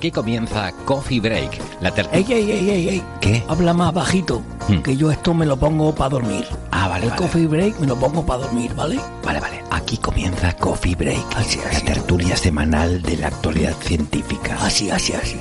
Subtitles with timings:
[0.00, 2.16] Aquí comienza Coffee Break, la tercera.
[2.16, 3.02] Ey, ey, ey, ey, ey.
[3.20, 3.44] ¿Qué?
[3.48, 4.78] Habla más bajito, Hmm.
[4.80, 6.46] que yo esto me lo pongo para dormir.
[6.70, 7.20] Ah, vale, El vale.
[7.22, 8.98] coffee break me lo pongo para dormir, ¿vale?
[9.22, 9.62] Vale, vale.
[9.70, 11.84] Aquí comienza Coffee Break, Así, la así.
[11.84, 14.56] tertulia semanal de la actualidad científica.
[14.62, 15.36] Así, así, así.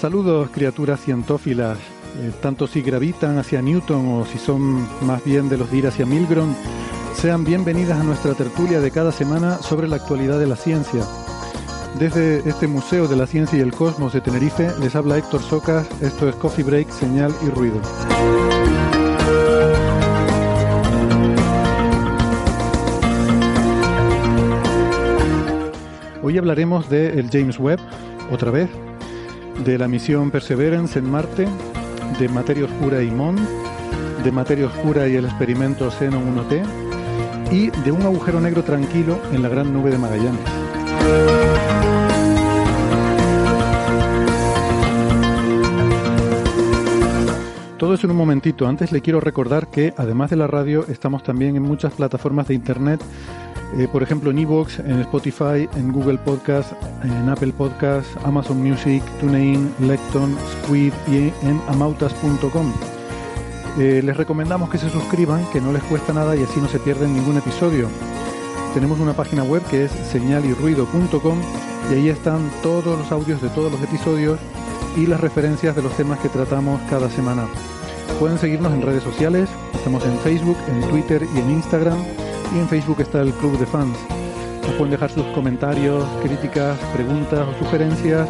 [0.00, 1.76] Saludos criaturas cientófilas,
[2.20, 5.86] Eh, tanto si gravitan hacia Newton o si son más bien de los de ir
[5.86, 6.52] hacia Milgrom,
[7.14, 11.04] sean bienvenidas a nuestra tertulia de cada semana sobre la actualidad de la ciencia.
[11.96, 15.88] Desde este Museo de la Ciencia y el Cosmos de Tenerife les habla Héctor Socas,
[16.00, 17.80] esto es Coffee Break, Señal y Ruido.
[26.22, 27.78] Hoy hablaremos de el James Webb,
[28.32, 28.68] otra vez,
[29.64, 31.48] de la misión Perseverance en Marte,
[32.18, 33.36] de materia oscura y MON,
[34.24, 36.62] de materia oscura y el experimento Xenon 1T,
[37.50, 40.40] y de un agujero negro tranquilo en la gran nube de Magallanes.
[47.78, 48.66] Todo eso en un momentito.
[48.66, 52.54] Antes le quiero recordar que además de la radio estamos también en muchas plataformas de
[52.54, 53.00] internet,
[53.76, 59.02] eh, por ejemplo en Evox, en Spotify, en Google Podcast, en Apple Podcast, Amazon Music,
[59.20, 62.72] TuneIn, Lecton, Squid y en amautas.com.
[63.78, 66.78] Eh, les recomendamos que se suscriban, que no les cuesta nada y así no se
[66.78, 67.88] pierden ningún episodio.
[68.72, 71.38] Tenemos una página web que es señalyrruido.com
[71.90, 74.38] y ahí están todos los audios de todos los episodios
[74.96, 77.46] y las referencias de los temas que tratamos cada semana.
[78.18, 81.98] Pueden seguirnos en redes sociales, estamos en Facebook, en Twitter y en Instagram
[82.54, 83.96] y en Facebook está el Club de Fans.
[84.62, 88.28] Nos pueden dejar sus comentarios, críticas, preguntas o sugerencias.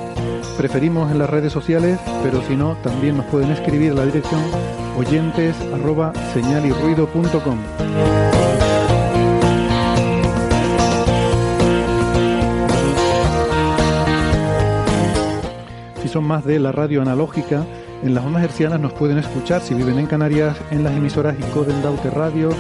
[0.57, 4.41] Preferimos en las redes sociales, pero si no, también nos pueden escribir a la dirección
[4.97, 5.57] oyentes.
[16.03, 17.65] Si son más de la radio analógica,
[18.03, 21.83] en las ondas hercianas nos pueden escuchar si viven en Canarias en las emisoras Icoden
[21.83, 22.51] Daute Radio,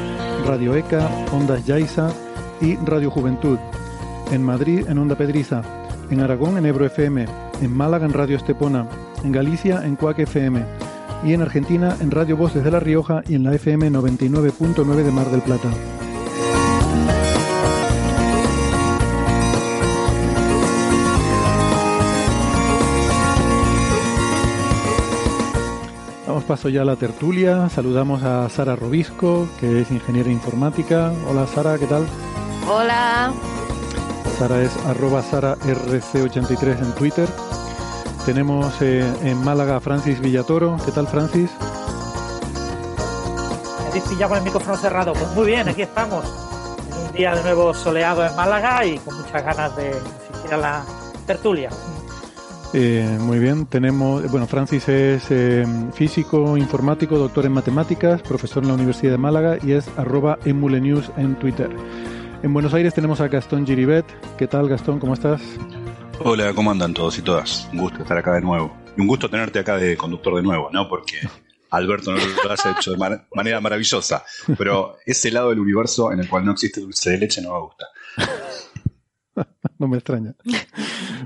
[0.47, 2.11] Radio ECA, Ondas Yaiza
[2.61, 3.59] y Radio Juventud.
[4.33, 5.63] En Madrid en Onda Pedriza,
[6.11, 7.27] en Aragón en Ebro FM,
[7.63, 8.87] en Málaga en Radio Estepona,
[9.25, 10.65] en Galicia en Cuac FM
[11.25, 15.11] y en Argentina en Radio Voz desde La Rioja y en la FM 99.9 de
[15.11, 15.69] Mar del Plata.
[26.49, 27.69] Paso ya a la tertulia.
[27.69, 31.13] Saludamos a Sara Robisco, que es ingeniera informática.
[31.29, 32.07] Hola Sara, ¿qué tal?
[32.67, 33.31] Hola.
[34.39, 37.29] Sara es arroba sararc83 en Twitter.
[38.25, 40.79] Tenemos eh, en Málaga a Francis Villatoro.
[40.87, 41.51] ¿Qué tal Francis?
[43.89, 45.13] Habéis pillado con el micrófono cerrado.
[45.13, 46.25] Pues muy bien, aquí estamos.
[46.91, 50.57] En un día de nuevo soleado en Málaga y con muchas ganas de asistir a
[50.57, 50.85] la
[51.27, 51.69] tertulia.
[52.75, 55.65] Eh, muy bien, tenemos, bueno, Francis es eh,
[55.95, 61.11] físico, informático, doctor en matemáticas, profesor en la Universidad de Málaga y es arroba emulenews
[61.17, 61.71] en Twitter.
[62.43, 64.05] En Buenos Aires tenemos a Gastón Giribet.
[64.37, 65.01] ¿Qué tal Gastón?
[65.01, 65.41] ¿Cómo estás?
[66.21, 67.69] Hola, ¿cómo andan todos y todas?
[67.73, 68.77] Un gusto estar acá de nuevo.
[68.97, 70.89] Y un gusto tenerte acá de conductor de nuevo, ¿no?
[70.89, 71.21] Porque
[71.71, 74.25] Alberto no lo has hecho de manera maravillosa.
[74.59, 77.61] Pero ese lado del universo en el cual no existe dulce de leche no me
[77.61, 77.87] gusta.
[79.79, 80.35] No me extraña.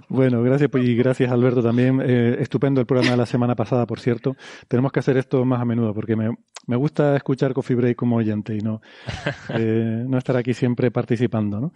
[0.08, 2.02] Bueno, gracias pues, y gracias Alberto también.
[2.04, 4.36] Eh, estupendo el programa de la semana pasada, por cierto.
[4.68, 6.36] Tenemos que hacer esto más a menudo porque me,
[6.66, 8.82] me gusta escuchar Coffee Break como oyente y no,
[9.50, 11.60] eh, no estar aquí siempre participando.
[11.60, 11.72] ¿no?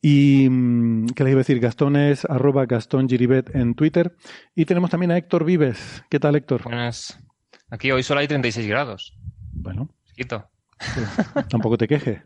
[0.00, 1.60] Y, mm, ¿qué les iba a decir?
[1.60, 4.16] Gastón es arroba Gastón Giribet en Twitter.
[4.54, 6.02] Y tenemos también a Héctor Vives.
[6.08, 6.62] ¿Qué tal, Héctor?
[6.62, 7.18] Buenas.
[7.70, 9.18] Aquí hoy solo hay 36 grados.
[9.52, 10.48] Bueno, Quito.
[11.50, 12.22] tampoco te quejes.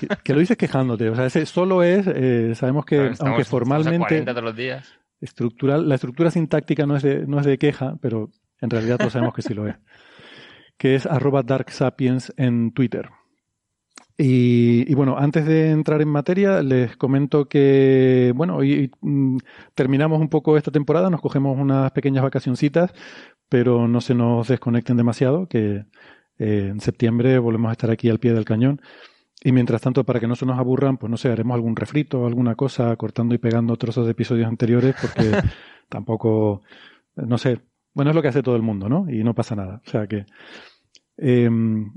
[0.00, 1.08] Que, que lo dices quejándote.
[1.10, 4.92] O sea, ese solo es, eh, sabemos que, Estamos- aunque formalmente 40 todos los días.
[5.20, 8.30] estructural, la estructura sintáctica no es de, no es de queja, pero
[8.60, 9.76] en realidad todos sabemos que sí lo es.
[10.76, 13.08] Que es arroba darksapiens en Twitter.
[14.16, 19.38] Y, y, bueno, antes de entrar en materia, les comento que, bueno, hoy mm,
[19.74, 22.92] terminamos un poco esta temporada, nos cogemos unas pequeñas vacacioncitas,
[23.48, 25.84] pero no se nos desconecten demasiado, que
[26.38, 28.80] eh, en septiembre volvemos a estar aquí al pie del cañón.
[29.46, 32.26] Y mientras tanto, para que no se nos aburran, pues no sé, haremos algún refrito,
[32.26, 35.20] alguna cosa, cortando y pegando trozos de episodios anteriores, porque
[35.90, 36.62] tampoco,
[37.14, 37.60] no sé,
[37.92, 39.06] bueno, es lo que hace todo el mundo, ¿no?
[39.08, 39.82] Y no pasa nada.
[39.86, 40.24] O sea que,
[41.18, 41.50] eh,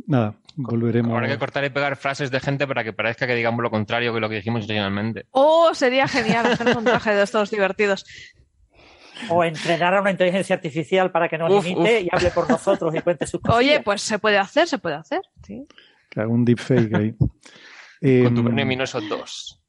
[0.08, 1.14] nada, volveremos.
[1.14, 4.14] Habrá que cortar y pegar frases de gente para que parezca que digamos lo contrario
[4.14, 5.26] que lo que dijimos originalmente.
[5.32, 8.06] Oh, sería genial hacer un montaje de estos divertidos.
[9.30, 12.04] O entrenar a una inteligencia artificial para que nos Uf, imite uf.
[12.04, 13.58] y hable por nosotros y cuente sus cosas.
[13.58, 15.22] Oye, pues se puede hacer, se puede hacer.
[15.44, 15.66] Sí.
[16.10, 17.16] Claro, un deepfake ahí.
[18.00, 19.64] Eh, Contubernio Minoso 2.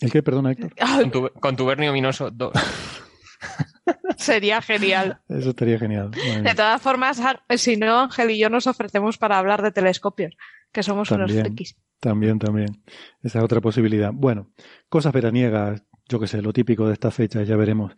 [0.00, 0.22] ¿El qué?
[0.22, 0.72] Perdona, Héctor.
[1.40, 2.54] Contubernio Minoso 2.
[4.16, 5.20] sería genial.
[5.28, 6.10] Eso estaría genial.
[6.10, 10.34] De todas formas, Á- si no, Ángel y yo nos ofrecemos para hablar de telescopios,
[10.72, 11.76] que somos unos frikis.
[12.00, 12.82] También, también.
[13.22, 14.10] Esa es otra posibilidad.
[14.12, 14.50] Bueno,
[14.88, 17.94] cosas veraniegas, yo qué sé, lo típico de estas fechas, ya veremos.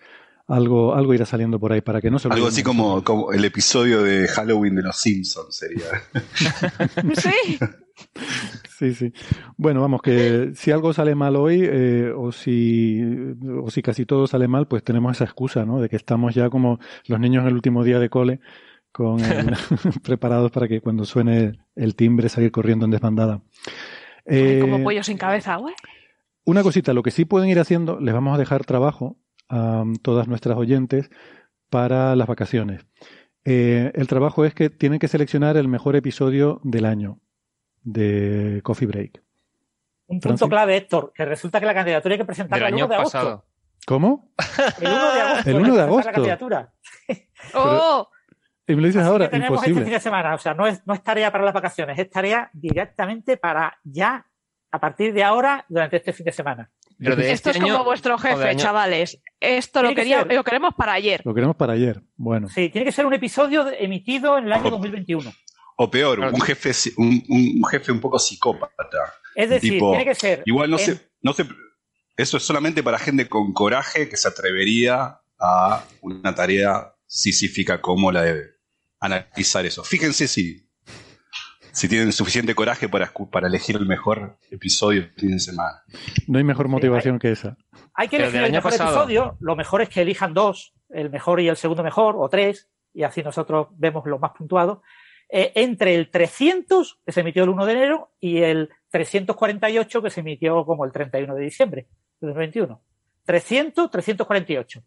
[0.50, 3.44] Algo, algo irá saliendo por ahí para que no se Algo así como, como el
[3.44, 5.85] episodio de Halloween de los Simpsons sería.
[7.14, 7.58] Sí,
[8.79, 9.12] Sí, sí.
[9.58, 12.99] Bueno, vamos, que si algo sale mal hoy, eh, o si,
[13.62, 15.81] o si casi todo sale mal, pues tenemos esa excusa, ¿no?
[15.81, 18.41] De que estamos ya como los niños en el último día de cole,
[18.91, 19.55] con el-
[20.03, 23.43] preparados para que cuando suene el timbre salir corriendo en desbandada.
[24.25, 25.75] Eh, como pollo sin cabeza, güey.
[26.44, 29.19] Una cosita, lo que sí pueden ir haciendo, les vamos a dejar trabajo
[29.50, 31.11] a todas nuestras oyentes
[31.69, 32.87] para las vacaciones.
[33.44, 37.19] Eh, el trabajo es que tienen que seleccionar el mejor episodio del año
[37.82, 39.23] de Coffee Break.
[40.06, 40.41] Un Francis.
[40.41, 42.94] punto clave, Héctor, que resulta que la candidatura hay que presentarla el año 1 de
[42.97, 43.44] agosto.
[43.87, 44.32] ¿Cómo?
[44.81, 45.50] El 1 de agosto.
[45.50, 46.08] El hay 1 que de agosto.
[46.08, 46.73] La candidatura.
[47.55, 48.08] ¡Oh!
[48.67, 49.85] Y me lo dices Así ahora, que tenemos este imposible.
[49.85, 50.35] fin de semana.
[50.35, 54.26] O sea, no es, no es tarea para las vacaciones, es tarea directamente para ya,
[54.70, 56.70] a partir de ahora, durante este fin de semana.
[57.02, 59.20] Pero de Esto este es año, como vuestro jefe, año- chavales.
[59.41, 61.23] Esto lo, que quería, lo queremos para ayer.
[61.25, 62.02] Lo queremos para ayer.
[62.17, 65.32] Bueno, Sí, tiene que ser un episodio emitido en el año 2021.
[65.76, 66.35] O peor, Claro.
[66.35, 69.14] un jefe, un, un jefe un poco psicópata.
[69.35, 70.43] Es decir, Tipo, tiene que ser.
[70.44, 71.47] Igual no en- sé, no sé,
[72.19, 78.12] eso es solamente para gente con coraje que se atrevería a una tarea sisífica como
[78.12, 78.43] la de
[79.00, 79.82] analizar eso.
[79.85, 80.69] Fíjense si,
[81.72, 85.82] si tienen suficiente coraje para, para elegir el mejor episodio del fin de semana.
[86.26, 87.56] no hay mejor motivación que esa.
[87.94, 88.90] Hay que Pero elegir el año mejor pasado.
[88.90, 89.37] episodio.
[89.40, 93.02] Lo mejor es que elijan dos, el mejor y el segundo mejor, o tres, y
[93.02, 94.78] así nosotros vemos los más puntuados.
[95.32, 100.11] eh, entre el 300, que se emitió el 1 de enero, y el 348, que
[100.11, 101.87] se emitió como el 31 de diciembre
[102.20, 102.81] de 2021.
[103.25, 104.82] 300, 348.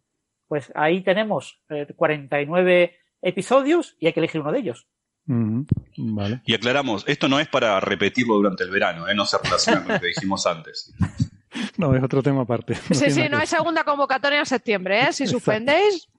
[0.48, 4.88] Pues ahí tenemos eh, 49 episodios y hay que elegir uno de ellos.
[5.26, 6.42] Vale.
[6.46, 9.16] Y aclaramos, esto no es para repetirlo durante el verano, ¿eh?
[9.16, 10.94] no se relaciona con lo que dijimos antes.
[11.78, 12.74] No, es otro tema aparte.
[12.92, 15.14] Sí, sí, no hay segunda convocatoria en septiembre, ¿eh?
[15.14, 15.40] Si Exacto.
[15.40, 16.10] suspendéis,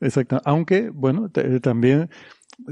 [0.00, 0.40] Exacto.
[0.44, 1.30] Aunque, bueno,
[1.62, 2.10] también,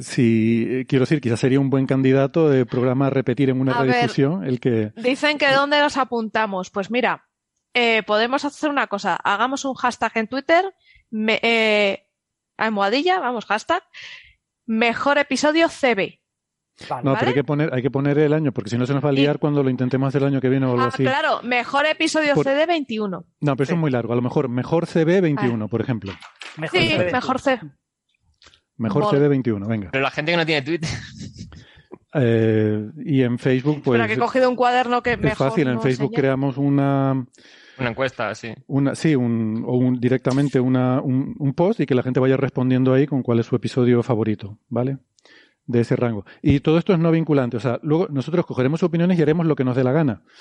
[0.00, 3.72] si eh, quiero decir, quizás sería un buen candidato de programa a repetir en una
[3.78, 3.92] A ver.
[3.92, 4.92] redifusión el que.
[4.96, 6.70] dicen que dónde los apuntamos.
[6.70, 7.24] Pues mira,
[7.72, 9.14] eh, podemos hacer una cosa.
[9.14, 10.64] Hagamos un hashtag en Twitter,
[11.10, 12.08] me- eh,
[12.56, 13.82] almohadilla, vamos, hashtag,
[14.66, 16.18] mejor episodio CB.
[16.88, 17.04] Vale.
[17.04, 17.16] No, ¿Vale?
[17.20, 19.10] pero hay que poner, hay que poner el año, porque si no se nos va
[19.10, 21.04] a Y- liar cuando lo intentemos hacer el año que viene o algo Ah, así.
[21.04, 23.24] claro, mejor episodio Por- CD 21.
[23.40, 24.12] No, pero eso es muy largo.
[24.12, 26.12] A lo mejor mejor CB 21, por ejemplo.
[26.56, 27.12] Mejor Sí, se ve.
[27.12, 27.60] mejor C.
[28.76, 29.04] Mejor.
[29.14, 29.90] CB 21, venga.
[29.92, 30.90] Pero la gente que no tiene Twitter.
[32.16, 35.66] Eh, y en Facebook, pues Espera, que he cogido un cuaderno que es mejor fácil.
[35.66, 37.26] En no Facebook creamos una,
[37.78, 38.54] Una encuesta, sí.
[38.66, 42.36] una sí, un, o un, directamente una, un, un post y que la gente vaya
[42.36, 44.98] respondiendo ahí con cuál es su episodio favorito, ¿vale?
[45.66, 46.26] De ese rango.
[46.42, 47.56] Y todo esto es no vinculante.
[47.56, 50.22] O sea, luego nosotros cogeremos opiniones y haremos lo que nos dé la gana.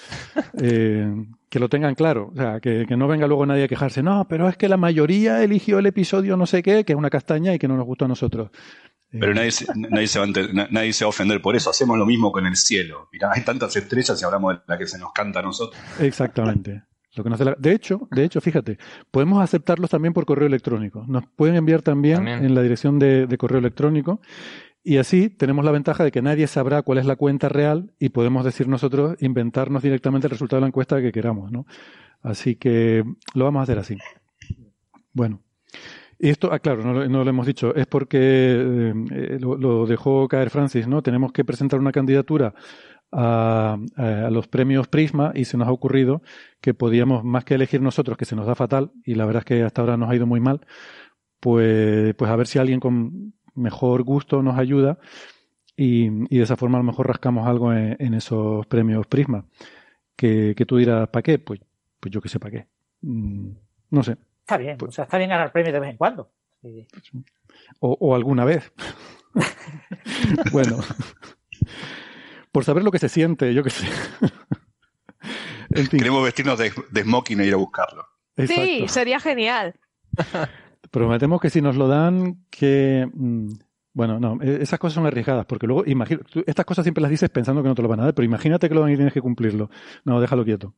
[0.61, 1.11] Eh,
[1.49, 2.29] que lo tengan claro.
[2.31, 4.03] O sea, que, que no venga luego nadie a quejarse.
[4.03, 7.09] No, pero es que la mayoría eligió el episodio no sé qué, que es una
[7.09, 8.51] castaña y que no nos gustó a nosotros.
[9.19, 11.69] Pero nadie se, nadie, se va a nadie se va a ofender por eso.
[11.69, 13.09] Hacemos lo mismo con el cielo.
[13.11, 15.79] Mirá, hay tantas estrellas y hablamos de la que se nos canta a nosotros.
[15.99, 16.83] Exactamente.
[17.15, 18.77] Lo que nos dé la- De hecho, de hecho, fíjate,
[19.11, 21.05] podemos aceptarlos también por correo electrónico.
[21.07, 22.43] Nos pueden enviar también, También.
[22.43, 24.19] en la dirección de, de correo electrónico.
[24.83, 28.09] Y así tenemos la ventaja de que nadie sabrá cuál es la cuenta real y
[28.09, 31.65] podemos decir nosotros, inventarnos directamente el resultado de la encuesta que queramos, ¿no?
[32.21, 33.03] Así que
[33.33, 33.97] lo vamos a hacer así.
[35.13, 35.39] Bueno.
[36.19, 39.57] Y esto, ah, claro, no, lo- no lo hemos dicho, es porque eh, eh, lo,
[39.57, 41.01] lo dejó caer Francis, ¿no?
[41.01, 42.53] Tenemos que presentar una candidatura
[43.13, 46.21] a, a- los premios Prisma y se nos ha ocurrido
[46.61, 49.45] que podíamos, más que elegir nosotros, que se nos da fatal, y la verdad es
[49.45, 50.61] que hasta ahora nos ha ido muy mal,
[51.39, 54.97] pues, pues a ver si alguien con mejor gusto nos ayuda
[55.75, 59.45] y, y de esa forma a lo mejor rascamos algo en, en esos premios Prisma.
[60.15, 61.39] Que, que tú dirás, ¿para qué?
[61.39, 61.59] Pues,
[61.99, 62.67] pues yo que sé, ¿para qué?
[63.01, 63.49] Mm,
[63.89, 64.15] no sé.
[64.41, 66.29] Está bien, Pues- o sea, está bien ganar premios de vez en cuando.
[66.61, 66.87] Sí.
[67.79, 68.71] O, o alguna vez.
[70.51, 70.77] bueno.
[72.53, 73.85] Por saber lo que se siente, yo que sé.
[75.71, 78.05] en fin, Queremos vestirnos de, de smoking e ir a buscarlo.
[78.47, 79.73] Sí, sería genial.
[80.91, 83.07] Prometemos que si nos lo dan, que...
[83.13, 83.47] mm,
[83.93, 87.29] Bueno, no, eh, esas cosas son arriesgadas, porque luego, imagina, estas cosas siempre las dices
[87.29, 89.13] pensando que no te lo van a dar, pero imagínate que lo van y tienes
[89.13, 89.69] que cumplirlo.
[90.05, 90.75] No, déjalo quieto.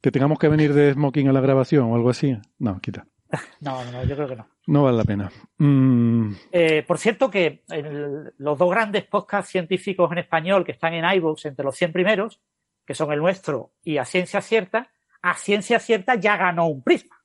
[0.00, 2.36] Que tengamos que venir de smoking a la grabación o algo así.
[2.58, 3.06] No, quita.
[3.60, 4.46] No, no, yo creo que no.
[4.66, 5.32] No vale la pena.
[5.58, 10.94] Mm, Eh, por cierto, que el- los dos grandes podcasts científicos en español que están
[10.94, 12.40] en iVoox entre los 100 primeros,
[12.86, 14.90] que son el nuestro y A Ciencia Cierta,
[15.22, 17.16] A Ciencia Cierta ya ganó un prisma.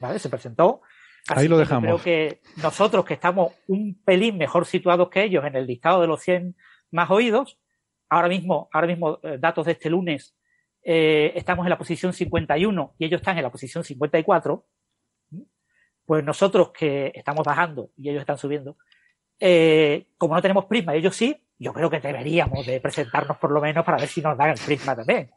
[0.00, 0.18] ¿vale?
[0.18, 0.82] Se presentó.
[1.28, 1.84] Ahí lo dejamos.
[1.84, 6.06] Creo que nosotros, que estamos un pelín mejor situados que ellos en el listado de
[6.08, 6.56] los 100
[6.90, 7.58] más oídos,
[8.08, 10.34] ahora mismo, ahora mismo eh, datos de este lunes,
[10.82, 14.66] eh, estamos en la posición 51 y ellos están en la posición 54.
[16.04, 18.76] Pues nosotros que estamos bajando y ellos están subiendo,
[19.38, 23.60] eh, como no tenemos prisma, ellos sí, yo creo que deberíamos de presentarnos por lo
[23.60, 25.30] menos para ver si nos dan el prisma también.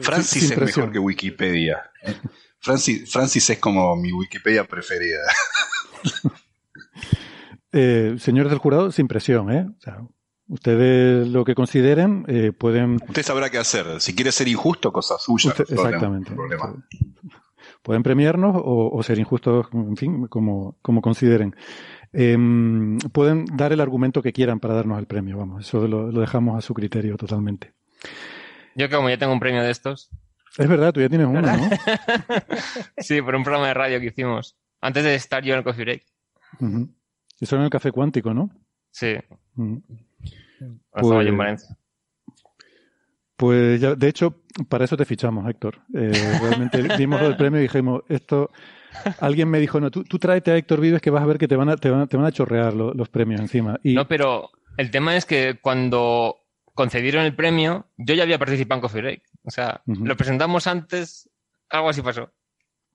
[0.00, 1.90] Francis es mejor que Wikipedia.
[2.60, 5.20] Francis, Francis es como mi Wikipedia preferida.
[7.72, 9.66] Eh, señores del jurado, sin presión, ¿eh?
[9.68, 9.98] O sea,
[10.48, 14.00] ustedes lo que consideren eh, pueden Usted sabrá qué hacer.
[14.00, 15.50] Si quiere ser injusto, cosa suya.
[15.50, 16.32] Usted- no problema- exactamente.
[16.32, 16.84] problema.
[17.82, 21.54] Pueden premiarnos o, o ser injustos, en fin, como, como consideren.
[22.12, 26.20] Em, pueden dar el argumento que quieran para darnos el premio, vamos, eso lo, lo
[26.20, 27.74] dejamos a su criterio totalmente.
[28.74, 30.10] Yo como ya tengo un premio de estos,
[30.58, 31.68] Es verdad, tú ya tienes uno, ¿no?
[32.98, 35.84] sí, por un programa de radio que hicimos, antes de estar yo en el Coffee
[35.84, 36.04] Break.
[36.60, 36.88] Ujú.
[37.40, 38.50] Eso en el café cuántico, ¿no?
[38.90, 39.14] Sí,
[39.54, 39.82] cuando
[40.60, 41.76] en Pues- Valencia.
[43.36, 45.78] Pues ya, de hecho, para eso te fichamos, Héctor.
[45.94, 46.10] Eh,
[46.70, 48.50] realmente vimos lo del premio y dijimos, esto,
[49.20, 51.46] alguien me dijo, no, tú, tú tráete a Héctor Vives que vas a ver que
[51.48, 53.78] te van a, te van a, te van a chorrear lo- los premios encima.
[53.82, 56.36] Y, No, pero el tema es que cuando
[56.72, 59.22] concedieron el premio, yo ya había participado en Coffee Break.
[59.44, 61.28] O sea, lo presentamos antes,
[61.68, 62.22] algo así pasó.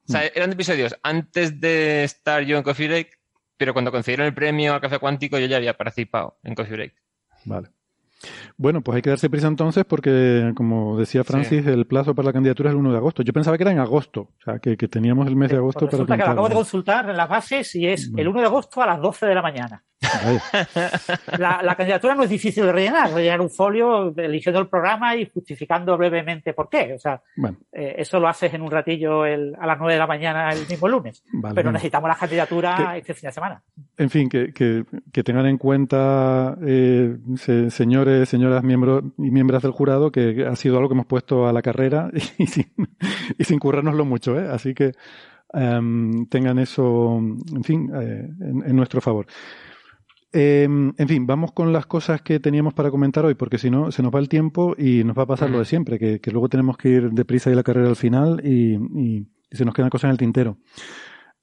[0.07, 3.19] O sea, eran episodios antes de estar yo en Coffee Break,
[3.57, 6.95] pero cuando concedieron el premio al Café Cuántico, yo ya había participado en Coffee Break.
[7.45, 7.69] Vale.
[8.57, 12.33] Bueno, pues hay que darse prisa entonces porque, como decía Francis, el plazo para la
[12.33, 13.23] candidatura es el 1 de agosto.
[13.23, 15.79] Yo pensaba que era en agosto, o sea, que, que teníamos el mes de agosto
[15.79, 18.41] Pues para resulta que lo acabo de consultar en las bases y es el 1
[18.41, 19.83] de agosto a las 12 de la mañana.
[21.37, 25.29] La, la candidatura no es difícil de rellenar, rellenar un folio eligiendo el programa y
[25.29, 26.93] justificando brevemente por qué.
[26.95, 29.99] O sea, Bueno, eh, eso lo haces en un ratillo el- a las 9 de
[29.99, 31.23] la mañana el mismo lunes.
[31.33, 31.55] vale.
[31.55, 33.61] Pero necesitamos la candidatura este fin de semana.
[33.97, 39.61] En fin, que, que, que tengan en cuenta, eh, se- señores, señoras miembros y miembros
[39.61, 42.71] del jurado, que ha sido algo que hemos puesto a la carrera y sin,
[43.37, 44.47] y sin currárnoslo mucho, ¿eh?
[44.51, 44.91] Así que
[45.53, 49.25] em, tengan eso, en fin, eh, en, en nuestro favor.
[50.33, 53.91] Em, en fin, vamos con las cosas que teníamos para comentar hoy, porque si no,
[53.91, 56.31] se nos va el tiempo y nos va a pasar lo de siempre, que, que
[56.31, 59.73] luego tenemos que ir deprisa y la carrera al final y, y- y se nos
[59.73, 60.57] quedan cosas en el tintero.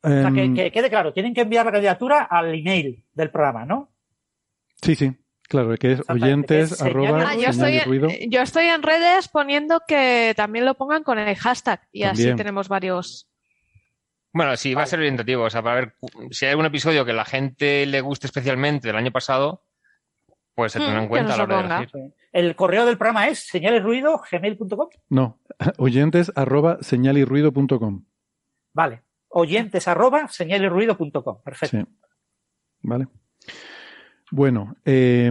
[0.03, 3.31] O sea, que, Em, que quede claro, tienen que enviar la candidatura al email del
[3.31, 3.91] programa, ¿no?
[4.81, 8.41] Sí, sí, claro, que es oyentes que es señal arroba Ah, yo, estoy en, yo
[8.41, 13.28] estoy en redes poniendo que también lo pongan con el hashtag y así tenemos varios.
[14.33, 15.45] Bueno, sí, va a ser orientativo.
[15.45, 15.95] O sea, para ver
[16.31, 19.65] si hay algún episodio que a la gente le guste especialmente del año pasado,
[20.55, 22.15] pues se tendrá en que cuenta a la hora de elegir.
[22.33, 24.89] El correo del programa es señalesruido.gmail.com.
[25.09, 25.39] No,
[25.79, 28.05] oyentes arroba señalirruido.com.
[28.75, 29.03] Vale.
[29.29, 31.43] Oyentes arroba señalesruido.com.
[31.43, 31.79] Perfecto.
[31.79, 31.85] Sí.
[32.83, 33.09] Vale.
[34.31, 35.31] Bueno, eh,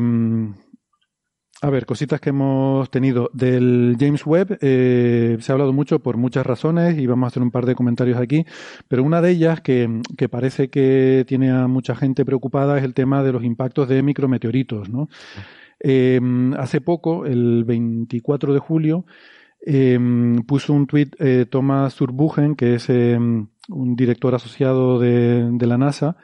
[1.62, 4.60] a ver, cositas que hemos tenido del James Webb.
[4.62, 7.74] eh, se ha hablado mucho por muchas razones y vamos a hacer un par de
[7.74, 8.46] comentarios aquí.
[8.88, 12.94] Pero una de ellas que, que parece que tiene a mucha gente preocupada es el
[12.94, 15.10] tema de los impactos de micrometeoritos, ¿no?
[15.80, 16.20] Eh,
[16.58, 19.06] hace poco, el 24 de julio,
[19.66, 20.00] eh,
[20.46, 21.16] puso un tuit
[21.50, 23.50] Thomas Zurbuchen, que es un
[23.96, 26.18] director asociado de, de la NASA,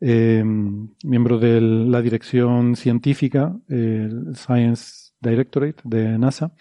[0.00, 6.52] eh, miembro de la dirección científica, el Science Directorate de NASA,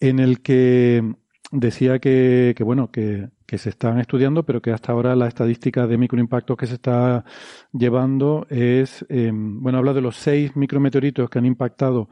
[0.00, 1.02] en el que
[1.50, 6.56] decía que, bueno, que, se están estudiando, pero que hasta ahora la estadística de microimpactos
[6.56, 7.24] que se está
[7.72, 12.10] llevando es, eh, bueno, habla de los seis micrometeoritos que han impactado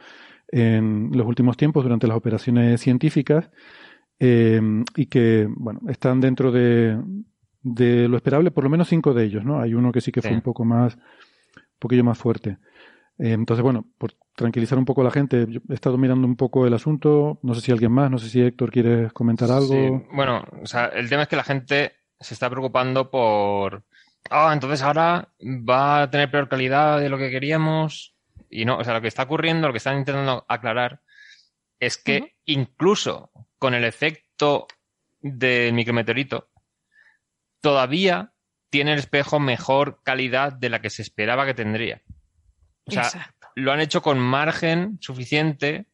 [0.49, 3.51] en los últimos tiempos durante las operaciones científicas
[4.19, 4.61] eh,
[4.97, 6.99] y que, bueno, están dentro de,
[7.69, 9.61] de lo esperable, por lo menos cinco de ellos, ¿no?
[9.61, 12.59] Hay uno que sí que fue un poco más, un poquillo más fuerte.
[13.19, 16.37] Eh, entonces, bueno, por tranquilizar un poco a la gente, yo he estado mirando un
[16.37, 19.67] poco el asunto, no sé si alguien más, no sé si Héctor quiere comentar algo.
[19.67, 23.83] Sí, bueno, o sea, el tema es que la gente se está preocupando por,
[24.31, 28.15] ah, entonces ahora va a tener peor calidad de lo que queríamos.
[28.49, 31.01] Y no, o sea, lo que está ocurriendo, lo que están intentando aclarar,
[31.81, 34.69] es que incluso con el efecto
[35.21, 36.49] del micrometeorito,
[37.61, 38.33] todavía
[38.71, 42.03] tiene el espejo mejor calidad de la que se esperaba que tendría.
[42.85, 43.49] O sea, Exacto.
[43.57, 45.87] lo han hecho con margen suficiente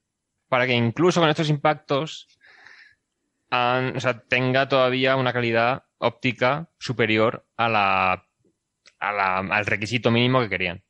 [0.49, 2.29] para que incluso con estos impactos
[3.51, 8.27] han- o sea, tenga todavía una calidad óptica superior a la,
[8.99, 10.83] a la- al requisito mínimo que querían.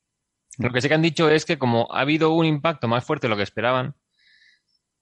[0.59, 3.26] Lo que sí que han dicho es que como ha habido un impacto más fuerte
[3.26, 3.95] de lo que esperaban,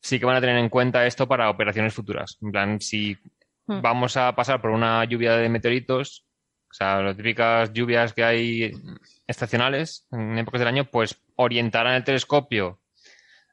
[0.01, 2.39] sí que van a tener en cuenta esto para operaciones futuras.
[2.41, 3.19] En plan, si
[3.71, 3.83] Hmm.
[3.83, 6.27] vamos a pasar por una lluvia de meteoritos,
[6.69, 8.73] o sea, las típicas lluvias que hay
[9.29, 12.81] estacionales en épocas del año, pues orientarán el telescopio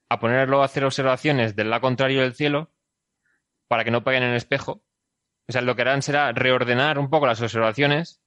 [0.09, 2.71] a ponerlo a hacer observaciones del lado contrario del cielo
[3.67, 4.83] para que no peguen en el espejo.
[5.47, 8.23] O sea, lo que harán será reordenar un poco las observaciones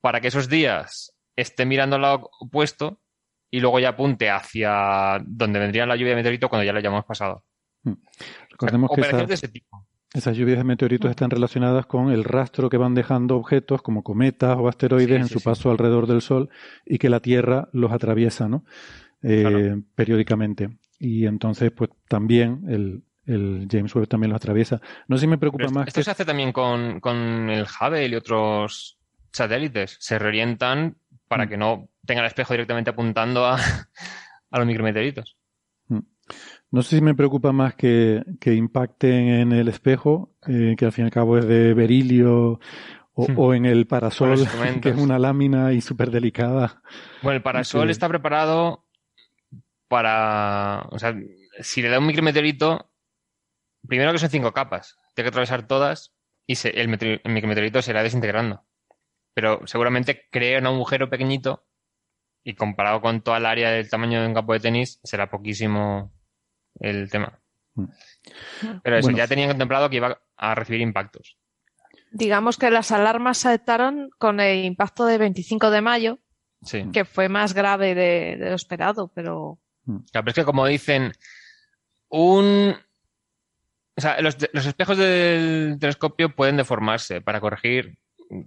[0.00, 3.02] para que esos días esté mirando al lado opuesto
[3.50, 7.04] y luego ya apunte hacia donde vendría la lluvia de meteorito cuando ya lo hayamos
[7.04, 7.44] pasado.
[7.84, 7.96] O sea,
[8.48, 9.77] Recordemos que de ese tipo.
[10.18, 14.56] Esas lluvias de meteoritos están relacionadas con el rastro que van dejando objetos como cometas
[14.58, 15.44] o asteroides Sí, en sí, su sí.
[15.44, 16.48] paso alrededor del Sol
[16.84, 18.64] y que la Tierra los atraviesa, ¿no?
[19.22, 19.82] Eh, Claro.
[19.94, 20.70] periódicamente.
[20.98, 24.80] Y entonces, pues también el, el James Webb también los atraviesa.
[25.06, 27.16] No sé si me preocupa Pero más esto que se hace también con, con
[27.50, 28.98] el Hubble y otros
[29.32, 29.96] satélites.
[30.00, 30.96] Se reorientan
[31.28, 31.48] para Mm.
[31.48, 33.56] que no tenga el espejo directamente apuntando a,
[34.50, 35.36] a los micrometeoritos.
[36.70, 40.92] No sé si me preocupa más que, que impacten en el espejo, eh, que al
[40.92, 42.60] fin y al cabo es de berilio,
[43.14, 43.38] o, Hmm.
[43.38, 44.36] o en el parasol,
[44.82, 46.82] que es una lámina y súper delicada.
[47.22, 47.92] Bueno, el parasol Sí.
[47.92, 48.84] está preparado
[49.88, 50.86] para.
[50.90, 51.14] O sea,
[51.60, 52.90] si le da un micrometeorito,
[53.86, 56.14] primero que son cinco capas, tiene que atravesar todas
[56.46, 58.64] y se- el, el micrometeorito se irá desintegrando.
[59.34, 61.66] Pero seguramente crea un agujero pequeñito
[62.44, 66.12] y comparado con toda el área del tamaño de un campo de tenis, será poquísimo
[66.80, 67.38] el tema.
[67.74, 67.84] Mm.
[68.82, 69.18] Pero eso, Bueno.
[69.18, 71.36] ya tenían contemplado que iba a recibir impactos.
[72.10, 76.18] Digamos que las alarmas saltaron con el impacto del 25 de mayo,
[76.62, 76.84] Sí.
[76.92, 81.12] que fue más grave de, de lo esperado, pero Claro, pero es que como dicen,
[82.08, 82.74] un...
[83.96, 87.98] O sea, los, los espejos del telescopio pueden deformarse para corregir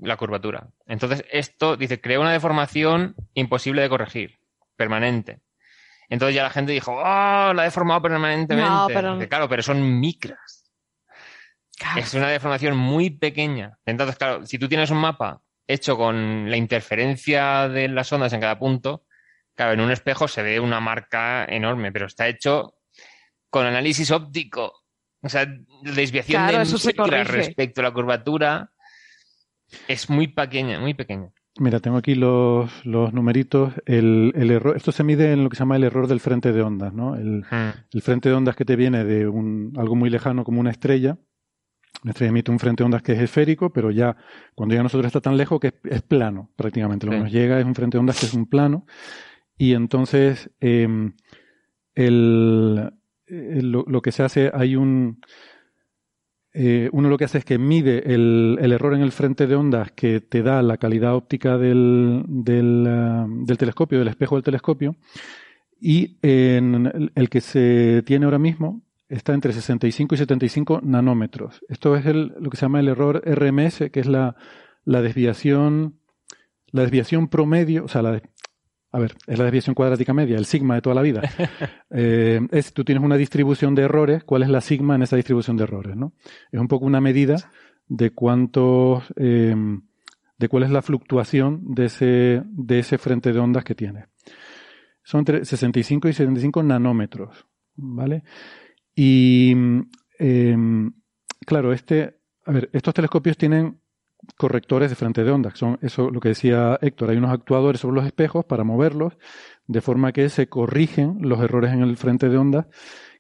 [0.02, 0.70] la curvatura.
[0.86, 4.40] Entonces, esto, dice, crea una deformación imposible de corregir,
[4.76, 5.42] permanente.
[6.12, 8.70] Entonces ya la gente dijo, ¡oh, la ha deformado permanentemente!
[8.70, 10.70] No, pero- claro, pero son micras.
[11.78, 13.78] claro, Es una deformación muy pequeña.
[13.86, 18.42] Entonces, claro, si tú tienes un mapa hecho con la interferencia de las ondas en
[18.42, 19.06] cada punto,
[19.56, 22.76] claro, en un espejo se ve una marca enorme, pero está hecho
[23.50, 24.84] con análisis óptico.
[25.22, 26.92] O sea, la desviación Claro, de eso se
[27.24, 28.70] respecto a la curvatura
[29.88, 31.30] es muy pequeña, muy pequeña.
[31.60, 33.74] Mira, tengo aquí los, los numeritos.
[33.86, 36.54] El, el error, esto se mide en lo que se llama el error del frente
[36.54, 37.16] de ondas, ¿no?
[37.16, 37.72] El, Hmm.
[37.92, 41.18] el frente de ondas que te viene de un, algo muy lejano como una estrella.
[42.04, 44.16] Una estrella emite un frente de ondas que es esférico, pero ya
[44.56, 47.06] cuando llega a nosotros está tan lejos que es, es plano prácticamente.
[47.06, 48.86] Lo que nos llega es un frente de ondas que es un plano.
[49.58, 51.14] Y entonces em,
[51.96, 52.92] el,
[53.28, 55.20] el- lo, lo que se hace, hay un...
[56.54, 59.92] eh, uno lo que hace es que mide el, error en el frente de ondas
[59.92, 64.96] que te da la calidad óptica del, del, ah, telescopio, del espejo del telescopio,
[65.80, 71.66] y el que se tiene ahora mismo está entre 65 y 75 nanómetros.
[71.68, 74.36] Esto es el, lo que se llama el error RMS, que es la,
[74.86, 76.00] la desviación,
[76.68, 78.22] la desviación promedio, o sea, la,
[78.94, 81.22] a ver, es la desviación cuadrática media, el sigma de toda la vida.
[81.94, 85.58] Eh, es, tú tienes una distribución de errores, ¿cuál es la sigma en esa distribución
[85.58, 85.98] de errores?
[85.98, 86.14] ¿no?
[86.50, 87.36] Es un poco una medida
[87.90, 89.54] de cuántos, eh,
[90.38, 94.06] de cuál es la fluctuación de ese, de ese frente de ondas que tienes.
[95.04, 98.24] Son entre 65 y 75 nanómetros, ¿vale?
[98.96, 99.54] Y,
[100.18, 100.58] eh,
[101.46, 103.81] claro, este, a ver, estos telescopios tienen
[104.38, 105.58] correctores de frente de ondas.
[105.58, 107.10] Son eso lo que decía Héctor.
[107.10, 109.18] Hay unos actuadores sobre los espejos para moverlos,
[109.68, 112.68] de forma que se corrigen los errores en el frente de ondas,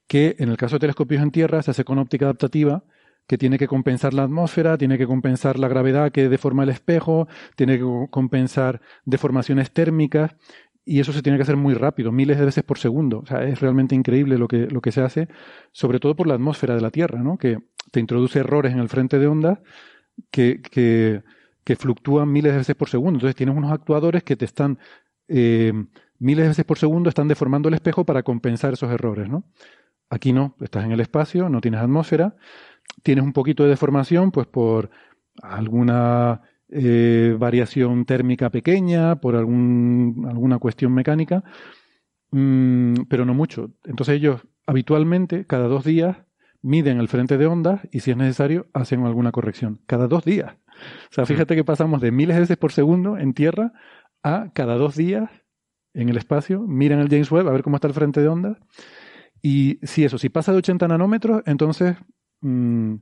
[0.07, 2.83] que en el caso de telescopios en tierra se hace con óptica adaptativa,
[3.27, 7.27] que tiene que compensar la atmósfera, tiene que compensar la gravedad que deforma el espejo,
[7.55, 10.35] tiene que compensar deformaciones térmicas,
[10.83, 13.19] y eso se tiene que hacer muy rápido, miles de veces por segundo.
[13.19, 15.27] O sea, es realmente increíble lo que, lo que se hace,
[15.71, 17.37] sobre todo por la atmósfera de la Tierra, ¿no?
[17.37, 17.59] Que
[17.91, 19.59] te introduce errores en el frente de ondas
[20.31, 21.23] que, que,
[21.77, 23.17] fluctúan miles de veces por segundo.
[23.17, 24.77] Entonces tienes unos actuadores que te están
[25.29, 25.71] eh,
[26.19, 29.45] miles de veces por segundo están deformando el espejo para compensar esos errores, ¿no?
[30.09, 32.35] Aquí no, estás en el espacio, no tienes atmósfera,
[33.01, 34.89] tienes un poquito de deformación, pues por
[35.41, 41.43] alguna eh, variación térmica pequeña, por algún, alguna cuestión mecánica,
[42.31, 43.71] mm, pero no mucho.
[43.85, 46.17] Entonces ellos habitualmente, cada dos días,
[46.61, 49.81] miden el frente de ondas y si es necesario, hacen alguna corrección.
[49.85, 50.55] Cada dos días.
[51.09, 53.73] O sea, fíjate que pasamos de miles de veces por segundo en tierra
[54.23, 55.29] a cada dos días
[55.93, 58.57] en el espacio, miran el James Webb a ver cómo está el frente de ondas.
[59.41, 61.97] Y si eso, si pasa de 80 nanómetros, entonces
[62.41, 62.95] mm,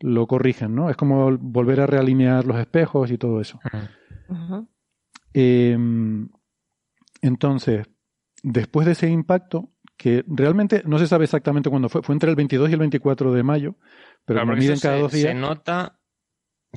[0.00, 0.90] lo corrigen, ¿no?
[0.90, 3.58] Es como volver a realinear los espejos y todo eso.
[5.32, 6.28] Em,
[7.22, 7.86] entonces,
[8.42, 12.36] después de ese impacto, que realmente no se sabe exactamente cuándo fue, fue entre el
[12.36, 13.74] 22 y el 24 de mayo,
[14.24, 15.28] pero como miden cada dos días.
[15.28, 15.98] Se nota,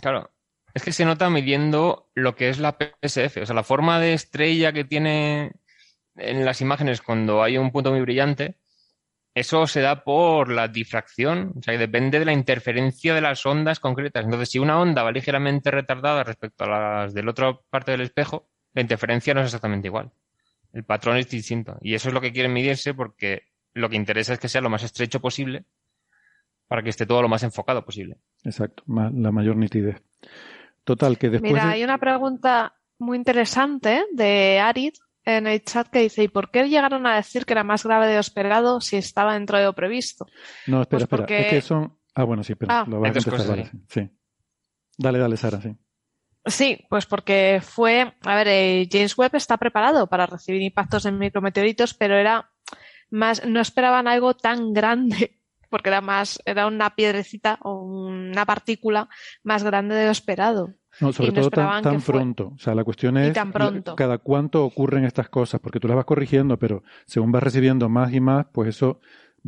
[0.01, 0.31] claro,
[0.73, 4.13] es que se nota midiendo lo que es la PSF, o sea, la forma de
[4.13, 5.51] estrella que tiene
[6.15, 8.55] en las imágenes cuando hay un punto muy brillante,
[9.35, 13.45] eso se da por la difracción, o sea, que depende de la interferencia de las
[13.45, 14.25] ondas concretas.
[14.25, 18.01] Entonces, si una onda va ligeramente retardada respecto a las de la otra parte del
[18.01, 20.11] espejo, la interferencia no es exactamente igual.
[20.73, 21.77] El patrón es distinto.
[21.81, 24.69] Y eso es lo que quieren medirse porque lo que interesa es que sea lo
[24.69, 25.65] más estrecho posible
[26.67, 28.17] para que esté todo lo más enfocado posible.
[28.43, 30.01] Exacto, la mayor nitidez.
[30.83, 31.51] Total, que después.
[31.51, 34.93] Mira, hay una pregunta muy interesante de Arid
[35.25, 38.07] en el chat que dice: ¿Y por qué llegaron a decir que era más grave
[38.07, 40.27] de lo esperado si estaba dentro de lo previsto?
[40.67, 41.41] No, espera, pues espera.
[41.41, 41.97] Es que son.
[42.13, 42.81] Ah, bueno, sí, espera.
[42.81, 42.85] Ah.
[42.87, 44.09] lo vas a empezar, sí.
[44.97, 45.75] Dale, dale, Sara, sí.
[46.45, 51.11] Sí, pues porque fue, a ver, eh, James Webb está preparado para recibir impactos de
[51.11, 52.49] micrometeoritos, pero era
[53.09, 59.09] más, no esperaban algo tan grande porque era más, era una piedrecita o una partícula
[59.43, 60.73] más grande de lo esperado.
[60.99, 62.53] No, sobre todo tan, pronto.
[62.55, 63.37] O sea, la cuestión es
[63.95, 68.11] cada cuánto ocurren estas cosas, porque tú las vas corrigiendo, pero según vas recibiendo más
[68.11, 68.99] y más, pues eso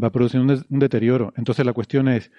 [0.01, 1.33] va produciendo un, deterioro.
[1.35, 2.31] Entonces la cuestión es,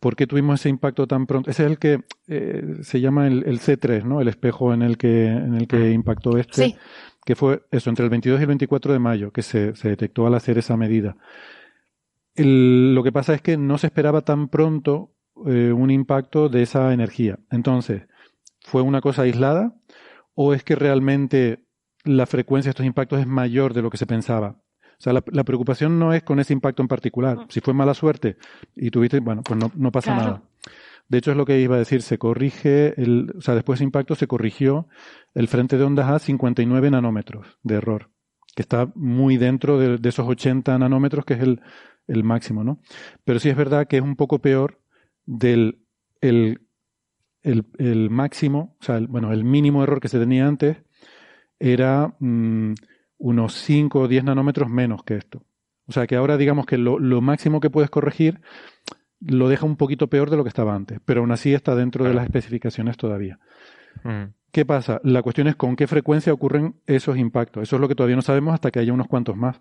[0.00, 1.50] ¿por qué tuvimos ese impacto tan pronto?
[1.50, 4.20] Ese es el que eh, se llama el, C3, ¿no?
[4.20, 5.90] El espejo en el que, en el que ah.
[5.90, 6.76] impactó este,
[7.24, 10.26] que fue eso, entre el 22 y el 24 de mayo, que se, se detectó
[10.26, 11.16] al hacer esa medida
[12.36, 15.12] lo que pasa es que no se esperaba tan pronto
[15.46, 17.38] eh, un impacto de esa energía.
[17.50, 18.06] Entonces,
[18.60, 19.74] ¿fue una cosa aislada
[20.34, 21.64] o es que realmente
[22.04, 24.59] la frecuencia de estos impactos es mayor de lo que se pensaba?
[25.00, 27.46] O sea, la, preocupación no es con ese impacto en particular.
[27.48, 28.36] Si fue mala suerte
[28.76, 30.42] y tuviste, bueno, pues no, pasa nada.
[31.08, 33.84] De hecho, es lo que iba a decir, se corrige, el, o sea, después de
[33.84, 34.88] ese impacto se corrigió
[35.34, 38.10] el frente de ondas a 59 nanómetros de error,
[38.54, 41.62] que está muy dentro de, de esos 80 nanómetros, que es el,
[42.06, 42.82] el máximo, ¿no?
[43.24, 44.80] Pero sí es verdad que es un poco peor
[45.24, 45.80] del
[46.20, 46.60] el,
[48.10, 50.76] máximo, o sea, el, bueno, el mínimo error que se tenía antes
[51.58, 52.74] era mm,
[53.20, 55.42] unos 5 o 10 nanómetros menos que esto.
[55.86, 58.40] O sea que ahora digamos que lo, máximo que puedes corregir
[59.20, 62.04] lo deja un poquito peor de lo que estaba antes, pero aún así está dentro
[62.04, 63.38] de las especificaciones todavía.
[64.50, 65.00] ¿Qué pasa?
[65.04, 67.64] La cuestión es con qué frecuencia ocurren esos impactos.
[67.64, 69.60] Eso es lo que todavía no sabemos hasta que haya unos cuantos más.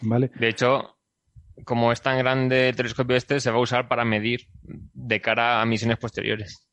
[0.00, 0.30] ¿Vale?
[0.36, 0.96] De hecho,
[1.64, 5.60] como es tan grande el telescopio este, se va a usar para medir de cara
[5.60, 6.66] a misiones posteriores.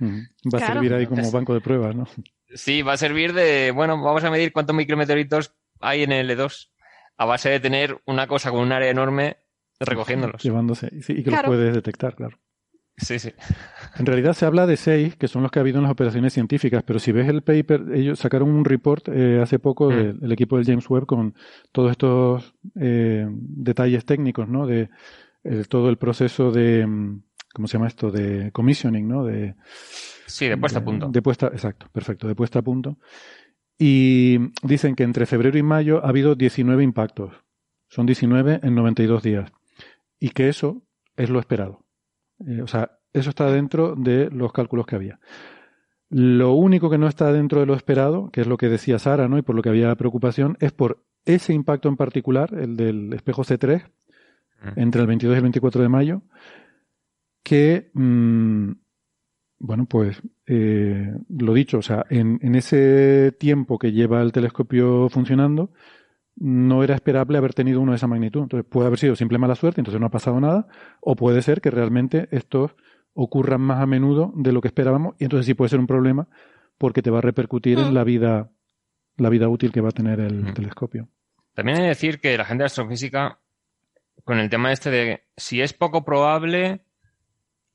[0.00, 2.06] Va a servir ahí como banco de pruebas, ¿no?
[2.54, 6.68] Sí, va a servir de, bueno, vamos a medir cuántos micrometeoritos hay en el L2
[7.18, 9.38] a base de tener una cosa con un área enorme
[9.80, 10.42] recogiéndolos.
[10.42, 12.38] Llevándose, sí, y que los puedes detectar, claro.
[12.98, 13.30] Sí, sí.
[13.98, 16.32] En realidad se habla de seis, que son los que ha habido en las operaciones
[16.32, 20.20] científicas, pero si ves el paper, ellos sacaron un report eh, hace poco mm.
[20.20, 21.34] del equipo del James Webb con
[21.72, 24.66] todos estos eh, detalles técnicos, ¿no?
[24.66, 24.88] De
[25.44, 27.22] eh, todo el proceso de, mm,
[27.56, 28.10] ¿cómo se llama esto?
[28.10, 29.24] De commissioning, ¿no?
[29.24, 29.54] De,
[30.26, 31.08] sí, de puesta a punto.
[31.08, 32.98] De puesta, exacto, perfecto, de puesta a punto.
[33.78, 37.34] Y dicen que entre febrero y mayo ha habido 19 impactos.
[37.88, 39.50] Son 19 en 92 días.
[40.20, 40.82] Y que eso
[41.16, 41.86] es lo esperado.
[42.46, 45.18] Eh, o sea, eso está dentro de los cálculos que había.
[46.10, 49.28] Lo único que no está dentro de lo esperado, que es lo que decía Sara,
[49.28, 49.38] ¿no?
[49.38, 53.44] Y por lo que había preocupación, es por ese impacto en particular, el del espejo
[53.44, 53.82] C3,
[54.76, 56.22] entre el 22 y el 24 de mayo,
[57.46, 58.72] que, mm,
[59.60, 65.08] bueno, pues, eh, lo dicho, o sea, en, en, ese tiempo que lleva el telescopio
[65.08, 65.70] funcionando,
[66.34, 68.42] no era esperable haber tenido uno de esa magnitud.
[68.42, 70.66] Entonces puede haber sido simple mala suerte, entonces no ha pasado nada,
[71.00, 72.74] o puede ser que realmente estos
[73.14, 76.28] ocurran más a menudo de lo que esperábamos, y entonces sí puede ser un problema
[76.78, 77.94] porque te va a repercutir en mm.
[77.94, 78.50] la vida,
[79.18, 81.08] la vida útil que va a tener el telescopio.
[81.54, 83.38] También hay que decir que la gente de astrofísica,
[84.24, 86.85] con el tema este de si es poco probable,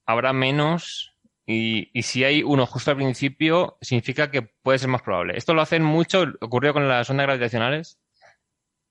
[0.05, 1.11] habrá menos
[1.45, 5.37] Y, si hay uno justo al principio, significa que puede ser más probable.
[5.37, 7.99] Esto lo hacen mucho, ocurrió con las ondas gravitacionales.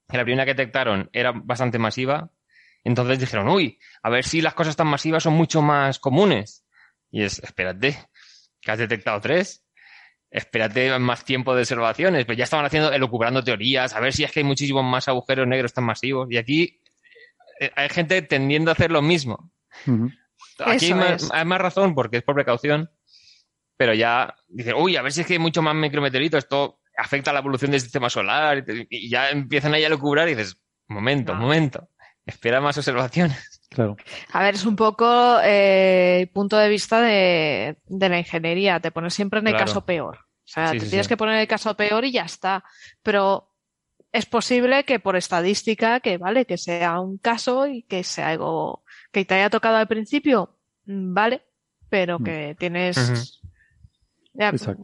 [0.09, 2.31] Que la primera que detectaron era bastante masiva.
[2.85, 6.67] Entonces dijeron, uy, a ver si las cosas tan masivas son mucho más comunes.
[7.11, 7.97] Y es, espérate,
[8.61, 9.65] que has detectado tres.
[10.31, 12.27] Espérate más tiempo de observaciones.
[12.27, 15.47] Pues ya estaban haciendo, elucubrando teorías, a ver si es que hay muchísimos más agujeros
[15.47, 16.29] negros tan masivos.
[16.31, 16.81] Y aquí
[17.59, 19.51] eh, hay gente tendiendo a hacer lo mismo.
[20.67, 22.91] Aquí hay más, hay más razón porque es por precaución,
[23.77, 27.31] pero ya dice, uy, a ver si es que hay mucho más micrometeoritos, esto afecta
[27.31, 30.35] a la evolución del sistema solar, y te- y ya empiezan ahí a lucubrar y
[30.35, 31.41] dices, momento, No.
[31.41, 31.89] momento,
[32.27, 33.63] espera más observaciones.
[33.71, 33.97] Claro.
[34.33, 38.81] A ver, es un poco eh, punto de vista de, de la ingeniería.
[38.81, 39.67] Te pones siempre en el Claro.
[39.67, 40.19] caso peor.
[40.19, 41.09] O sea, Sí, te sí, tienes sí.
[41.11, 42.65] que poner en el caso peor y ya está.
[43.05, 43.55] Pero
[44.11, 48.83] es posible que por estadística, que vale, que sea un caso y que sea algo
[49.13, 51.43] que te haya tocado al principio, mm, vale,
[51.89, 52.25] pero Mm.
[52.25, 53.41] que tienes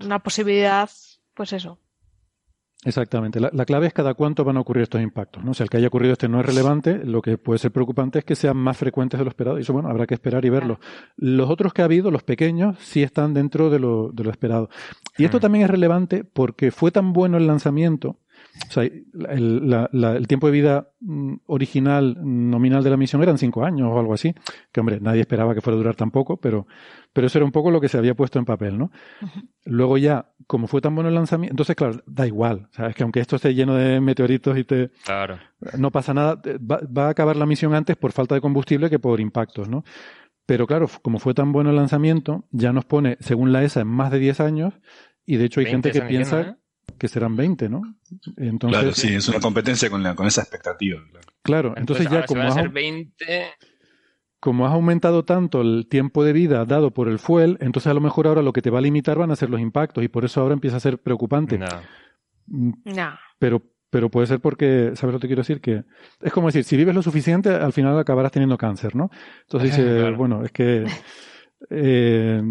[0.05, 0.91] una posibilidad,
[1.35, 1.79] pues eso.
[2.85, 3.41] Exactamente.
[3.41, 5.43] La, la clave es cada cuánto van a ocurrir estos impactos.
[5.43, 5.53] ¿no?
[5.53, 6.99] O sea, el que haya ocurrido este no es relevante.
[7.05, 9.59] Lo que puede ser preocupante es que sean más frecuentes de lo esperado.
[9.59, 10.79] Y eso, bueno, habrá que esperar y verlo.
[11.17, 14.69] Los otros que ha habido, los pequeños, sí están dentro de lo, de lo esperado.
[15.19, 15.41] Y esto Hmm.
[15.41, 18.21] también es relevante porque fue tan bueno el lanzamiento.
[18.69, 23.23] O sea, el, la- la- el tiempo de vida mm, original, nominal de la misión
[23.23, 24.35] eran cinco años o algo así.
[24.73, 26.67] Que, hombre, nadie esperaba que fuera a durar tan poco, pero,
[27.13, 28.91] pero eso era un poco lo que se había puesto en papel, ¿no?
[29.65, 32.69] Luego ya, como fue tan bueno el lanzamiento, entonces, claro, da igual.
[32.71, 35.39] O sea, es que aunque esto esté lleno de meteoritos y te, Claro.
[35.77, 38.99] no pasa nada, va, va a acabar la misión antes por falta de combustible que
[38.99, 39.85] por impactos, ¿no?
[40.47, 43.89] Pero claro, como fue tan bueno el lanzamiento, ya nos pone, según la ESA, en
[43.89, 44.75] más de 10 años,
[45.25, 46.66] y de hecho hay 20 gente que piensa diciendo, ¿eh?
[46.99, 47.83] Que serán 20, ¿no?
[48.37, 51.01] Entonces, claro, sí, es una competencia con, la, con esa expectativa.
[51.11, 51.27] claro.
[51.43, 53.47] claro, entonces, ya como van a has, ser 20,
[54.41, 58.01] como has aumentado tanto el tiempo de vida dado por el fuel, entonces a lo
[58.01, 60.25] mejor ahora lo que te va a limitar van a ser los impactos, y por
[60.25, 61.59] eso ahora empieza a ser preocupante.
[61.59, 61.67] no.
[62.49, 63.19] Mm, No.
[63.39, 65.61] pero pero puede ser porque, ¿sabes lo que te quiero decir?
[65.61, 65.85] Que
[66.21, 69.11] es como decir, si vives lo suficiente, al final acabarás teniendo cáncer, ¿no?
[69.43, 70.17] Entonces dices, Claro.
[70.17, 70.85] bueno, es que
[71.71, 72.43] eh,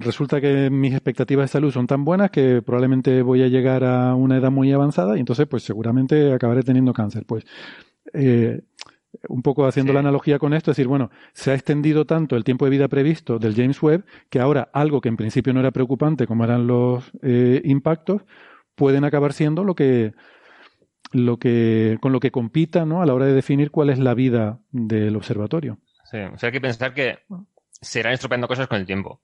[0.00, 4.14] resulta que mis expectativas de salud son tan buenas que probablemente voy a llegar a
[4.14, 7.24] una edad muy avanzada y entonces pues seguramente acabaré teniendo cáncer.
[7.26, 7.44] Pues
[8.12, 8.62] eh,
[9.28, 9.94] un poco haciendo Sí.
[9.94, 12.88] la analogía con esto, es decir, bueno, se ha extendido tanto el tiempo de vida
[12.88, 16.66] previsto del James Webb que ahora algo que en principio no era preocupante como eran
[16.66, 18.22] los eh, impactos,
[18.74, 20.12] pueden acabar siendo lo que
[21.12, 23.00] lo que con lo que compita ¿no?
[23.00, 25.78] a la hora de definir cuál es la vida del observatorio.
[26.04, 27.18] Sí, o sea, hay que pensar que
[27.80, 29.22] se irán estropeando cosas con el tiempo.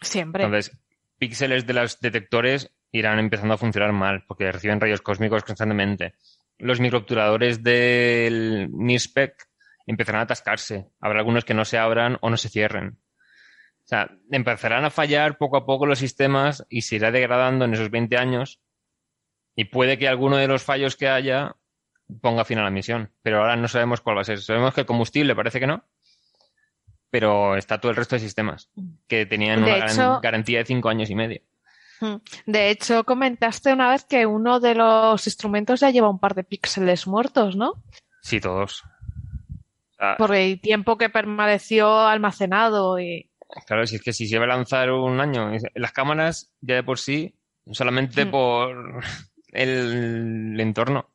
[0.00, 0.44] Siempre.
[0.44, 0.76] Entonces,
[1.18, 6.14] píxeles de los detectores irán empezando a funcionar mal porque reciben rayos cósmicos constantemente.
[6.58, 9.34] Los microobturadores del NIRSPEC
[9.86, 10.88] empezarán a atascarse.
[11.00, 12.98] Habrá algunos que no se abran o no se cierren.
[13.84, 17.74] O sea, empezarán a fallar poco a poco los sistemas y se irá degradando en
[17.74, 18.60] esos 20 años.
[19.56, 21.56] Y puede que alguno de los fallos que haya
[22.20, 23.12] ponga fin a la misión.
[23.22, 24.40] Pero ahora no sabemos cuál va a ser.
[24.40, 25.84] Sabemos que el combustible parece que no.
[27.10, 28.70] Pero está todo el resto de sistemas
[29.08, 31.40] que tenían De una gran- garantía de cinco años y medio.
[32.00, 32.16] Mm.
[32.46, 36.44] De hecho, comentaste una vez que uno de los instrumentos ya lleva un par de
[36.44, 37.82] píxeles muertos, ¿no?
[38.22, 38.84] Sí, todos.
[39.98, 43.28] Sea, Por el tiempo que permaneció almacenado y...
[43.66, 46.84] Claro, si es que si se va a lanzar un año, las cámaras ya de
[46.84, 47.34] por sí,
[47.72, 48.30] solamente Mm.
[48.30, 49.00] por
[49.48, 51.10] el entorno.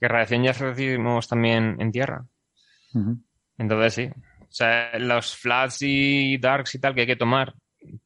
[0.00, 2.24] Que radiación ya recibimos también en tierra.
[3.58, 4.10] Entonces sí.
[4.54, 7.56] O sea, los flats y darks y tal que hay que tomar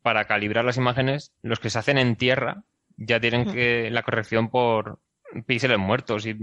[0.01, 2.65] para calibrar las imágenes, los que se hacen en tierra
[2.97, 4.99] ya tienen que la corrección por
[5.45, 6.35] píxeles muertos y,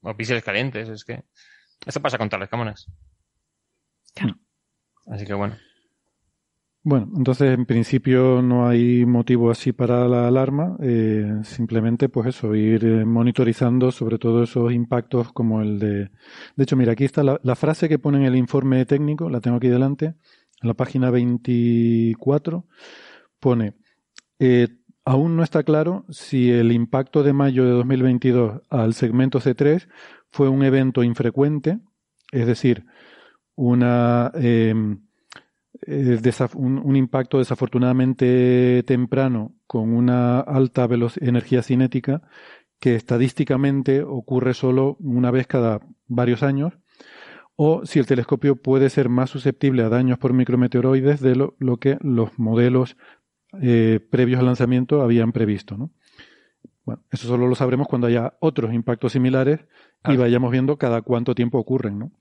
[0.00, 0.88] o píxeles calientes.
[0.88, 1.22] Es que
[1.84, 2.86] esto pasa con todas las cámaras.
[4.14, 4.38] Claro.
[5.12, 5.58] Así que bueno.
[6.82, 12.54] Bueno, entonces en principio no hay motivo así para la alarma, eh, simplemente pues eso,
[12.54, 16.10] ir eh, monitorizando sobre todo esos impactos como el de...
[16.56, 19.58] De hecho, mira, aquí está la, frase que pone en el informe técnico, la tengo
[19.58, 22.64] aquí delante, en la página 24,
[23.40, 23.74] pone,
[24.38, 24.68] eh,
[25.04, 29.86] aún no está claro si el impacto de mayo de 2022 al segmento C3
[30.30, 31.78] fue un evento infrecuente,
[32.32, 32.86] es decir,
[33.54, 34.32] una...
[34.34, 35.09] em,
[36.54, 40.88] un, un impacto desafortunadamente temprano con una alta
[41.20, 42.22] energía cinética
[42.80, 46.72] que estadísticamente ocurre solo una vez cada varios años,
[47.54, 51.76] o si el telescopio puede ser más susceptible a daños por micrometeoroides de lo, lo
[51.76, 52.96] que los modelos
[53.60, 55.76] eh, previos al lanzamiento habían previsto.
[55.76, 55.90] ¿no?
[56.86, 59.60] Bueno, eso solo lo sabremos cuando haya otros impactos similares
[60.08, 61.98] y vayamos viendo cada cuánto tiempo ocurren.
[61.98, 62.12] ¿no?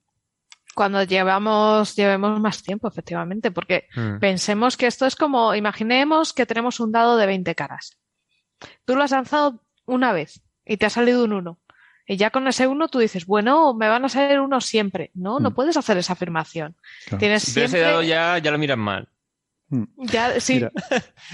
[0.80, 4.20] Cuando llevamos, llevemos más tiempo, efectivamente, porque Mm.
[4.20, 7.98] pensemos que esto es como, imaginemos que tenemos un dado de 20 caras.
[8.86, 11.60] Tú lo has lanzado una vez y te ha salido un 1.
[12.08, 15.12] Y ya con ese 1 tú dices, bueno, me van a salir uno siempre.
[15.16, 15.54] No, no Mm.
[15.54, 16.78] puedes hacer esa afirmación.
[17.08, 17.20] Claro.
[17.20, 17.82] Tienes Si siempre...
[17.82, 19.10] dado ya, ya lo miras mal.
[19.98, 20.72] Ya- sí, Mira,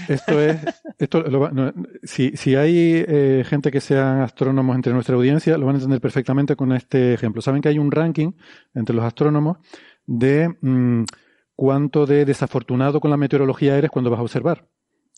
[0.08, 0.56] esto es,
[0.98, 1.72] esto lo no,
[2.02, 6.00] si, si hay eh, gente que sean astrónomos entre nuestra audiencia, lo van a entender
[6.00, 7.40] perfectamente con este ejemplo.
[7.42, 8.32] Saben que hay un ranking
[8.74, 9.58] entre los astrónomos
[10.06, 11.04] de mm,
[11.54, 14.68] cuánto de desafortunado con la meteorología eres cuando vas a observar.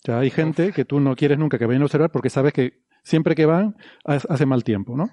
[0.03, 2.83] Sea, hay gente que tú no quieres nunca que vayan a observar porque sabes que
[3.03, 5.09] siempre que van ha- hace mal tiempo, ¿no?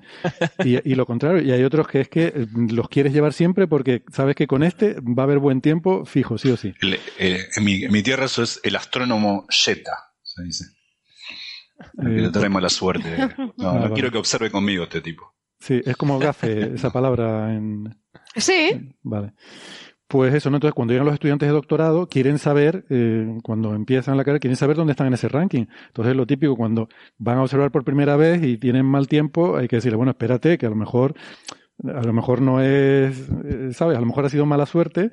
[0.65, 3.67] Y, y lo contrario, y hay otros que es que eh, los quieres llevar siempre
[3.67, 6.75] porque sabes que con este va a haber buen tiempo fijo, sí o sí.
[6.81, 10.65] El- eh, en, mi, en mi tierra eso es el astrónomo Jetta, se dice.
[12.03, 13.09] Eh, le trae mala suerte.
[13.39, 13.95] No, Ah, no vale.
[13.95, 15.35] quiero que observe conmigo este tipo.
[15.59, 17.97] Sí, es como gafe esa palabra en...
[18.37, 19.33] sí, Vale.
[20.09, 20.59] Pues eso, ¿no?
[20.59, 24.57] Entonces, cuando llegan los estudiantes de doctorado, quieren saber, eh, cuando empiezan la carrera, quieren
[24.57, 25.67] saber dónde están en ese ranking.
[25.89, 26.89] Entonces, lo típico, cuando
[27.19, 30.59] van a observar por primera vez y tienen mal tiempo, hay que decirle, bueno, espérate,
[30.59, 31.15] que a lo mejor,
[31.85, 33.97] a lo mejor no es, eh, ¿sabes?
[33.97, 35.11] A lo mejor ha sido mala suerte.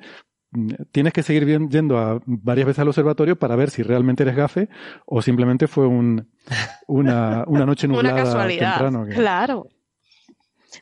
[0.52, 4.22] Mm, Tienes que seguir bien- yendo a varias veces al observatorio para ver si realmente
[4.22, 4.68] eres gafe
[5.06, 6.30] o simplemente fue un,
[6.86, 8.74] una, una noche una nublada casualidad.
[8.78, 9.06] temprano.
[9.06, 9.66] que- Claro.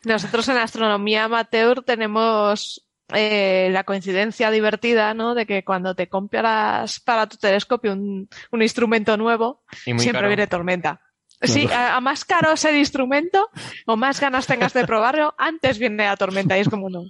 [0.05, 5.35] Nosotros en astronomía amateur tenemos eh, la coincidencia divertida, ¿no?
[5.35, 10.29] De que cuando te compras para tu telescopio un, un instrumento nuevo, siempre caro.
[10.29, 11.01] viene tormenta.
[11.41, 13.51] Sí, a, a más caro sea el instrumento
[13.87, 17.03] o más ganas tengas de probarlo, antes viene la tormenta y es como no.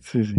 [0.00, 0.34] Sí, sí.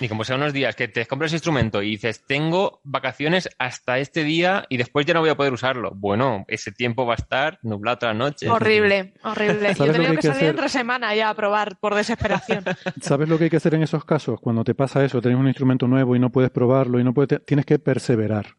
[0.00, 3.98] Y como sea unos días que te compras ese instrumento y dices, tengo vacaciones hasta
[3.98, 5.92] este día y después ya no voy a poder usarlo.
[5.94, 8.48] Bueno, ese tiempo va a estar nublado toda la noche.
[8.48, 9.62] Horrible, horrible.
[9.62, 10.48] Yo he ¿Sabes lo que tenido que que salir hacer?
[10.50, 12.64] entre semana ya a probar por desesperación.
[13.02, 14.40] ¿Sabes lo que hay que hacer en esos casos?
[14.40, 17.44] Cuando te pasa eso, tienes un instrumento nuevo y no puedes probarlo y no puedes,
[17.44, 18.56] tienes que perseverar.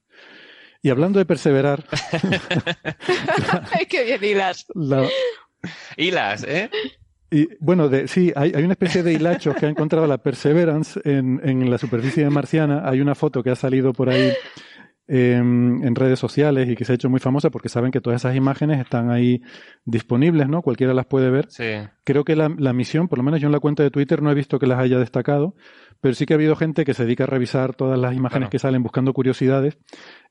[0.83, 1.83] Y hablando de perseverar,
[3.89, 4.65] qué bien hilas.
[4.75, 5.07] la-
[5.97, 6.69] Hilas, ¿eh?
[7.33, 10.99] Y, bueno, de, sí, hay, hay una especie de hilachos que ha encontrado la Perseverance
[11.03, 12.87] en, en la superficie marciana.
[12.87, 14.31] Hay una foto que ha salido por ahí
[15.07, 18.21] em, en redes sociales y que se ha hecho muy famosa porque saben que todas
[18.21, 19.41] esas imágenes están ahí
[19.85, 20.61] disponibles, ¿no?
[20.61, 21.47] Cualquiera las puede ver.
[21.49, 21.65] Sí.
[22.03, 24.31] Creo que la, la misión, por lo menos yo en la cuenta de Twitter no
[24.31, 25.55] he visto que las haya destacado,
[26.01, 28.51] pero sí que ha habido gente que se dedica a revisar todas las imágenes Claro.
[28.51, 29.77] que salen buscando curiosidades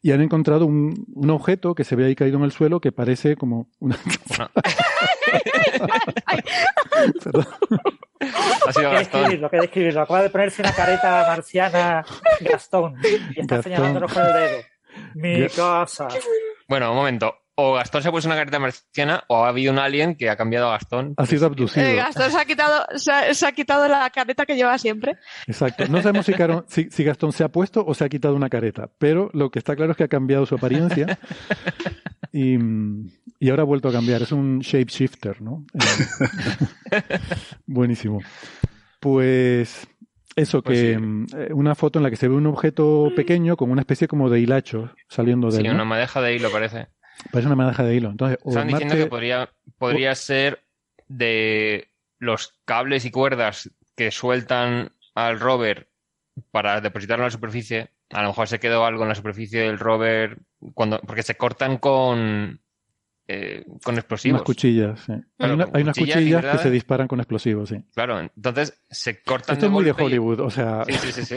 [0.02, 2.92] y han encontrado un, un objeto que se ve ahí caído en el suelo que
[2.92, 3.96] parece como una...
[7.24, 7.46] Perdón.
[8.66, 9.20] Ha sido Hay que Gastón.
[9.22, 10.00] describirlo, hay que describirlo.
[10.02, 12.04] Acaba de ponerse una careta marciana
[12.40, 13.62] Gastón y está Gastón.
[13.62, 14.58] señalándonos con el dedo.
[15.14, 16.08] Mi Ga- casa.
[16.68, 17.34] Bueno, un momento.
[17.54, 20.36] O Gastón se ha puesto una careta marciana o ha habido un alien que ha
[20.36, 21.12] cambiado a Gastón.
[21.18, 21.86] Ha sido abducido.
[21.86, 25.18] Eh, Gastón se ha quitado, se ha, se ha quitado la careta que lleva siempre.
[25.46, 25.84] Exacto.
[25.88, 28.48] No sabemos si, Caro- si- si Gastón se ha puesto o se ha quitado una
[28.48, 31.18] careta, pero lo que está claro es que ha cambiado su apariencia
[32.30, 32.56] y,
[33.40, 34.22] y ahora ha vuelto a cambiar.
[34.22, 35.64] Es un shapeshifter, ¿no?
[36.92, 37.02] Eh,
[37.66, 38.20] Buenísimo.
[39.00, 39.86] Pues
[40.36, 41.36] eso, Pues que sí.
[41.36, 44.28] eh, una foto en la que se ve un objeto pequeño con una especie como
[44.30, 45.68] de hilacho saliendo de Sí, él.
[45.68, 45.74] ¿no?
[45.74, 46.88] una madeja de hilo parece.
[47.30, 48.10] Parece una madeja de hilo.
[48.10, 50.62] Entonces, Estaban diciendo Marte- que podría, podría ser
[51.08, 55.88] de los cables y cuerdas que sueltan al rover
[56.50, 57.90] para depositarlo en la superficie.
[58.10, 60.38] A lo mejor se quedó algo en la superficie del rover
[60.74, 62.60] cuando porque se cortan con
[63.28, 64.40] eh, con explosivos.
[64.40, 65.00] unas cuchillas.
[65.00, 65.12] sí.
[65.38, 67.76] Hay, una- unas cuchillas, cuchillas que se disparan con explosivos, sí.
[67.94, 71.36] Claro, entonces se cortan Esto es muy de y- Hollywood, o sea, Sí, sí, sí,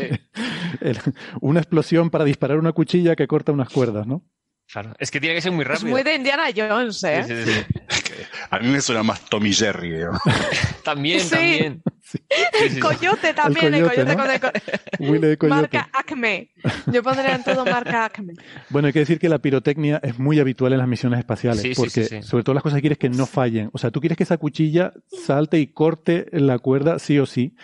[1.41, 4.23] una explosión para disparar una cuchilla que corta unas cuerdas, ¿no?
[4.71, 4.93] Claro.
[4.99, 5.89] Es que tiene que ser muy Es rápido.
[5.89, 7.23] muy de Indiana Jones, ¿eh?
[7.27, 8.23] Sí, sí, sí.
[8.49, 9.91] A mí me suena más Tommy Jerry.
[9.91, 10.19] digamos.
[10.83, 11.29] También, Sí.
[11.29, 11.81] también.
[12.01, 12.19] Sí.
[12.79, 14.21] Coyote también, el coyote, coyote, ¿no?
[14.21, 14.51] con el co-
[14.99, 15.55] Huele de coyote.
[15.61, 16.51] marca Acme.
[16.91, 18.33] Yo pondría en todo marca Acme.
[18.69, 21.69] Bueno, hay que decir que la pirotecnia es muy habitual en las misiones espaciales, Sí,
[21.73, 22.23] sí, porque sí, sí.
[22.23, 23.69] sobre todo las cosas que quieres que no fallen.
[23.73, 27.55] O sea, tú quieres que esa cuchilla salte y corte la cuerda sí o sí.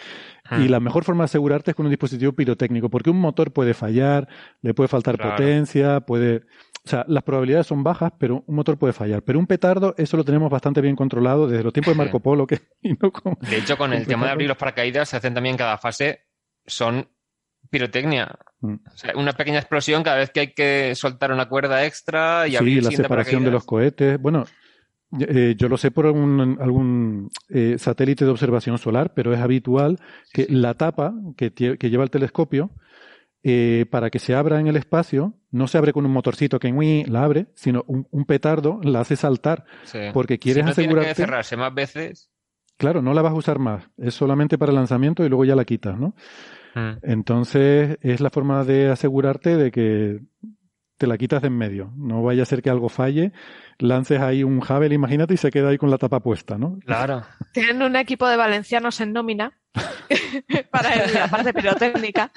[0.49, 0.63] Hmm.
[0.63, 3.75] Y la mejor forma de asegurarte es con un dispositivo pirotécnico, porque un motor puede
[3.75, 4.27] fallar,
[4.63, 5.35] le puede faltar Claro.
[5.35, 6.41] potencia, puede...
[6.83, 9.21] O sea, las probabilidades son bajas, pero un motor puede fallar.
[9.21, 12.47] Pero un petardo, eso lo tenemos bastante bien controlado desde los tiempos de Marco Polo,
[12.47, 15.33] que y no con- De hecho, con el tema de abrir los paracaídas, se hacen
[15.33, 16.21] también cada fase,
[16.65, 17.07] son
[17.69, 18.35] pirotecnia.
[18.61, 18.73] Mm.
[18.73, 22.55] O sea, una pequeña explosión cada vez que hay que soltar una cuerda extra y
[22.55, 24.19] abrir Sí, el la separación de los cohetes.
[24.19, 24.45] Bueno,
[25.19, 29.99] eh, yo lo sé por algún, algún eh, satélite de observación solar, pero es habitual
[30.33, 31.51] que la tapa que
[31.89, 32.71] lleva el telescopio,
[33.43, 36.71] eh, para que se abra en el espacio, no se abre con un motorcito que
[36.71, 37.03] ¡uy!
[37.05, 39.99] la abre, sino un, un petardo la hace saltar, Sí.
[40.13, 41.09] porque quieres si no tiene asegurarte.
[41.09, 42.29] que cerrarse más veces.
[42.77, 43.89] claro, no la vas a usar más.
[43.97, 46.15] Es solamente para el lanzamiento y luego ya la quitas, ¿no?
[46.75, 46.97] Mm.
[47.03, 50.19] Entonces es la forma de asegurarte de que
[51.01, 51.91] te la quitas de en medio.
[51.95, 53.31] No vaya a ser que algo falle,
[53.79, 56.77] lances ahí un Hubble, imagínate, y se queda ahí con la tapa puesta, ¿no?
[56.85, 57.25] Claro.
[57.53, 59.59] Tienen un equipo de valencianos en nómina
[60.71, 62.31] para la parte pirotécnica.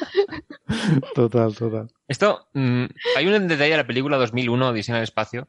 [1.14, 1.92] Total, total.
[2.08, 2.84] Esto, mm,
[3.18, 5.48] hay un detalle de la película 2001, Odisea en el espacio,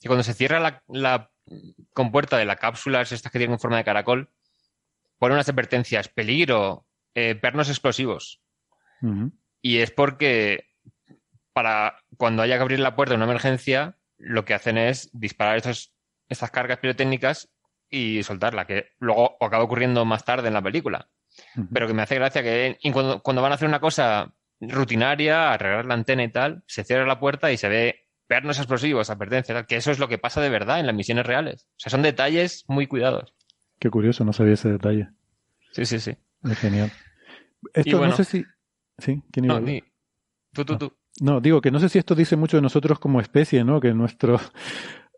[0.00, 1.30] que cuando se cierra la, la
[1.94, 4.30] compuerta de la cápsula, estas que tienen forma de caracol,
[5.20, 8.40] pone unas advertencias, peligro, eh, pernos explosivos.
[9.60, 10.71] Y es porque
[11.52, 15.56] para cuando haya que abrir la puerta de una emergencia, lo que hacen es disparar
[15.56, 15.92] estos,
[16.28, 17.50] estas cargas pirotécnicas
[17.90, 21.08] y soltarla, que luego acaba ocurriendo más tarde en la película.
[21.72, 25.86] Pero que me hace gracia que cuando, cuando van a hacer una cosa rutinaria, arreglar
[25.86, 29.66] la antena y tal, se cierra la puerta y se ve pernos explosivos, advertencias, tal,
[29.66, 31.66] que eso es lo que pasa de verdad en las misiones reales.
[31.72, 33.34] O sea, son detalles muy cuidados.
[33.78, 35.08] Qué curioso, no sabía ese detalle.
[35.72, 36.16] Sí, sí, sí.
[36.44, 36.90] Es genial.
[37.74, 38.10] Esto bueno.
[38.10, 38.44] no sé si...
[38.98, 39.22] ¿Sí?
[39.32, 39.74] ¿Quién iba a No, hablar?
[39.82, 39.92] di-
[40.52, 40.96] tú, tú, tú.
[41.20, 43.80] No, digo que no sé si esto dice mucho de nosotros como especie, ¿no?
[43.80, 44.40] Que nuestros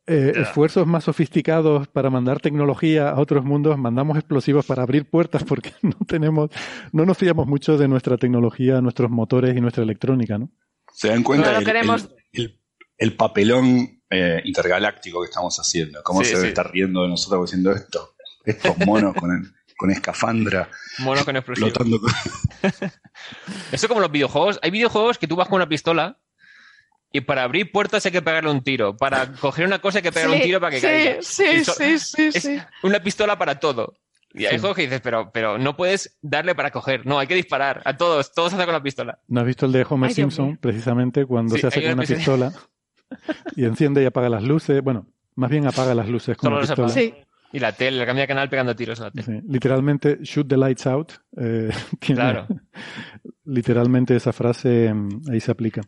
[0.07, 5.45] eh, esfuerzos más sofisticados para mandar tecnología a otros mundos, mandamos explosivos para abrir puertas
[5.49, 6.51] porque no tenemos,
[6.93, 10.51] no nos fiamos mucho de nuestra tecnología, nuestros motores y nuestra electrónica, ¿no?
[10.93, 12.09] ¿Se dan cuenta No el, queremos.
[12.33, 12.61] el- el-
[12.97, 16.01] el papelón eh, intergaláctico que estamos haciendo?
[16.05, 16.49] ¿Cómo Sí, se debe sí.
[16.51, 18.15] estar riendo de nosotros haciendo esto?
[18.45, 20.69] Estos monos con, el- con escafandra,
[21.01, 21.73] Mono con explosivos.
[21.73, 22.11] flotando con...
[23.73, 24.59] Eso como los videojuegos.
[24.63, 26.19] Hay videojuegos que tú vas con una pistola
[27.13, 28.97] y para abrir puertas hay que pegarle un tiro.
[28.97, 31.17] Para coger una cosa hay que pegarle un tiro para que sí, caiga.
[31.23, 32.59] Sí, so- sí, sí, Es sí.
[32.83, 33.95] una pistola para todo.
[34.37, 34.59] Y hay Sí.
[34.59, 37.07] juegos que dices, pero, pero no puedes darle para coger.
[37.07, 37.83] No, hay que disparar.
[37.85, 38.33] A todos.
[38.35, 39.21] Todos se hace con la pistola.
[39.29, 40.57] ¿No has visto el de Homer Ay, Simpson?
[40.57, 42.53] Precisamente cuando Sí, se hace con una pistola
[43.55, 44.83] y enciende y apaga las luces.
[44.83, 45.07] Bueno,
[45.37, 46.89] más bien apaga las luces con Solo la pistola.
[46.89, 47.15] Sí.
[47.55, 49.25] Y la tele, le cambia de canal pegando tiros a la tele.
[49.25, 51.13] Sí, literalmente, shoot the lights out.
[51.37, 52.47] eh, tiene Claro.
[53.45, 55.81] literalmente esa frase mm, ahí se aplica.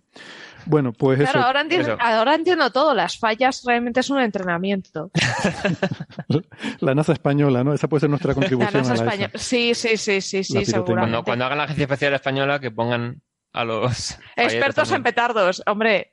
[0.64, 1.46] Bueno, pues Claro, eso.
[1.46, 1.98] ahora entiendo, eso.
[2.00, 2.94] ahora entiendo todo.
[2.94, 5.10] Las fallas realmente es un entrenamiento.
[6.80, 7.72] La NASA española, ¿no?
[7.74, 9.30] Esa puede ser nuestra contribución la española.
[9.34, 10.94] Sí, sí, sí, sí, sí, seguramente.
[10.94, 14.18] Cuando, cuando hagan la Agencia Espacial Española, que pongan a los...
[14.36, 15.62] Expertos en petardos.
[15.66, 16.12] Hombre,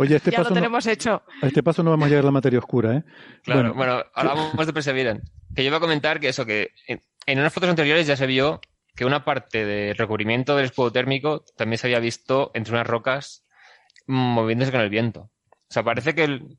[0.00, 1.22] Oye, este ya lo paso, no, tenemos hecho.
[1.42, 3.04] a este paso no vamos a llegar a la materia oscura, ¿eh?
[3.42, 5.30] Claro, Bueno, bueno, hablamos de Perseverance.
[5.54, 8.26] Que yo iba a comentar que eso, que en, en unas fotos anteriores ya se
[8.26, 8.60] vio
[8.96, 13.44] que una parte de recubrimiento del escudo térmico también se había visto entre unas rocas
[14.06, 15.30] moviéndose con el viento.
[15.52, 16.58] O sea, parece que el-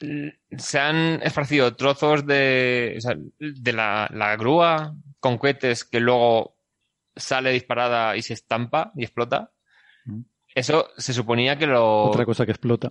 [0.00, 6.00] el- se han esparcido trozos de, o sea, de la, la grúa con cohetes que
[6.00, 6.56] luego
[7.14, 9.52] sale disparada y se estampa y explota.
[10.04, 10.20] Mm.
[10.56, 12.04] Eso se suponía que lo...
[12.04, 12.90] otra cosa que explota.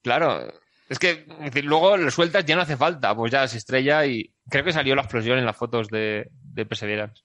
[0.00, 0.46] Claro,
[0.88, 4.06] es que es decir, luego lo sueltas ya no hace falta, pues ya se estrella
[4.06, 7.24] y creo que salió la explosión en las fotos de, de Perseverance.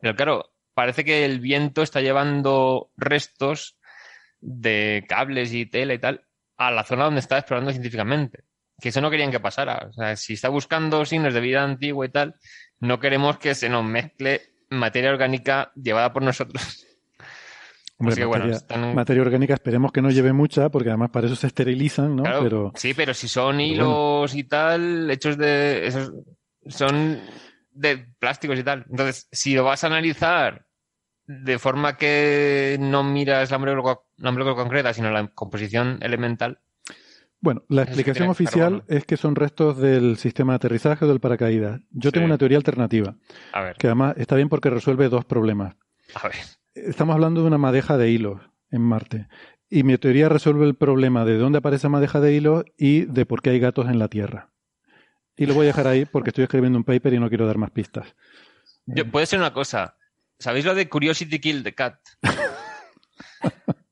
[0.00, 3.76] Pero claro, parece que el viento está llevando restos
[4.40, 6.24] de cables y tela y tal
[6.56, 8.44] a la zona donde está explorando científicamente.
[8.80, 9.88] Que eso no querían que pasara.
[9.90, 12.36] O sea, si está buscando signos de vida antigua y tal,
[12.80, 14.40] no queremos que se nos mezcle
[14.70, 16.86] materia orgánica llevada por nosotros.
[17.98, 21.10] Hombre, Así que, bueno, materia, están- materia orgánica esperemos que no lleve mucha, porque además
[21.10, 22.24] para eso se esterilizan, ¿no?
[22.24, 25.86] Claro, Pero Sí, pero si son pero hilos y tal, hechos de.
[25.86, 26.12] Esos,
[26.68, 27.18] son
[27.70, 28.84] de plásticos y tal.
[28.90, 30.66] Entonces, si lo vas a analizar
[31.26, 36.60] de forma que no miras la molécula, la molécula concreta, sino la composición elemental,
[37.40, 38.84] bueno, la explicación oficial carbono.
[38.88, 41.80] es que son restos del sistema de aterrizaje o del paracaídas.
[41.90, 42.14] Yo Sí.
[42.14, 43.14] tengo una teoría alternativa,
[43.52, 45.74] a ver, que además está bien porque resuelve dos problemas.
[46.14, 46.36] a ver.
[46.76, 49.28] Estamos hablando de una madeja de hilos en Marte.
[49.68, 53.42] Y mi teoría resuelve el problema de dónde aparece madeja de hilos y de por
[53.42, 54.50] qué hay gatos en la Tierra.
[55.36, 57.58] Y lo voy a dejar ahí porque estoy escribiendo un paper y no quiero dar
[57.58, 58.14] más pistas.
[58.86, 59.96] Yo- puede ser una cosa.
[60.38, 61.98] ¿Sabéis lo de Curiosity Kill the Cat?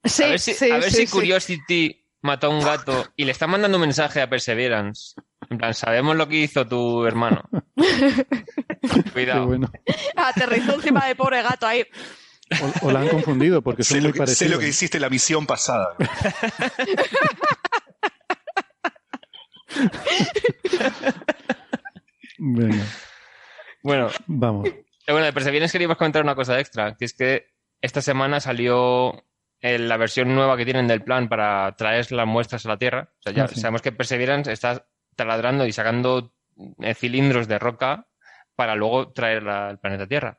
[0.04, 1.12] Sí, a ver si, sí, a ver sí, si sí.
[1.12, 5.14] Curiosity mató a un gato y le está mandando un mensaje a Perseverance.
[5.50, 7.42] En plan, sabemos lo que hizo tu hermano.
[9.12, 9.46] Cuidado.
[9.46, 9.70] bueno.
[10.16, 11.84] Aterrizó encima del pobre gato ahí.
[12.82, 14.52] O, o la han confundido porque Sé son lo, muy que, sé parecidos.
[14.52, 15.96] lo que hiciste la misión pasada.
[22.38, 22.84] Venga,
[23.82, 24.68] Bueno, vamos.
[24.68, 27.46] Eh, Bueno, de Perseverance queríamos comentar una cosa extra, que es que
[27.80, 29.24] esta semana salió
[29.60, 33.10] eh, la versión nueva que tienen del plan para traer las muestras a la Tierra.
[33.18, 33.60] O sea, ya Ah, sí.
[33.60, 34.86] sabemos que Perseverance está
[35.16, 36.34] taladrando y sacando
[36.80, 38.08] eh, cilindros de roca
[38.56, 40.38] para luego traerla al planeta Tierra.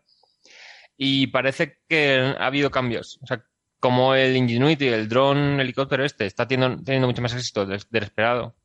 [0.97, 3.19] Y parece que ha habido cambios.
[3.21, 3.45] O sea,
[3.79, 8.03] como el Ingenuity, el dron helicóptero este, está teniendo, teniendo mucho más éxito del, del
[8.03, 8.55] esperado.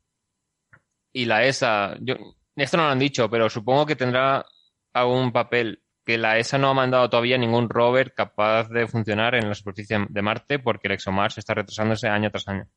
[1.12, 2.14] Y la ESA, yo
[2.56, 4.44] esto no lo han dicho, pero supongo que tendrá
[4.92, 9.48] algún papel que la ESA no ha mandado todavía ningún rover capaz de funcionar en
[9.48, 12.68] la superficie de Marte porque el ExoMars está retrasándose año tras año.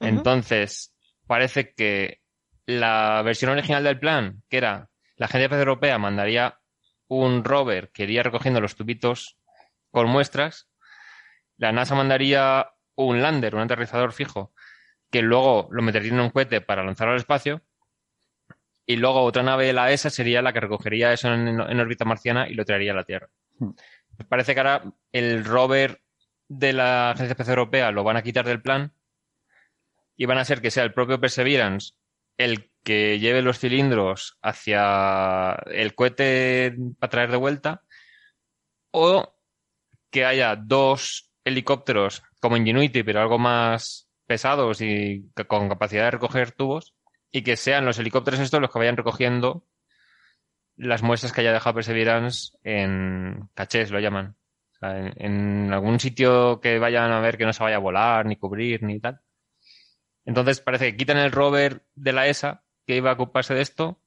[0.00, 0.94] Entonces,
[1.26, 2.20] parece que
[2.66, 6.58] la versión original del plan, que era la Agencia Europea mandaría
[7.08, 9.38] un rover que iría recogiendo los tubitos
[9.90, 10.68] con muestras,
[11.56, 14.52] la NASA mandaría un lander, un aterrizador fijo,
[15.10, 17.62] que luego lo metería en un cohete para lanzarlo al espacio,
[18.86, 22.04] y luego otra nave de la ESA sería la que recogería eso en, en órbita
[22.04, 23.30] marciana y lo traería a la Tierra.
[23.58, 23.70] Hmm.
[24.28, 24.82] Parece que ahora
[25.12, 26.02] el rover
[26.48, 28.92] de la Agencia Espacial Europea lo van a quitar del plan
[30.16, 31.94] y van a ser que sea el propio Perseverance
[32.36, 37.82] el que lleve los cilindros hacia el cohete para traer de vuelta
[38.92, 39.34] o
[40.10, 46.52] que haya dos helicópteros como Ingenuity pero algo más pesados y con capacidad de recoger
[46.52, 46.94] tubos
[47.32, 49.64] y que sean los helicópteros estos los que vayan recogiendo
[50.76, 54.36] las muestras que haya dejado Perseverance en cachés, lo llaman.
[54.80, 58.36] En, en algún sitio que vayan a ver que no se vaya a volar, ni
[58.36, 59.20] cubrir, ni tal.
[60.24, 64.00] Entonces parece que quitan el rover de la ESA que iba a ocuparse de esto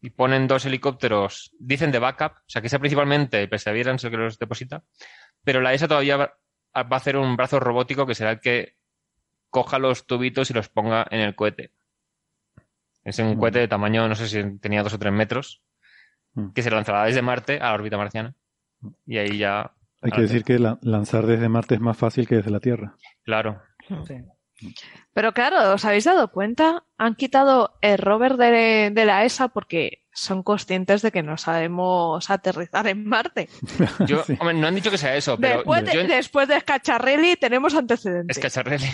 [0.00, 4.16] y ponen dos helicópteros, dicen de backup, o sea que sea principalmente Perseverance el que
[4.16, 4.82] los deposita,
[5.44, 6.34] pero la ESA todavía va
[6.76, 8.76] va a hacer un brazo robótico que será el que
[9.50, 11.72] coja los tubitos y los ponga en el cohete.
[13.02, 15.62] Es un cohete de tamaño, no sé si tenía dos o tres metros,
[16.34, 16.50] Mm.
[16.52, 18.36] que se lanzará desde Marte a la órbita marciana.
[19.04, 22.36] Y ahí ya, Hay que decir que la- lanzar desde Marte es más fácil que
[22.36, 22.94] desde la Tierra.
[23.24, 23.60] claro,
[24.06, 24.14] Sí.
[25.12, 26.84] Pero claro, ¿os habéis dado cuenta?
[26.98, 32.30] Han quitado el rover de, de la ESA porque son conscientes de que no sabemos
[32.30, 33.48] aterrizar en Marte.
[34.06, 34.36] Yo, Sí.
[34.38, 37.74] hombre, no han dicho que sea eso, pero después, de, yo, después de Scacharrelli tenemos
[37.74, 38.36] antecedentes.
[38.36, 38.86] es Cacharrelli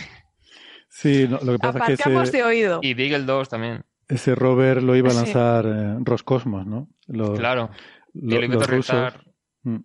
[0.88, 2.78] Sí, no, lo que pasa es que ese, de oído.
[2.82, 5.16] y Beagle 2 también, ese rover lo iba a Sí.
[5.18, 6.88] lanzar eh, Roscosmos, ¿no?
[7.08, 7.70] Los, claro.
[8.14, 9.12] lo- y lo iba a los rusos,
[9.64, 9.76] mm,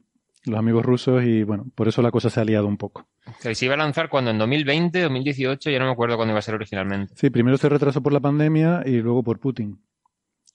[0.45, 3.07] los amigos rusos, y bueno, por eso la cosa se ha liado un poco.
[3.41, 6.39] Que se iba a lanzar cuando en 2020, 2018, ya no me acuerdo cuándo iba
[6.39, 7.13] a ser originalmente.
[7.15, 9.79] Sí, primero se retrasó por la pandemia y luego por Putin.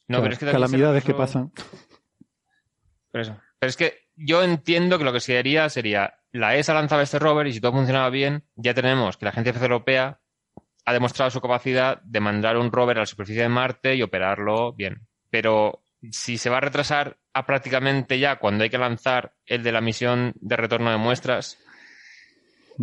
[0.08, 1.52] No, pero es que calamidades que retrasó- pasan.
[3.10, 3.36] Por eso.
[3.58, 7.18] Pero es que yo entiendo que lo que se haría sería la ESA lanzaba este
[7.18, 10.20] rover y si todo funcionaba bien, ya tenemos que la Agencia Europea
[10.84, 14.72] ha demostrado su capacidad de mandar un rover a la superficie de Marte y operarlo
[14.72, 15.06] bien.
[15.30, 19.72] Pero si se va a retrasar a prácticamente ya cuando hay que lanzar el de
[19.72, 21.58] la misión de retorno de muestras,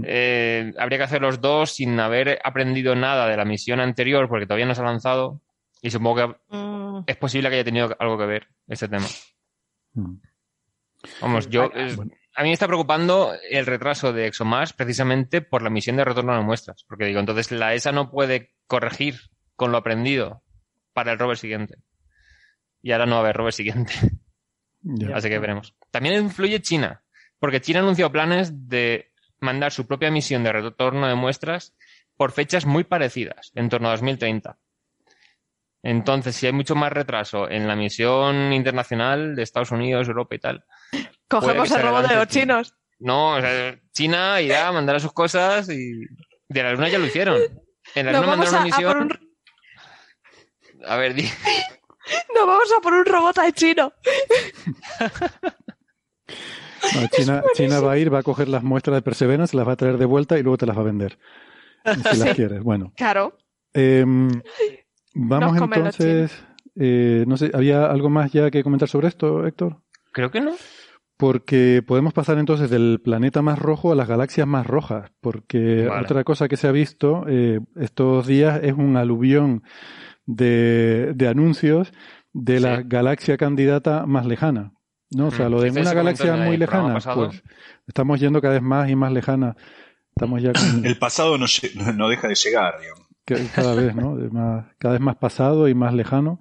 [0.04, 4.46] eh, habría que hacer los dos sin haber aprendido nada de la misión anterior porque
[4.46, 5.42] todavía no se ha lanzado
[5.82, 6.16] y supongo
[6.50, 9.06] que Mm, es posible que haya tenido algo que ver este tema.
[9.94, 10.16] Mm.
[11.22, 12.12] Vamos, yo es- Bueno.
[12.36, 16.36] a mí me está preocupando el retraso de ExoMars precisamente por la misión de retorno
[16.36, 19.16] de muestras, porque digo, entonces la ESA no puede corregir
[19.56, 20.44] con lo aprendido
[20.94, 21.78] para el rover siguiente.
[22.82, 23.94] Y ahora no va a haber rover siguiente,
[25.14, 25.76] así que veremos.
[25.92, 27.02] También influye China,
[27.40, 29.12] porque China anunció planes de
[29.44, 31.74] mandar su propia misión de retorno de muestras
[32.18, 34.58] por fechas muy parecidas, en torno a 2030.
[35.84, 40.40] Entonces, si hay mucho más retraso en la misión internacional de Estados Unidos, Europa y
[40.40, 40.66] tal,
[41.28, 42.74] Cogemos el robot de los chinos.
[43.00, 46.06] no, o sea, China irá a mandar sus cosas y
[46.48, 47.42] de la Luna ya lo hicieron.
[47.96, 48.98] En la Nos Luna mandaron a, una a misión.
[49.02, 51.24] un, A ver, di-
[52.36, 53.92] nos vamos a por un robot al chino.
[56.96, 59.68] No, China, China va a ir, va a coger las muestras de Perseverance, se las
[59.68, 61.18] va a traer de vuelta y luego te las va a vender.
[61.86, 62.36] Si las Sí.
[62.36, 62.62] quieres.
[62.64, 63.38] Bueno, Claro.
[63.74, 64.30] em,
[65.16, 66.44] vamos Nos entonces.
[66.76, 69.78] eh, no sé, ¿había algo más ya que comentar sobre esto, Héctor?
[70.12, 70.52] creo que no.
[71.18, 76.04] Porque podemos pasar entonces del planeta más rojo a las galaxias más rojas, porque Vale.
[76.04, 79.64] otra cosa que se ha visto eh, estos días es un aluvión
[80.26, 81.94] de, de anuncios
[82.34, 84.74] de la galaxia candidata más lejana.
[85.16, 85.28] ¿No?
[85.28, 87.42] O sea, lo de una galaxia muy lejana, pues
[87.88, 89.56] estamos yendo cada vez más y más lejana.
[90.16, 91.46] Estamos ya con- El pasado no,
[91.96, 93.08] no- deja de llegar, digamos.
[93.56, 94.12] cada vez, ¿no?
[94.32, 96.40] Más- cada vez más pasado y más lejano.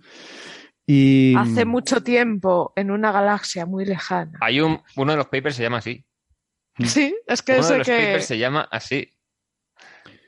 [0.87, 4.39] Y Hace mucho tiempo en una galaxia muy lejana.
[4.41, 6.05] Hay un, uno de los papers se llama así.
[6.85, 7.93] Sí, es que Uno de los que.
[7.97, 9.09] papers se llama así.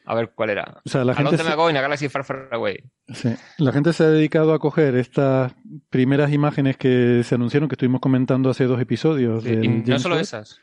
[0.06, 0.82] A ver cuál era.
[0.84, 2.76] o sea, la gente se- in a galaxy far, far away.
[3.12, 3.34] Sí.
[3.58, 5.54] La gente se ha dedicado a coger estas
[5.88, 9.44] primeras imágenes que se anunciaron, que estuvimos comentando hace dos episodios.
[9.44, 10.60] Sí, y no solo esas.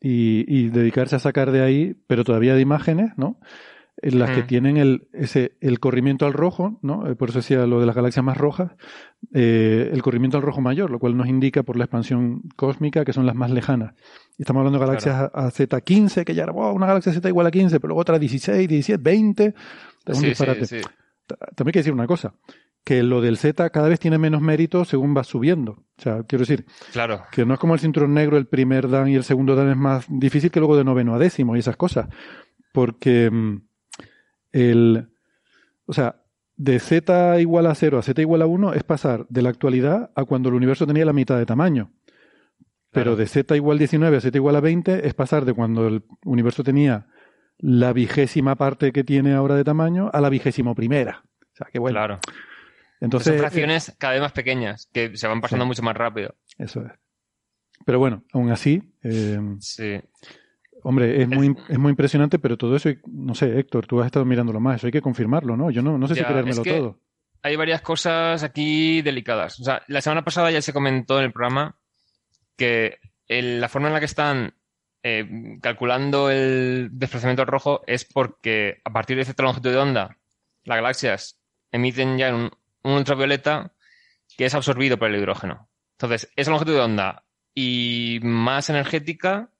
[0.00, 3.40] Y, y dedicarse a sacar de ahí, pero todavía de imágenes, ¿no?
[4.00, 7.08] En las que tienen el, ese, el corrimiento al rojo, ¿no?
[7.08, 8.70] Eh, Por eso decía lo de las galaxias más rojas,
[9.34, 13.12] eh, el corrimiento al rojo mayor, lo cual nos indica por la expansión cósmica que
[13.12, 13.94] son las más lejanas.
[14.36, 17.28] Y estamos hablando de galaxias a, a Z15, que ya era, wow, una galaxia Z
[17.28, 19.46] igual a 15, pero luego otra 16, 17, 20.
[19.46, 19.54] Es
[20.06, 20.66] un Sí, sí, disparate.
[20.66, 20.76] sí.
[21.26, 22.34] Ta- También hay que decir una cosa,
[22.84, 25.72] que lo del Z cada vez tiene menos mérito según va subiendo.
[25.72, 27.22] O sea, quiero decir, Claro.
[27.32, 29.76] que no es como el cinturón negro, el primer dan y el segundo dan es
[29.76, 32.06] más difícil que luego de noveno a décimo y esas cosas.
[32.72, 33.62] Porque mm,
[34.52, 35.08] el,
[35.86, 36.22] o sea,
[36.56, 40.10] de Z igual a 0 a Z igual a 1 es pasar de la actualidad
[40.14, 41.92] a cuando el universo tenía la mitad de tamaño.
[42.90, 43.16] Pero Claro.
[43.16, 46.64] de Z igual 19 a Z igual a 20 es pasar de cuando el universo
[46.64, 47.06] tenía
[47.58, 51.22] la vigésima parte que tiene ahora de tamaño a la vigésimo primera.
[51.52, 51.96] O sea, que bueno.
[51.98, 52.18] Claro.
[53.00, 55.68] Entonces, Son fracciones cada vez más pequeñas, que se van pasando Sí.
[55.68, 56.34] mucho más rápido.
[56.56, 56.92] Eso es.
[57.84, 60.00] Pero bueno, aún así, eh, Sí.
[60.82, 64.24] Hombre, es muy, es muy impresionante, pero todo eso, no sé, Héctor, tú has estado
[64.24, 65.70] mirándolo más, eso hay que confirmarlo, ¿no?
[65.70, 67.00] Yo no, no sé si creérmelo es que- todo.
[67.42, 69.60] Hay varias cosas aquí delicadas.
[69.60, 71.76] O sea, la semana pasada ya se comentó en el programa
[72.56, 72.98] que
[73.28, 74.54] el- la forma en la que están
[75.04, 80.16] eh, calculando el desplazamiento rojo es porque a partir de cierta longitud de onda,
[80.64, 81.38] las galaxias
[81.70, 82.50] emiten ya un,
[82.82, 83.72] un ultravioleta
[84.36, 85.68] que es absorbido por el hidrógeno.
[85.92, 87.22] Entonces, esa longitud de onda
[87.54, 89.50] y más energética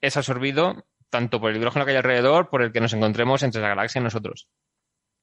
[0.00, 3.62] es absorbido tanto por el hidrógeno que hay alrededor, por el que nos encontremos entre
[3.62, 4.48] la galaxia y nosotros.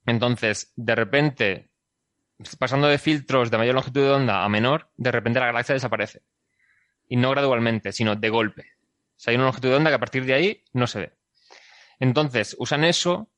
[0.06, 1.70] Entonces, de repente,
[2.60, 6.24] pasando de filtros de mayor longitud de onda a menor, de repente la galaxia desaparece.
[7.08, 8.62] Y no gradualmente, sino de golpe.
[8.62, 11.14] O sea, hay una longitud de onda que a partir de ahí no se ve.
[12.00, 13.30] Entonces, usan eso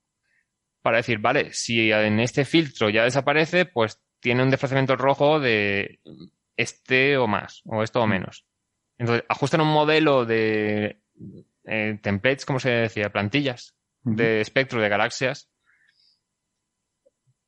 [0.82, 6.00] para decir, vale, si en este filtro ya desaparece, pues tiene un desplazamiento rojo de
[6.56, 8.46] este o más, o esto o menos.
[8.98, 11.02] Entonces, ajustan un modelo de
[11.66, 13.76] eh, templates, como se decía, plantillas
[14.16, 15.50] de espectro de galaxias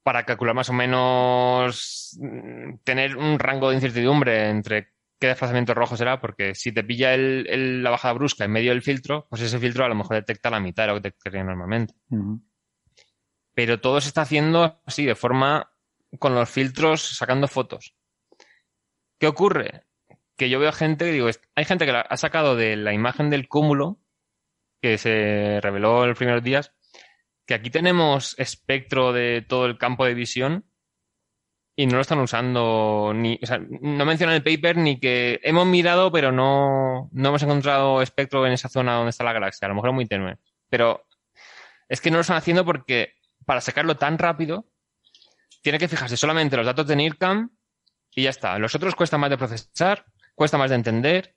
[0.04, 5.98] para calcular más o menos mm, tener un rango de incertidumbre entre qué desplazamiento rojo
[5.98, 9.42] será, porque si te pilla el- el- la bajada brusca en medio del filtro, pues
[9.42, 11.94] ese filtro a lo mejor detecta la mitad de lo que detectaría normalmente.
[13.54, 15.72] Pero todo se está haciendo así, de forma
[16.18, 17.96] con los filtros sacando fotos.
[19.20, 19.84] ¿Qué ocurre?
[20.40, 23.48] Que yo veo gente que digo, hay gente que ha sacado de la imagen del
[23.48, 24.00] cúmulo
[24.82, 26.74] que se reveló en los primeros días,
[27.46, 30.66] que aquí tenemos espectro de todo el campo de visión
[31.76, 35.68] y no lo están usando ni, o sea, no mencionan el paper ni que hemos
[35.68, 39.70] mirado pero no, no hemos encontrado espectro en esa zona donde está la galaxia, a
[39.70, 40.38] lo mejor es muy tenue,
[40.70, 41.06] pero
[41.90, 43.16] es que no lo están haciendo porque
[43.46, 44.70] para sacarlo tan rápido
[45.62, 47.50] tiene que fijarse solamente en los datos de NIRCam
[48.16, 48.58] y ya está.
[48.58, 50.06] Los otros cuesta más de procesar,
[50.40, 51.36] cuesta más de entender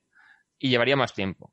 [0.60, 1.50] y llevaría más tiempo.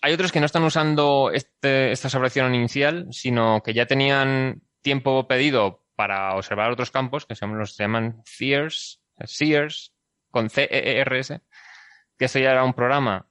[0.00, 5.28] Hay otros que no están usando este- esta observación inicial, sino que ya tenían tiempo
[5.28, 9.92] pedido para observar otros campos, que los se llaman Sears, Sears,
[10.30, 11.42] con C-E-E-R-S,
[12.16, 13.28] que eso ya era un programa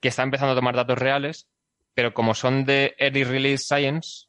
[0.00, 1.50] que está empezando a tomar datos reales,
[1.92, 4.28] pero como son de Early Release Science,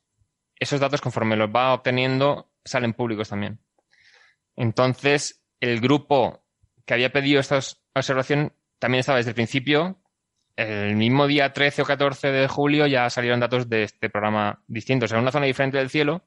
[0.60, 3.62] esos datos conforme los va obteniendo salen públicos también.
[4.58, 6.43] Entonces, el grupo
[6.86, 7.60] que había pedido esta
[7.94, 10.00] observación también estaba desde el principio.
[10.56, 15.12] El mismo día 13 o 14 de julio ya salieron datos de este programa distintos,
[15.12, 16.24] en una zona diferente del cielo,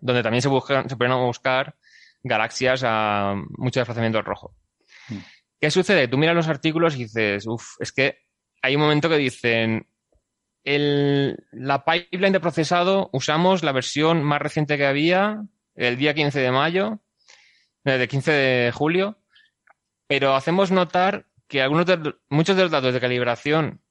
[0.00, 1.76] donde también se, buscan, se pueden buscar
[2.22, 4.54] galaxias a mucho desplazamiento rojo.
[5.08, 5.18] Mm.
[5.60, 6.08] ¿Qué sucede?
[6.08, 8.18] Tú miras los artículos y dices, uff, es que
[8.62, 9.86] hay un momento que dicen,
[10.64, 15.42] el, la pipeline de procesado usamos la versión más reciente que había,
[15.74, 17.00] el día 15 de mayo,
[17.84, 19.21] eh, de 15 de julio,
[20.06, 23.82] pero hacemos notar que algunos de, muchos de los datos de calibración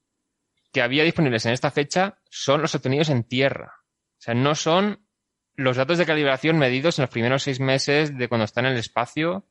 [0.72, 3.74] que había disponibles en esta fecha son los obtenidos en tierra.
[3.84, 5.06] O sea, no son
[5.54, 8.78] los datos de calibración medidos en los primeros seis meses de cuando están en el
[8.78, 9.46] espacio.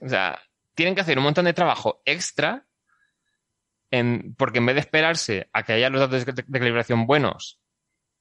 [0.00, 0.40] O sea,
[0.74, 2.66] tienen que hacer un montón de trabajo extra
[3.90, 7.60] en- porque en vez de esperarse a que haya los datos de, de calibración buenos,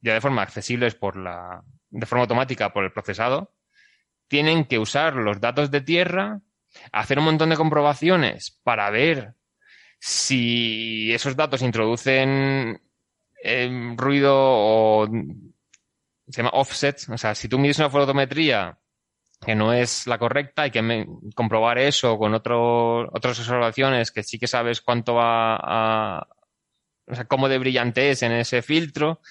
[0.02, 3.54] ya de forma accesibles por la, de forma automática por el procesado,
[4.28, 6.42] tienen que usar los datos de tierra,
[6.92, 9.36] hacer un montón de comprobaciones para ver
[10.00, 12.82] si esos datos introducen
[13.44, 15.08] eh, ruido o
[16.28, 18.78] se llama offset, o sea, si tú mides una fotometría
[19.46, 24.24] que no es la correcta, hay que me- comprobar eso con otro, otras observaciones que
[24.24, 26.28] sí que sabes cuánto va a,
[27.08, 29.22] o sea, cómo de brillante es en ese filtro,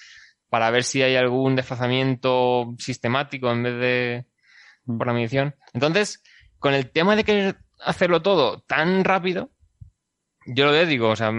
[0.49, 4.25] para ver si hay algún desplazamiento sistemático en vez de
[4.85, 5.55] por la medición.
[5.73, 6.23] Entonces,
[6.61, 9.51] con el tema de querer hacerlo todo tan rápido,
[10.45, 11.33] yo lo digo, o sea,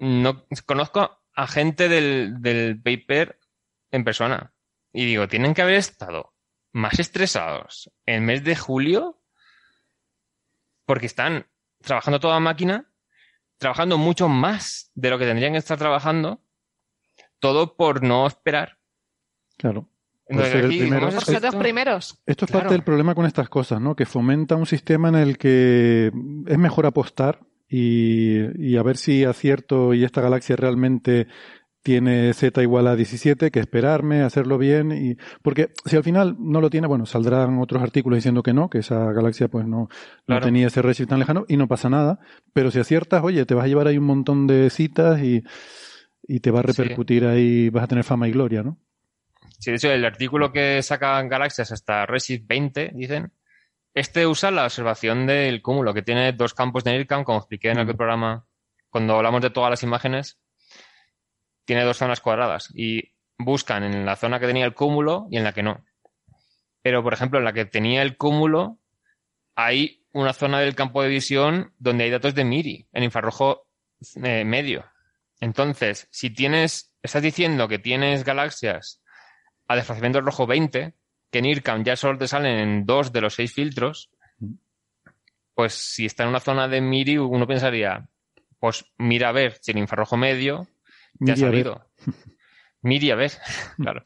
[0.00, 3.38] no conozco a gente del, del paper
[3.92, 4.52] en persona
[4.92, 6.34] y digo, tienen que haber estado
[6.72, 9.22] más estresados en el mes de julio
[10.84, 11.46] porque están
[11.80, 12.90] trabajando toda máquina,
[13.58, 16.42] trabajando mucho más de lo que tendrían que estar trabajando,
[17.38, 18.78] todo por no esperar
[19.56, 19.88] Claro.
[20.28, 21.08] Por ser el primero.
[21.10, 22.22] Por ser los primeros.
[22.26, 22.64] Esto es Claro.
[22.64, 23.94] parte del problema con estas cosas, ¿no?
[23.94, 26.10] Que fomenta un sistema en el que
[26.46, 31.26] es mejor apostar y, y a ver si acierto y esta galaxia realmente
[31.82, 36.60] tiene z igual a 17, que esperarme, hacerlo bien y porque si al final no
[36.60, 39.88] lo tiene, bueno, saldrán otros artículos diciendo que no, que esa galaxia pues no,
[40.42, 42.18] tenía ese redshift tan lejano y no pasa nada,
[42.52, 45.44] pero si aciertas, oye, te vas a llevar ahí un montón de citas y,
[46.26, 46.72] y te va a Sí.
[46.82, 48.78] repercutir ahí, vas a tener fama y gloria, ¿no?
[49.58, 53.32] Sí, de hecho, el artículo que sacan galaxias hasta Redshift 20, dicen,
[53.94, 57.78] este usa la observación del cúmulo, que tiene dos campos de NIRCam, como expliqué en
[57.78, 57.96] aquel Mm.
[57.96, 58.46] programa,
[58.90, 60.38] cuando hablamos de todas las imágenes,
[61.64, 65.44] tiene dos zonas cuadradas y buscan en la zona que tenía el cúmulo y en
[65.44, 65.84] la que no.
[66.82, 68.78] Pero, por ejemplo, en la que tenía el cúmulo,
[69.54, 73.66] hay una zona del campo de visión donde hay datos de MIRI, en infrarrojo
[74.22, 74.84] eh, medio.
[75.40, 79.02] Entonces, si tienes, estás diciendo que tienes galaxias
[79.68, 80.94] a desplazamiento rojo 20,
[81.30, 84.10] que en IRCAM ya solo te salen en dos de los seis filtros,
[85.54, 88.08] pues si está en una zona de MIRI, uno pensaría,
[88.58, 90.66] pues mira a ver si el infrarrojo medio
[91.24, 91.64] te ha Miri, a ver.
[91.64, 91.86] salido.
[92.82, 93.32] Miri a ver,
[93.76, 94.02] claro.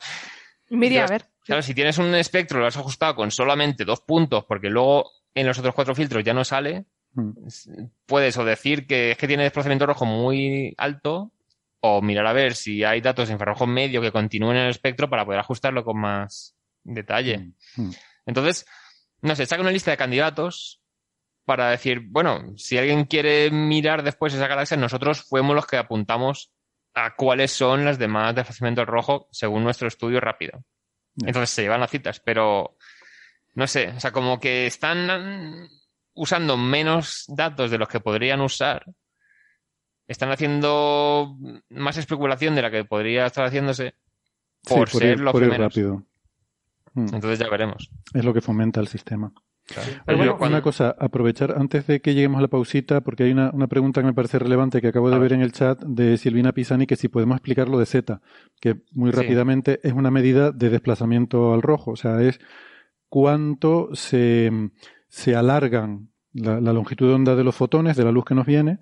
[0.70, 1.24] Miri, a Ya- ver.
[1.42, 5.46] Claro, si tienes un espectro, lo has ajustado con solamente dos puntos, porque luego en
[5.46, 7.32] los otros cuatro filtros ya no sale, Mm.
[8.06, 11.32] puedes o decir que es que tiene desplazamiento rojo muy alto,
[11.80, 15.08] o mirar a ver si hay datos de infrarrojo medio que continúen en el espectro
[15.08, 16.54] para poder ajustarlo con más
[16.84, 17.52] detalle.
[17.76, 17.90] Mm.
[18.26, 18.66] Entonces,
[19.22, 20.82] no sé, saca una lista de candidatos
[21.44, 26.52] para decir, bueno, si alguien quiere mirar después esa galaxia, nosotros fuimos los que apuntamos
[26.94, 30.64] a cuáles son las demás de desplazamiento rojo según nuestro estudio rápido.
[31.16, 32.76] Entonces se llevan las citas, pero
[33.54, 35.68] no sé, o sea, como que están
[36.14, 38.84] usando menos datos de los que podrían usar.
[40.10, 41.36] Están haciendo
[41.70, 43.94] más especulación de la que podría estar haciéndose
[44.64, 45.58] Sí, por, ser ir, por primeros.
[45.74, 46.02] rápido.
[46.94, 47.14] Mm.
[47.14, 47.90] Entonces ya veremos.
[48.12, 49.32] Es lo que fomenta el sistema.
[50.04, 53.30] Pero Oye, bueno, una cosa, aprovechar antes de que lleguemos a la pausita, porque hay
[53.30, 55.32] una, una pregunta que me parece relevante que acabo de ver ver.
[55.34, 58.20] en el chat de Silvina Pisani, que si podemos explicar lo de Z,
[58.60, 59.16] que muy Sí.
[59.16, 62.40] rápidamente es una medida de desplazamiento al rojo, o sea, es
[63.08, 64.50] cuánto se,
[65.08, 68.46] se alargan la, la longitud de onda de los fotones, de la luz que nos
[68.46, 68.80] viene.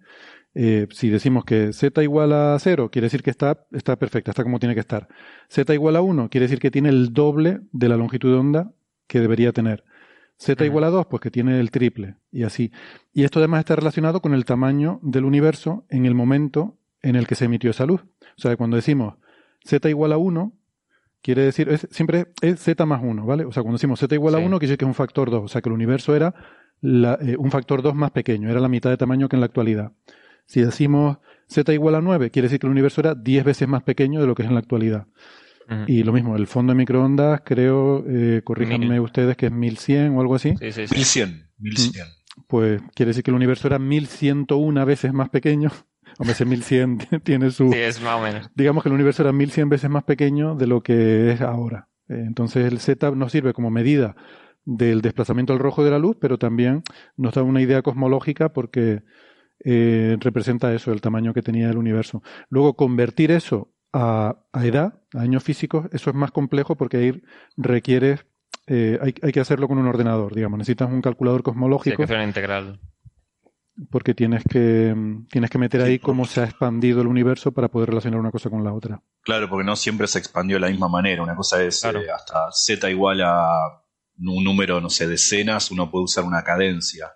[0.55, 4.43] Eh, si decimos que Z igual a 0, quiere decir que está, está perfecta, está
[4.43, 5.09] como tiene que estar.
[5.49, 8.73] Z igual a 1, quiere decir que tiene el doble de la longitud de onda
[9.07, 9.85] que debería tener.
[10.39, 12.71] Z igual a 2, pues que tiene el triple, y así.
[13.13, 17.27] Y esto además está relacionado con el tamaño del universo en el momento en el
[17.27, 18.03] que se emitió esa luz.
[18.37, 19.15] O sea, cuando decimos
[19.65, 20.53] Z igual a 1,
[21.23, 23.45] quiere decir, es, siempre es Z más 1, ¿vale?
[23.45, 24.45] O sea, cuando decimos Z igual a Sí.
[24.45, 25.43] 1, quiere decir que es un factor 2.
[25.45, 26.35] O sea, que el universo era
[26.81, 29.47] la- eh, un factor 2 más pequeño, era la mitad de tamaño que en la
[29.47, 29.93] actualidad.
[30.49, 33.83] Si decimos Z igual a 9, quiere decir que el universo era 10 veces más
[33.83, 35.07] pequeño de lo que es en la actualidad.
[35.87, 39.01] Y lo mismo, el fondo de microondas, creo, eh, corríjanme Mil.
[39.01, 40.55] ustedes, que es 1100 o algo así.
[40.59, 40.95] Sí, sí, sí.
[40.95, 42.07] 1100, 1100.
[42.47, 45.71] Pues quiere decir que el universo era 1101 veces más pequeño.
[46.19, 47.71] Hombre, ese 1100 tiene su...
[47.71, 48.49] Sí, es más o menos.
[48.55, 51.89] Digamos que el universo era 1100 veces más pequeño de lo que es ahora.
[52.09, 54.17] Eh, Entonces el Z nos sirve como medida
[54.65, 56.83] del desplazamiento al rojo de la luz, pero también
[57.19, 59.03] nos da una idea cosmológica porque
[59.65, 62.23] eh, representa eso, el tamaño que tenía el universo.
[62.49, 67.23] Luego, convertir eso a, a edad, a años físicos, eso es más complejo porque ahí
[67.57, 68.21] requiere,
[68.67, 70.59] eh, hay, hay que hacerlo con un ordenador, digamos.
[70.59, 72.81] Necesitas un calculador Sí, hay que cosmológico una integral.
[73.91, 74.95] porque tienes que,
[75.31, 78.31] tienes que meter Sí, ahí cómo se ha expandido el universo para poder relacionar una
[78.33, 79.03] cosa con la otra.
[79.23, 81.23] Claro, porque no siempre se expandió de la misma manera.
[81.23, 82.01] Una cosa es Claro.
[82.01, 83.47] eh, hasta z igual a
[84.21, 87.07] un número, no sé, decenas, uno puede usar una cadencia,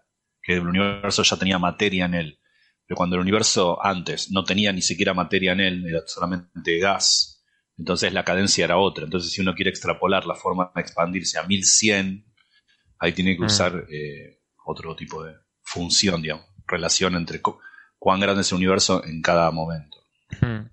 [0.42, 2.38] que el universo ya tenía materia en él.
[2.86, 7.44] Pero cuando el universo antes no tenía ni siquiera materia en él, era solamente gas,
[7.78, 9.04] entonces la cadencia era otra.
[9.04, 12.24] Entonces si uno quiere extrapolar la forma de expandirse a 1100,
[12.98, 13.46] ahí tiene que Mm.
[13.46, 17.58] usar eh, otro tipo de función, digamos, relación entre cu-
[17.98, 19.98] cuán grande es el universo en cada momento.
[20.32, 20.68] Ujú.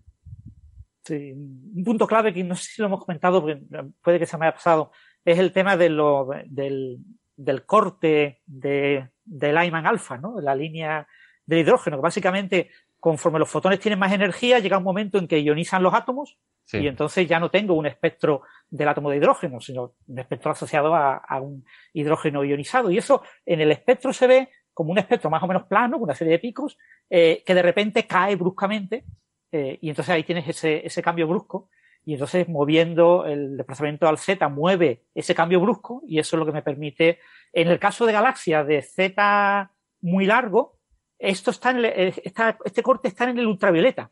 [1.03, 3.59] Sí, un punto clave que no sé si lo hemos comentado, porque
[4.03, 4.91] puede que se me haya pasado,
[5.25, 6.97] es el tema de lo, del,
[7.39, 10.35] del corte de, del Lyman alfa, ¿no?
[10.35, 11.07] De la línea
[11.45, 12.69] del hidrógeno, que básicamente,
[12.99, 16.77] conforme los fotones tienen más energía, llega un momento en que ionizan los átomos Sí.
[16.77, 20.93] y entonces ya no tengo un espectro del átomo de hidrógeno, sino un espectro asociado
[20.93, 22.91] a, a un hidrógeno ionizado.
[22.91, 26.03] Y eso en el espectro se ve como un espectro más o menos plano, con
[26.03, 26.77] una serie de picos,
[27.09, 29.03] eh, que de repente cae bruscamente,
[29.51, 31.69] eh, y entonces ahí tienes ese, ese cambio brusco,
[32.05, 36.45] y entonces moviendo el desplazamiento al Z mueve ese cambio brusco, y eso es lo
[36.45, 37.19] que me permite,
[37.53, 39.71] en el caso de galaxias de Z
[40.01, 40.77] muy largo,
[41.17, 44.09] esto está en el- eh, está- este corte está en el ultravioleta.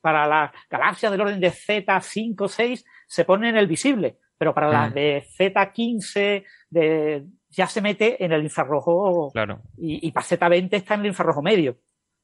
[0.00, 4.18] Para las galaxias del orden de Z5, 6, se pone en el visible.
[4.38, 4.94] pero para las Mm.
[4.94, 9.60] de Z15 de, ya se mete en el infrarrojo Claro.
[9.76, 11.78] y, y para Z20 está en el infrarrojo medio.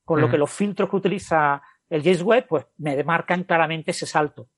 [0.04, 0.32] Con lo Ujú.
[0.32, 4.48] que los filtros que utiliza el James Webb, pues me demarcan claramente ese salto.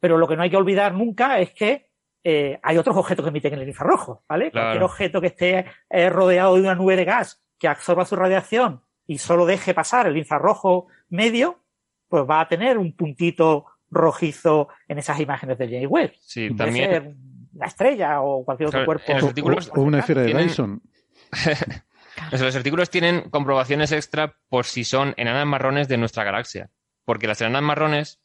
[0.00, 1.90] Pero lo que no hay que olvidar nunca es que
[2.24, 4.50] eh, hay otros objetos que emiten en el infrarrojo, ¿vale?
[4.50, 4.66] Claro.
[4.68, 8.82] Cualquier objeto que esté eh, rodeado de una nube de gas que absorba su radiación
[9.06, 11.60] y solo deje pasar el infrarrojo medio,
[12.08, 16.12] pues va a tener un puntito rojizo en esas imágenes del James Webb.
[16.20, 16.90] Sí, Puede también.
[16.90, 17.14] ser
[17.54, 19.26] una estrella o cualquier otro Claro, cuerpo.
[19.26, 20.82] artículos o- o una esfera de tienen- Dyson.
[22.32, 26.70] Los artículos tienen comprobaciones extra por si son enanas marrones de nuestra galaxia.
[27.04, 28.19] Porque las enanas marrones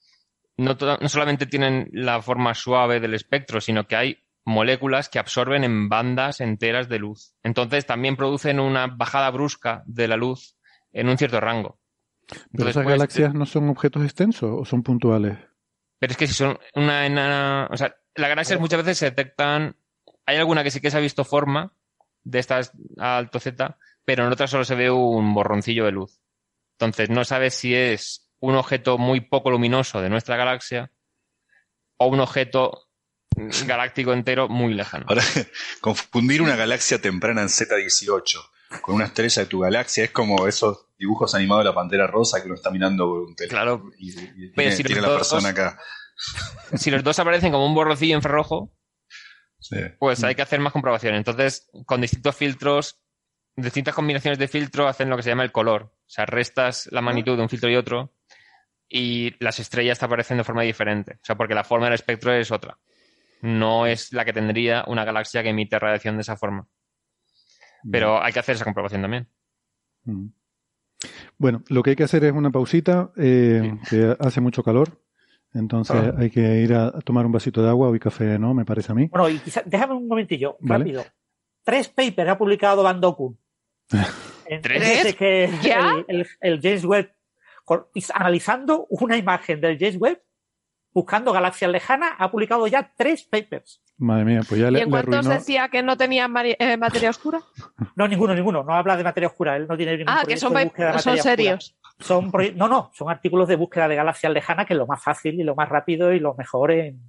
[0.58, 0.78] no,
[1.08, 6.40] solamente tienen la forma suave del espectro, sino que hay moléculas que absorben en bandas
[6.40, 7.34] enteras de luz.
[7.44, 10.56] Entonces también producen una bajada brusca de la luz
[10.94, 11.80] en un cierto rango.
[12.28, 15.38] Pero Entonces, esas pues, galaxias no son objetos extensos o son puntuales.
[16.00, 17.68] Pero es que si son una enana.
[17.72, 19.76] O sea, las galaxias muchas veces se detectan.
[20.26, 21.74] Hay alguna que sí que se ha visto forma
[22.24, 26.20] de estas alto Z, pero en otras solo se ve un borroncillo de luz.
[26.78, 30.92] Entonces no sabes si es un objeto muy poco luminoso de nuestra galaxia
[31.98, 32.88] o un objeto
[33.66, 35.06] galáctico entero muy lejano.
[35.10, 35.24] Ahora,
[35.82, 38.40] confundir una galaxia temprana en Z18
[38.82, 42.40] con una estrella de tu galaxia es como esos dibujos animados de la pantera rosa
[42.42, 43.62] que uno está mirando por un teléfono.
[43.62, 45.80] Claro, Y, y Pero tiene, si tiene la dos- persona acá.
[46.76, 48.72] si los dos aparecen como un borroncillo infrarrojo,
[49.60, 49.78] Sí.
[50.00, 51.18] pues hay que hacer más comprobaciones.
[51.18, 53.00] Entonces, con distintos filtros,
[53.56, 55.84] distintas combinaciones de filtro hacen lo que se llama el color.
[55.84, 58.14] O sea, restas la magnitud de un filtro y otro
[58.90, 61.14] y las estrellas te aparecen de forma diferente.
[61.16, 62.78] O sea, porque la forma del espectro es otra.
[63.42, 66.68] No es la que tendría una galaxia que emite radiación de esa forma.
[67.92, 69.28] Pero hay que hacer esa comprobación también.
[70.06, 70.28] Mm.
[71.38, 75.02] Bueno, lo que hay que hacer es una pausita, eh, que hace mucho calor.
[75.54, 76.16] Entonces Ah.
[76.18, 78.54] hay que ir a, tomar un vasito de agua o café, ¿no?
[78.54, 79.08] Me parece a mí.
[79.12, 80.84] Bueno, y quizá, déjame un momentillo, Vale.
[80.84, 81.06] rápido.
[81.64, 82.84] Tres papers ha publicado.
[84.48, 84.80] En ¿Tres?
[84.80, 86.04] desde que ¿Ya?
[86.08, 87.12] el, el- el James Webb,
[88.14, 90.22] analizando una imagen del James Webb,
[90.94, 93.82] buscando galaxias lejanas, ha publicado ya tres papers.
[93.98, 95.34] Madre mía, pues ya ¿Y le, en le cuántos arruinó.
[95.36, 97.42] decía que no tenía eh, materia oscura?
[97.96, 98.64] No, ninguno, ninguno.
[98.64, 99.56] No habla de materia oscura.
[99.56, 101.24] Él no tiene ningún Ah, que proyecto son, de búsqueda de son oscura.
[101.36, 101.78] serios.
[102.00, 105.40] Son no, no, son artículos de búsqueda de galaxias lejanas, que es lo más fácil
[105.40, 107.00] y lo más rápido y lo mejor en,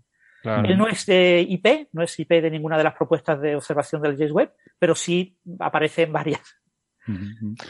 [0.44, 4.00] Él no es de IP, no es IP de ninguna de las propuestas de observación
[4.00, 6.56] del James Webb, pero sí aparece en varias.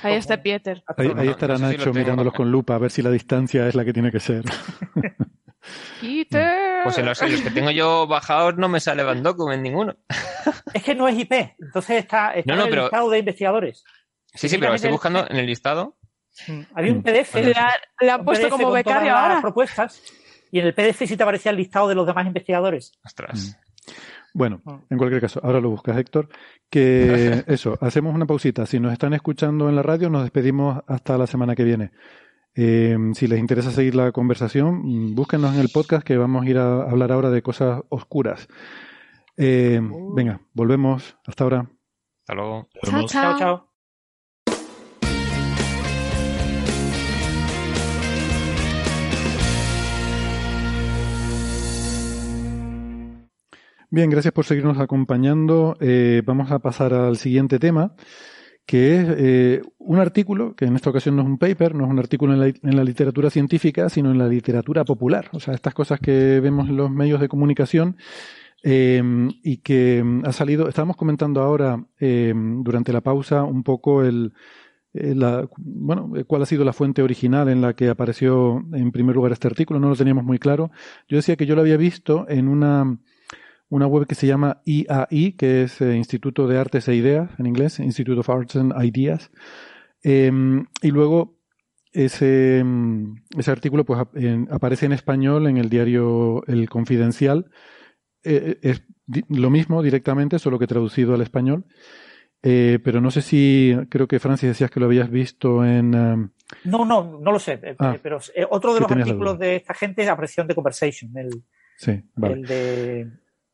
[0.03, 0.83] Ahí está Pieter.
[0.97, 1.95] Ahí, ahí estará Nacho tengo.
[1.99, 4.45] mirándolos con lupa a ver si la distancia es la que tiene que ser.
[6.01, 6.83] Peter.
[6.85, 9.97] Pues en los, en los que tengo yo bajados no me sale Van Document ninguno.
[10.73, 13.19] Es que no es IP, entonces está, está No, no, en el pero- listado de
[13.19, 13.85] investigadores.
[14.35, 15.97] Sí, sí, pero estoy buscando en el listado.
[16.75, 19.41] Había un PDF, Le, ha- le han puesto PDF como becario todas las ahora.
[19.41, 20.03] propuestas
[20.53, 22.93] y en el PDF sí te aparecía el listado de los demás investigadores.
[23.05, 23.59] Ostras.
[24.37, 24.81] Bueno, Ah.
[24.91, 26.29] en cualquier caso, ahora lo buscas, Héctor.
[26.69, 26.77] Que
[27.47, 28.67] eso, hacemos una pausita.
[28.67, 31.91] Si nos están escuchando en la radio, nos despedimos hasta la semana que viene.
[32.55, 36.59] Eh, si les interesa seguir la conversación, búsquenos en el podcast que vamos a ir
[36.59, 38.47] a hablar ahora de cosas oscuras.
[39.39, 39.81] Eh,
[40.15, 41.17] venga, volvemos.
[41.27, 41.61] Hasta ahora.
[42.21, 42.69] Hasta luego.
[42.85, 43.76] Chao, Chao, chao.
[53.89, 55.77] Bien, gracias por seguirnos acompañando.
[55.79, 57.95] Eh, vamos a pasar al siguiente tema,
[58.67, 61.91] que es eh, un artículo, que en esta ocasión no es un paper, no es
[61.91, 65.29] un artículo en la, en la literatura científica, sino en la literatura popular.
[65.33, 67.97] O sea, estas cosas que vemos en los medios de comunicación
[68.65, 69.01] eh,
[69.45, 74.33] y que mm, ha salido, estábamos comentando ahora durante la pausa un poco el,
[74.95, 79.31] la, bueno, cuál ha sido la fuente original en la que apareció en primer lugar
[79.31, 80.73] este artículo, no lo teníamos muy claro.
[81.09, 82.99] Yo decía que yo lo había visto en una,
[83.69, 87.47] una web que se llama IAI, que es eh, Instituto de Artes e Ideas en
[87.47, 89.31] inglés, Institute of Arts and Ideas.
[90.05, 90.31] Eh,
[90.83, 91.37] y luego
[91.93, 97.51] ese, mm, ese artículo pues, ap- en- aparece en español en el diario El Confidencial.
[98.23, 101.65] Eh, es di- lo mismo directamente, solo que traducido al español.
[102.43, 105.95] Eh, pero no sé si, creo que Francis decías que lo habías visto en...
[105.95, 106.29] um,
[106.65, 107.97] No, no, no lo sé, eh, Ah.
[108.01, 111.17] pero eh, otro de Sí, los la artículos de esta gente es Apreciación de Conversation,
[111.17, 111.43] el,
[111.77, 112.35] sí, vale.
[112.35, 113.11] el de...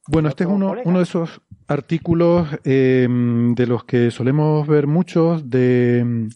[0.09, 5.49] Bueno, este es uno, uno de esos artículos eh, de los que solemos ver muchos
[5.49, 6.29] de,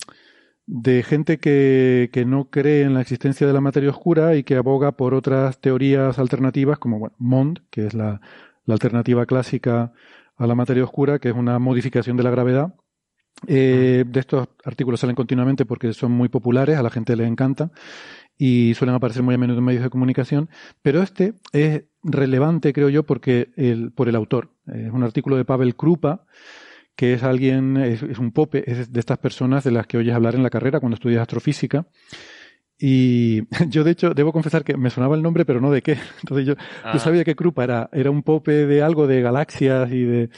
[0.66, 4.56] de gente que, que no cree en la existencia de la materia oscura y que
[4.56, 8.20] aboga por otras teorías alternativas como bueno, MOND, que es la,
[8.66, 9.92] la alternativa clásica
[10.36, 12.74] a la materia oscura, que es una modificación de la gravedad.
[13.46, 17.70] Eh, de estos artículos salen continuamente porque son muy populares, a la gente le encanta.
[18.38, 20.48] Y suelen aparecer muy a menudo en medios de comunicación,
[20.82, 24.50] pero este es relevante, creo yo, porque el, por el autor.
[24.66, 26.24] Es un artículo de Pavel Krupa,
[26.94, 30.14] que es alguien, es, es un pope, es de estas personas de las que oyes
[30.14, 31.86] hablar en la carrera cuando estudias astrofísica.
[32.78, 35.92] Y yo, de hecho, debo confesar que me sonaba el nombre, pero no de qué.
[36.22, 36.92] Entonces yo, Ah.
[36.92, 40.30] yo sabía que Krupa era, era un pope de algo, de galaxias y de...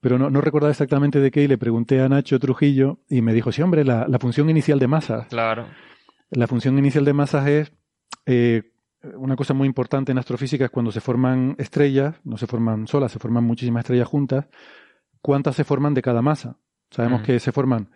[0.00, 3.32] Pero no, no recordaba exactamente de qué y le pregunté a Nacho Trujillo y me
[3.32, 5.28] dijo, sí, hombre, la, la función inicial de masas.
[5.28, 5.66] Claro.
[6.32, 7.72] La función inicial de masas es
[8.26, 8.72] eh,
[9.14, 13.12] una cosa muy importante en astrofísica es cuando se forman estrellas, no se forman solas,
[13.12, 14.46] se forman muchísimas estrellas juntas,
[15.20, 16.56] cuántas se forman de cada masa.
[16.90, 17.24] Sabemos Mm.
[17.24, 17.90] que se forman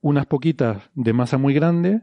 [0.00, 2.02] unas poquitas de masa muy grande,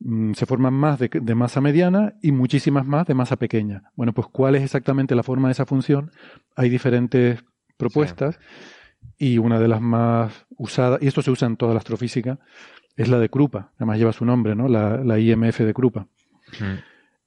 [0.00, 3.84] mm, se forman más de, de masa mediana y muchísimas más de masa pequeña.
[3.94, 6.10] Bueno, pues cuál es exactamente la forma de esa función.
[6.56, 7.44] Hay diferentes
[7.76, 8.40] propuestas
[9.18, 12.38] y una de las más usadas, y esto se usa en toda la astrofísica,
[12.96, 14.68] es la de Krupa, además lleva su nombre, ¿no?
[14.68, 16.06] La, la IMF de Krupa.
[16.60, 16.74] Mm.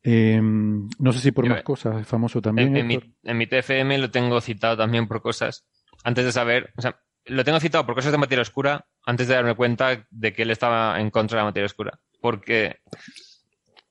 [0.07, 2.75] Eh, no sé si por Yo- más cosas, es famoso también.
[2.77, 5.65] En, mi, en mi TFM lo tengo citado también por cosas.
[6.03, 9.33] Antes de saber, o sea, lo tengo citado por cosas de materia oscura, antes de
[9.33, 11.99] darme cuenta de que él estaba en contra de la materia oscura.
[12.21, 12.81] Porque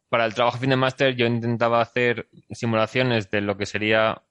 [0.09, 4.23] para el trabajo fin de máster yo intentaba hacer simulaciones de lo que sería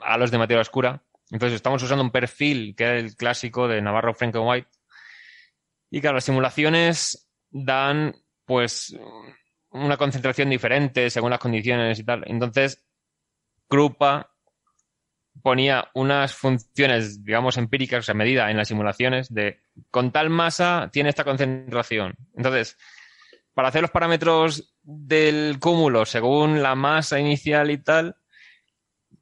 [0.00, 1.02] halos de materia oscura.
[1.32, 4.68] Entonces estamos usando un perfil que era el clásico de Navarro, Frankenwhite.
[5.90, 8.14] Y claro, las simulaciones dan
[8.44, 8.96] pues
[9.70, 12.24] una concentración diferente según las condiciones y tal.
[12.26, 12.84] Entonces,
[13.68, 14.30] Krupa
[15.42, 19.60] ponía unas funciones, digamos, empíricas, o sea, medida en las simulaciones de
[19.90, 22.16] con tal masa tiene esta concentración.
[22.36, 22.76] Entonces,
[23.54, 28.16] para hacer los parámetros del cúmulo según la masa inicial y tal,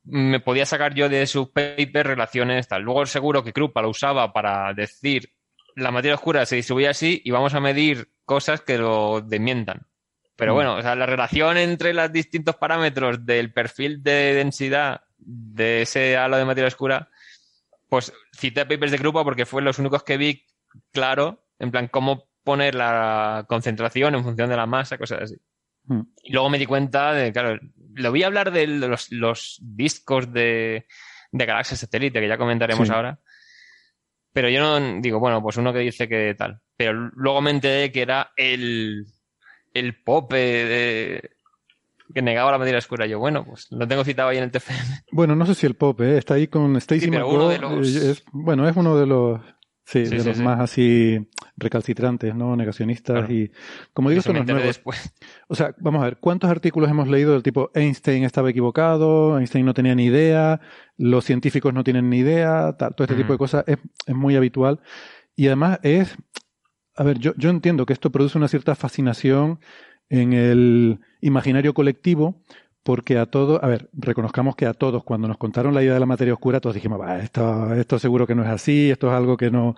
[0.04, 2.82] me podía sacar yo de sus papers relaciones tal.
[2.82, 5.35] Luego seguro que Krupa lo usaba para decir
[5.76, 9.86] la materia oscura se distribuye así y vamos a medir cosas que lo desmientan.
[10.34, 10.54] Pero Mm.
[10.56, 16.16] bueno, o sea, la relación entre los distintos parámetros del perfil de densidad de ese
[16.16, 17.08] halo de materia oscura,
[17.88, 20.44] pues cité papers de Krupa porque fue los únicos que vi
[20.92, 25.36] claro, en plan, cómo poner la concentración en función de la masa, cosas así.
[25.84, 26.00] Mm.
[26.24, 27.58] Y luego me di cuenta de, claro,
[27.94, 30.86] le voy a hablar de los, los discos de,
[31.32, 32.94] de galaxias satélite, que ya comentaremos Sí.
[32.94, 33.18] ahora.
[34.36, 36.60] Pero yo no digo, bueno, pues uno que dice que tal.
[36.76, 39.06] Pero luego me enteré que era el,
[39.72, 41.30] el pope de,
[42.12, 43.06] que negaba la materia oscura.
[43.06, 44.78] Yo, bueno, pues lo tengo citado ahí en el TFM.
[45.10, 46.18] Bueno, no sé si el pop, ¿eh?
[46.18, 49.40] está ahí con Stacy Sí, McGraw, los- eh, es- bueno, es uno de los,
[49.86, 50.42] sí, Sí, de sí, los sí.
[50.42, 52.54] más así recalcitrantes, ¿no?
[52.56, 53.32] Negacionistas Claro.
[53.32, 53.50] y,
[53.94, 54.66] como digo, Eso esto me no es enteré nuevo.
[54.68, 55.14] después.
[55.48, 59.64] O sea, vamos a ver, ¿cuántos artículos hemos leído del tipo Einstein estaba equivocado, Einstein
[59.64, 60.60] no tenía ni idea,
[60.98, 64.36] los científicos no tienen ni idea, tal, todo este tipo de cosas es, es muy
[64.36, 64.80] habitual.
[65.34, 66.16] Y además es,
[66.96, 69.60] a ver, yo, yo entiendo que esto produce una cierta fascinación
[70.08, 72.42] en el imaginario colectivo,
[72.86, 76.00] porque a todos, a ver, reconozcamos que a todos, cuando nos contaron la idea de
[76.00, 79.12] la materia oscura, todos dijimos, "Bah, esto, esto seguro que no es así, esto es
[79.12, 79.74] algo que no,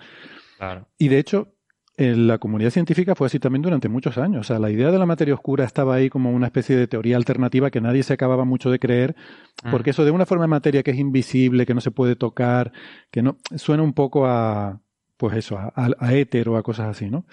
[0.58, 0.86] Claro.
[0.98, 1.48] y de hecho,
[1.96, 4.42] en la comunidad científica fue así también durante muchos años.
[4.42, 7.16] O sea, la idea de la materia oscura estaba ahí como una especie de teoría
[7.16, 9.16] alternativa que nadie se acababa mucho de creer,
[9.64, 9.70] Mm.
[9.72, 12.72] porque eso de una forma de materia que es invisible, que no se puede tocar,
[13.10, 14.80] que no, suena un poco a,
[15.16, 17.24] pues eso, a, a, a éter o a cosas así, ¿no?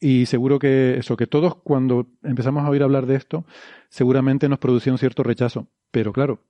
[0.00, 3.44] Y seguro que eso, que todos cuando empezamos a oír hablar de esto,
[3.90, 5.68] seguramente nos producía un cierto rechazo.
[5.90, 6.40] Pero claro,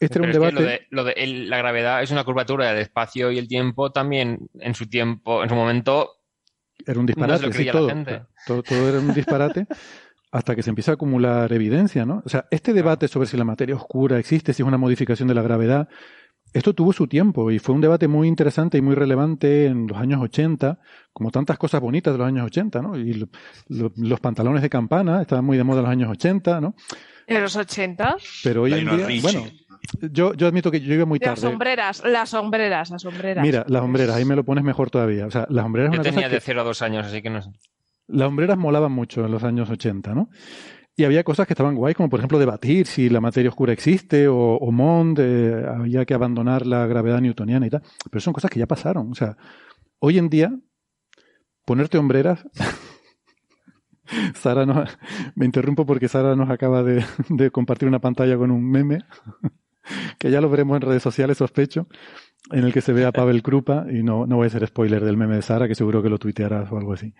[0.00, 0.54] este Pero era un es que debate.
[0.54, 3.92] lo de, lo de el- la gravedad es una curvatura del espacio y el tiempo
[3.92, 6.10] también en su tiempo, en su momento,
[6.86, 7.66] Era un No disparate, sí.
[8.46, 9.66] Todo era un disparate
[10.32, 12.22] hasta que se empieza a acumular evidencia, ¿no?
[12.24, 15.34] O sea, este debate sobre si la materia oscura existe, si es una modificación de
[15.34, 15.88] la gravedad,
[16.52, 19.98] esto tuvo su tiempo y fue un debate muy interesante y muy relevante en los
[19.98, 20.78] años 80,
[21.12, 22.96] como tantas cosas bonitas de los años 80, ¿no?
[22.96, 23.28] Y lo-
[23.68, 26.74] lo- los pantalones de campana estaban muy de moda en los años 80, ¿no?
[27.26, 28.16] En los 80.
[28.42, 29.20] Pero hoy en día, Richie.
[29.22, 29.44] bueno,
[30.12, 31.40] yo, yo admito que yo iba muy Las tarde.
[31.52, 33.42] sombreras, las sombreras, las sombreras.
[33.44, 35.26] Mira, las hombreras, ahí me lo pones mejor todavía.
[35.26, 36.34] O sea, las hombreras es yo una cosa tenía que...
[36.34, 37.50] de 0 a 2 años, así que no sé.
[38.08, 40.28] Las hombreras molaban mucho en los años 80, ¿no?
[41.00, 44.28] Y había cosas que estaban guay, como por ejemplo debatir si la materia oscura existe
[44.28, 47.82] o, Mond, eh, había que abandonar la gravedad newtoniana y tal.
[48.10, 49.10] Pero son cosas que ya pasaron.
[49.10, 49.34] O sea,
[49.98, 50.54] hoy en día,
[51.64, 52.46] ponerte hombreras.
[54.34, 54.98] Sara nos,
[55.36, 57.02] me interrumpo porque Sara nos acaba de,
[57.50, 58.98] compartir una pantalla con un meme,
[60.18, 61.88] que ya lo veremos en redes sociales, sospecho,
[62.50, 65.02] en el que se ve a Pavel Krupa, y no, no voy a hacer spoiler
[65.02, 67.14] del meme de Sara, que seguro que lo tuitearás o algo así.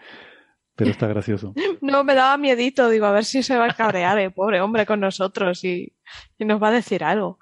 [0.81, 1.55] Pero está gracioso.
[1.83, 4.87] No, me daba miedito, digo, a ver si se va a cabrear, el pobre hombre,
[4.87, 5.93] con nosotros y,
[6.39, 7.39] y nos va a decir algo.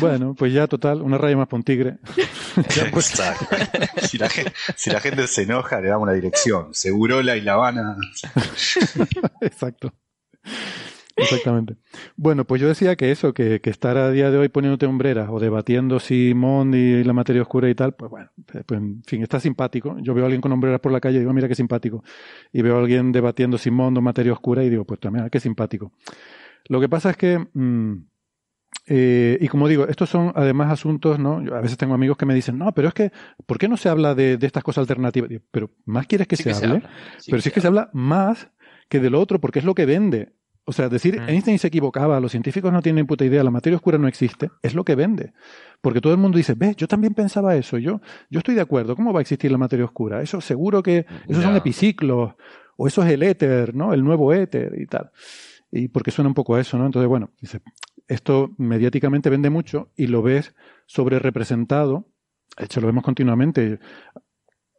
[0.00, 1.98] Bueno, pues ya total, una raya más para un tigre.
[2.76, 3.46] Ya, pues, Exacto.
[4.06, 6.74] Si la, gente, si la gente se enoja, le damos una dirección.
[6.74, 7.96] Segurola y La Habana.
[9.40, 9.92] Exacto.
[11.20, 11.76] Exactamente.
[12.16, 15.28] Bueno, pues yo decía que eso, que, que, estar a día de hoy poniéndote hombreras
[15.30, 19.22] o debatiendo si Mond y la materia oscura y tal, pues bueno, pues en fin,
[19.22, 19.96] está simpático.
[20.00, 22.02] Yo veo a alguien con hombreras por la calle y digo, mira qué simpático.
[22.52, 25.40] Y veo a alguien debatiendo si Mond o materia oscura y digo, pues también, qué
[25.40, 25.92] simpático.
[26.68, 27.94] Lo que pasa es que, mmm,
[28.86, 31.42] eh, y como digo, estos son además asuntos, ¿no?
[31.42, 33.12] Yo a veces tengo amigos que me dicen, no, pero es que,
[33.46, 35.30] ¿por qué no se habla de, de estas cosas alternativas?
[35.50, 36.82] Pero más quieres que, Sí se, que se hable,
[37.18, 38.50] sí pero si es que se habla más
[38.88, 40.32] que de lo otro, porque es lo que vende.
[40.70, 41.28] O sea, decir Mm.
[41.28, 44.72] Einstein se equivocaba, los científicos no tienen puta idea, la materia oscura no existe, es
[44.72, 45.32] lo que vende.
[45.80, 48.00] Porque todo el mundo dice, ves, yo también pensaba eso, yo,
[48.30, 50.22] yo estoy de acuerdo, ¿cómo va a existir la materia oscura?
[50.22, 51.58] Eso seguro que, esos son Ya.
[51.58, 52.34] epiciclos,
[52.76, 53.92] o eso es el éter, ¿no?
[53.92, 55.10] El nuevo éter y tal.
[55.72, 56.86] Y porque suena un poco a eso, ¿no?
[56.86, 57.60] Entonces, bueno, dice,
[58.06, 60.54] esto mediáticamente vende mucho y lo ves
[60.86, 62.06] sobre representado.
[62.56, 63.80] De hecho, lo vemos continuamente.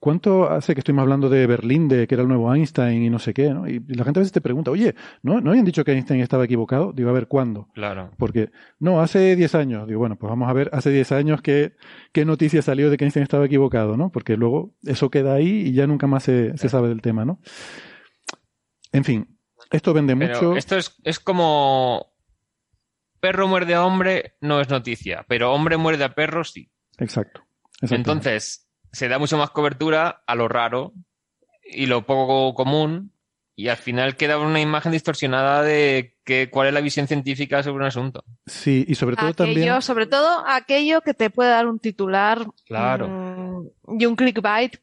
[0.01, 3.19] ¿Cuánto hace que estuvimos hablando de Berlín, de que era el nuevo Einstein y no
[3.19, 3.53] sé qué?
[3.53, 3.69] ¿no?
[3.69, 6.45] Y la gente a veces te pregunta, oye, ¿no, ¿no habían dicho que Einstein estaba
[6.45, 6.91] equivocado?
[6.91, 7.67] Digo, a ver, ¿cuándo?
[7.75, 8.09] Claro.
[8.17, 8.49] Porque,
[8.79, 9.87] no, hace 10 años.
[9.87, 11.75] Digo, bueno, pues vamos a ver hace 10 años qué,
[12.13, 14.11] qué noticia salió de que Einstein estaba equivocado, ¿no?
[14.11, 17.39] Porque luego eso queda ahí y ya nunca más se, se sabe del tema, ¿no?
[18.93, 19.37] En fin,
[19.69, 20.55] esto vende Pero mucho.
[20.57, 22.07] esto es, es como
[23.19, 26.71] perro muerde a hombre no es noticia, pero hombre muerde a perro sí.
[26.97, 27.43] Exacto.
[27.81, 30.93] Entonces, se da mucho más cobertura a lo raro
[31.63, 33.11] y lo poco común
[33.55, 37.77] y al final queda una imagen distorsionada de que, cuál es la visión científica sobre
[37.77, 38.23] un asunto.
[38.45, 39.81] Sí, y sobre todo Aquello, también.
[39.81, 43.07] sobre todo aquello que te puede dar un titular Claro.
[43.07, 44.77] mm, y un clickbait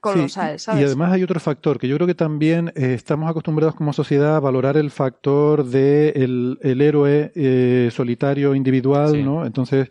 [0.00, 0.66] con Sí, los ¿sabes?
[0.66, 4.34] y además hay otro factor que yo creo que también eh, estamos acostumbrados como sociedad
[4.36, 9.22] a valorar el factor de el, el héroe eh, solitario individual, Sí.
[9.22, 9.46] ¿no?
[9.46, 9.88] Entonces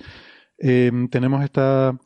[0.58, 1.97] eh, tenemos esta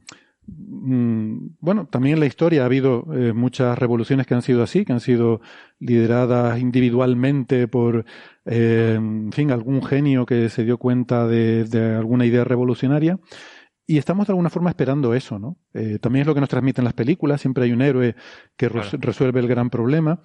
[0.48, 4.93] bueno, también en la historia ha habido eh, muchas revoluciones que han sido así, que
[4.93, 5.41] han sido
[5.80, 8.06] lideradas individualmente por,
[8.46, 13.20] eh, en fin, algún genio que se dio cuenta de, de alguna idea revolucionaria.
[13.88, 15.58] Y estamos de alguna forma esperando eso, ¿no?
[15.74, 18.16] Eh, también es lo que nos transmiten las películas, siempre hay un héroe
[18.58, 18.89] que Claro.
[19.00, 20.22] resuelve el gran problema.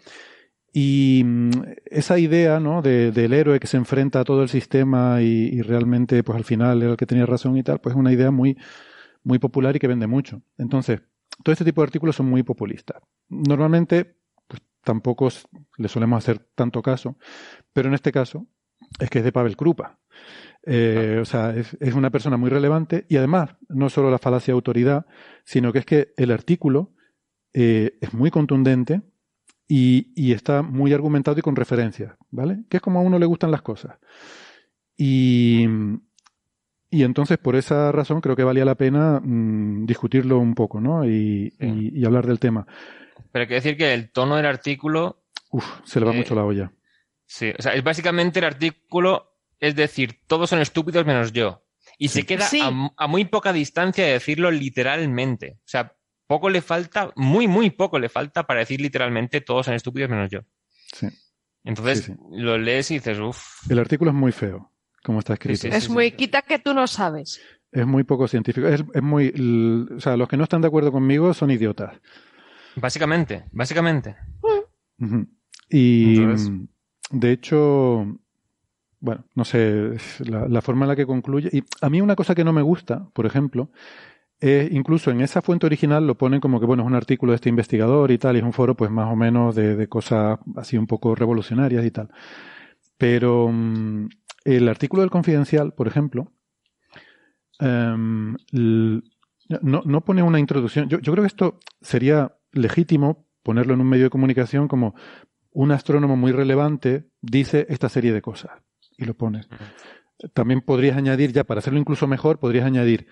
[0.72, 1.50] Y mm,
[1.86, 2.80] esa idea, ¿no?
[2.80, 6.44] De- del héroe que se enfrenta a todo el sistema y, y realmente, pues al
[6.44, 8.56] final era el que tenía razón y tal, pues es una idea muy,
[9.24, 10.42] muy popular y que vende mucho.
[10.58, 11.00] Entonces,
[11.42, 13.02] todo este tipo de artículos son muy populistas.
[13.28, 14.16] Normalmente,
[14.46, 15.28] pues tampoco
[15.76, 17.16] le solemos hacer tanto caso,
[17.72, 18.46] pero en este caso
[18.98, 19.98] es que es de Pavel Krupa.
[20.66, 24.52] Eh, O sea, es, es una persona muy relevante y además, no solo la falacia
[24.52, 25.06] de autoridad,
[25.44, 26.92] sino que es que el artículo
[27.54, 29.02] eh, es muy contundente
[29.66, 32.64] y, y está muy argumentado y con referencias, ¿vale?
[32.68, 33.98] Que es como a uno le gustan las cosas.
[34.96, 35.66] Y,
[36.90, 41.04] y entonces, por esa razón, creo que valía la pena mm, discutirlo un poco, ¿no?
[41.04, 41.66] Y, Sí.
[41.66, 42.66] y- y hablar del tema.
[43.32, 45.22] Pero hay que decir que el tono del artículo,
[45.52, 46.72] Uf, se le va Eh, mucho la olla.
[47.26, 51.62] sí, o sea, es básicamente el artículo, es decir, todos son estúpidos menos yo.
[51.98, 52.60] Y se queda Sí.
[52.62, 55.58] a, a muy poca distancia de decirlo literalmente.
[55.58, 55.94] O sea,
[56.26, 60.30] poco le falta, muy, muy poco le falta para decir literalmente todos son estúpidos menos
[60.30, 60.40] yo.
[60.94, 61.08] Sí.
[61.64, 62.18] Entonces Sí, sí.
[62.30, 63.70] lo lees y dices, uff.
[63.70, 64.72] El artículo es muy feo,
[65.04, 65.62] como está escrito.
[65.62, 66.16] Sí, es sí, muy sí.
[66.16, 67.40] quita que tú no sabes.
[67.72, 68.66] Es muy poco científico.
[68.66, 69.32] Es, es muy.
[69.34, 71.94] l- O sea, los que no están de acuerdo conmigo son idiotas.
[72.76, 74.16] Básicamente, básicamente.
[75.68, 76.64] Y Entonces- mm,
[77.12, 78.18] de hecho,
[79.00, 79.92] bueno, no sé,
[80.26, 81.48] la forma en la que concluye.
[81.52, 83.70] Y a mí una cosa que no me gusta, por ejemplo,
[84.40, 87.36] es incluso en esa fuente original lo ponen como que, bueno, es un artículo de
[87.36, 90.38] este investigador y tal, y es un foro pues más o menos de, de cosas
[90.56, 92.08] así un poco revolucionarias y tal.
[92.98, 94.08] Pero mm,
[94.44, 96.32] el artículo del Confidencial, por ejemplo,
[97.58, 100.88] em, no, no pone una introducción.
[100.88, 104.94] Yo, yo creo que esto sería legítimo ponerlo en un medio de comunicación como
[105.52, 108.52] un astrónomo muy relevante dice esta serie de cosas
[108.96, 109.48] y lo pones.
[110.34, 113.06] También podrías añadir, ya para hacerlo incluso mejor, podrías añadir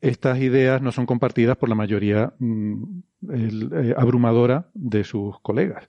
[0.00, 5.88] estas ideas no son compartidas por la mayoría mm, el, eh, abrumadora de sus colegas.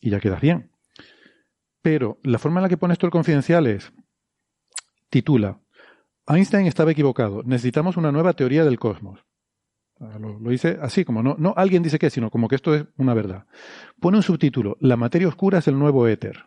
[0.00, 0.70] Y ya quedas bien.
[1.86, 3.92] Pero la forma en la que pone esto el confidencial es,
[5.08, 5.60] titula,
[6.26, 9.24] Einstein estaba equivocado, necesitamos una nueva teoría del cosmos.
[10.00, 12.86] Lo, lo dice así, como no, no alguien dice que, sino como que esto es
[12.96, 13.46] una verdad.
[14.00, 16.46] Pone un subtítulo, La materia oscura es el nuevo éter.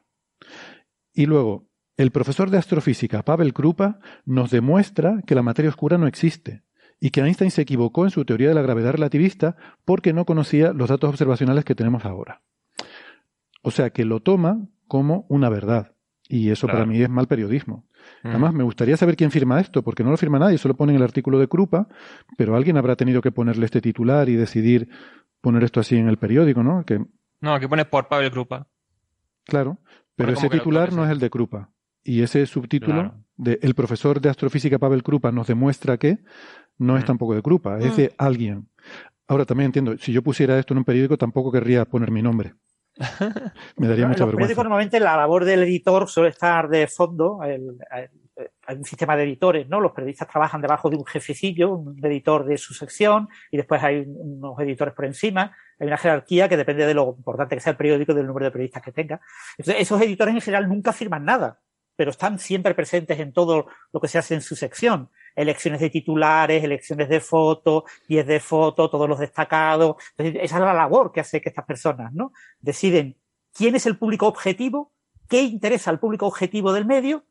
[1.13, 6.07] Y luego, el profesor de astrofísica Pavel Krupa nos demuestra que la materia oscura no
[6.07, 6.65] existe
[6.99, 9.55] y que Einstein se equivocó en su teoría de la gravedad relativista
[9.85, 12.41] porque no conocía los datos observacionales que tenemos ahora.
[13.61, 15.93] O sea que lo toma como una verdad.
[16.27, 16.79] Y eso Claro.
[16.79, 17.85] para mí es mal periodismo.
[18.23, 18.27] Mm.
[18.29, 20.97] Además, me gustaría saber quién firma esto, porque no lo firma nadie, solo pone en
[20.97, 21.87] el artículo de Krupa,
[22.37, 24.89] pero alguien habrá tenido que ponerle este titular y decidir
[25.41, 26.85] poner esto así en el periódico, ¿no?
[26.85, 27.03] Que,
[27.41, 28.67] No, aquí pone por Pavel Krupa.
[29.45, 29.77] claro,
[30.15, 31.69] Pero ese titular no es es el de Krupa.
[32.03, 33.13] Y ese subtítulo Claro.
[33.37, 36.19] de El profesor de astrofísica Pavel Krupa nos demuestra que
[36.77, 37.07] no es Mm.
[37.07, 37.95] tampoco de Krupa, es Mm.
[37.95, 38.67] de alguien.
[39.27, 42.53] Ahora también entiendo, si yo pusiera esto en un periódico tampoco querría poner mi nombre.
[43.77, 44.63] Me daría mucha los vergüenza.
[44.63, 47.39] normalmente la labor del editor suele estar de fondo.
[47.43, 48.09] el- el-
[48.67, 49.81] hay un sistema de editores, ¿no?
[49.81, 54.05] Los periodistas trabajan debajo de un jefecillo, un editor de su sección, y después hay
[54.07, 55.55] unos editores por encima.
[55.77, 58.45] Hay una jerarquía que depende de lo importante que sea el periódico y del número
[58.45, 59.19] de periodistas que tenga.
[59.57, 61.59] Entonces, esos editores en general nunca firman nada,
[61.97, 65.09] pero están siempre presentes en todo lo que se hace en su sección.
[65.35, 69.95] Elecciones de titulares, elecciones de fotos, 10 de fotos, todos los destacados.
[70.17, 72.31] Esa es la labor que hace que estas personas, ¿no?
[72.59, 73.17] Deciden
[73.53, 74.91] quién es el público objetivo,
[75.27, 77.25] qué interesa al público objetivo del medio,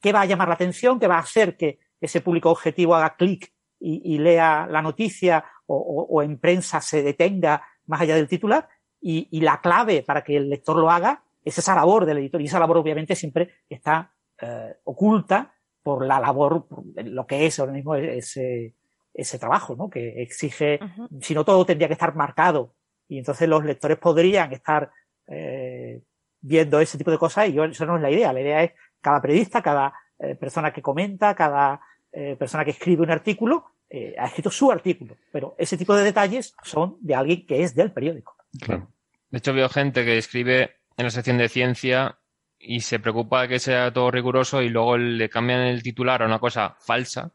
[0.00, 3.16] qué va a llamar la atención, qué va a hacer que ese público objetivo haga
[3.16, 8.68] clic y, lea la noticia o, o- en prensa se detenga más allá del titular.
[9.00, 12.40] Y, y la clave para que el lector lo haga es esa labor del editor.
[12.42, 15.54] Y esa labor obviamente siempre está eh, oculta
[15.90, 18.74] por la labor, por lo que es ahora mismo ese,
[19.12, 19.90] ese trabajo, ¿no?
[19.90, 20.78] Que exige
[21.20, 22.74] si no todo tendría que estar marcado
[23.08, 24.92] y entonces los lectores podrían estar
[25.26, 26.00] eh,
[26.40, 28.32] viendo ese tipo de cosas y yo, eso no es la idea.
[28.32, 31.80] La idea es cada periodista, cada eh, persona que comenta, cada
[32.12, 36.04] eh, persona que escribe un artículo eh, ha escrito su artículo, pero ese tipo de
[36.04, 38.36] detalles son de alguien que es del periódico.
[38.60, 38.92] Claro.
[39.28, 42.16] De hecho, veo gente que escribe en la sección de ciencia
[42.62, 46.26] y se preocupa de que sea todo riguroso y luego le cambian el titular a
[46.26, 47.32] una cosa falsa.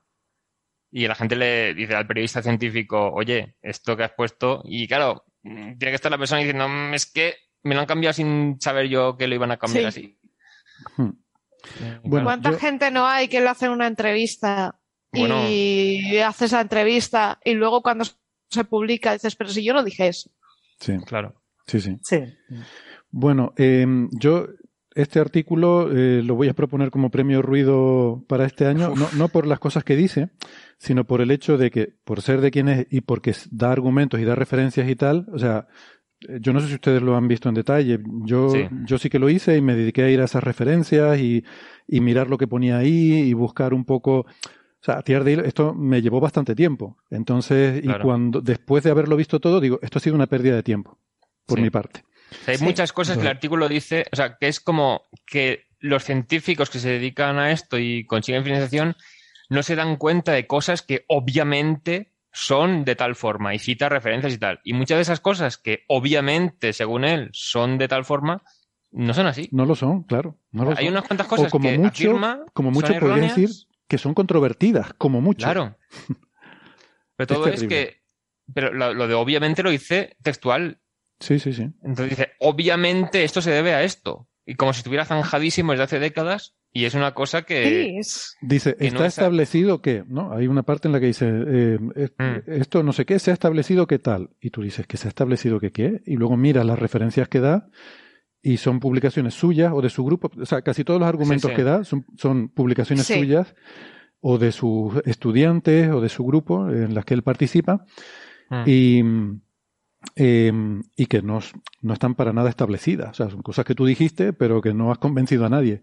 [0.92, 4.62] Y la gente le dice al periodista científico, oye, esto que has puesto.
[4.66, 7.34] Y claro, tiene que estar la persona diciendo, "Mm, es que
[7.64, 10.00] me lo han cambiado sin saber yo que lo iban a cambiar Sí.
[10.00, 10.20] así.
[10.98, 11.10] Hmm.
[11.82, 14.80] Eh, Bueno, ¿Cuánta yo- gente no hay que le hacen una entrevista
[15.12, 15.50] Bueno.
[15.50, 18.06] y haces la entrevista y luego cuando
[18.50, 20.30] se publica dices, pero si yo no dije eso?
[20.80, 21.42] Sí, Claro.
[21.66, 21.98] sí, sí.
[22.04, 22.20] Sí.
[23.10, 24.48] Bueno, eh, yo
[24.96, 29.28] este artículo eh, lo voy a proponer como premio ruido para este año, no, no
[29.30, 30.30] por las cosas que dice,
[30.78, 34.20] sino por el hecho de que, por ser de quien es y porque da argumentos
[34.20, 35.68] y da referencias y tal, o sea,
[36.30, 38.68] eh, yo no sé si ustedes lo han visto en detalle, yo Sí.
[38.86, 41.44] yo sí que lo hice y me dediqué a ir a esas referencias y,
[41.88, 44.26] y mirar lo que ponía ahí y buscar un poco, o
[44.82, 46.98] sea, a tirar de hilo, esto me llevó bastante tiempo.
[47.10, 50.64] Entonces, y cuando, después de haberlo visto todo, digo, esto ha sido una pérdida de
[50.64, 50.98] tiempo,
[51.46, 51.64] por Sí.
[51.64, 52.04] mi parte.
[52.42, 52.64] O sea, hay Sí.
[52.64, 56.80] muchas cosas que el artículo dice, o sea, que es como que los científicos que
[56.80, 58.96] se dedican a esto y consiguen financiación
[59.50, 64.34] no se dan cuenta de cosas que obviamente son de tal forma y cita referencias
[64.34, 64.60] y tal.
[64.64, 68.42] Y muchas de esas cosas que obviamente, según él, son de tal forma,
[68.92, 69.48] no son así.
[69.52, 70.38] No lo son, claro.
[70.52, 70.88] No lo Hay son.
[70.94, 73.36] unas cuantas cosas o como que mucho, afirma como son mucho podría erróneas.
[73.36, 73.56] decir
[73.88, 75.46] que son controvertidas, como mucho.
[75.46, 75.78] Claro.
[77.16, 78.02] Pero todo es, que.
[78.54, 80.80] Pero lo, lo de obviamente lo dice textual.
[81.20, 81.64] Sí, sí, sí.
[81.84, 84.28] Entonces dice, obviamente esto se debe a esto.
[84.46, 86.56] Y como si estuviera zanjadísimo desde hace décadas.
[86.72, 87.64] Y es una cosa que.
[87.90, 90.34] Sí, es- Dice, Que está no es- establecido que, ¿no?
[90.34, 92.52] Hay una parte en la que dice, eh, es- Mm.
[92.52, 94.32] esto no sé qué, se ha establecido que tal.
[94.42, 96.02] Y tú dices, que se ha establecido que qué.
[96.06, 97.70] Y luego miras las referencias que da
[98.42, 100.30] y son publicaciones suyas o de su grupo.
[100.40, 101.56] O sea, casi todos los argumentos sí.
[101.56, 103.14] que da son, son publicaciones Sí.
[103.20, 103.56] suyas
[104.20, 107.86] o de sus estudiantes o de su grupo en las que él participa.
[108.50, 108.64] Mm.
[108.68, 109.04] y,
[110.16, 110.52] eh,
[110.96, 111.40] y que no,
[111.82, 113.12] no están para nada establecidas.
[113.12, 115.82] O sea, son cosas que tú dijiste, pero que no has convencido a nadie.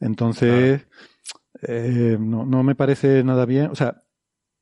[0.00, 0.86] Entonces,
[1.66, 3.66] eh, no, no me parece nada bien.
[3.70, 4.02] O sea,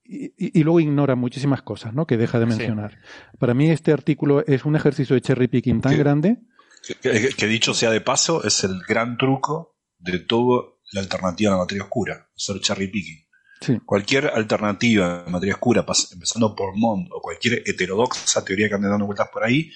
[0.05, 2.05] y, luego ignora muchísimas cosas, ¿no?
[2.07, 2.51] Que deja de Sí.
[2.59, 2.99] mencionar.
[3.39, 6.39] Para mí este artículo es un ejercicio de cherry picking tan grande.
[6.87, 11.53] Que, que- que dicho sea de paso, es el gran truco de toda la alternativa
[11.53, 13.19] a la materia oscura, hacer cherry picking.
[13.61, 13.79] Sí.
[13.85, 19.07] Cualquier alternativa a materia oscura, empezando por Mond o cualquier heterodoxa teoría que ande dando
[19.07, 19.71] vueltas por ahí,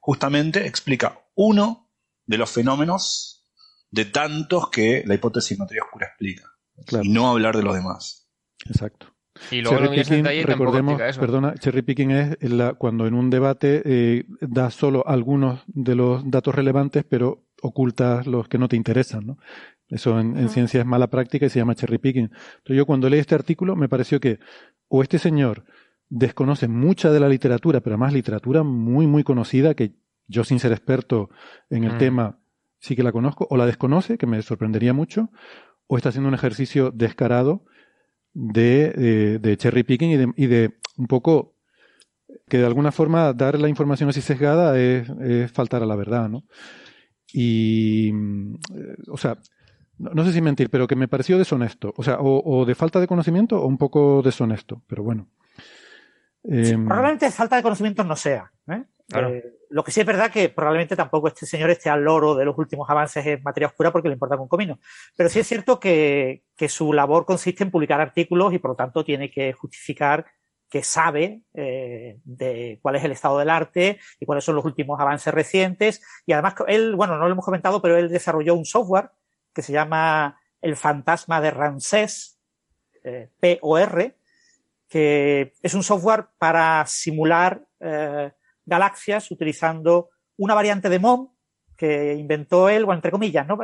[0.00, 1.88] justamente explica uno
[2.26, 3.44] de los fenómenos
[3.90, 6.44] de tantos que la hipótesis de materia oscura explica.
[6.86, 7.04] Claro.
[7.04, 8.28] Y no hablar de los demás.
[8.66, 9.08] Exacto.
[9.50, 11.20] Y luego lo Cherry picking, detalle recordemos, eso.
[11.20, 16.30] perdona, cherry picking es la- cuando en un debate eh, das solo algunos de los
[16.30, 19.38] datos relevantes, pero ocultas los que no te interesan, ¿no?
[19.92, 22.24] Eso en, en ciencia es mala práctica y se llama cherry picking.
[22.24, 24.38] Entonces yo cuando leí este artículo me pareció que
[24.88, 25.64] o este señor
[26.08, 29.94] desconoce mucha de la literatura, pero además literatura muy, muy conocida, que
[30.26, 31.30] yo sin ser experto
[31.70, 31.98] en el Mm.
[31.98, 32.38] tema
[32.78, 35.30] sí que la conozco, o la desconoce, que me sorprendería mucho,
[35.86, 37.64] o está haciendo un ejercicio descarado
[38.34, 41.54] de, de- de cherry picking y de, y de un poco
[42.48, 46.28] que de alguna forma dar la información así sesgada es, es faltar a la verdad,
[46.30, 46.44] ¿no?
[47.32, 49.38] Y, mm, eh, o sea,
[50.02, 52.74] no, no sé si mentir, pero que me pareció deshonesto, o sea, o, o de
[52.74, 55.28] falta de conocimiento o un poco deshonesto, pero bueno.
[56.44, 58.50] Sí, Em, probablemente falta de conocimientos no sea.
[58.68, 58.82] ¿eh?
[59.08, 59.28] Claro.
[59.30, 62.44] Eh, lo que sí es verdad que probablemente tampoco este señor esté al loro de
[62.44, 64.80] los últimos avances en materia oscura porque le importa un comino.
[65.16, 68.76] Pero sí es cierto que, que su labor consiste en publicar artículos y por lo
[68.76, 70.26] tanto tiene que justificar
[70.68, 74.98] que sabe eh, de cuál es el estado del arte y cuáles son los últimos
[74.98, 76.02] avances recientes.
[76.24, 79.10] Y además, él, bueno, no lo hemos comentado, pero él desarrolló un software
[79.52, 82.38] que se llama El Fantasma de Ramsés,
[83.04, 84.14] eh, POR,
[84.88, 88.30] que es un software para simular eh,
[88.64, 91.30] galaxias utilizando una variante de MON
[91.76, 93.58] que inventó él, o entre comillas, ¿no?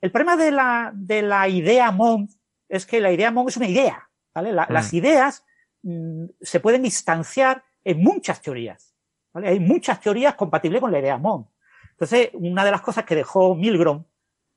[0.00, 2.28] el problema de la, de la idea MON
[2.68, 4.52] es que la idea MON es una idea, ¿vale?
[4.52, 4.96] Las mm.
[4.96, 5.44] ideas
[5.82, 8.94] mm, se pueden instanciar en muchas teorías,
[9.32, 9.48] ¿vale?
[9.48, 11.48] Hay muchas teorías compatibles con la idea MON.
[11.90, 14.04] Entonces, una de las cosas que dejó Milgrom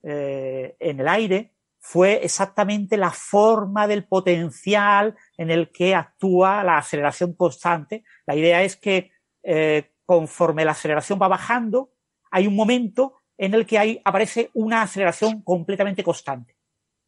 [0.04, 6.78] eh, en el aire fue exactamente la forma del potencial en el que actúa la
[6.78, 8.04] aceleración constante.
[8.26, 9.12] La idea es que
[9.44, 11.92] eh, conforme la aceleración va bajando,
[12.32, 16.56] hay un momento en el que hay, aparece una aceleración completamente constante.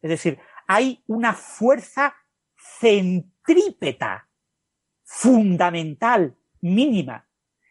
[0.02, 2.14] Es decir, hay una fuerza
[2.80, 4.28] centrípeta
[5.04, 7.26] fundamental, mínima.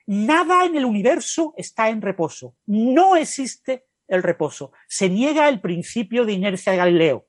[0.07, 2.56] Nada en el universo está en reposo.
[2.65, 4.72] No existe el reposo.
[4.88, 7.27] Se niega el principio de inercia de Galileo.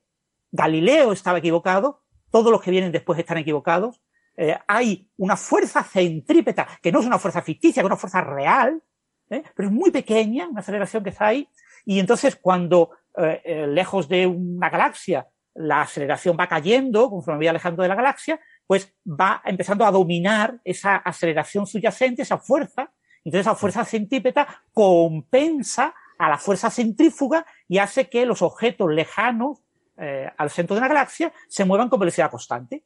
[0.51, 4.03] Galileo estaba equivocado, todos los que vienen después están equivocados,
[4.37, 8.21] eh, hay una fuerza centrípeta, que no es una fuerza ficticia, que es una fuerza
[8.21, 8.83] real,
[9.31, 9.43] ¿eh?
[9.55, 11.49] pero es muy pequeña, una aceleración que está ahí,
[11.85, 17.83] y entonces cuando eh, lejos de una galaxia la aceleración va cayendo conforme va alejando
[17.83, 22.93] de la galaxia, pues va empezando a dominar esa aceleración subyacente, esa fuerza,
[23.25, 29.63] entonces esa fuerza centrípeta compensa a la fuerza centrífuga y hace que los objetos lejanos
[30.37, 32.85] al centro de una galaxia se muevan con velocidad constante.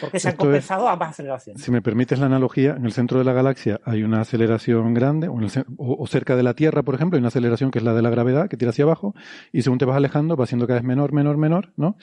[0.00, 1.62] Porque se han compensado ambas aceleraciones.
[1.62, 5.28] Si me permites la analogía, en el centro de la galaxia hay una aceleración grande,
[5.28, 8.10] o, cerca de la Tierra, por ejemplo, hay una aceleración que es la de la
[8.10, 9.14] gravedad, que tira hacia abajo,
[9.52, 11.96] y según te vas alejando, va siendo cada vez menor, menor, menor, ¿no?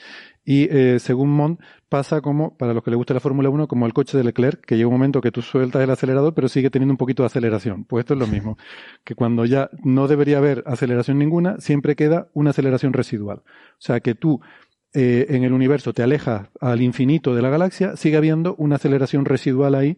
[0.44, 1.58] Y eh, según Mond,
[1.88, 4.64] pasa como, para los que le gusta la Fórmula 1, como el coche de Leclerc,
[4.64, 7.26] que llega un momento que tú sueltas el acelerador, pero sigue teniendo un poquito de
[7.26, 7.84] aceleración.
[7.84, 8.56] Pues esto es lo mismo,
[9.04, 13.38] que cuando ya no debería haber aceleración ninguna, siempre queda una aceleración residual.
[13.38, 14.40] O sea, que tú
[15.00, 19.26] eh, en el universo te alejas al infinito de la galaxia, sigue habiendo una aceleración
[19.26, 19.96] residual ahí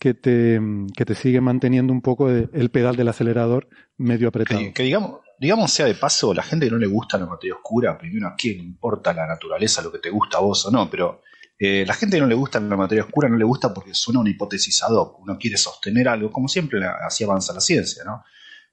[0.00, 0.60] que te,
[0.96, 4.60] que te sigue manteniendo un poco el pedal del acelerador medio apretado.
[4.74, 7.96] Que, digamos, digamos sea de paso, la gente que no le gusta la materia oscura,
[7.96, 11.22] primero a quién importa la naturaleza, lo que te gusta a vos o no, pero
[11.56, 14.18] eh, la gente que no le gusta la materia oscura no le gusta porque suena
[14.18, 18.24] una hipótesis ad hoc, uno quiere sostener algo, como siempre así avanza la ciencia, ¿no?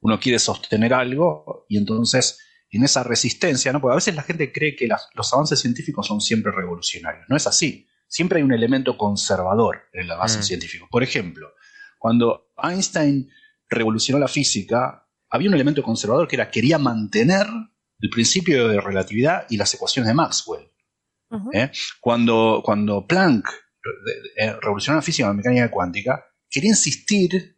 [0.01, 2.39] Uno quiere sostener algo y entonces
[2.77, 3.81] en esa resistencia, ¿no?
[3.81, 7.25] Porque a veces la gente cree que los avances científicos son siempre revolucionarios.
[7.27, 7.87] No es así.
[8.07, 10.43] Siempre hay un elemento conservador en el avance mm.
[10.43, 10.87] científico.
[10.89, 11.53] Por ejemplo,
[11.97, 13.29] cuando Einstein
[13.69, 17.45] revolucionó la física, había un elemento conservador que era quería mantener
[17.99, 20.71] el principio de relatividad y las ecuaciones de Maxwell.
[21.53, 21.71] ¿eh?
[22.01, 23.47] cuando, cuando Planck
[24.37, 27.57] eh, revolucionó la física y la mecánica cuántica, quería insistir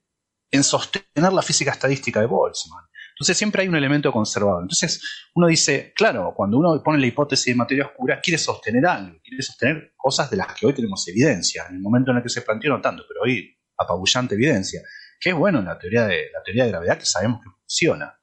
[0.49, 2.83] en sostener la física estadística de Boltzmann.
[3.21, 4.63] Entonces siempre hay un elemento conservador.
[4.63, 4.99] Entonces
[5.35, 9.43] uno dice, claro, cuando uno pone la hipótesis de materia oscura, quiere sostener algo, quiere
[9.43, 11.65] sostener cosas de las que hoy tenemos evidencia.
[11.69, 14.81] En el momento en el que se planteó no tanto, pero hoy apabullante evidencia.
[15.19, 18.19] Que es bueno la teoría de, la teoría de gravedad que sabemos que funciona.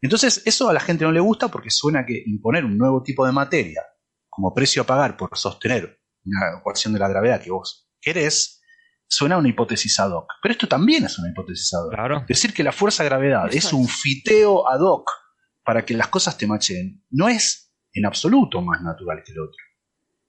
[0.00, 3.26] Entonces eso a la gente no le gusta porque suena que imponer un nuevo tipo
[3.26, 3.82] de materia
[4.28, 8.55] como precio a pagar por sostener una ecuación de la gravedad que vos querés,
[9.08, 10.32] suena una hipótesis ad hoc.
[10.42, 12.26] Pero esto también es una hipótesis ad hoc.
[12.26, 15.10] Decir que la fuerza de gravedad es un fiteo ad hoc
[15.64, 19.58] para que las cosas te machen, no es en absoluto más natural que el otro.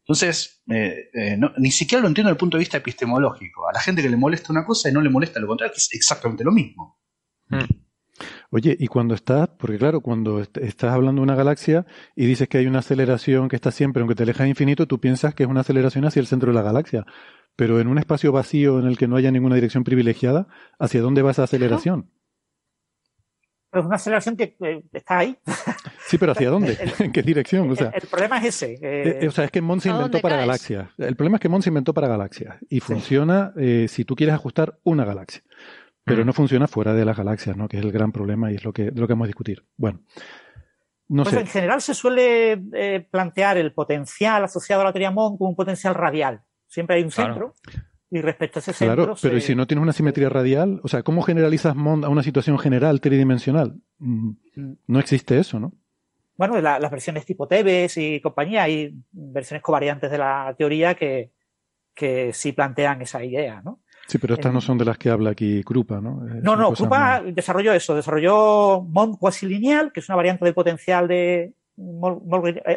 [0.08, 3.68] Entonces, eh, eh, ni siquiera lo entiendo desde el punto de vista epistemológico.
[3.68, 5.80] A la gente que le molesta una cosa y no le molesta lo contrario, que
[5.80, 6.98] es exactamente lo mismo.
[7.50, 7.87] Hmm.
[8.50, 11.86] Oye, y cuando estás, porque claro, cuando estás hablando de una galaxia
[12.16, 15.36] y dices que hay una aceleración que está siempre, aunque te alejas infinito, tú piensas
[15.36, 17.06] que es una aceleración hacia el centro de la galaxia.
[17.56, 20.48] Pero en un espacio vacío en el que no haya ninguna dirección privilegiada,
[20.80, 22.12] ¿hacia dónde va esa aceleración?
[23.74, 24.56] Es una aceleración que
[24.94, 25.38] está ahí.
[26.06, 26.78] Sí, pero ¿hacia dónde?
[27.00, 27.70] ¿En qué dirección?
[27.70, 28.74] O sea, el, problema es ese.
[28.74, 30.90] Eh, eh, o sea, es que Mon se inventó para galaxias.
[30.98, 34.36] El problema es que Mon se inventó para galaxias y funciona eh, si tú quieres
[34.36, 35.44] ajustar una galaxia.
[36.08, 37.68] Pero no funciona fuera de las galaxias, ¿no?
[37.68, 39.66] Que es el gran problema y es lo que, lo que vamos a discutir.
[39.76, 40.02] Bueno.
[41.10, 45.50] No pues en general se suele plantear el potencial asociado a la teoría Mon como
[45.50, 46.42] un potencial radial.
[46.68, 47.54] Siempre hay un centro.
[48.10, 48.96] Y respecto a ese centro.
[48.96, 50.80] Claro, pero ¿y si no tienes una simetría radial?
[50.84, 53.76] O sea, ¿cómo generalizas Mond a una situación general tridimensional?
[54.00, 54.78] Mm, mm.
[54.88, 55.74] No existe eso, ¿no?
[56.38, 61.32] Bueno, las versiones tipo Tebes y compañía, hay versiones covariantes de la teoría que,
[61.96, 63.82] que sí plantean esa idea, ¿no?
[64.08, 66.26] Sí, pero estas no son de las que habla aquí Krupa, ¿no?
[66.28, 67.34] Es no, no, Krupa muy...
[67.34, 71.54] desarrolló eso, desarrolló Mond cuasilineal, que es una variante del potencial de...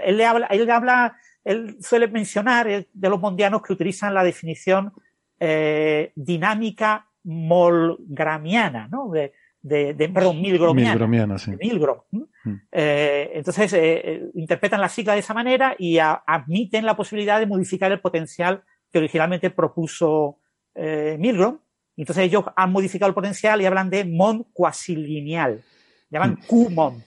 [0.04, 4.12] Él le habla, él le habla, él suele mencionar eh, de los mondianos que utilizan
[4.12, 4.92] la definición
[5.38, 9.08] eh, dinámica molgramiana, ¿no?
[9.08, 9.32] De,
[9.62, 10.90] de, de perdón, milgromiana.
[10.90, 11.52] Milgromiana, sí.
[11.58, 12.00] Milgrom.
[12.10, 12.54] Mm.
[12.72, 17.46] Eh, entonces, eh, interpretan la sigla de esa manera y a, admiten la posibilidad de
[17.46, 18.62] modificar el potencial
[18.92, 20.39] que originalmente propuso
[20.74, 21.58] eh, Milgrom.
[21.96, 25.62] Entonces ellos han modificado el potencial y hablan de MON cuasilineal.
[26.10, 26.46] Llaman mm.
[26.46, 27.04] QMON.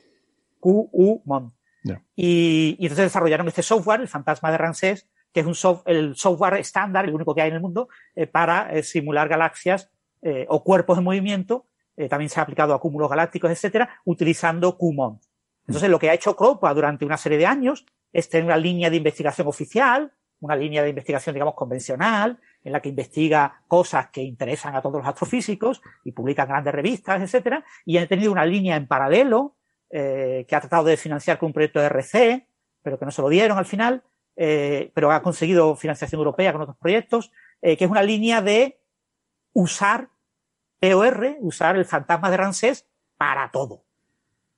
[0.59, 1.51] QU-MON.
[1.83, 2.01] Yeah.
[2.15, 6.15] Y, y, entonces desarrollaron este software, el fantasma de Ramsés, que es un soft, el
[6.15, 9.91] software estándar, el único que hay en el mundo, eh, para eh, simular galaxias
[10.21, 11.65] eh, o cuerpos en movimiento.
[12.09, 15.19] también se ha aplicado a cúmulos galácticos, etcétera, utilizando QMON.
[15.67, 18.89] Entonces, lo que ha hecho CROPA durante una serie de años es tener una línea
[18.89, 24.21] de investigación oficial, una línea de investigación, digamos, convencional, en la que investiga cosas que
[24.21, 28.75] interesan a todos los astrofísicos y publica grandes revistas, etcétera, y ha tenido una línea
[28.75, 29.55] en paralelo
[29.89, 32.47] eh, que ha tratado de financiar con un proyecto de RC,
[32.81, 34.03] pero que no se lo dieron al final,
[34.35, 37.31] eh, pero ha conseguido financiación europea con otros proyectos,
[37.61, 38.79] eh, que es una línea de
[39.53, 40.09] usar
[40.79, 42.87] POR, usar el fantasma de Ramsés
[43.17, 43.83] para todo.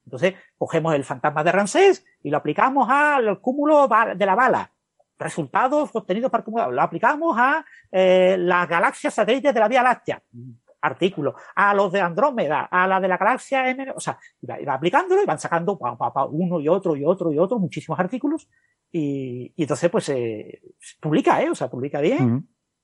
[0.06, 4.72] Entonces, cogemos el fantasma de Ramsés y lo aplicamos al cúmulo de la bala.
[5.18, 6.72] Resultados obtenidos para cúmulo.
[6.72, 10.22] Lo aplicamos a eh, las galaxias satélites de la Vía Láctea.
[10.82, 11.36] Artículo.
[11.56, 13.92] A los de Andrómeda, a la de la galaxia M.
[13.96, 17.04] O sea, iba, iba aplicándolo y van sacando pa, pa, pa, uno y otro y
[17.04, 18.48] otro y otro, muchísimos artículos.
[18.92, 20.62] Y, y entonces, pues, eh,
[21.00, 21.50] publica, ¿eh?
[21.50, 22.24] O sea, publica bien.
[22.24, 22.44] Uh -huh.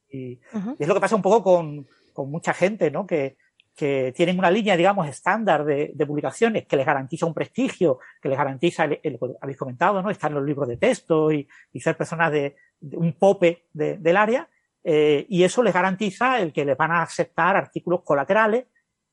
[0.09, 0.75] y, uh -huh.
[0.79, 3.05] y, es lo que pasa un poco con, con mucha gente, ¿no?
[3.05, 3.37] Que,
[3.75, 8.29] que tienen una línea, digamos, estándar de, de, publicaciones que les garantiza un prestigio, que
[8.29, 10.09] les garantiza, el, el, habéis comentado, ¿no?
[10.09, 13.97] Estar en los libros de texto y, y ser personas de, de un pope de,
[13.97, 14.49] del área,
[14.83, 18.65] eh, y eso les garantiza el que les van a aceptar artículos colaterales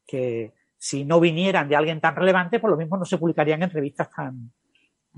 [0.07, 3.71] que si no vinieran de alguien tan relevante, por lo mismo no se publicarían en
[3.71, 4.53] revistas tan,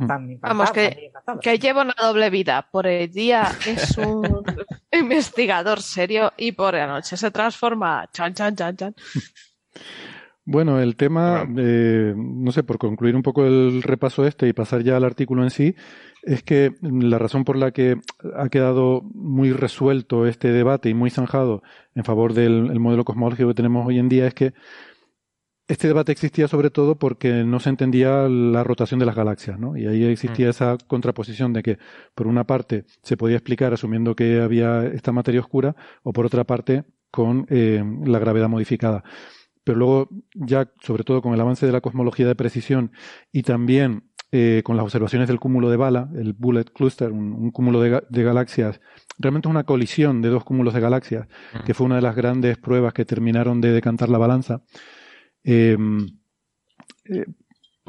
[0.07, 2.67] tan Vamos, que, que lleva una doble vida.
[2.71, 4.23] Por el día es un
[4.93, 8.09] investigador serio y por la noche se transforma.
[8.13, 8.95] Chan, chan, chan, chan.
[10.45, 14.83] Bueno, el tema, eh, no sé, por concluir un poco el repaso este y pasar
[14.83, 15.77] ya al artículo en sí,
[16.23, 18.01] es que la razón por la que
[18.37, 21.63] ha quedado muy resuelto este debate y muy zanjado
[21.95, 24.53] en favor del modelo cosmológico que tenemos hoy en día es que
[25.71, 29.77] este debate existía sobre todo porque no se entendía la rotación de las galaxias, ¿no?
[29.77, 30.51] Y ahí existía mm.
[30.51, 31.79] esa contraposición de que,
[32.17, 36.43] por una parte, se podía explicar asumiendo que había esta materia oscura, o por otra
[36.43, 36.83] parte,
[37.13, 39.05] con eh, la gravedad modificada.
[39.63, 42.91] Pero luego, ya, sobre todo con el avance de la cosmología de precisión
[43.31, 47.53] y también eh, con las observaciones del cúmulo de Bala, el Bullet Cluster, un, un
[47.53, 48.81] cúmulo de, de, galaxias,
[49.19, 51.65] realmente es una colisión de dos cúmulos de galaxias, mm.
[51.65, 54.63] que fue una de las grandes pruebas que terminaron de decantar la balanza.
[55.45, 55.77] Eh,
[57.07, 57.25] eh,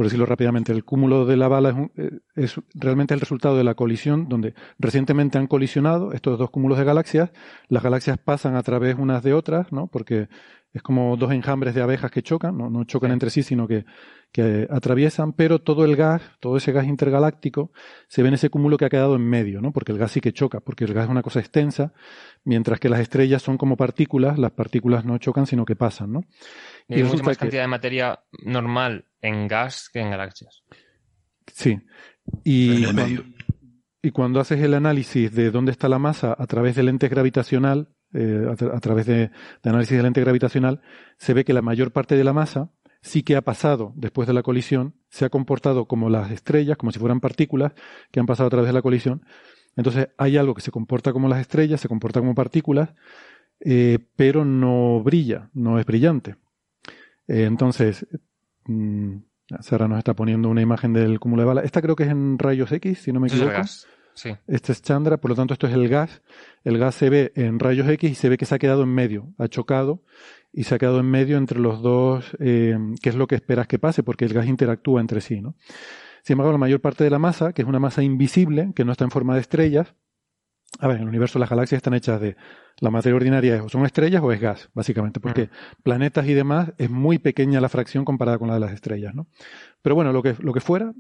[0.02, 3.56] por decirlo rápidamente, el cúmulo de la bala es, un, eh, es, realmente el resultado
[3.56, 7.32] de la colisión, donde recientemente han colisionado estos dos cúmulos de galaxias.
[7.68, 9.88] Las galaxias pasan a través unas de otras, ¿no?
[9.88, 10.28] Porque
[10.74, 13.14] es como dos enjambres de abejas que chocan, no, no chocan sí.
[13.14, 13.86] entre sí, sino que,
[14.32, 17.72] que, atraviesan, pero todo el gas, todo ese gas intergaláctico,
[18.08, 19.74] se ve en ese cúmulo que ha quedado en medio, ¿no?
[19.74, 21.94] Porque el gas sí que choca, porque el gas es una cosa extensa,
[22.46, 26.24] mientras que las estrellas son como partículas, las partículas no chocan, sino que pasan, ¿no?
[26.88, 27.42] Y, y hay mucha más que...
[27.42, 30.64] cantidad de materia normal en gas que en galaxias.
[31.54, 31.80] Sí.
[32.44, 33.24] Y cuando,
[34.02, 37.90] y cuando haces el análisis de dónde está la masa a través de lentes gravitacional,
[38.14, 39.32] eh, a, tra a, través de,
[39.64, 40.82] de, análisis de lente gravitacional,
[41.18, 42.72] se ve que la mayor parte de la masa
[43.02, 46.92] sí que ha pasado después de la colisión, se ha comportado como las estrellas, como
[46.92, 47.74] si fueran partículas
[48.12, 49.24] que han pasado a través de la colisión.
[49.76, 52.94] Entonces hay algo que se comporta como las estrellas, se comporta como partículas,
[53.60, 56.36] eh, pero no brilla, no es brillante.
[57.28, 58.06] Eh, entonces,
[58.66, 59.18] mmm,
[59.60, 61.62] Sara nos está poniendo una imagen del cúmulo de bala.
[61.62, 63.62] Esta creo que es en rayos X, si no me equivoco.
[64.16, 64.36] Es Sí.
[64.48, 66.22] Este es Chandra, por lo tanto esto es el gas.
[66.64, 68.90] El gas se ve en rayos X y se ve que se ha quedado en
[68.90, 70.04] medio, ha chocado
[70.54, 73.68] y se ha quedado en medio entre los dos, eh, que es lo que esperas
[73.68, 75.56] que pase, porque el gas interactúa entre sí, ¿no?
[76.24, 78.92] Sin embargo, la mayor parte de la masa, que es una masa invisible, que no
[78.92, 79.96] está en forma de estrellas,
[80.80, 82.38] a ver, en el universo las galaxias están hechas de
[82.80, 85.82] la materia ordinaria, o son estrellas o es gas, básicamente, porque mm.
[85.84, 89.28] planetas y demás es muy pequeña la fracción comparada con la de las estrellas, ¿no?
[89.82, 90.94] Pero bueno, lo que, lo que fuera,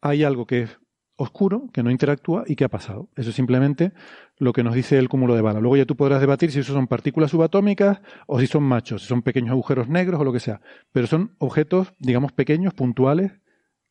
[0.00, 0.78] hay algo que es
[1.20, 3.08] oscuro, que no interactúa y que ha pasado.
[3.14, 3.92] Eso es simplemente
[4.38, 5.60] lo que nos dice el cúmulo de bala.
[5.60, 9.08] Luego ya tú podrás debatir si eso son partículas subatómicas o si son machos, si
[9.08, 10.62] son pequeños agujeros negros o lo que sea.
[10.92, 13.32] Pero son objetos, digamos, pequeños, puntuales,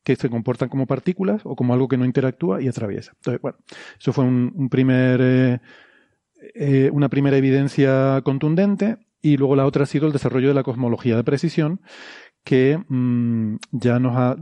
[0.02, 3.12] que se comportan como partículas o como algo que no interactúa y atraviesa.
[3.16, 3.58] Entonces, bueno,
[3.98, 5.60] eso fue un, primer eh,
[6.54, 10.62] eh, una primera evidencia contundente y luego la otra ha sido el desarrollo de la
[10.62, 11.80] cosmología de precisión
[12.42, 14.36] que mm, ya nos ha,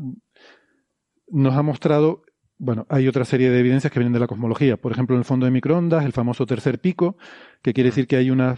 [1.28, 2.22] nos ha mostrado
[2.58, 4.76] bueno, hay otra serie de evidencias que vienen de la cosmología.
[4.76, 7.16] Por ejemplo, en el fondo de microondas, el famoso tercer pico,
[7.62, 8.56] que quiere decir que hay una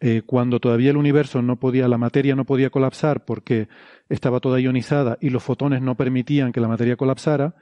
[0.00, 3.68] eh, cuando todavía el universo no podía, la materia no podía colapsar porque
[4.08, 7.54] estaba toda ionizada y los fotones no permitían que la materia colapsara,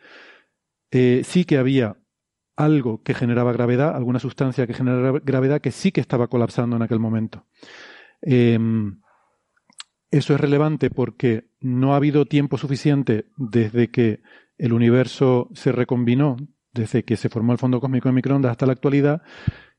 [0.90, 1.96] eh, sí que había
[2.56, 6.82] algo que generaba gravedad, alguna sustancia que generaba gravedad que sí que estaba colapsando en
[6.82, 7.46] aquel momento.
[8.22, 9.00] Em,
[10.10, 14.20] eso es relevante porque no ha habido tiempo suficiente desde que
[14.58, 16.36] el universo se recombinó,
[16.72, 19.22] desde que se formó el fondo cósmico de microondas hasta la actualidad,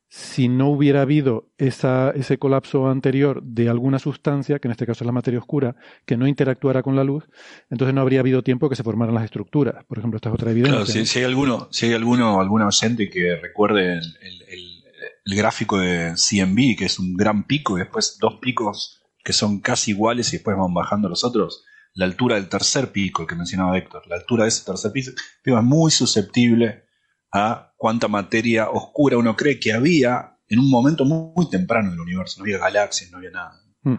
[0.09, 5.03] si no hubiera habido esa, ese colapso anterior de alguna sustancia, que en este caso
[5.03, 5.75] es la materia oscura,
[6.05, 7.25] que no interactuara con la luz,
[7.69, 9.83] entonces no habría habido tiempo que se formaran las estructuras.
[9.85, 10.85] Por ejemplo, esta es otra evidencia.
[10.85, 16.13] Claro, si, hay alguno, si hay alguno, algún ausente que recuerde el, el, gráfico de
[16.15, 20.37] CMB, que es un gran pico y después dos picos que son casi iguales y
[20.37, 24.15] después van bajando los otros, la altura del tercer pico, el que mencionaba Héctor, la
[24.15, 25.11] altura de ese tercer pico,
[25.43, 26.85] es muy susceptible
[27.31, 32.39] a cuánta materia oscura uno cree que había en un momento muy, temprano del universo.
[32.39, 33.61] No había galaxias, no había nada.
[33.83, 33.95] Mm.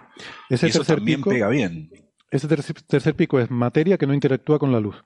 [0.48, 1.90] Ese y eso tercer también pico, pega bien.
[2.30, 4.96] Ese tercer, tercer pico es materia que no interactúa con la luz.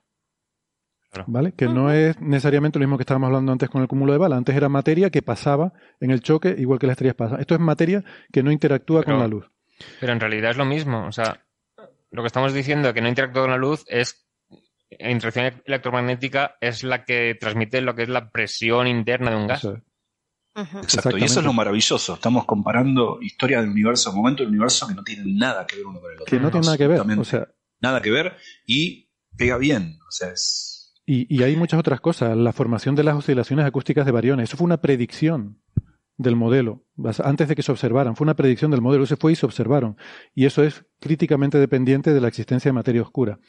[1.11, 1.25] Claro.
[1.27, 1.53] ¿Vale?
[1.53, 4.35] Que no es necesariamente lo mismo que estábamos hablando antes con el cúmulo de bala.
[4.35, 7.39] Antes era materia que pasaba en el choque, igual que las estrellas pasan.
[7.39, 9.45] Esto es materia que no interactúa Pero- con la luz.
[9.99, 11.05] Pero en realidad es lo mismo.
[11.05, 11.43] O sea,
[12.13, 14.27] lo que estamos diciendo que no interactúa con la luz es
[14.99, 19.47] la interacción electromagnética es la que transmite lo que es la presión interna de un
[19.47, 19.59] gas.
[19.59, 19.83] Eso es.
[20.55, 20.77] Ujú.
[20.77, 21.17] Exacto.
[21.17, 22.13] Y eso es lo maravilloso.
[22.13, 25.99] Estamos comparando historia del universo, momento del universo que no tienen nada que ver uno
[25.99, 26.25] con el otro.
[26.27, 26.99] Que no tiene nada que ver.
[26.99, 27.47] Absolutamente O sea,
[27.81, 28.37] nada que ver
[28.67, 29.97] y pega bien.
[30.07, 30.93] O sea, es.
[31.07, 32.37] y, y hay muchas otras cosas.
[32.37, 34.49] La formación de las oscilaciones acústicas de variones.
[34.49, 35.62] Eso fue una predicción
[36.17, 36.83] del modelo.
[37.23, 38.15] Antes de que se observaran.
[38.15, 39.05] Fue una predicción del modelo.
[39.05, 39.97] Se fue y se observaron.
[40.35, 43.39] Y eso es críticamente dependiente de la existencia de materia oscura.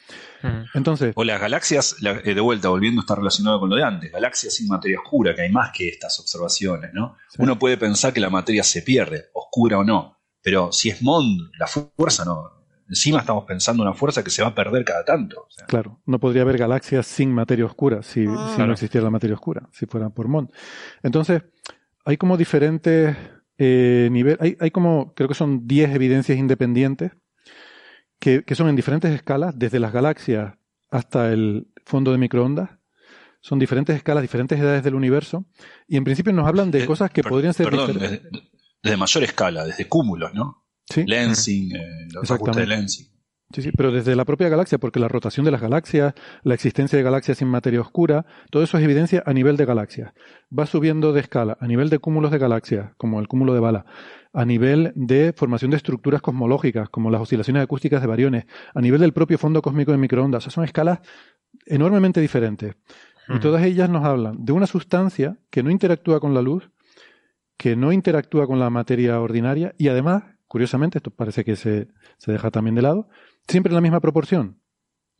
[0.41, 0.63] Mm.
[0.77, 4.11] Entonces, O las galaxias, la- eh, de vuelta, volviendo, está relacionado con lo de antes.
[4.11, 7.15] Galaxias sin materia oscura, que hay más que estas observaciones, ¿no?
[7.29, 7.37] Sí.
[7.41, 10.17] Uno puede pensar que la materia se pierde, oscura o no.
[10.41, 12.51] Pero si es Mond, la fuerza no.
[12.87, 15.41] Encima estamos pensando una fuerza que se va a perder cada tanto.
[15.41, 18.25] O sea, Claro, no podría haber galaxias sin materia oscura si, Ah.
[18.25, 18.73] si no Claro.
[18.73, 20.51] existiera la materia oscura, si fuera por Mond.
[21.01, 21.41] Entonces,
[22.05, 23.15] hay como diferentes
[23.57, 27.11] eh, niveles, hay, hay como, creo que son 10 evidencias independientes
[28.19, 30.53] que, que son en diferentes escalas, desde las galaxias
[30.89, 32.69] hasta el fondo de microondas.
[33.41, 35.45] Son diferentes escalas, diferentes edades del universo.
[35.87, 38.31] Y en principio nos hablan de eh, cosas que per- podrían ser Perdón, diferentes.
[38.31, 38.49] desde,
[38.81, 40.65] desde mayor escala, desde cúmulos, ¿no?
[40.89, 42.67] Sí, Lensing, eh, los ajustes de.
[42.67, 43.07] Lensing.
[43.53, 46.97] Sí, sí, pero desde la propia galaxia, porque la rotación de las galaxias, la existencia
[46.97, 50.13] de galaxias sin materia oscura, todo eso es evidencia a nivel de galaxias.
[50.57, 53.85] Va subiendo de escala, a nivel de cúmulos de galaxias, como el cúmulo de bala,
[54.33, 58.99] a nivel de formación de estructuras cosmológicas, como las oscilaciones acústicas de variones, a nivel
[58.99, 60.39] del propio fondo cósmico de microondas.
[60.39, 60.99] O sea, son escalas
[61.67, 62.75] enormemente diferentes.
[63.29, 63.41] Y Ujú.
[63.41, 66.71] todas ellas nos hablan de una sustancia que no interactúa con la luz,
[67.57, 72.31] que no interactúa con la materia ordinaria y además, curiosamente, esto parece que se, se
[72.31, 73.07] deja también de lado,
[73.47, 74.61] siempre en la misma proporción.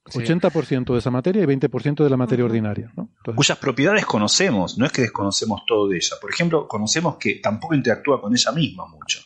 [0.08, 0.20] Sí.
[0.20, 2.92] 80% de esa materia y 20% de la materia ordinaria.
[2.96, 3.10] ¿no?
[3.18, 6.16] Entonces, Cuyas propiedades conocemos, no es que desconocemos todo de ella.
[6.22, 9.22] Por ejemplo, conocemos que tampoco interactúa con ella misma mucho.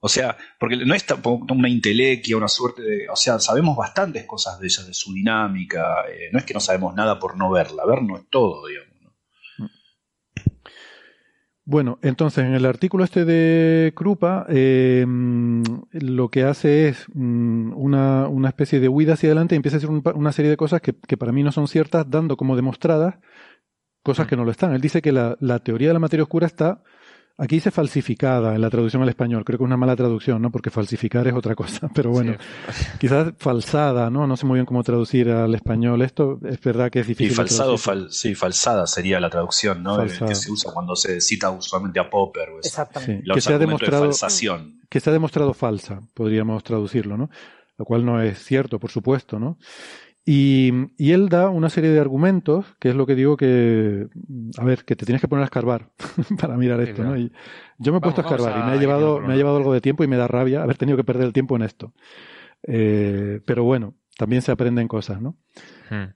[0.00, 3.08] O sea, porque no es tampoco una intelequia, una suerte de.
[3.08, 6.04] O sea, sabemos bastantes cosas de ella, de su dinámica.
[6.10, 7.86] eh, no es que no sabemos nada por no verla.
[7.86, 8.93] Ver no es todo, digamos.
[11.66, 11.72] ¿No?
[11.72, 15.62] Bueno, entonces en el artículo este de Krupa, eh, mm,
[15.92, 19.78] lo que hace es mm, una, una especie de huida hacia adelante y empieza a
[19.78, 22.56] hacer un una serie de cosas que, que para mí no son ciertas, dando como
[22.56, 23.16] demostradas
[24.02, 24.28] cosas Mm.
[24.28, 24.74] que no lo están.
[24.74, 26.82] Él dice que la, la teoría de la materia oscura está,
[27.36, 30.50] aquí dice falsificada en la traducción al español, creo que es una mala traducción, ¿no?
[30.50, 32.34] Porque falsificar es otra cosa, pero bueno,
[32.72, 32.84] Sí.
[33.00, 34.26] quizás falsada, ¿no?
[34.26, 37.30] No sé muy bien cómo traducir al español esto, es verdad que es Sí, difícil.
[37.30, 39.96] de falsado, fal- sí, falsada sería la traducción, ¿no?
[39.96, 40.28] Falsada.
[40.28, 42.58] Que se usa cuando se cita usualmente a Popper o.
[42.58, 43.24] Exactamente.
[43.26, 44.80] Sí, que se ha de demostrado, falsación.
[44.88, 47.30] que se ha demostrado falsa, podríamos traducirlo, ¿no?
[47.76, 49.58] Lo cual no es cierto, por supuesto, ¿no?
[50.26, 54.08] Y, y él da una serie de argumentos, que es lo que digo que,
[54.56, 55.90] a ver, que te tienes que poner a escarbar
[56.40, 57.04] para mirar Sí, esto.
[57.04, 57.16] ¿no?
[57.18, 57.30] Y
[57.78, 59.80] yo me he puesto a escarbar y me ha llevado, me ha llevado algo de
[59.82, 61.92] tiempo y me da rabia haber tenido que perder el tiempo en esto.
[62.62, 65.36] Eh, pero bueno, también se aprenden cosas, ¿no?
[65.90, 66.14] Mm.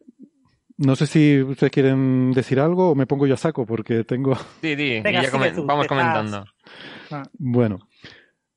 [0.78, 4.38] No sé si ustedes quieren decir algo o me pongo yo a saco porque tengo...
[4.62, 6.44] Venga, y ya sigue comen- tú, vamos comentando.
[7.34, 7.80] Bueno,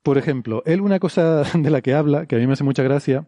[0.03, 2.83] por ejemplo, él una cosa de la que habla, que a mí me hace mucha
[2.83, 3.27] gracia,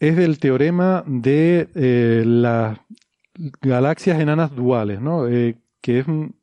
[0.00, 2.78] es del teorema de eh, las
[3.60, 5.28] galaxias enanas duales, ¿no?
[5.28, 6.36] Eh, que es un-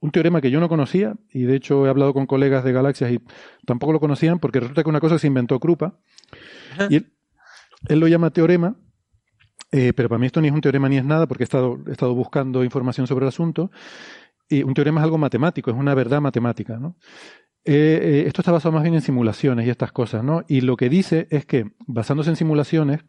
[0.00, 3.10] un teorema que yo no conocía, y de hecho he hablado con colegas de galaxias
[3.12, 3.20] y
[3.64, 5.98] tampoco lo conocían, porque resulta que una cosa se inventó Krupa,
[6.90, 7.12] y él,
[7.88, 8.76] él lo llama teorema,
[9.72, 11.78] eh, pero para mí esto ni es un teorema ni es nada, porque he estado,
[11.86, 13.70] he estado buscando información sobre el asunto,
[14.48, 16.96] y un teorema es algo matemático, es una verdad matemática, ¿no?
[17.66, 20.44] Eh, eh, esto está basado más bien en simulaciones y estas cosas, ¿no?
[20.48, 23.00] Y lo que dice es que, basándose en simulaciones,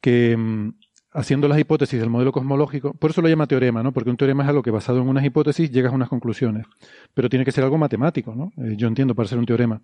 [0.00, 0.72] que mm,
[1.14, 3.92] haciendo las hipótesis del modelo cosmológico, por eso lo llama teorema, ¿no?
[3.92, 6.66] Porque un teorema es algo que basado en unas hipótesis llegas a unas conclusiones,
[7.14, 8.52] pero tiene que ser algo matemático, ¿no?
[8.62, 9.80] Eh, yo entiendo para ser un teorema.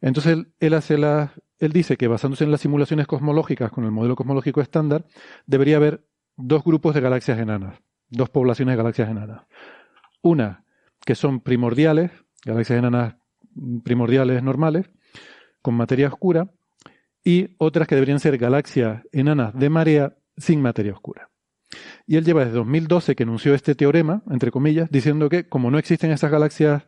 [0.00, 4.16] Entonces él, hace la, él dice que basándose en las simulaciones cosmológicas con el modelo
[4.16, 5.06] cosmológico estándar,
[5.46, 6.04] debería haber
[6.36, 7.78] dos grupos de galaxias enanas,
[8.10, 9.42] dos poblaciones de galaxias enanas.
[10.22, 10.64] Una
[11.04, 12.10] que son primordiales,
[12.44, 13.16] galaxias enanas
[13.84, 14.90] primordiales normales,
[15.60, 16.50] con materia oscura,
[17.24, 21.30] y otras que deberían ser galaxias enanas de marea sin materia oscura.
[22.06, 25.78] Y él lleva desde 2012 que anunció este teorema, entre comillas, diciendo que como no
[25.78, 26.82] existen esas galaxias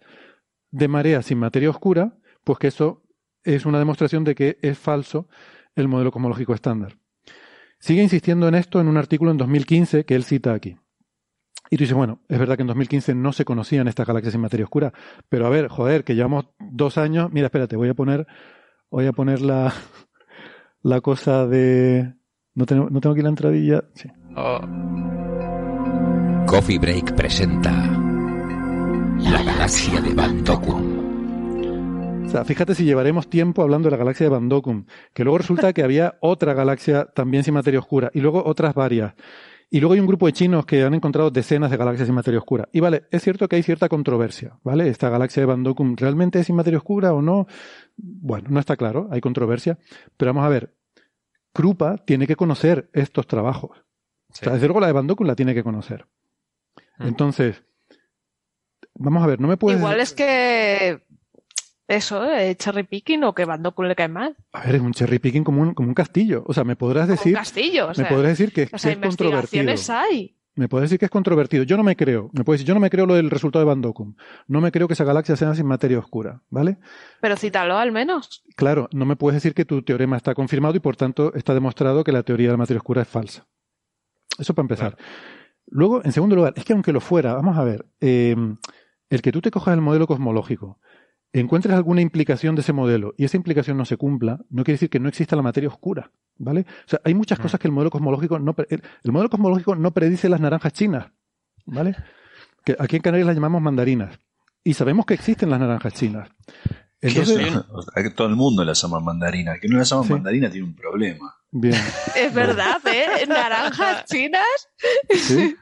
[0.70, 3.02] de marea sin materia oscura, pues que eso
[3.44, 5.28] es una demostración de que es falso
[5.76, 6.98] el modelo cosmológico estándar.
[7.78, 10.76] Sigue insistiendo en esto en un artículo en 2015 que él cita aquí.
[11.70, 14.40] Y tú dices, bueno, es verdad que en 2015 no se conocían estas galaxias sin
[14.40, 14.92] materia oscura,
[15.28, 17.32] pero a ver, joder, que llevamos dos años.
[17.32, 18.26] Mira, espérate, voy a poner,
[18.90, 19.72] voy a poner la,
[20.82, 22.14] la cosa de.
[22.54, 23.84] No tengo, no tengo aquí la entradilla.
[23.94, 24.08] Sí.
[24.36, 24.60] Oh,
[26.46, 32.26] Coffee Break presenta La galaxia de Van Dokum.
[32.26, 35.38] O sea, fíjate si llevaremos tiempo hablando de la galaxia de Van Dokum, que luego
[35.38, 39.14] resulta que había otra galaxia también sin materia oscura, y luego otras varias.
[39.70, 42.38] Y luego hay un grupo de chinos que han encontrado decenas de galaxias sin materia
[42.38, 42.68] oscura.
[42.72, 44.88] Y vale, es cierto que hay cierta controversia, ¿vale?
[44.88, 47.46] Esta galaxia de Van Dokum realmente es sin materia oscura o no.
[47.96, 49.78] Bueno, no está claro, hay controversia.
[50.16, 50.74] Pero vamos a ver,
[51.52, 53.84] Krupa tiene que conocer estos trabajos.
[54.28, 56.06] O sea, desde luego la de Van Dokum la tiene que conocer.
[56.98, 57.06] Mm.
[57.06, 57.62] Entonces,
[58.94, 59.78] vamos a ver, no me puedes...
[59.78, 61.02] Igual es que
[61.86, 64.36] eso, eh, cherry picking o que Van Dokum le cae mal.
[64.52, 66.42] A ver, es un cherry picking como un, como un castillo.
[66.46, 67.34] O sea, me podrás Como un decir...
[67.34, 67.84] castillo.
[67.86, 69.74] O me sea, podrás decir que, o sea, que es controvertido.
[69.88, 70.36] hay.
[70.56, 71.64] Me puedes decir que es controvertido.
[71.64, 72.30] Yo no me creo.
[72.32, 74.14] Me puedes decir, yo no me creo lo del resultado de Van Dokum.
[74.46, 76.78] No me creo que esa galaxia sea sin materia oscura, ¿vale?
[77.20, 78.44] Pero cítalo al menos.
[78.54, 82.04] Claro, no me puedes decir que tu teorema está confirmado y por tanto está demostrado
[82.04, 83.46] que la teoría de la materia oscura es falsa.
[84.38, 84.96] Eso para empezar.
[85.66, 88.36] Luego, en segundo lugar, es que aunque lo fuera, vamos a ver, eh,
[89.10, 90.78] el que tú te cojas el modelo cosmológico,
[91.40, 94.90] encuentres alguna implicación de ese modelo y esa implicación no se cumpla, no quiere decir
[94.90, 96.60] que no exista la materia oscura, ¿vale?
[96.86, 97.42] O sea, hay muchas Mm.
[97.42, 100.72] cosas que el modelo cosmológico no pre- el, el modelo cosmológico no predice las naranjas
[100.72, 101.06] chinas,
[101.66, 101.96] ¿vale?
[102.64, 104.18] Que aquí en Canarias las llamamos mandarinas
[104.62, 106.28] y sabemos que existen las naranjas chinas.
[107.00, 107.54] Entonces.
[107.70, 109.52] O sea, todo el mundo la llama mandarina.
[109.54, 110.12] El que no la llama Sí.
[110.12, 111.34] mandarina tiene un problema.
[111.50, 111.74] bien,
[112.16, 113.26] Es verdad, ¿eh?
[113.28, 114.42] Naranjas chinas.
[115.10, 115.54] ¿sí?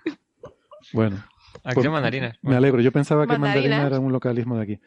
[0.92, 1.24] Bueno,
[1.64, 2.36] aquí mandarinas.
[2.42, 2.80] me alegro.
[2.80, 3.70] Yo pensaba que Mandarinas.
[3.70, 4.80] mandarina era un localismo de aquí.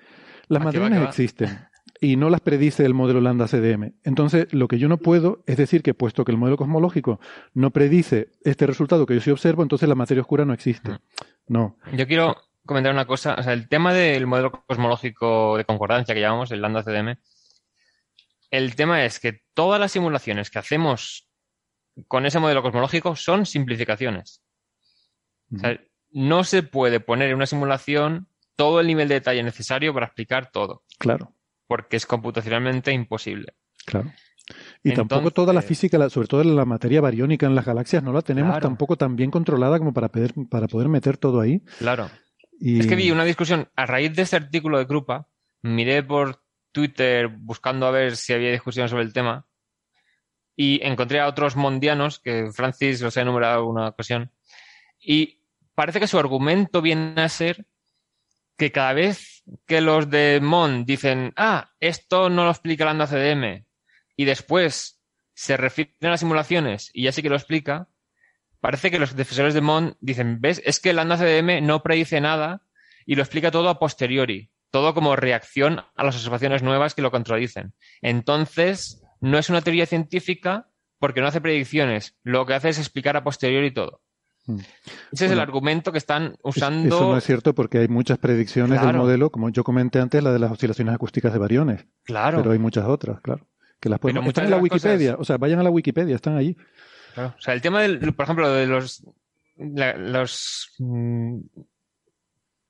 [0.48, 1.68] Las Ah, va, existen
[2.00, 3.94] y no las predice el modelo lambda CDM.
[4.04, 7.20] Entonces, lo que yo no puedo es decir que puesto que el modelo cosmológico
[7.54, 10.92] no predice este resultado que yo sí observo, entonces la materia oscura no existe.
[10.92, 11.00] Mm.
[11.48, 11.78] No.
[11.94, 12.36] Yo quiero
[12.66, 13.36] comentar una cosa.
[13.38, 17.18] O sea, el tema del modelo cosmológico de concordancia que llamamos, el lambda CDM,
[18.52, 21.30] el tema es que todas las simulaciones que hacemos
[22.08, 24.42] con ese modelo cosmológico son simplificaciones.
[25.56, 25.80] O sea,
[26.12, 30.52] no se puede poner en una simulación todo el nivel de detalle necesario para explicar
[30.52, 31.34] todo, Claro,
[31.68, 33.54] porque es computacionalmente imposible.
[33.86, 34.12] claro.
[34.84, 38.22] Y tampoco toda la física, sobre todo la materia bariónica en las galaxias, no la
[38.22, 38.68] tenemos Claro.
[38.68, 41.62] tampoco tan bien controlada como para poder, para poder meter todo ahí.
[41.80, 42.12] Claro.
[42.60, 42.80] Y...
[42.80, 45.28] Es que vi una discusión, a raíz de este artículo de Krupa,
[45.64, 49.48] miré por Twitter buscando a ver si había discusión sobre el tema
[50.56, 54.32] y encontré a otros mondianos, que Francis los ha enumerado en una ocasión,
[55.00, 55.40] y
[55.74, 57.66] parece que su argumento viene a ser
[58.58, 63.66] que cada vez que los de Mon dicen, ah, esto no lo explica Lambda CDM,
[64.16, 65.02] y después
[65.34, 67.90] se refieren a las simulaciones y ya sí que lo explica,
[68.62, 70.62] parece que los defensores de Mon dicen, ¿ves?
[70.66, 72.62] Es que el Lambda CDM no predice nada
[73.06, 77.12] y lo explica todo a posteriori, todo como reacción a las observaciones nuevas que lo
[77.12, 77.74] contradicen.
[78.02, 80.70] Entonces, no es una teoría científica
[81.00, 84.02] porque no hace predicciones, lo que hace es explicar a posteriori todo.
[84.48, 84.60] Mm.
[85.12, 86.96] Ese es el argumento que están Es- usando.
[86.96, 90.32] Eso no es cierto porque hay muchas predicciones del modelo, como yo comenté antes, la
[90.32, 92.38] de las oscilaciones acústicas de bariones, Claro.
[92.40, 93.48] pero hay muchas otras, claro.
[93.80, 94.00] Que las.
[94.00, 96.56] Pero Están en la Wikipedia, cosas- o sea, vayan a la Wikipedia, están allí.
[97.14, 97.34] Claro.
[97.38, 99.04] O sea, el tema del, por ejemplo, de los,
[99.58, 101.40] la- los mm,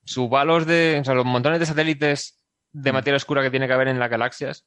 [0.04, 2.38] subhalos de, o sea, los montones de satélites
[2.72, 4.66] de materia oscura que tiene que haber en las galaxias.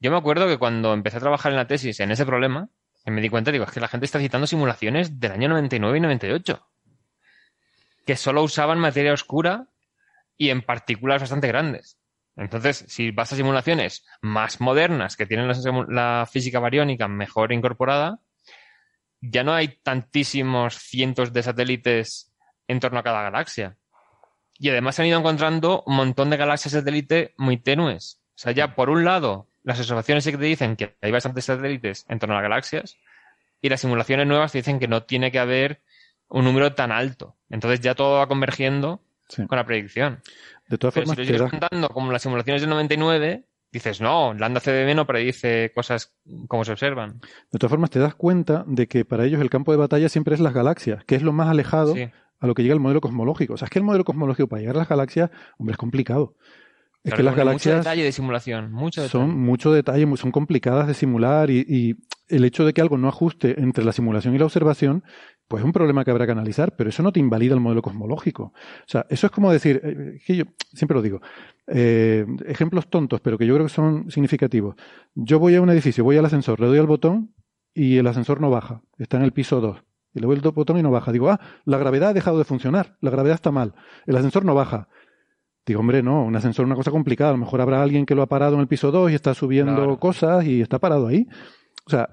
[0.00, 2.68] Yo me acuerdo que cuando empecé a trabajar en la tesis en ese problema,
[3.08, 5.96] que me di cuenta, digo, es que la gente está citando simulaciones del año 99
[5.96, 6.68] y 98,
[8.04, 9.66] que solo usaban materia oscura
[10.36, 11.98] y en partículas bastante grandes.
[12.36, 15.54] Entonces, si vas a simulaciones más modernas que tienen la,
[15.88, 18.20] la física bariónica mejor incorporada,
[19.22, 22.30] ya no hay tantísimos cientos de satélites
[22.66, 23.78] en torno a cada galaxia.
[24.58, 28.20] Y además se han ido encontrando un montón de galaxias satélite muy tenues.
[28.34, 31.44] O sea, ya por un lado, las observaciones sí que te dicen que hay bastantes
[31.44, 32.96] satélites en torno a las galaxias
[33.60, 35.80] y las simulaciones nuevas te dicen que no tiene que haber
[36.28, 37.36] un número tan alto.
[37.50, 39.46] Entonces ya todo va convergiendo Sí.
[39.46, 40.20] con la predicción.
[40.68, 44.32] De todas Pero formas, si lo das- contando como las simulaciones del 99, dices, no,
[44.32, 46.14] Lambda CDM no predice cosas
[46.48, 47.20] como se observan.
[47.52, 50.34] de todas formas, te das cuenta de que para ellos el campo de batalla siempre
[50.34, 52.08] es las galaxias, que es lo más alejado Sí.
[52.40, 53.54] a lo que llega el modelo cosmológico.
[53.54, 56.34] O sea, es que el modelo cosmológico para llegar a las galaxias, hombre, es complicado.
[57.04, 59.12] Es que las pone Mucho galaxias detalle de simulación, mucho detalle.
[59.12, 61.96] son mucho detalle, son complicadas de simular y, y
[62.28, 65.04] el hecho de que algo no ajuste entre la simulación y la observación,
[65.48, 67.80] pues es un problema que habrá que analizar, pero eso no te invalida el modelo
[67.80, 68.44] cosmológico.
[68.52, 70.44] O sea, eso es como decir, eh, es que yo
[70.74, 71.20] siempre lo digo,
[71.66, 74.76] eh, ejemplos tontos, pero que yo creo que son significativos.
[75.14, 77.34] Yo voy a un edificio, voy al ascensor, le doy al botón
[77.74, 79.82] y el ascensor no baja, está en el piso 2.
[80.14, 81.12] Y le doy el botón y no baja.
[81.12, 83.74] Digo, ah, la gravedad ha dejado de funcionar, la gravedad está mal,
[84.06, 84.88] el ascensor no baja.
[85.68, 87.30] Digo, hombre, no, un ascensor es una cosa complicada.
[87.30, 89.34] A lo mejor habrá alguien que lo ha parado en el piso 2 y está
[89.34, 89.98] subiendo Claro.
[90.00, 91.28] cosas y está parado ahí.
[91.86, 92.08] O sea,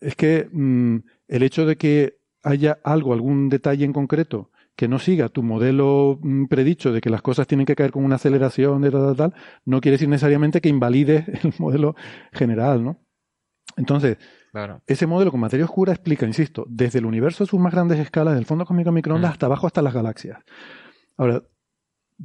[0.00, 0.96] es que mm,
[1.28, 6.18] el hecho de que haya algo, algún detalle en concreto que no siga tu modelo
[6.22, 9.16] mm, predicho de que las cosas tienen que caer con una aceleración de tal, tal,
[9.16, 9.34] tal,
[9.64, 11.94] no quiere decir necesariamente que invalide el modelo
[12.32, 12.98] general, ¿no?
[13.76, 14.16] Entonces,
[14.50, 14.80] Claro.
[14.86, 18.34] ese modelo con materia oscura explica, insisto, desde el universo a sus más grandes escalas,
[18.34, 19.32] del fondo cósmico microondas Mm.
[19.32, 20.38] hasta abajo hasta las galaxias.
[21.18, 21.42] Ahora,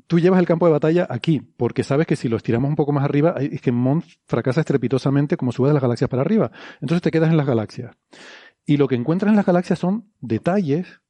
[0.08, 2.92] tú llevas el campo de batalla aquí, porque sabes que si lo estiramos un poco
[2.92, 6.52] más arriba, es que Mons fracasa estrepitosamente como sube de las galaxias para arriba.
[6.82, 7.96] Entonces te quedas en las galaxias.
[8.66, 11.02] Y lo que encuentras en las galaxias son detalles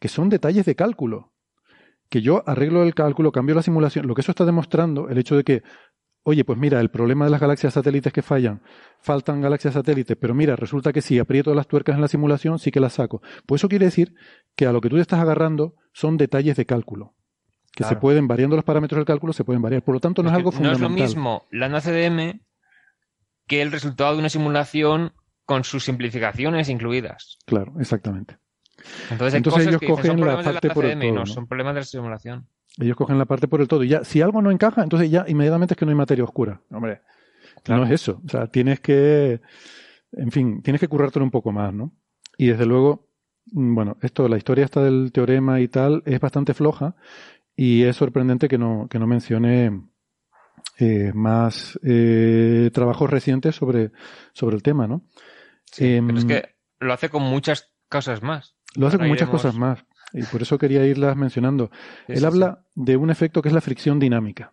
[0.00, 1.32] que son detalles de cálculo.
[2.08, 4.08] Que yo arreglo el cálculo, cambio la simulación.
[4.08, 5.62] Lo que eso está demostrando, el hecho de que,
[6.24, 8.62] oye, pues mira, el problema de las galaxias satélites que fallan,
[8.98, 12.72] faltan galaxias satélites, pero mira, resulta que si aprieto las tuercas en la simulación, sí
[12.72, 13.22] que las saco.
[13.46, 14.14] Pues eso quiere decir
[14.56, 17.14] que a lo que tú te estás agarrando son detalles de cálculo.
[17.72, 19.82] Que se pueden, variando los parámetros del cálculo, se pueden variar.
[19.82, 20.82] Por lo tanto, no es, algo no es fundamental.
[20.82, 22.40] lo mismo Lambda CDM
[23.46, 25.12] que el resultado de una simulación
[25.44, 27.38] con sus simplificaciones incluidas.
[27.46, 28.38] Claro, exactamente.
[29.10, 30.98] Entonces, hay Entonces cosas ellos que dicen, cogen son la problemas de parte por el
[30.98, 31.26] todo, no, ¿no?
[31.26, 32.46] son problemas de la simulación.
[32.78, 33.82] Ellos cogen la parte por el todo.
[33.84, 36.60] Y ya, si algo no encaja, entonces ya inmediatamente es que no hay materia oscura.
[36.70, 37.00] Hombre,
[37.64, 37.80] Claro.
[37.82, 38.22] no es eso.
[38.24, 39.40] O sea, tienes que,
[40.12, 41.92] en fin, tienes que currártelo un poco más, ¿no?
[42.38, 43.08] Y desde luego,
[43.52, 46.94] mm, bueno, esto, la historia esta del teorema y tal, es bastante floja
[47.62, 49.82] y es sorprendente que no, que no mencione
[50.78, 53.90] eh, más eh, trabajos recientes sobre,
[54.32, 55.02] sobre el tema, ¿no?
[55.66, 56.48] Sí, Em, pero es que
[56.80, 58.56] lo hace con muchas cosas más.
[58.76, 59.84] Lo hace Ahora con muchas iremos- cosas más.
[60.12, 61.70] Y por eso quería irlas mencionando.
[62.06, 64.52] Sí, Él sí, habla de un efecto que es la fricción dinámica.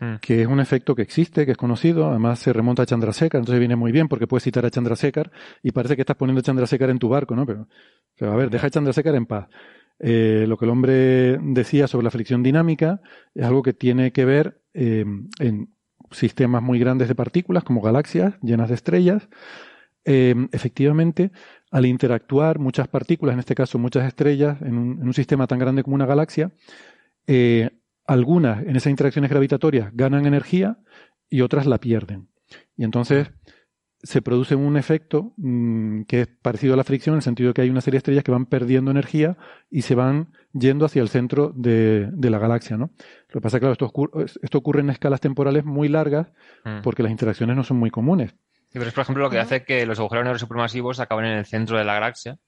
[0.00, 0.16] Mm.
[0.20, 3.60] que es un efecto que existe, que es conocido, además se remonta a Chandrasekhar, entonces
[3.60, 5.30] viene muy bien porque puedes citar a Chandrasekhar
[5.62, 7.46] y parece que estás poniendo a Chandrasekhar en tu barco, ¿no?
[7.46, 7.68] Pero,
[8.18, 9.46] pero a ver, deja a Chandrasekhar en paz.
[10.04, 13.00] Eh, lo que el hombre decía sobre la fricción dinámica
[13.34, 15.04] es algo que tiene que ver eh,
[15.38, 15.74] en
[16.10, 19.28] sistemas muy grandes de partículas, como galaxias llenas de estrellas.
[20.04, 21.30] Eh, efectivamente,
[21.70, 25.60] al interactuar muchas partículas, en este caso muchas estrellas, en un, en un sistema tan
[25.60, 26.50] grande como una galaxia,
[28.04, 30.78] algunas en esas interacciones gravitatorias ganan energía
[31.30, 32.28] y otras la pierden.
[32.76, 33.30] Y entonces
[34.02, 37.54] se produce un efecto mm, que es parecido a la fricción, en el sentido de
[37.54, 39.36] que hay una serie de estrellas que van perdiendo energía
[39.70, 42.76] y se van yendo hacia el centro de, de la galaxia.
[42.76, 42.90] ¿no?
[43.28, 46.28] Lo que pasa es que, claro, esto, ocurre, esto ocurre en escalas temporales muy largas
[46.64, 46.82] Mm.
[46.82, 48.30] porque las interacciones no son muy comunes.
[48.70, 51.38] Sí, pero es, por ejemplo, lo que hace que los agujeros negros supermasivos acaben en
[51.38, 52.38] el centro de la galaxia.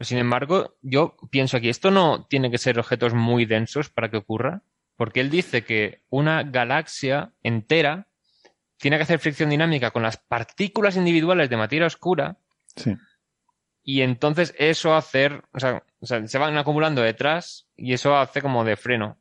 [0.00, 4.16] Sin embargo, yo pienso aquí, esto no tiene que ser objetos muy densos para que
[4.16, 4.62] ocurra,
[4.96, 8.06] porque él dice que una galaxia entera
[8.80, 12.38] tiene que hacer fricción dinámica con las partículas individuales de materia oscura
[12.76, 12.96] Sí.
[13.82, 18.40] y entonces eso hacer, o sea, o sea, se van acumulando detrás y eso hace
[18.42, 19.16] como de freno.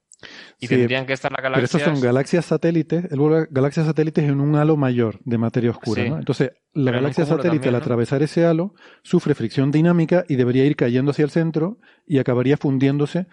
[0.60, 1.82] Y Sí, tendrían que estar las Pero galaxias.
[1.82, 5.72] estos son galaxias satélites, él vuelve a galaxias satélites en un halo mayor de materia
[5.72, 6.04] oscura.
[6.04, 6.10] Sí.
[6.10, 6.18] ¿no?
[6.20, 10.66] Entonces, la Pero galaxia satélite también, al atravesar ese halo sufre fricción dinámica y debería
[10.66, 13.28] ir cayendo hacia el centro y acabaría fundiéndose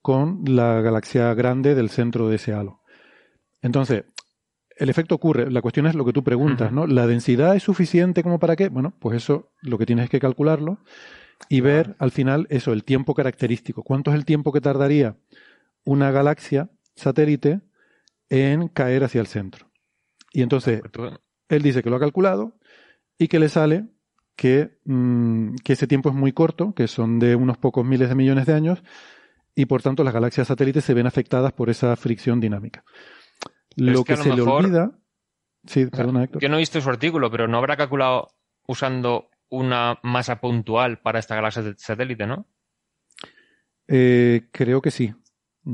[0.00, 2.82] con la galaxia grande del centro de ese halo.
[3.60, 4.04] Entonces,
[4.78, 5.50] el efecto ocurre.
[5.50, 6.72] La cuestión es lo que tú preguntas.
[6.72, 6.86] ¿no?
[6.86, 8.68] ¿La densidad es suficiente como para qué?
[8.68, 10.78] Bueno, pues eso lo que tienes es que calcularlo
[11.48, 13.82] y ver al final eso, el tiempo característico.
[13.82, 15.16] ¿Cuánto es el tiempo que tardaría
[15.84, 17.60] una galaxia satélite
[18.30, 19.70] en caer hacia el centro?
[20.32, 20.82] Y entonces,
[21.48, 22.58] él dice que lo ha calculado
[23.18, 23.86] y que le sale
[24.36, 28.14] que, mm, que ese tiempo es muy corto, que son de unos pocos miles de
[28.14, 28.82] millones de años,
[29.54, 32.84] y por tanto las galaxias satélites se ven afectadas por esa fricción dinámica.
[33.78, 34.90] Lo es que que, se le mejor- olvida...
[35.66, 36.40] Sí, perdona, Héctor.
[36.40, 38.28] Yo no he visto su artículo, pero no habrá calculado
[38.66, 42.46] usando una masa puntual para esta galaxia de satélite, ¿no?
[43.86, 45.14] Eh, creo que sí.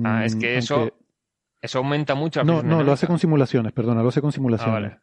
[0.05, 0.95] Ah, es Mm, que eso aunque-
[1.61, 2.41] Eso aumenta mucho.
[2.41, 4.75] la No, no, lo hace con simulaciones, perdona, lo hace con simulaciones.
[4.75, 5.01] vale.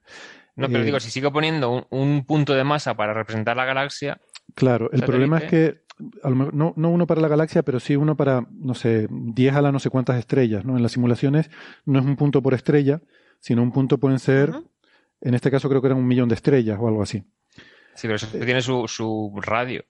[0.55, 3.65] No, pero Eh, digo, si sigo poniendo un, un punto de masa para representar la
[3.65, 4.19] galaxia,
[4.53, 5.07] Claro, el satélite.
[5.07, 5.81] problema es que
[6.23, 9.07] a lo mejor- no, no uno para la galaxia, pero sí uno para, no sé,
[9.09, 10.75] 10 a la no sé cuántas estrellas, ¿no?
[10.77, 11.49] En las simulaciones
[11.85, 13.01] no es un punto por estrella,
[13.39, 14.51] sino un punto pueden ser,
[15.21, 17.23] en este caso creo que eran un millón de estrellas o algo así.
[17.95, 19.83] sí, pero eso tiene su, su radio.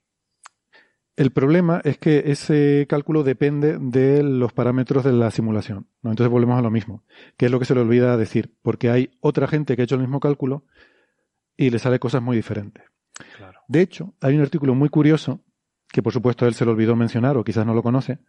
[1.17, 5.87] El problema es que ese cálculo depende de los parámetros de la simulación.
[6.01, 6.09] ¿no?
[6.09, 7.03] Entonces volvemos a lo mismo,
[7.37, 9.95] que es lo que se le olvida decir, porque hay otra gente que ha hecho
[9.95, 10.63] el mismo cálculo
[11.57, 12.85] y le sale cosas muy diferentes.
[13.37, 13.59] Claro.
[13.67, 15.41] De hecho, hay un artículo muy curioso,
[15.91, 18.19] que por supuesto él se lo olvidó mencionar o quizás no lo conoce,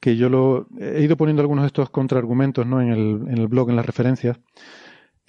[0.00, 2.80] que yo lo he ido poniendo algunos de estos contraargumentos ¿no?
[2.80, 4.38] en, el, en el blog, en las referencias.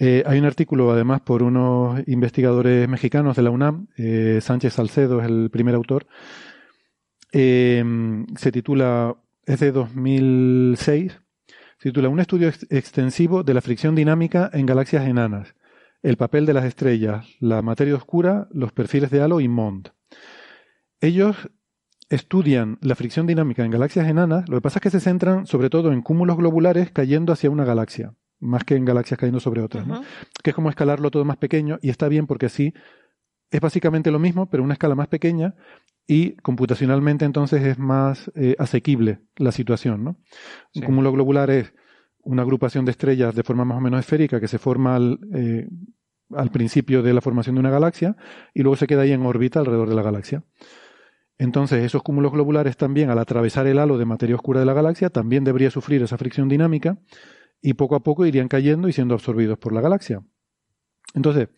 [0.00, 5.20] Eh, hay un artículo además por unos investigadores mexicanos de la UNAM, eh, Sánchez Salcedo
[5.20, 6.06] es el primer autor,
[7.32, 7.84] eh,
[8.36, 9.16] se titula,
[9.46, 11.20] es de 2006,
[11.78, 15.54] se titula Un estudio ex- extensivo de la fricción dinámica en galaxias enanas,
[16.02, 19.88] el papel de las estrellas, la materia oscura, los perfiles de halo y MOND.
[21.00, 21.50] Ellos
[22.10, 25.70] estudian la fricción dinámica en galaxias enanas, lo que pasa es que se centran sobre
[25.70, 29.86] todo en cúmulos globulares cayendo hacia una galaxia, más que en galaxias cayendo sobre otras,
[29.86, 30.02] ¿no?
[30.42, 32.74] Que es como escalarlo todo más pequeño y está bien porque así
[33.50, 35.54] es básicamente lo mismo, pero una escala más pequeña
[36.06, 40.04] y computacionalmente entonces es más eh, asequible la situación.
[40.04, 40.16] ¿no?
[40.72, 40.80] Sí.
[40.80, 41.72] Un cúmulo globular es
[42.22, 45.68] una agrupación de estrellas de forma más o menos esférica que se forma al, eh,
[46.30, 48.16] al principio de la formación de una galaxia
[48.52, 50.42] y luego se queda ahí en órbita alrededor de la galaxia.
[51.38, 55.10] Entonces, esos cúmulos globulares también, al atravesar el halo de materia oscura de la galaxia,
[55.10, 56.98] también debería sufrir esa fricción dinámica
[57.60, 60.22] y poco a poco irían cayendo y siendo absorbidos por la galaxia.
[61.14, 61.48] Entonces,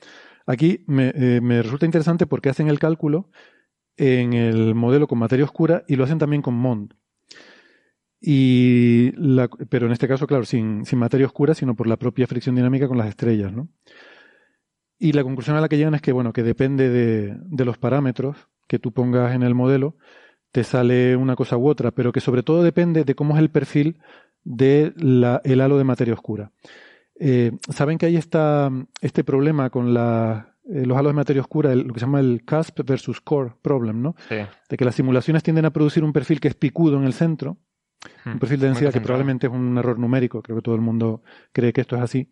[0.47, 3.31] aquí me, eh, resulta interesante porque hacen el cálculo
[3.97, 6.95] en el modelo con materia oscura y lo hacen también con MOND.
[8.21, 12.99] Pero en este caso, claro, sin, materia oscura, sino por la propia fricción dinámica con
[12.99, 13.69] las estrellas, ¿no?
[14.99, 17.77] Y la conclusión a la que llegan es que, bueno, que depende de, de los
[17.77, 19.97] parámetros que tú pongas en el modelo,
[20.53, 23.51] te sale una cosa u otra, pero que sobre todo depende de cómo es el
[23.51, 23.99] perfil
[24.45, 26.53] del halo de materia oscura.
[27.19, 28.71] Eh, Saben que hay esta,
[29.01, 32.21] este problema con la, eh, los halos de materia oscura, el- lo que se llama
[32.21, 34.15] el cusp versus core problem, ¿no?
[34.29, 34.37] Sí.
[34.69, 37.59] De que las simulaciones tienden a producir un perfil que es picudo en el centro,
[38.25, 38.39] un Hmm.
[38.39, 41.23] perfil de densidad que probablemente es un error numérico, creo que todo el mundo
[41.53, 42.31] cree que esto es así,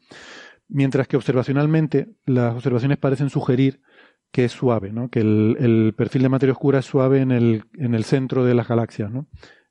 [0.68, 3.80] mientras que observacionalmente las observaciones parecen sugerir
[4.34, 5.10] que es suave, ¿no?
[5.10, 8.66] que el, perfil de materia oscura es suave en el, en el centro de las
[8.66, 9.28] galaxias, ¿no?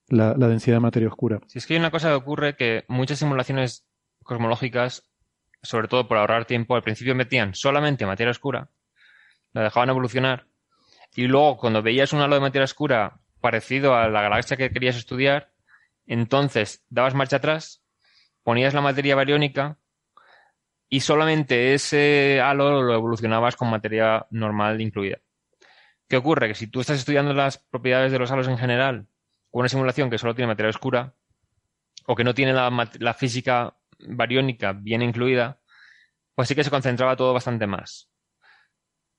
[0.08, 1.42] la, la densidad de materia oscura.
[1.48, 3.86] Si es que hay una cosa que ocurre que muchas simulaciones
[4.24, 5.12] cosmológicas,
[5.62, 8.70] sobre todo por ahorrar tiempo, al principio metían solamente materia oscura,
[9.52, 10.48] la dejaban evolucionar,
[11.14, 14.96] y luego cuando veías un halo de materia oscura parecido a la galaxia que querías
[14.96, 15.52] estudiar,
[16.08, 17.84] entonces dabas marcha atrás,
[18.44, 19.78] ponías la materia bariónica
[20.94, 25.18] y solamente ese halo lo evolucionabas con materia normal incluida.
[26.08, 26.50] ¿Qué ocurre?
[26.50, 29.08] Que si tú estás estudiando las propiedades de los halos en general,
[29.50, 31.16] con una simulación que solo tiene materia oscura,
[32.06, 33.76] o que no tiene la, la física
[34.08, 35.60] bariónica bien incluida,
[36.36, 38.12] pues sí que se concentraba todo bastante más.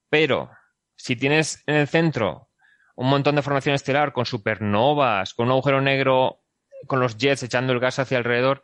[0.09, 0.53] Pero
[0.95, 2.51] si tienes en el centro
[2.95, 6.45] un montón de formación estelar con supernovas, con un agujero negro,
[6.87, 8.63] con los jets echando el gas hacia alrededor,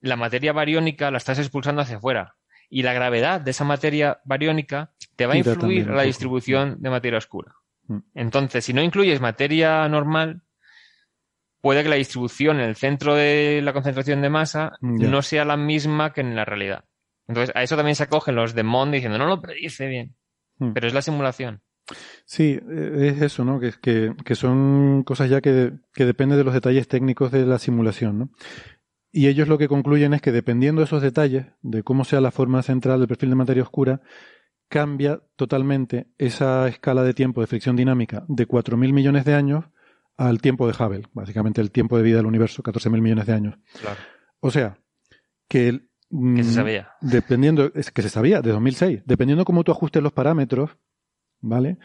[0.00, 2.36] la materia bariónica la estás expulsando hacia afuera.
[2.68, 6.90] Y la gravedad de esa materia bariónica te va a influir un la distribución de
[6.90, 7.54] materia oscura.
[7.88, 7.98] Mm.
[8.14, 10.42] Entonces, si no incluyes materia normal,
[11.60, 15.08] puede que la distribución en el centro de la concentración de masa Ya.
[15.08, 16.84] no sea la misma que en la realidad.
[17.26, 20.14] Entonces, a eso también se acogen los de Mond diciendo, no lo predice bien.
[20.58, 20.72] Mm.
[20.72, 21.62] Pero es la simulación.
[22.24, 23.58] Sí, eh, es eso, ¿no?
[23.58, 27.58] Que, que, que son cosas ya que, que dependen de los detalles técnicos de la
[27.58, 28.30] simulación, ¿no?
[29.12, 32.30] Y ellos lo que concluyen es que dependiendo de esos detalles, de cómo sea la
[32.30, 34.00] forma central del perfil de materia oscura,
[34.68, 39.64] cambia totalmente esa escala de tiempo de fricción dinámica de 4.000 millones de años
[40.16, 43.58] al tiempo de Hubble, básicamente el tiempo de vida del universo, 14.000 millones de años.
[43.80, 43.96] Claro.
[44.40, 44.78] O sea,
[45.48, 46.90] que, el- Que se mm, sabía.
[47.00, 49.02] Dependiendo, es que se sabía, de 2006.
[49.06, 50.70] Dependiendo cómo tú ajustes los parámetros,
[51.40, 51.78] ¿vale?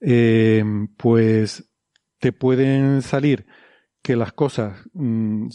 [0.00, 0.62] Eh,
[0.98, 1.70] pues
[2.18, 3.46] te pueden salir
[4.02, 5.48] que las cosas mm,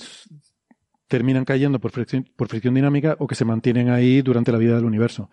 [1.12, 4.76] terminan cayendo por fricción, por fricción dinámica o que se mantienen ahí durante la vida
[4.76, 5.30] del universo.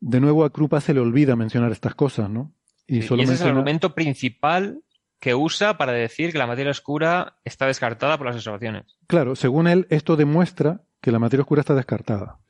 [0.00, 2.52] De nuevo, a Krupa se le olvida mencionar estas cosas, ¿no?
[2.88, 4.82] Y ese es el argumento principal
[5.20, 8.98] que usa para decir que la materia oscura está descartada por las observaciones.
[9.06, 12.40] Claro, según él, esto demuestra que la materia oscura está descartada.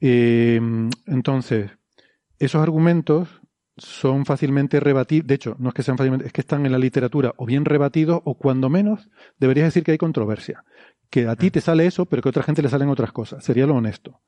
[0.00, 0.60] Eh,
[1.06, 1.72] entonces,
[2.38, 3.28] esos argumentos
[3.76, 6.78] son fácilmente rebatidos, de hecho, no es que sean fácilmente, es que están en la
[6.78, 9.08] literatura o bien rebatidos o cuando menos
[9.38, 10.64] deberías decir que hay controversia.
[11.10, 13.44] Que a ti te sale eso, pero que a otra gente le salen otras cosas.
[13.44, 14.22] Sería lo honesto.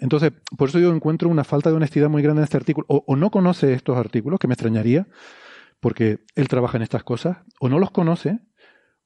[0.00, 2.86] Entonces, por eso yo encuentro una falta de honestidad muy grande en este artículo.
[2.88, 5.06] O, o no conoce estos artículos, que me extrañaría,
[5.80, 8.40] porque él trabaja en estas cosas, o no los conoce,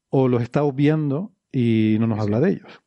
[0.09, 2.83] o los está obviando y no nos habla de ellos.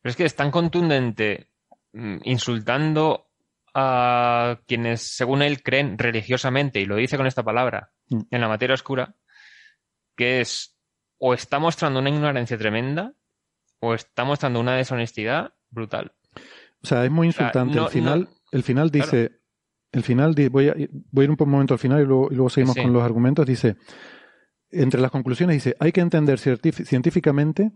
[0.00, 1.48] Pero es que es tan contundente
[1.92, 3.26] mm, insultando
[3.74, 8.20] a quienes, según él, creen religiosamente, y lo dice con esta palabra, Mm.
[8.30, 9.14] en la materia oscura,
[10.16, 10.76] que es
[11.18, 13.14] o está mostrando una ignorancia tremenda
[13.80, 16.12] o está mostrando una deshonestidad brutal.
[16.82, 17.76] O sea, es muy sea, insultante.
[17.76, 19.32] no- el final, no- el final dice,
[19.92, 20.74] el final di- voy a,
[21.10, 22.82] voy a ir un momento al final y luego, y luego seguimos Sí.
[22.82, 23.46] con los argumentos.
[23.46, 23.76] Dice,
[24.70, 27.72] entre las conclusiones dice, hay que entender científicamente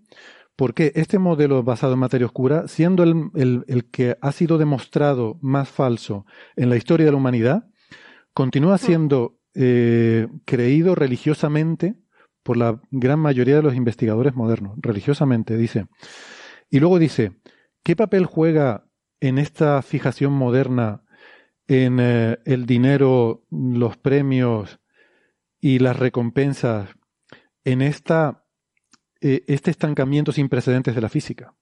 [0.57, 4.59] por qué este modelo basado en materia oscura, siendo el, el- el que ha sido
[4.59, 7.69] demostrado más falso en la historia de la humanidad,
[8.35, 11.97] continúa siendo eh, creído religiosamente
[12.43, 14.75] por la gran mayoría de los investigadores modernos.
[14.81, 15.87] Religiosamente, dice.
[16.71, 17.33] Y luego dice,
[17.83, 18.87] ¿qué papel juega
[19.21, 21.03] en esta fijación moderna
[21.69, 24.81] en eh, el dinero, los premios
[25.61, 26.89] y las recompensas,
[27.65, 28.45] en esta,
[29.21, 31.55] eh, este estancamiento sin precedentes de la física?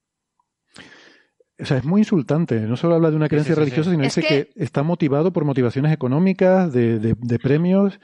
[1.61, 2.61] O sea, es muy insultante.
[2.61, 3.95] No solo habla de una creencia sí, sí, religiosa, sí.
[3.95, 4.63] sino Es dice que- que...
[4.63, 7.99] está motivado por motivaciones económicas, de, de- de premios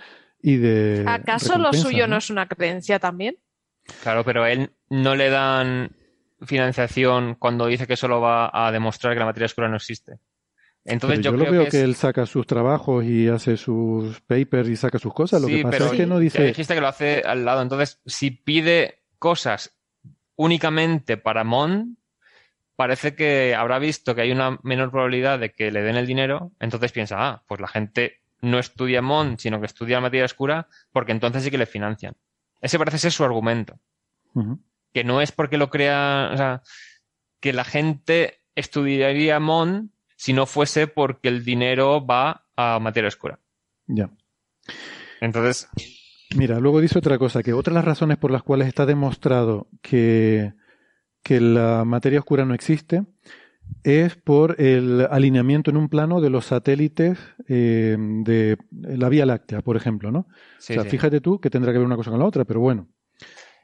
[0.45, 1.03] y de.
[1.07, 3.35] ¿Acaso lo suyo no es una creencia también?
[4.03, 5.95] Claro, pero a él no le dan
[6.43, 10.19] financiación cuando dice que solo va a demostrar que la materia oscura no existe.
[10.83, 13.57] Entonces Pero yo, yo, lo creo veo que, que, él saca sus trabajos y hace
[13.57, 15.41] sus papers y saca sus cosas.
[15.41, 16.43] Lo Sí, que pasa pero es que no ya dice.
[16.43, 17.63] dijiste que lo hace al lado.
[17.63, 19.75] Entonces, si pide cosas
[20.35, 21.97] únicamente para Mon,
[22.75, 26.51] parece que habrá visto que hay una menor probabilidad de que le den el dinero.
[26.59, 31.11] Entonces piensa, ah, pues la gente no estudia Mon, sino que estudia materia oscura, porque
[31.11, 32.15] entonces sí que le financian.
[32.61, 33.79] Ese parece ser su argumento.
[34.93, 36.61] Que no es porque lo crea, o sea,
[37.39, 43.39] que la gente estudiaría Mon si no fuese porque el dinero va a materia oscura.
[43.87, 44.09] Ya.
[45.21, 45.69] Entonces,
[46.35, 49.67] Mira, luego dice otra cosa, que otra de las razones por las cuales está demostrado
[49.81, 50.53] que,
[51.23, 53.03] que la materia oscura no existe
[53.83, 57.17] es por el alineamiento en un plano de los satélites
[57.47, 60.27] eh, de la Vía Láctea, por ejemplo, ¿no?
[60.57, 60.89] sí, o sea, sí.
[60.89, 62.87] fíjate tú que tendrá que ver una cosa con la otra, pero bueno.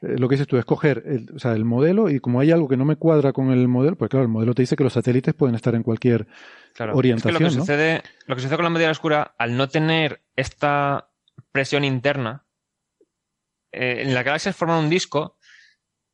[0.02, 2.50] Eh, lo que dices tú es coger el, o sea, el modelo y como hay
[2.50, 4.84] algo que no me cuadra con el modelo, pues claro, el modelo te dice que
[4.84, 6.26] los satélites pueden estar en cualquier
[6.74, 6.96] Claro.
[6.96, 7.62] orientación, Es que lo que, ¿no?
[7.62, 11.08] sucede, lo que sucede con la materia oscura, al no tener esta
[11.52, 12.44] presión interna,
[13.72, 15.36] eh, en la galaxia forman un disco.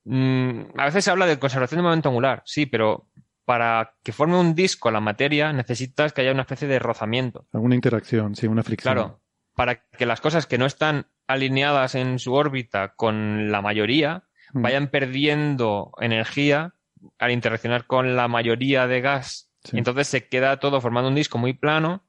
[0.04, 3.06] mm, a veces se habla de conservación de momento angular, sí, pero
[3.48, 7.46] para que forme un disco la materia necesitas que haya una especie de rozamiento.
[7.54, 8.92] alguna interacción, sí, una fricción.
[8.92, 9.22] Claro,
[9.54, 14.62] para que las cosas que no están alineadas en su órbita con la mayoría Mm.
[14.62, 16.74] vayan perdiendo energía
[17.18, 19.50] al interaccionar con la mayoría de gas.
[19.64, 19.78] Sí.
[19.78, 22.04] Entonces se queda todo formando un disco muy plano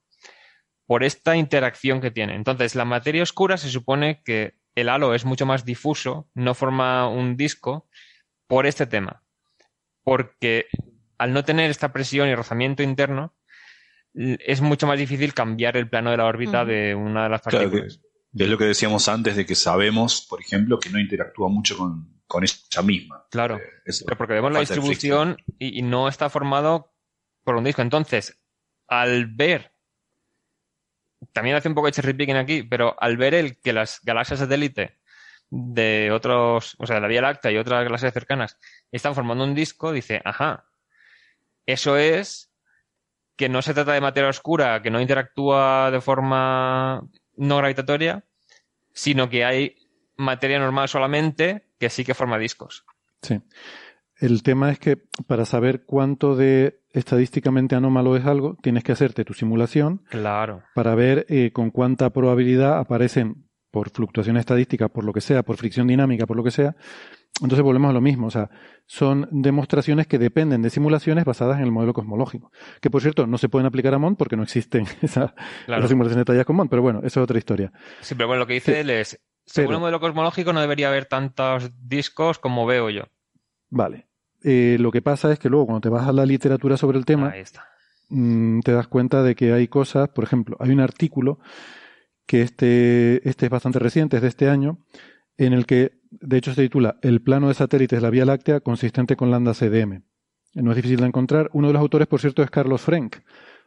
[0.85, 2.35] por esta interacción que tiene.
[2.35, 7.07] Entonces, la materia oscura se supone que el halo es mucho más difuso, no forma
[7.07, 7.87] un disco
[8.47, 9.23] por este tema.
[10.03, 10.65] Porque
[11.19, 13.35] al no tener esta presión y rozamiento interno,
[14.13, 17.59] es mucho más difícil cambiar el plano de la órbita de una de las Claro
[17.69, 18.01] que partículas.
[18.35, 22.21] es lo que decíamos antes de que sabemos, por ejemplo, que no interactúa mucho con,
[22.25, 23.25] con ella misma.
[23.29, 23.57] Claro.
[23.57, 24.05] Eh, eso.
[24.05, 26.93] Pero porque vemos la distribución y, y no está formado
[27.43, 27.81] por un disco.
[27.81, 28.41] Entonces,
[28.87, 29.73] al ver,
[31.33, 34.39] también hace un poco de cherry picking aquí, pero al ver el que las galaxias
[34.39, 34.99] satélite
[35.49, 38.57] de otros, o sea, de la Vía Láctea y otras galaxias cercanas
[38.91, 40.68] están formando un disco, dice, ajá,
[41.71, 42.51] eso es
[43.35, 48.25] que no se trata de materia oscura, que no interactúa de forma no gravitatoria,
[48.93, 49.75] sino que hay
[50.17, 52.83] materia normal solamente que sí que forma discos.
[53.21, 53.39] Sí.
[54.17, 54.97] El tema es que
[55.27, 60.63] para saber cuánto de estadísticamente anómalo es algo, tienes que hacerte tu simulación Claro.
[60.75, 65.55] para ver eh, con cuánta probabilidad aparecen por fluctuaciones estadísticas, por lo que sea, por
[65.55, 66.75] fricción dinámica, por lo que sea.
[67.41, 68.27] Entonces volvemos a lo mismo.
[68.27, 68.49] O sea,
[68.85, 72.51] son demostraciones que dependen de simulaciones basadas en el modelo cosmológico.
[72.81, 75.33] Que por cierto, no se pueden aplicar a MOND porque no existen esa-
[75.65, 75.79] Claro.
[75.81, 77.71] esas simulaciones detalladas con MOND, pero bueno, eso es otra historia.
[78.01, 78.79] Sí, pero bueno, lo que dice Sí.
[78.79, 83.03] él es, según Pero- el modelo cosmológico no debería haber tantos discos como veo yo.
[83.69, 84.07] Vale.
[84.43, 87.05] Eh, lo que pasa es que luego cuando te vas a la literatura sobre el
[87.05, 87.65] tema, Ahí está.
[88.09, 91.39] mm, te das cuenta de que hay cosas, por ejemplo, hay un artículo
[92.25, 94.79] que este, este es bastante reciente, es de este año,
[95.37, 98.59] en el que, de hecho, se titula El plano de satélites de la Vía Láctea
[98.61, 100.03] consistente con lambda CDM.
[100.55, 101.49] No es difícil de encontrar.
[101.53, 103.17] Uno de los autores, por cierto, es Carlos Frank,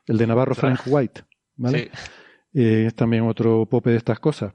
[0.06, 1.22] el de Navarro Frank White.
[1.56, 1.90] ¿vale?
[2.52, 4.54] Eh, es también otro pope de estas cosas.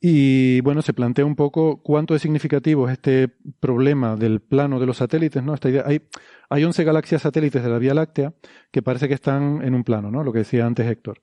[0.00, 3.28] Y bueno, se plantea un poco cuánto es significativo este
[3.60, 5.52] problema del plano de los satélites, ¿no?
[5.52, 6.00] Esta idea, hay,
[6.48, 8.32] hay 11 galaxias satélites de la Vía Láctea
[8.70, 10.24] que parece que están en un plano, ¿no?
[10.24, 11.20] Lo que decía antes Héctor.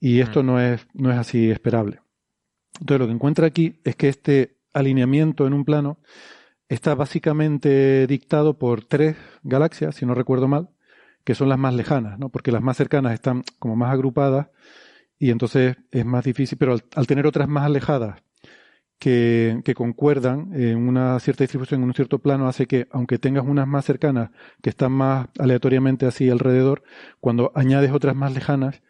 [0.00, 2.00] Y esto no, es, no es así esperable.
[2.80, 5.98] Entonces, lo que encuentra aquí es que este alineamiento en un plano
[6.68, 10.68] está básicamente dictado por tres galaxias, si no recuerdo mal,
[11.24, 12.28] que son las más lejanas, ¿no?
[12.28, 14.48] Porque las más cercanas están como más agrupadas
[15.18, 18.22] y entonces es más difícil, pero al, tener otras más alejadas
[18.98, 23.44] que, que, concuerdan en una cierta distribución, en un cierto plano, hace que, aunque tengas
[23.46, 24.30] unas más cercanas
[24.62, 26.82] que están más aleatoriamente así alrededor,
[27.20, 28.82] cuando añades otras más lejanas,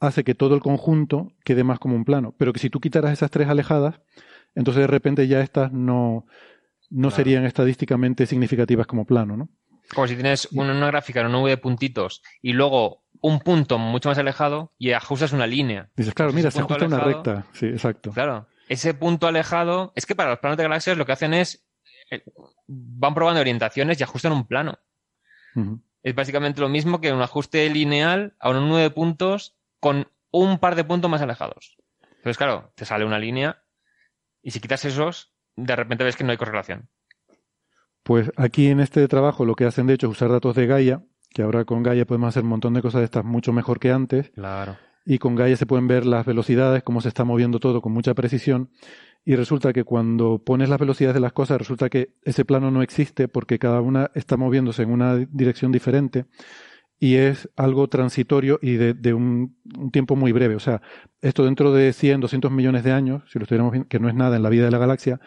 [0.00, 2.34] hace que todo el conjunto quede más como un plano.
[2.38, 4.00] Pero que si tú quitaras esas tres alejadas,
[4.54, 6.26] entonces de repente ya estas no,
[6.90, 9.48] no serían estadísticamente significativas como plano, ¿no?
[9.94, 14.08] Como si tienes una, una gráfica, una nube de puntitos y luego un punto mucho
[14.08, 15.90] más alejado y ajustas una línea.
[15.96, 17.46] Dices, claro, mira, se ajusta una recta.
[17.52, 18.12] Sí, exacto.
[18.12, 18.46] Claro.
[18.68, 21.66] Ese punto alejado, es que para los planos de galaxias lo que hacen es,
[22.10, 22.22] eh,
[22.66, 24.78] van probando orientaciones y ajustan un plano.
[26.02, 30.58] Es básicamente lo mismo que un ajuste lineal a una nube de puntos con un
[30.58, 31.76] par de puntos más alejados.
[32.02, 33.64] Entonces, claro, te sale una línea
[34.42, 36.88] y si quitas esos, de repente ves que no hay correlación.
[38.02, 41.02] Pues aquí en este trabajo lo que hacen de hecho es usar datos de Gaia
[41.32, 43.92] que ahora con Gaia podemos hacer un montón de cosas de estas mucho mejor que
[43.92, 44.30] antes.
[44.30, 44.76] Claro.
[45.04, 48.14] Y con Gaia se pueden ver las velocidades, cómo se está moviendo todo con mucha
[48.14, 48.70] precisión.
[49.24, 52.82] Y resulta que cuando pones las velocidades de las cosas, resulta que ese plano no
[52.82, 56.26] existe porque cada una está moviéndose en una dirección diferente
[57.02, 59.56] y es algo transitorio y de, un,
[59.90, 60.54] tiempo muy breve.
[60.54, 60.82] O sea,
[61.22, 64.14] esto dentro de 100, 200 millones de años, si lo estuviéramos viendo, que no es
[64.14, 65.18] nada en la vida de la galaxia,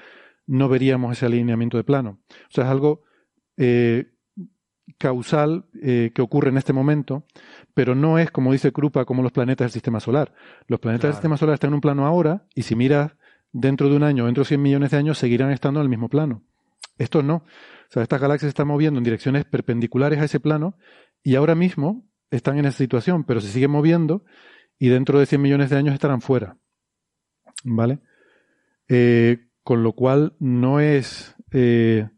[0.45, 2.19] no veríamos ese alineamiento de plano.
[2.29, 3.01] O sea, es algo
[3.57, 4.11] eh,
[4.99, 7.25] causal eh, que ocurre en este momento,
[7.73, 10.31] pero no es, como dice Krupa, como los planetas del sistema solar.
[10.67, 13.13] Los planetas del sistema solar están en un plano ahora, y si miras
[13.51, 16.07] dentro de un año, dentro de 100 millones de años, seguirán estando en el mismo
[16.07, 16.43] plano.
[16.99, 17.37] Esto no.
[17.37, 20.75] O sea, estas galaxias se están moviendo en direcciones perpendiculares a ese plano,
[21.23, 24.23] y ahora mismo están en esa situación, pero se siguen moviendo,
[24.77, 26.57] y dentro de 100 millones de años estarán fuera.
[27.63, 27.99] ¿Vale?
[28.89, 32.09] Eh, con lo cual no es eh,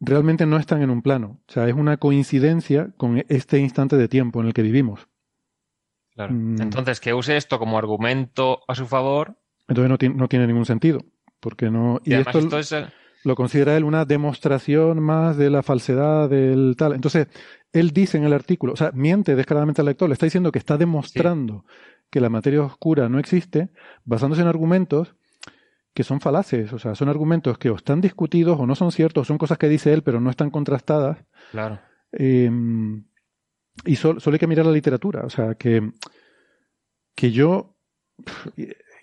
[0.00, 1.40] realmente no están en un plano.
[1.48, 5.08] O sea, es una coincidencia con este instante de tiempo en el que vivimos.
[6.14, 6.34] Claro.
[6.34, 6.60] Mm.
[6.60, 9.38] Entonces, que use esto como argumento a su favor.
[9.68, 11.04] Entonces no, tiene ningún sentido.
[11.40, 12.00] Porque no.
[12.04, 12.38] Y, esto,
[13.24, 16.94] lo considera él una demostración más de la falsedad del tal.
[16.94, 17.28] Entonces,
[17.72, 20.58] él dice en el artículo, o sea, miente descaradamente al lector, le está diciendo que
[20.58, 21.64] está demostrando
[22.10, 23.70] que la materia oscura no existe,
[24.04, 25.14] basándose en argumentos
[25.94, 29.26] que son falaces, o sea, son argumentos que o están discutidos o no son ciertos,
[29.26, 31.18] son cosas que dice él, pero no están contrastadas.
[31.50, 31.80] Claro.
[32.12, 33.04] Em,
[33.84, 35.90] y solo, hay que mirar la literatura, o sea, que,
[37.14, 37.76] que yo,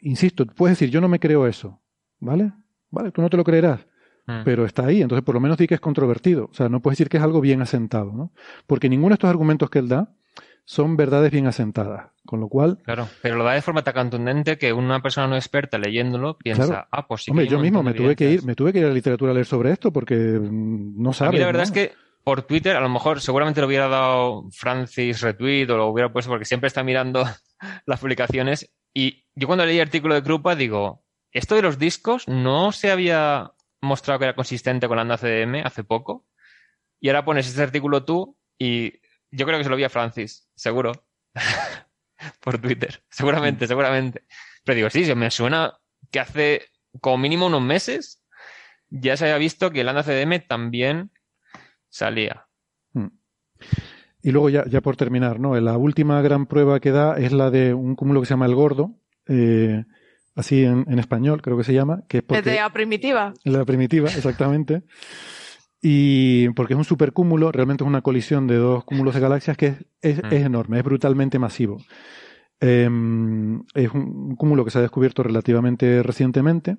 [0.01, 1.81] insisto, puedes decir, yo no me creo eso,
[2.19, 2.53] ¿vale?
[2.89, 3.85] Vale, tú no te lo creerás,
[4.29, 4.43] mm.
[4.45, 6.97] pero está ahí, entonces por lo menos di que es controvertido, o sea, no puedes
[6.97, 8.31] decir que es algo bien asentado, ¿no?
[8.67, 10.13] Porque ninguno de estos argumentos que él da
[10.69, 12.11] son verdades bien asentadas.
[12.29, 12.77] Con lo cual.
[12.83, 16.87] Claro, pero lo da de forma tan contundente que una persona no experta leyéndolo piensa,
[16.91, 17.31] ah, pues sí.
[17.31, 19.33] Hombre, yo mismo me tuve que ir, me tuve que ir a la literatura a
[19.33, 21.29] leer sobre esto porque no sabes.
[21.29, 21.93] A mí la verdad es que
[22.23, 26.29] por Twitter, a lo mejor seguramente lo hubiera dado Francis retweet o lo hubiera puesto
[26.29, 27.25] porque siempre está mirando
[27.87, 28.71] las publicaciones.
[28.93, 32.91] Y yo cuando leí el artículo de Krupa digo, esto de los discos no se
[32.91, 36.25] había mostrado que era consistente con la CDM hace poco.
[36.99, 38.93] Y ahora pones este artículo tú y
[39.31, 40.91] yo creo que se lo vi a Francis, seguro.
[42.41, 43.03] Por Twitter.
[43.09, 44.25] Seguramente, seguramente.
[44.65, 45.79] Pero digo, sí, me suena
[46.11, 46.65] que hace
[46.99, 48.21] como mínimo unos meses
[48.89, 51.11] ya se había visto que el ANDA CDM también
[51.87, 52.47] salía.
[52.93, 53.09] Hmm.
[54.21, 55.57] Y luego ya, ya por terminar, ¿no?
[55.59, 58.55] La última gran prueba que da es la de un cúmulo que se llama el
[58.55, 59.85] gordo, eh,
[60.39, 62.55] así en, en, español creo que se llama, que es porque...
[62.55, 63.33] la primitiva.
[63.43, 64.83] La primitiva, exactamente.
[65.81, 69.75] Y porque es un supercúmulo, realmente es una colisión de dos cúmulos de galaxias que
[70.01, 70.33] es, mm.
[70.33, 71.77] enorme, es brutalmente masivo.
[72.59, 76.77] Em, es un, cúmulo que se ha descubierto relativamente recientemente.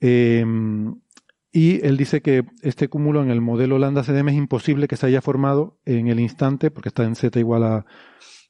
[0.00, 0.96] Em,
[1.52, 5.06] y él dice que este cúmulo en el modelo lambda CDM es imposible que se
[5.06, 7.86] haya formado en el instante, porque está en z igual a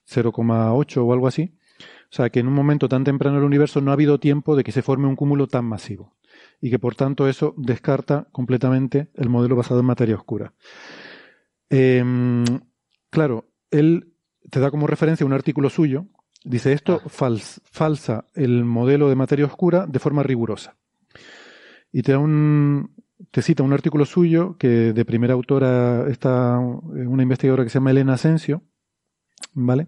[0.09, 1.55] 0,8 o algo así.
[2.13, 4.65] O sea que en un momento tan temprano del universo no ha habido tiempo de
[4.65, 6.15] que se forme un cúmulo tan masivo
[6.61, 10.53] y que por tanto eso descarta completamente el modelo basado en materia oscura.
[11.71, 12.45] Em,
[13.11, 14.13] claro, él
[14.51, 16.07] te da como referencia un artículo suyo
[16.45, 17.09] Dice esto Ah.
[17.09, 20.77] fals- falsa el modelo de materia oscura de forma rigurosa.
[21.93, 22.97] Y te da un,
[23.31, 27.93] te cita un artículo suyo que de primera autora está una investigadora que se llama
[27.93, 28.65] Elena Asensio,
[29.55, 29.87] ¿vale?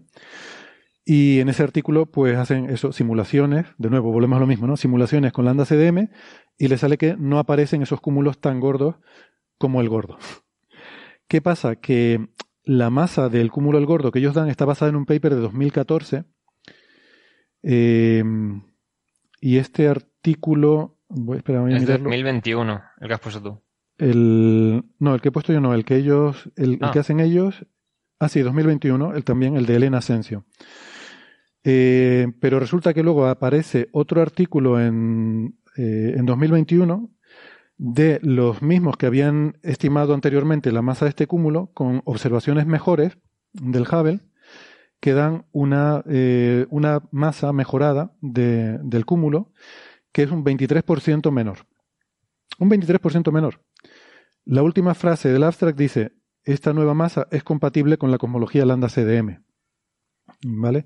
[1.07, 4.75] Y en ese artículo, pues hacen eso, simulaciones, de nuevo, volvemos a lo mismo, ¿no?
[4.75, 6.09] Simulaciones con lambda CDM
[6.57, 8.95] y le sale que no aparecen esos cúmulos tan gordos
[9.59, 10.17] como el gordo.
[11.27, 11.75] ¿Qué pasa?
[11.75, 12.27] Que
[12.63, 15.41] la masa del cúmulo del gordo que ellos dan está basada en un paper de
[15.41, 16.23] 2014
[17.63, 18.23] eh,
[19.41, 22.05] y este artículo, voy, espera, voy a mirarlo.
[22.05, 23.61] 2021, el que has puesto tú.
[23.97, 26.91] El, no, el que he puesto yo no, el que ellos, el, el Ah.
[26.91, 27.65] que hacen ellos,
[28.19, 30.45] ah sí, 2021, el también, el de Elena Asensio.
[31.67, 37.09] Eh, pero resulta que luego aparece otro artículo en, eh, en 2021
[37.77, 43.17] de los mismos que habían estimado anteriormente la masa de este cúmulo con observaciones mejores
[43.51, 44.19] del Hubble
[44.99, 49.51] que dan una, eh, una masa mejorada de- del cúmulo
[50.11, 51.65] que es un 23% menor.
[52.59, 53.61] Un 23% menor.
[54.45, 56.11] La última frase del abstract dice,
[56.43, 59.41] esta nueva masa es compatible con la cosmología lambda CDM.
[60.43, 60.85] ¿Vale?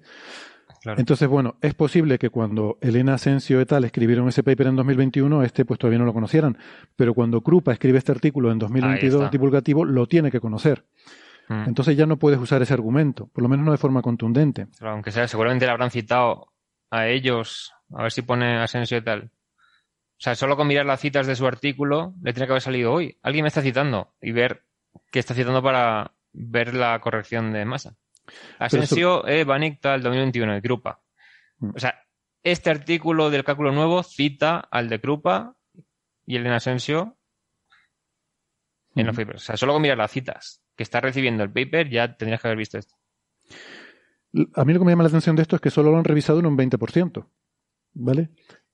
[0.82, 1.00] Claro.
[1.00, 3.84] Entonces, bueno, es posible que cuando Elena Asensio et al.
[3.84, 6.58] escribieron ese paper en 2021, este pues todavía no lo conocieran.
[6.96, 9.32] Pero cuando Krupa escribe este artículo en 2022 está.
[9.32, 10.86] divulgativo, lo tiene que conocer.
[11.50, 11.64] Mm.
[11.68, 14.68] Entonces ya no puedes usar ese argumento, por lo menos no de forma contundente.
[14.78, 16.54] Pero aunque sea, seguramente le habrán citado
[16.92, 19.32] a ellos, a ver si pone Asensio y tal.
[20.20, 22.92] O sea, solo con mirar las citas de su artículo, le tiene que haber salido
[22.92, 23.18] hoy.
[23.24, 24.64] Alguien me está citando y ver
[25.12, 27.96] qué está citando para ver la corrección de masa.
[28.60, 29.44] Asensio E.
[29.44, 31.02] Banik tal 2021 de Krupa.
[31.60, 31.72] Mm.
[31.76, 32.04] O sea,
[32.44, 35.56] este artículo del cálculo nuevo cita al de Krupa
[36.26, 37.18] y el de Asensio
[38.96, 39.24] en los Ujú.
[39.26, 39.44] papers.
[39.44, 42.48] O sea, solo con mirar las citas que está recibiendo el paper ya tendrías que
[42.48, 42.96] haber visto esto.
[44.56, 46.06] A mí lo que me llama la atención de esto es que solo lo han
[46.06, 47.28] revisado en un 20%.
[47.94, 48.30] ¿Vale?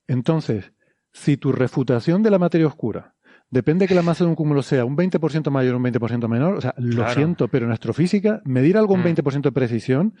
[0.06, 0.72] Entonces,
[1.12, 3.15] si tu refutación de la materia oscura
[3.50, 6.54] depende que la masa de un cúmulo sea un 20% mayor o un 20% menor,
[6.56, 7.14] o sea, lo Claro.
[7.14, 9.02] siento, pero en astrofísica, medir algo Mm.
[9.04, 10.14] 20% de precisión,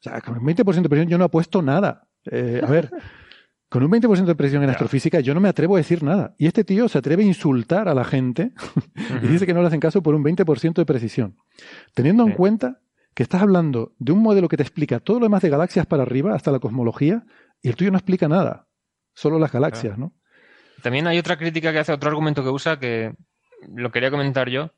[0.00, 2.08] o sea, con un 20% de precisión yo no apuesto nada.
[2.30, 2.90] Eh, a ver,
[3.68, 6.34] con un 20% de precisión en astrofísica yo no me atrevo a decir nada.
[6.38, 8.52] Y este tío se atreve a insultar a la gente
[9.22, 11.36] y dice que no le hacen caso por un 20% de precisión.
[11.94, 12.80] Teniendo en cuenta
[13.14, 16.02] que estás hablando de un modelo que te explica todo lo demás de galaxias para
[16.02, 17.24] arriba, hasta la cosmología,
[17.62, 18.66] y el tuyo no explica nada,
[19.14, 20.12] solo las galaxias, ¿no?
[20.82, 23.14] También hay otra crítica que hace, otro argumento que usa, que
[23.74, 24.70] lo quería comentar yo,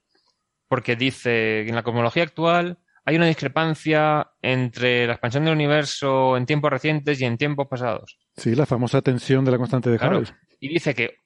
[0.68, 6.36] porque dice que en la cosmología actual hay una discrepancia entre la expansión del universo
[6.36, 8.18] en tiempos recientes y en tiempos pasados.
[8.36, 10.18] Sí, la famosa tensión de la constante de Claro.
[10.18, 10.34] Hubble.
[10.58, 11.20] Y dice que,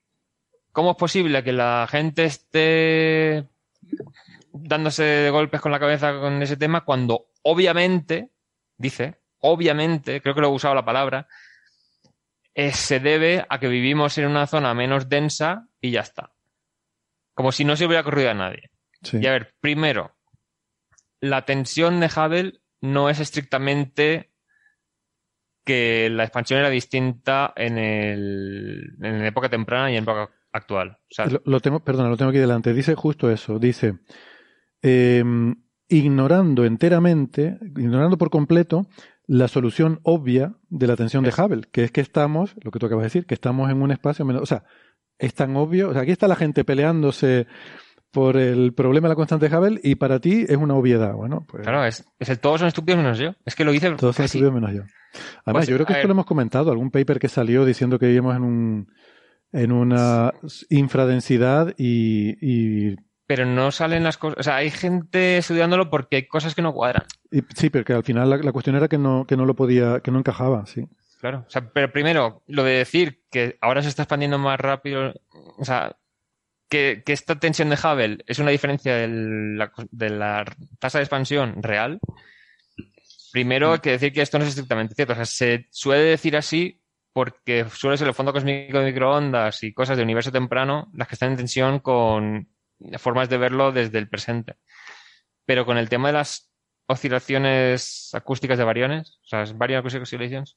[0.73, 3.49] ¿cómo es posible que la gente esté
[4.53, 8.31] dándose de golpes con la cabeza con ese tema cuando obviamente,
[8.77, 11.29] dice, obviamente, creo que lo he usado la palabra,
[12.61, 16.35] eh, se debe a que vivimos en una zona menos densa y ya está.
[17.33, 18.71] Como si no se hubiera ocurrido a nadie.
[19.03, 19.17] Sí.
[19.19, 20.15] Y a ver, primero,
[21.23, 24.35] la tensión de Hubble no es estrictamente
[25.65, 30.99] que la expansión era distinta en, el, en la época temprana y en época actual.
[31.11, 32.75] O sea, Lo, lo tengo, perdona, lo tengo aquí delante.
[32.75, 33.59] Dice justo eso.
[33.59, 34.01] Dice,
[34.83, 35.25] eh,
[35.89, 38.87] ignorando enteramente, ignorando por completo
[39.33, 42.87] la solución obvia de la tensión de Hubble, que es que estamos, lo que tú
[42.87, 44.65] acabas de decir, que estamos en un espacio menos, o sea,
[45.19, 47.47] es tan obvio, o sea, aquí está la gente peleándose
[48.11, 51.15] por el problema de la constante de Hubble y para ti es una obviedad.
[51.15, 53.35] Bueno, pues claro, es, es el todos son estúpidos menos yo.
[53.45, 54.83] Es que lo dice todos casi- estudiado menos yo.
[55.45, 56.07] Además, Pues, yo creo que esto ver.
[56.09, 58.89] lo hemos comentado, algún paper que salió diciendo que vivíamos en un
[59.53, 60.33] en una
[60.71, 62.97] infradensidad y, y
[63.31, 64.41] pero no salen las cosas.
[64.41, 67.05] O sea, hay gente estudiándolo porque hay cosas que no cuadran.
[67.31, 69.55] Y- sí, pero que al final la, la cuestión era que no, que no lo
[69.55, 70.89] podía, que no encajaba, sí.
[71.21, 71.45] Claro.
[71.47, 75.15] O sea, pero primero, lo de decir que ahora se está expandiendo más rápido,
[75.59, 75.97] o sea,
[76.69, 80.45] que, que esta tensión de Hubble es una diferencia del- la, de la
[80.81, 82.01] tasa de expansión real.
[83.31, 85.13] Primero hay que decir que esto no es estrictamente cierto.
[85.13, 86.83] O sea, se suele decir así
[87.13, 91.15] porque suele ser el fondo cósmico de microondas y cosas de universo temprano las que
[91.15, 92.49] están en tensión con
[92.99, 94.57] formas de verlo desde el presente.
[95.45, 96.51] Pero con el tema de las
[96.87, 100.57] oscilaciones acústicas de variones, o sea, Variant Acoustic Oscillations,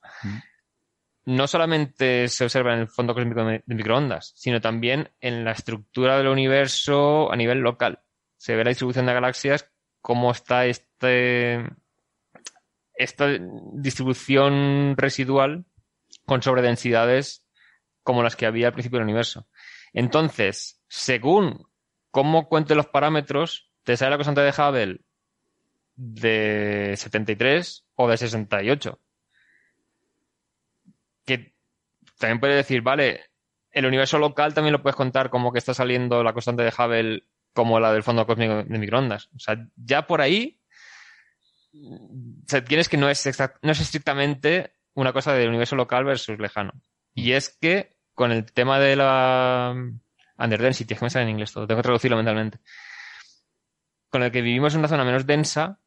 [1.26, 5.52] no solamente se observa en el fondo cósmico de de microondas, sino también en la
[5.52, 8.00] estructura del universo a nivel local.
[8.38, 9.70] Se ve la distribución de galaxias,
[10.02, 11.64] cómo está este,
[12.96, 13.28] esta
[13.74, 15.66] distribución residual
[16.26, 17.46] con sobredensidades
[18.02, 19.48] como las que había al principio del universo.
[19.94, 21.68] Entonces, según
[22.14, 25.02] cómo cuente los parámetros, te sale la constante de Hubble
[25.96, 29.00] de 73 o de 68.
[31.26, 31.56] que
[32.20, 33.32] también puede decir, vale,
[33.72, 37.24] el universo local también lo puedes contar como que está saliendo la constante de Hubble
[37.52, 39.30] como la del fondo cósmico de microondas.
[39.36, 40.62] O sea, ya por ahí
[41.74, 43.28] o sea, tienes que no es,
[43.64, 46.74] no es estrictamente una cosa del universo local versus lejano.
[47.16, 49.76] Y es que con el tema de la
[50.44, 52.60] underdensity, es que me sale en inglés todo, tengo que traducirlo mentalmente.
[54.10, 55.80] Con el que vivimos en una zona menos densa,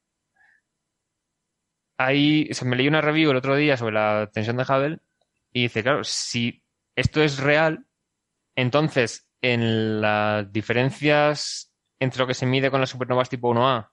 [1.98, 4.98] ahí, me leí una review el otro día sobre la tensión de Hubble
[5.52, 6.62] y dice, claro, si
[6.96, 7.86] esto es real,
[8.54, 13.90] entonces en las diferencias entre lo que se mide con las supernovas tipo 1A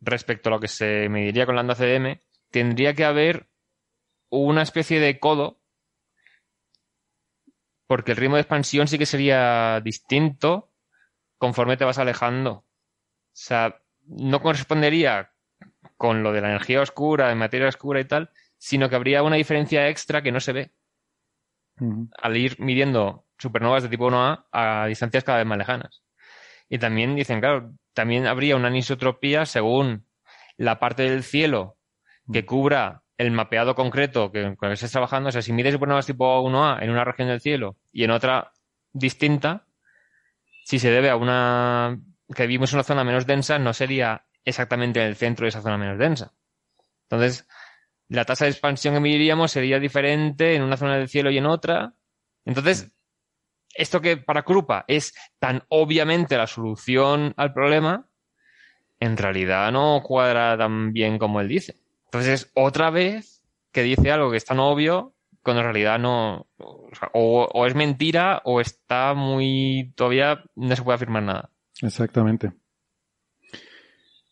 [0.00, 2.20] respecto a lo que se mediría con la onda CDM,
[2.50, 3.48] tendría que haber
[4.30, 5.60] una especie de codo,
[7.86, 10.70] porque el ritmo de expansión sí que sería distinto
[11.38, 12.52] conforme te vas alejando.
[12.52, 12.66] O
[13.32, 15.32] sea, no correspondería
[15.96, 19.36] con lo de la energía oscura, de materia oscura y tal, sino que habría una
[19.36, 20.72] diferencia extra que no se ve
[22.18, 26.02] al ir midiendo supernovas de tipo 1A a distancias cada vez más lejanas.
[26.68, 30.06] Y también dicen, claro, también habría una anisotropía según
[30.56, 31.76] la parte del cielo
[32.32, 35.28] que cubra el mapeado concreto que, con que estés trabajando.
[35.28, 38.52] O sea, si mides supernovas tipo 1A en una región del cielo y en otra
[38.92, 39.66] distinta,
[40.64, 41.98] si se debe a una
[42.34, 45.62] que vivimos en una zona menos densa, no sería exactamente en el centro de esa
[45.62, 46.32] zona menos densa.
[47.04, 47.46] Entonces,
[48.08, 51.46] la tasa de expansión que mediríamos sería diferente en una zona del cielo y en
[51.46, 51.94] otra.
[52.44, 52.92] Entonces,
[53.74, 58.08] esto que para Krupa es tan obviamente la solución al problema,
[59.00, 61.83] en realidad no cuadra tan bien como él dice.
[62.14, 63.42] Entonces, otra vez
[63.72, 66.46] que dice algo que es tan obvio, cuando en realidad no.
[67.12, 69.92] O, es mentira o está muy.
[69.96, 71.50] Todavía no se puede afirmar nada.
[71.82, 72.52] Exactamente.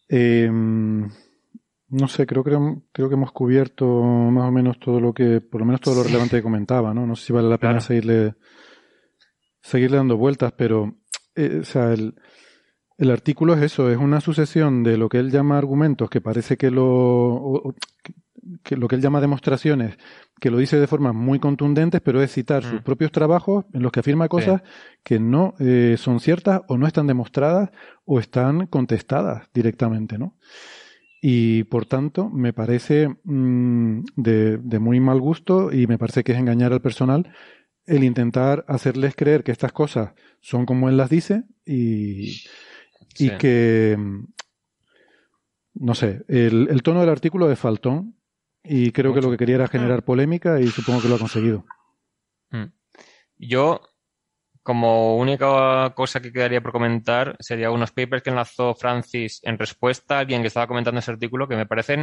[0.08, 5.40] Eh, no sé, creo, creo, creo que hemos cubierto más o menos todo lo que,
[5.40, 7.04] por lo menos todo lo relevante que comentaba, ¿no?
[7.04, 8.36] No sé si vale la pena seguirle,
[9.60, 10.98] seguirle dando vueltas, pero,
[11.34, 12.14] eh, o sea, el,
[13.02, 16.56] el artículo es eso, es una sucesión de lo que él llama argumentos, que parece
[16.56, 17.74] que lo,
[18.62, 19.98] que lo que él llama demostraciones,
[20.40, 22.84] que lo dice de formas muy contundentes, pero es citar sus Mm.
[22.84, 24.62] propios trabajos en los que afirma cosas
[25.02, 27.70] que no eh, son ciertas o no están demostradas
[28.04, 30.36] o están contestadas directamente, ¿no?
[31.20, 36.32] Y por tanto, me parece mm, de, de muy mal gusto y me parece que
[36.32, 37.32] es engañar al personal
[37.84, 42.42] el intentar hacerles creer que estas cosas son como él las dice y,
[43.18, 44.24] y que, mm,
[45.74, 48.16] no sé, el, el tono del artículo es faltón
[48.64, 51.64] y creo que lo que quería era generar polémica y supongo que lo ha conseguido.
[52.50, 52.66] Mm.
[53.38, 53.80] Yo,
[54.62, 60.16] como única cosa que quedaría por comentar, sería unos papers que enlazó Francis en respuesta
[60.16, 62.02] a alguien que estaba comentando ese artículo, que me parecen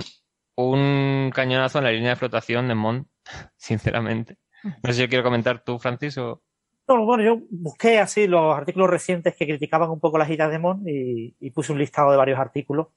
[0.56, 3.08] un cañonazo en la línea de flotación de Mont,
[3.56, 4.38] sinceramente.
[4.64, 6.44] No sé si quiero comentar tú, Francis, o...
[6.90, 10.60] No, bueno, yo busqué así los artículos recientes que criticaban un poco las ideas de
[10.60, 12.88] Mon y, y puse un listado de varios artículos.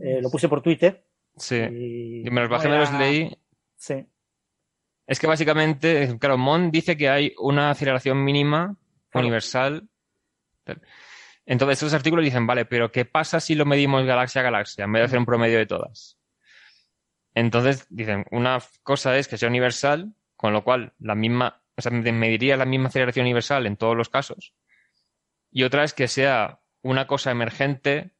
[0.00, 1.06] Eh, lo puse por Twitter.
[1.36, 1.54] Sí.
[1.56, 3.34] Y, Y me los bajé, me los leí.
[3.76, 4.04] Sí.
[5.06, 8.76] Es que básicamente, claro, Mont dice que hay una aceleración mínima
[9.10, 9.26] Claro.
[9.28, 9.88] universal.
[11.46, 14.92] Entonces, estos artículos dicen, vale, pero ¿qué pasa si lo medimos galaxia a galaxia en
[14.92, 16.18] vez de hacer un promedio de todas?
[17.34, 21.92] Entonces, dicen, una cosa es que sea universal, con lo cual la misma, o sea,
[21.92, 24.54] mediría la misma aceleración universal en todos los casos.
[25.50, 28.12] Y otra es que sea una cosa emergente,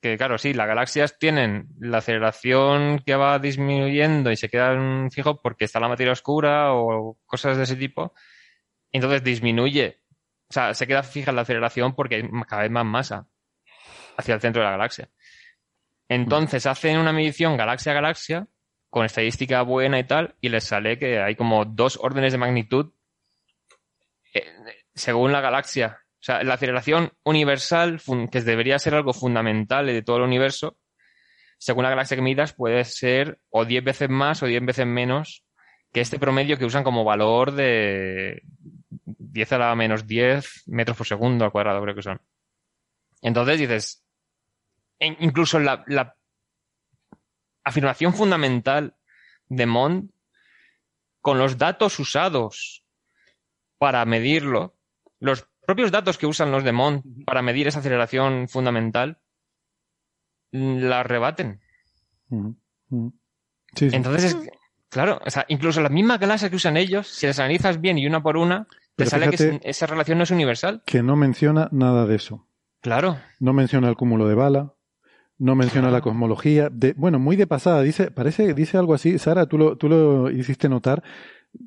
[0.00, 5.38] que claro, sí, las galaxias tienen la aceleración que va disminuyendo y se quedan fijos
[5.42, 8.14] porque está la materia oscura o cosas de ese tipo.
[8.92, 10.00] Entonces disminuye,
[10.48, 13.28] o sea, se queda fija la aceleración porque hay cada vez más masa
[14.16, 15.10] hacia el centro de la galaxia.
[16.08, 18.48] Entonces hacen una medición galaxia a galaxia
[18.88, 22.92] con estadística buena y tal, y les sale que hay como dos órdenes de magnitud
[24.94, 26.00] según la galaxia.
[26.20, 28.00] O sea, la aceleración universal,
[28.30, 30.76] que debería ser algo fundamental de todo el universo,
[31.58, 35.44] según la galaxia que midas, puede ser o 10 veces más o 10 veces menos
[35.92, 38.42] que este promedio que usan como valor de
[39.04, 42.20] 10 a la menos 10 metros por segundo al cuadrado, creo que son.
[43.22, 44.04] Entonces dices,
[44.98, 46.16] incluso la, la
[47.64, 48.94] afirmación fundamental
[49.48, 50.10] de Mond,
[51.20, 52.84] con los datos usados
[53.80, 54.74] para medirlo,
[55.20, 59.18] los propios datos que usan los de Mond para medir esa aceleración fundamental,
[60.52, 61.60] la rebaten.
[62.28, 63.96] Sí, sí.
[63.96, 64.50] Entonces, es
[64.90, 68.06] claro, o sea, incluso las mismas galaxias que usan ellos, si las analizas bien y
[68.06, 68.66] una por una,
[68.96, 70.82] te Pero sale que esa relación no es universal.
[70.84, 72.46] que no menciona nada de eso.
[72.82, 73.16] Claro.
[73.38, 74.74] No menciona el cúmulo de bala,
[75.38, 76.68] no menciona la cosmología.
[76.70, 80.30] De, bueno, muy de pasada, dice, parece, dice algo así, Sara, tú lo, tú lo
[80.30, 81.02] hiciste notar.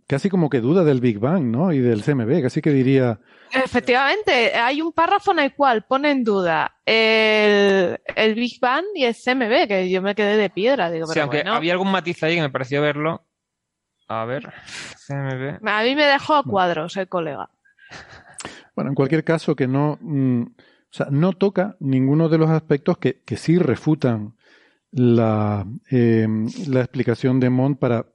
[0.08, 1.72] Casi como que duda del Big Bang, ¿no?
[1.72, 3.20] Y del CMB, casi que diría...
[3.52, 9.04] Efectivamente, hay un párrafo en el cual pone en duda el, el Big Bang y
[9.06, 10.90] el CMB, que yo me quedé de piedra.
[10.90, 11.54] Digo, Sí, pero aunque bueno.
[11.54, 13.26] había algún matiz ahí que me pareció verlo.
[14.08, 14.52] A ver,
[15.08, 15.68] CMB.
[15.68, 17.50] A mí me dejó a cuadros el colega.
[18.76, 20.48] Bueno, en cualquier caso, que no, mm, o
[20.90, 24.36] sea, no toca ninguno de los aspectos que, que sí refutan
[24.92, 26.28] la, eh,
[26.68, 28.06] la explicación de Mond para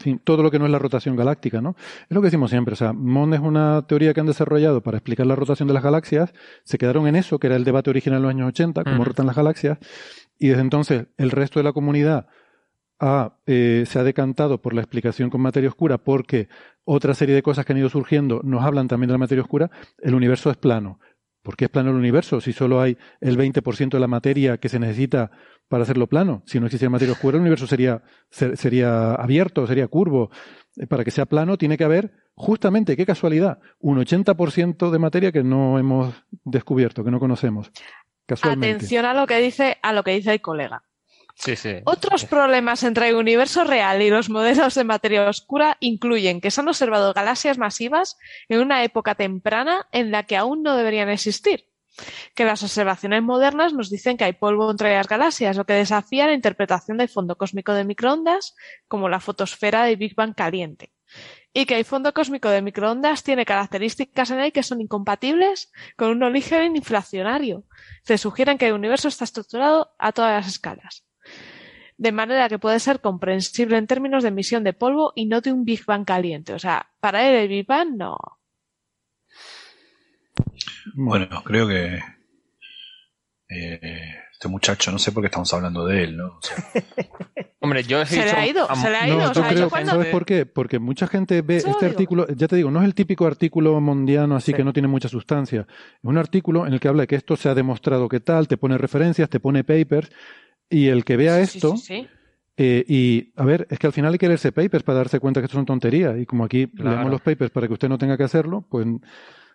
[0.00, 1.76] en fin, todo lo que no es la rotación galáctica, ¿no?
[2.08, 4.96] Es lo que decimos siempre, o sea, Mond es una teoría que han desarrollado para
[4.96, 6.32] explicar la rotación de las galaxias,
[6.64, 9.26] se quedaron en eso, que era el debate original en los años 80, cómo rotan
[9.26, 9.78] las galaxias,
[10.38, 12.28] y desde entonces el resto de la comunidad
[12.98, 16.48] ha, eh, se ha decantado por la explicación con materia oscura porque
[16.84, 19.70] otra serie de cosas que han ido surgiendo nos hablan también de la materia oscura,
[19.98, 20.98] el universo es plano.
[21.42, 24.68] ¿Por qué es plano el universo si solo hay el 20% de la materia que
[24.68, 25.30] se necesita
[25.68, 26.42] para hacerlo plano?
[26.46, 30.30] Si no existiera materia oscura, el universo sería, ser- sería abierto, sería curvo.
[30.76, 35.32] Eh, Para que sea plano tiene que haber, justamente, qué casualidad, un 80% de materia
[35.32, 36.14] que no hemos
[36.44, 37.70] descubierto, que no conocemos.
[38.76, 40.84] Atención a lo que dice, a lo que dice el colega.
[41.40, 41.76] Sí, sí.
[41.86, 46.60] Otros problemas entre el universo real y los modelos de materia oscura incluyen que se
[46.60, 48.18] han observado galaxias masivas
[48.50, 51.64] en una época temprana en la que aún no deberían existir,
[52.34, 56.26] que las observaciones modernas nos dicen que hay polvo entre las galaxias, lo que desafía
[56.26, 58.54] la interpretación del fondo cósmico de microondas
[58.86, 60.92] como la fotosfera del Big Bang caliente,
[61.54, 66.10] y que el fondo cósmico de microondas tiene características en él que son incompatibles con
[66.10, 67.64] un origen inflacionario.
[68.04, 71.06] Se sugieren que el universo está estructurado a todas las escalas
[72.00, 75.52] de manera que puede ser comprensible en términos de emisión de polvo y no de
[75.52, 76.54] un Big Bang caliente.
[76.54, 78.16] O sea, para él el Big Bang no.
[80.94, 82.00] Bueno, creo que
[83.50, 86.38] eh, este muchacho, no sé por qué estamos hablando de él, ¿no?
[86.38, 86.56] O sea,
[87.60, 89.30] Hombre, yo he Se le ha ido, se le ha No, ido.
[89.30, 90.46] o yo sea, yo creo, cuando- ¿sabes por qué?
[90.46, 91.90] Porque mucha gente ve Eso este digo.
[91.92, 94.56] artículo, ya te digo, no es el típico artículo mundiano así Sí.
[94.56, 95.66] que no tiene mucha sustancia.
[95.68, 98.48] Es un artículo en el que habla de que esto se ha demostrado que tal,
[98.48, 100.10] te pone referencias, te pone papers,
[100.70, 102.08] y el que vea Sí, esto, sí, sí.
[102.56, 105.40] eh, y a ver, es que al final hay que leerse papers para darse cuenta
[105.40, 106.90] que esto son tonterías, y como aquí Claro.
[106.92, 108.86] leemos los papers para que usted no tenga que hacerlo, pues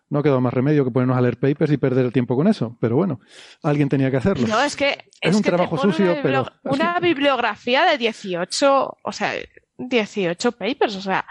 [0.07, 2.47] no ha quedado más remedio que ponernos a leer papers y perder el tiempo con
[2.47, 2.77] eso.
[2.79, 3.19] Pero bueno,
[3.63, 4.45] alguien tenía que hacerlo.
[4.47, 8.97] No, es que Es es un que trabajo sucio, una, pero- una bibliografía de 18,
[9.01, 9.31] o sea,
[9.79, 11.25] 18 papers, o sea,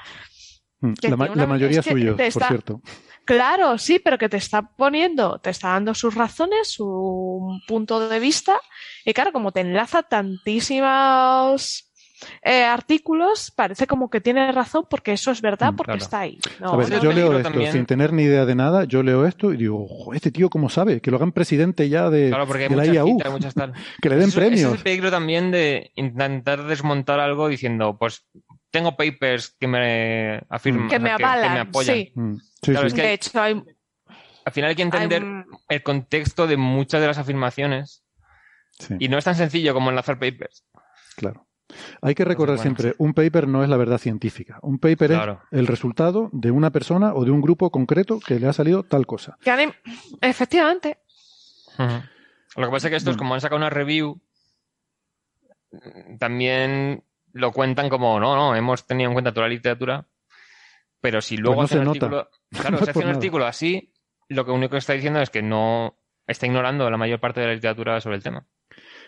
[0.80, 2.82] Mm, la, ma- una- la mayoría es suyos, por cierto.
[3.24, 8.20] Claro, sí, pero que te está poniendo, te está dando sus razones, su punto de
[8.20, 8.60] vista,
[9.04, 11.83] y claro, como te enlaza tantísimos
[12.42, 16.04] eh, artículos, parece como que tiene razón porque eso es verdad, Mm, porque claro.
[16.04, 16.38] está ahí.
[16.60, 19.02] No, A ver, no, yo leo esto también- sin tener ni idea de nada, yo
[19.02, 22.28] leo esto y digo, "Jo, este tío cómo sabe, que lo hagan presidente ya de,
[22.28, 23.72] Claro, porque hay de la muchas IAU, citas, muchas tal.
[24.02, 24.72] que le den Eso- ese premios.
[24.72, 28.26] es el peligro también de intentar desmontar algo diciendo, pues
[28.70, 31.68] tengo papers que me afirman, que o me apoyan.
[31.96, 32.12] sí.
[32.14, 32.86] Mm, sí, Claro, sí.
[32.88, 33.62] es que de hay- hecho, hay,
[34.46, 35.24] Al final hay que entender
[35.70, 38.04] el contexto de muchas de las afirmaciones
[38.78, 40.64] Sí, y no es tan sencillo como enlazar papers.
[41.16, 41.46] claro.
[42.02, 44.58] Hay que recordar siempre, un paper no es la verdad científica.
[44.62, 45.42] Un paper Claro.
[45.50, 48.82] es el resultado de una persona o de un grupo concreto que le ha salido
[48.82, 49.38] tal cosa.
[49.42, 49.72] que
[50.20, 50.98] efectivamente.
[52.56, 53.18] Lo que pasa es que estos, Bueno.
[53.18, 54.20] como han sacado una review,
[55.72, 60.06] mm, también lo cuentan como, no, no, hemos tenido en cuenta toda la literatura,
[61.00, 62.06] pero si luego Pues no hacen se un nota.
[62.06, 62.30] artículo,
[62.62, 63.14] claro, No si hace un nada.
[63.16, 63.92] artículo así,
[64.28, 65.96] lo que único que está diciendo es que no
[66.26, 68.46] está ignorando la mayor parte de la literatura sobre el tema.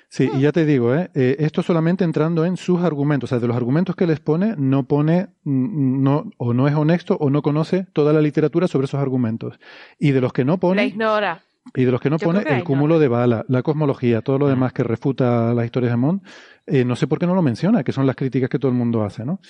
[0.08, 1.10] Sí, y ya te digo, ¿eh?
[1.14, 3.28] Eh, esto solamente entrando en sus argumentos.
[3.28, 6.74] O sea, de los argumentos que les pone, no pone, mm, no, o no es
[6.74, 9.58] honesto o no conoce toda la literatura sobre esos argumentos.
[9.98, 11.42] Y de los que no la pone, ignora.
[11.74, 14.38] y de los que no Yo pone, que el cúmulo de bala, la cosmología, todo
[14.38, 14.50] lo Mm.
[14.50, 16.22] demás que refuta las historias de Mond,
[16.66, 18.78] eh, no sé por qué no lo menciona, que son las críticas que todo el
[18.78, 19.40] mundo hace, ¿no?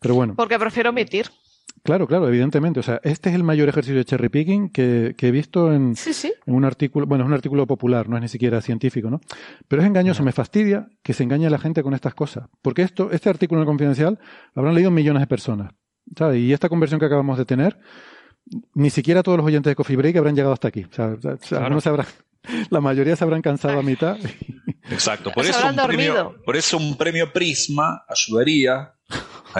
[0.00, 0.34] Pero bueno.
[0.34, 1.26] Porque prefiero omitir.
[1.86, 2.80] Claro, claro, evidentemente.
[2.80, 5.96] O sea, este es el mayor ejercicio de cherry picking que, que he visto en,
[5.96, 6.32] Sí, sí.
[6.44, 9.20] en un artículo, bueno, es un artículo popular, no es ni siquiera científico, ¿no?
[9.68, 12.48] Pero es engañoso, me fastidia que se engañe a la gente con estas cosas.
[12.62, 14.18] Porque esto, este artículo en el Confidencial
[14.54, 15.72] lo habrán leído millones de personas.
[16.16, 16.38] ¿sabes?
[16.40, 17.78] Y esta conversión que acabamos de tener,
[18.74, 20.84] ni siquiera todos los oyentes de Coffee Break habrán llegado hasta aquí.
[20.84, 21.64] O sea, o sea, Claro.
[21.64, 22.06] algunos se habrán,
[22.70, 24.16] la mayoría se habrán cansado a mitad.
[24.90, 25.32] Exacto.
[25.32, 28.92] Por eso, un premio, por eso un premio Prisma ayudaría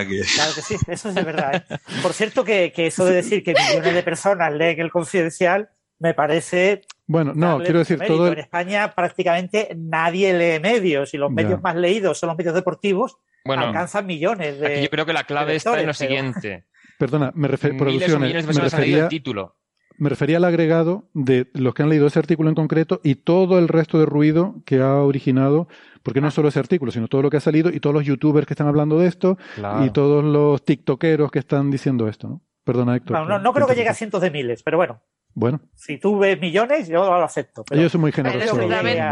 [0.04, 0.20] que.
[0.34, 1.64] Claro que sí, eso es de verdad.
[1.70, 1.76] ¿eh?
[2.02, 6.12] Por cierto, que, que eso de decir que millones de personas leen el confidencial me
[6.12, 6.82] parece.
[7.06, 8.16] Bueno, no, quiero decir, mérito.
[8.16, 11.34] todo En España prácticamente nadie lee medios y los Ya.
[11.34, 14.66] medios más leídos son los medios deportivos, Bueno, alcanzan millones de.
[14.66, 16.66] aquí yo creo que la clave está en lo pero- siguiente.
[16.98, 19.56] perdona, me refiero, Miles o producciones, millones de me personas han leído refería, el título.
[19.98, 23.58] Me refería al agregado de los que han leído ese artículo en concreto y todo
[23.58, 25.68] el resto de ruido que ha originado,
[26.02, 28.46] porque no solo ese artículo, sino todo lo que ha salido y todos los youtubers
[28.46, 29.84] que están hablando de esto Claro.
[29.84, 32.40] y todos los tiktokeros que están diciendo esto, ¿no?
[32.64, 33.16] Perdona, Héctor.
[33.18, 35.00] Bueno, no, no creo que llegue a cientos de miles, pero bueno,
[35.34, 37.62] Bueno, si tú ves millones, yo lo acepto.
[37.68, 38.58] Pero ellos son muy generosos.
[38.68, 39.04] también-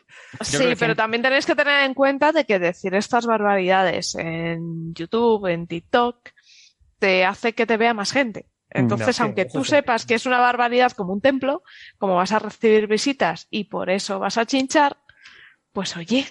[0.40, 5.46] Sí, pero también tenéis que tener en cuenta de que decir estas barbaridades en YouTube,
[5.46, 6.16] en TikTok,
[6.98, 8.46] te hace que te vea más gente.
[8.74, 9.70] Entonces, sí, aunque eso tú sí.
[9.70, 11.62] sepas que es una barbaridad como un templo,
[11.98, 14.96] como vas a recibir visitas y por eso vas a chinchar,
[15.72, 16.26] pues oye,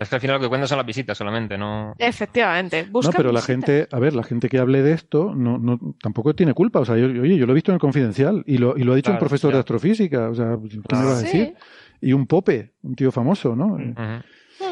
[0.00, 1.94] Es que al final lo que cuentan son las visitas solamente, ¿no?
[1.98, 5.58] efectivamente, busca No, pero la gente, a ver, la gente que hable de esto no,
[5.58, 6.80] no, tampoco tiene culpa.
[6.80, 8.92] O sea, yo, oye, yo lo he visto en el confidencial y lo, y lo
[8.92, 9.56] ha dicho un profesor ya.
[9.56, 10.28] de astrofísica.
[10.28, 11.54] O sea, ¿qué me vas a decir?
[11.58, 12.06] Sí.
[12.08, 13.78] Y un pope, un tío famoso, ¿no?
[13.78, 13.90] Mm.
[13.90, 14.22] Ujú.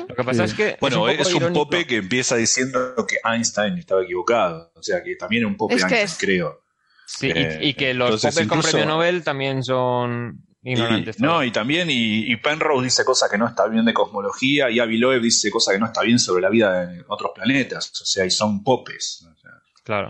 [0.08, 0.50] Lo que pasa Sí.
[0.52, 0.76] es que.
[0.80, 1.64] Bueno, es es un, irónico.
[1.64, 4.70] pope que empieza diciendo que Einstein estaba equivocado.
[4.74, 6.60] O sea, que también es un pope Es que Einstein, es- creo.
[7.06, 11.18] Sí, Eh, y, y que los entonces popes con premio Nobel también son ignorantes.
[11.18, 14.68] Y, no, y también, y, y Penrose dice cosas que no está bien de cosmología,
[14.70, 17.90] y Avi Loeb dice cosas que no está bien sobre la vida en otros planetas.
[18.02, 19.26] O sea, y son popes.
[19.26, 19.50] O sea,
[19.84, 20.08] Claro.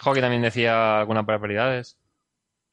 [0.00, 1.96] Hockey también decía algunas barbaridades.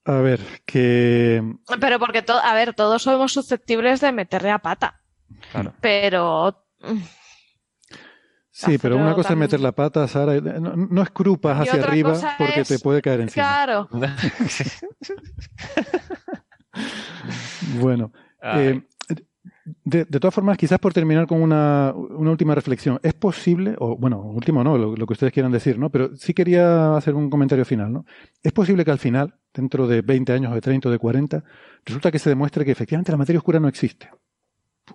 [0.05, 1.43] A ver, que.
[1.79, 4.98] Pero porque, to- a ver, todos somos susceptibles de meterle a pata.
[5.51, 5.73] Claro.
[5.81, 6.97] Pero mm,
[8.51, 10.39] Sí, pero una cosa es meter la pata, Sara.
[10.41, 13.45] No, no escrupas hacia arriba porque es- te puede caer encima.
[13.45, 13.89] claro,
[17.79, 18.11] Bueno,
[18.43, 18.81] eh,
[19.83, 23.95] de, de todas formas, quizás por terminar con una, una última reflexión, es posible, o
[23.97, 25.89] bueno, último no, lo, lo que ustedes quieran decir, ¿no?
[25.89, 28.05] Pero sí quería hacer un comentario final, ¿no?
[28.43, 31.43] Es posible que al final, dentro de 20 años, de 30 o de 40,
[31.85, 34.09] resulta que se demuestre que efectivamente la materia oscura no existe.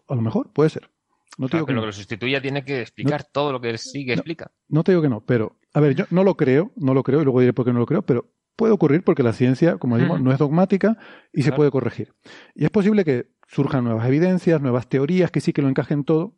[0.08, 0.90] A lo mejor, puede ser.
[1.38, 1.80] No te Claro, digo que pero no.
[1.80, 4.20] lo que lo sustituya tiene que explicar todo lo que sí que No.
[4.20, 4.52] explica.
[4.68, 7.20] No te digo que no, pero, a ver, yo no lo creo, no lo creo,
[7.20, 9.96] y luego diré por qué no lo creo, pero puede ocurrir porque la ciencia, como
[9.96, 10.96] decimos, no es dogmática
[11.32, 12.14] y se puede corregir.
[12.54, 16.36] Y es posible que surjan nuevas evidencias, nuevas teorías que sí que lo encajen todo,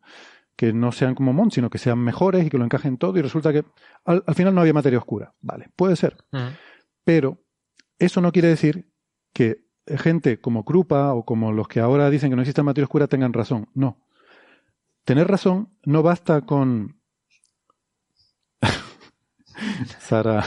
[0.55, 3.21] que no sean como Mont, sino que sean mejores y que lo encajen todo, y
[3.21, 3.63] resulta que
[4.05, 5.35] al, al final no había materia oscura.
[5.41, 6.17] Vale, puede ser.
[7.03, 7.43] Pero
[7.99, 8.89] eso no quiere decir
[9.33, 9.66] que
[9.97, 13.33] gente como Krupa o como los que ahora dicen que no existe materia oscura tengan
[13.33, 13.69] razón.
[13.73, 13.97] No.
[15.05, 16.99] Tener razón no basta con.
[19.99, 20.43] Sara.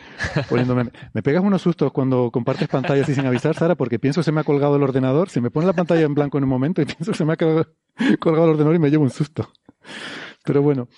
[0.48, 4.24] Poniéndome, me pegas unos sustos cuando compartes pantalla así sin avisar, Sara, porque pienso que
[4.24, 5.28] se me ha colgado el ordenador.
[5.28, 7.34] Se me pone la pantalla en blanco en un momento y pienso que se me
[7.34, 7.66] ha colgado,
[8.20, 9.50] colgado el ordenador y me llevo un susto.
[10.44, 10.88] Pero bueno.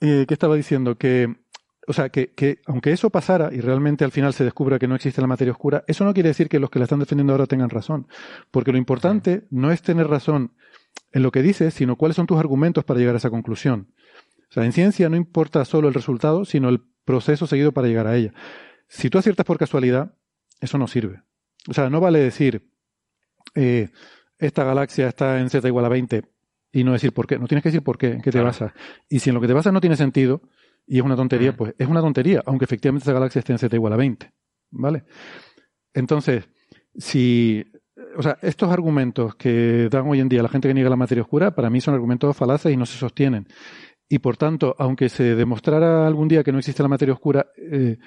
[0.00, 0.96] Eh, ¿Qué estaba diciendo?
[0.96, 1.36] Que
[1.86, 4.94] o sea, que, que aunque eso pasara y realmente al final se descubra que no
[4.94, 7.46] existe la materia oscura, eso no quiere decir que los que la están defendiendo ahora
[7.46, 8.06] tengan razón.
[8.50, 10.52] Porque lo importante no es tener razón
[11.12, 13.92] en lo que dices, sino cuáles son tus argumentos para llegar a esa conclusión.
[14.50, 18.06] O sea, en ciencia no importa solo el resultado, sino el proceso seguido para llegar
[18.06, 18.32] a ella.
[18.88, 20.14] Si tú aciertas por casualidad,
[20.60, 21.22] eso no sirve.
[21.68, 22.68] O sea, no vale decir,
[23.54, 23.90] eh,
[24.38, 26.24] esta galaxia está en z igual a 20
[26.72, 27.38] y no decir por qué.
[27.38, 28.46] No tienes que decir por qué, en qué te Claro.
[28.46, 28.72] basas.
[29.08, 30.42] Y si en lo que te basas no tiene sentido
[30.86, 31.56] y es una tontería, Mm.
[31.56, 34.30] pues es una tontería, aunque efectivamente esa galaxia esté en z igual a 20.
[34.72, 35.04] ¿Vale?
[35.94, 36.48] Entonces,
[36.96, 37.64] si.
[38.16, 41.22] O sea, estos argumentos que dan hoy en día la gente que niega la materia
[41.22, 43.46] oscura, para mí son argumentos falaces y no se sostienen.
[44.08, 47.98] Y por tanto, aunque se demostrara algún día que no existe la materia oscura, eh,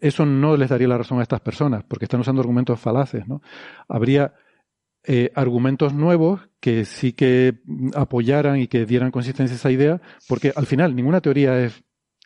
[0.00, 3.42] eso no les daría la razón a estas personas, porque están usando argumentos falaces, ¿no?
[3.88, 4.34] Habría
[5.04, 7.60] eh, argumentos nuevos que sí que
[7.94, 11.82] apoyaran y que dieran consistencia a esa idea, porque al final ninguna teoría es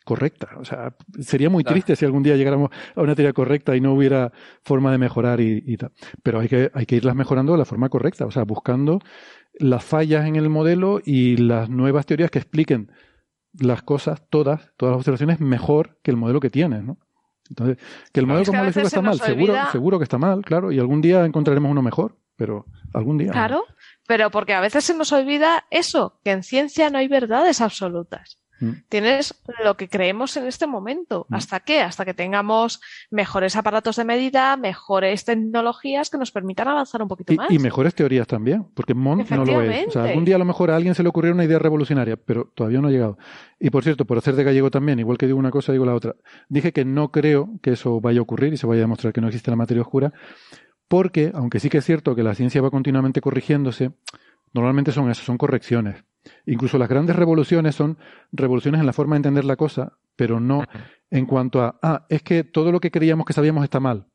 [0.07, 0.49] correcta.
[0.57, 1.73] O sea, sería muy Claro.
[1.75, 4.31] triste si algún día llegáramos a una teoría correcta y no hubiera
[4.63, 5.91] forma de mejorar y, y tal.
[6.23, 8.99] Pero hay que, hay que irlas mejorando de la forma correcta, o sea, buscando
[9.59, 12.91] las fallas en el modelo y las nuevas teorías que expliquen
[13.59, 16.97] las cosas, todas, todas las observaciones, mejor que el modelo que tienes, ¿no?
[17.49, 17.77] Entonces,
[18.13, 20.79] que el modelo Es que como está mal, seguro, seguro que está mal, claro, y
[20.79, 23.31] algún día encontraremos uno mejor, pero algún día.
[23.31, 23.63] Claro,
[24.07, 28.37] pero porque a veces se nos olvida eso, que en ciencia no hay verdades absolutas.
[28.59, 28.71] Mm.
[28.89, 31.25] Tienes lo que creemos en este momento.
[31.29, 31.35] Mm.
[31.35, 31.81] ¿Hasta qué?
[31.81, 37.33] Hasta que tengamos mejores aparatos de medida, mejores tecnologías que nos permitan avanzar un poquito
[37.33, 37.49] más.
[37.51, 39.87] Y, y mejores teorías también, porque Mont no lo es.
[39.87, 42.17] O sea, algún día a lo mejor a alguien se le ocurrió una idea revolucionaria,
[42.17, 43.17] pero todavía no ha llegado.
[43.59, 45.95] Y por cierto, por hacer de gallego también, igual que digo una cosa, digo la
[45.95, 46.15] otra.
[46.49, 49.21] Dije que no creo que eso vaya a ocurrir y se vaya a demostrar que
[49.21, 50.13] no existe la materia oscura,
[50.87, 53.91] porque, aunque sí que es cierto que la ciencia va continuamente corrigiéndose,
[54.53, 56.03] normalmente son eso, son correcciones.
[56.45, 57.97] Incluso las grandes revoluciones son
[58.31, 60.63] revoluciones en la forma de entender la cosa, pero no
[61.09, 64.07] en cuanto a, ah, es que todo lo que creíamos que sabíamos está mal.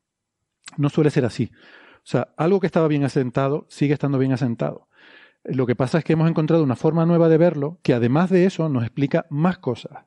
[0.77, 1.51] No suele ser así.
[1.97, 4.87] O sea, algo que estaba bien asentado sigue estando bien asentado.
[5.43, 8.45] Lo que pasa es que hemos encontrado una forma nueva de verlo que además de
[8.45, 10.05] eso nos explica más cosas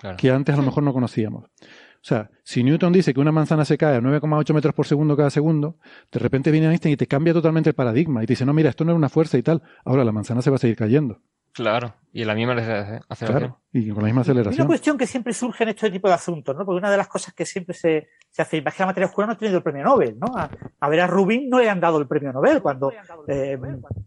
[0.00, 0.16] Claro.
[0.18, 1.44] que antes a lo mejor no conocíamos.
[1.44, 5.16] O sea, si Newton dice que una manzana se cae a 9,8 metros por segundo
[5.16, 5.78] cada segundo,
[6.12, 8.70] de repente viene Einstein y te cambia totalmente el paradigma y te dice, no, mira,
[8.70, 9.62] esto no es una fuerza y tal.
[9.84, 11.20] Ahora la manzana se va a seguir cayendo.
[11.56, 13.30] Claro, y en la misma aceleración.
[13.30, 14.66] Claro, y con la misma Hay una aceleración.
[14.66, 16.66] cuestión que siempre surge en este tipo de asuntos, ¿no?
[16.66, 19.26] Porque una de las cosas que siempre se, se hace es que la materia oscura
[19.26, 20.36] no ha tenido el premio Nobel, ¿no?
[20.36, 20.50] A,
[20.80, 22.92] a ver, a Rubin no le han dado el premio Nobel cuando
[23.26, 23.58] eh,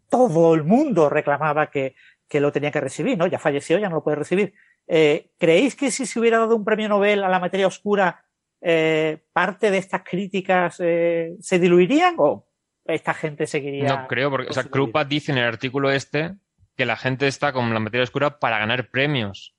[0.10, 1.96] todo el mundo reclamaba que,
[2.28, 3.26] que lo tenía que recibir, ¿no?
[3.26, 4.54] Ya falleció, ya no lo puede recibir.
[4.88, 8.24] Eh, ¿Creéis que si se hubiera dado un premio Nobel a la materia oscura,
[8.62, 12.46] eh, parte de estas críticas eh, se diluirían o
[12.86, 14.02] esta gente seguiría?
[14.02, 14.66] No creo, porque, o sea?
[14.66, 16.36] Krupa dice en el artículo este
[16.80, 19.54] que la gente está con la materia oscura para ganar premios.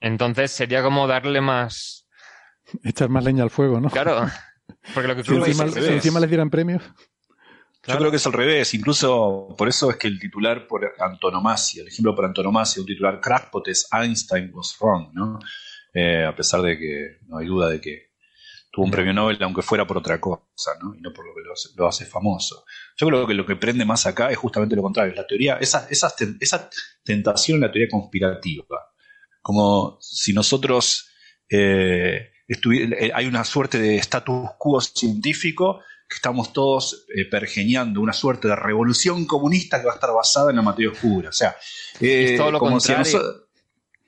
[0.00, 2.08] Entonces sería como darle más.
[2.82, 3.90] Echar más leña al fuego, ¿no?
[3.90, 4.26] Claro.
[4.94, 6.82] Porque lo que Si es encima, dice si encima les dieran premios.
[7.86, 11.82] Yo creo que es al revés, incluso por eso es que el titular por antonomasia,
[11.82, 15.38] el ejemplo por antonomasia, un titular crackpot es Einstein was wrong, ¿no?
[15.92, 18.09] Eh, a pesar de que no hay duda de que
[18.80, 20.94] tuvo un premio Nobel, aunque fuera por otra cosa, ¿no?
[20.94, 22.64] Y no por lo que lo hace, lo hace famoso.
[22.96, 25.86] Yo creo que lo que prende más acá es justamente lo contrario, la teoría, esa,
[25.90, 26.70] esa, esa
[27.04, 28.78] tentación en la teoría conspirativa.
[29.42, 31.08] Como si nosotros
[31.48, 38.12] eh, eh, hay una suerte de status quo científico que estamos todos eh, pergeñando una
[38.12, 41.28] suerte de revolución comunista que va a estar basada en la materia oscura.
[41.28, 41.54] O sea,
[42.00, 43.18] eh, Es todo lo como si contrario.
[43.18, 43.46] noso-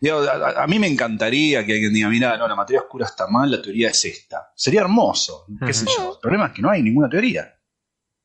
[0.03, 3.51] digo, a, mí me encantaría que alguien diga, mira, no, la materia oscura está mal,
[3.51, 4.53] la teoría es esta.
[4.55, 6.15] Sería hermoso, qué sé yo.
[6.15, 7.55] El problema es que no hay ninguna teoría.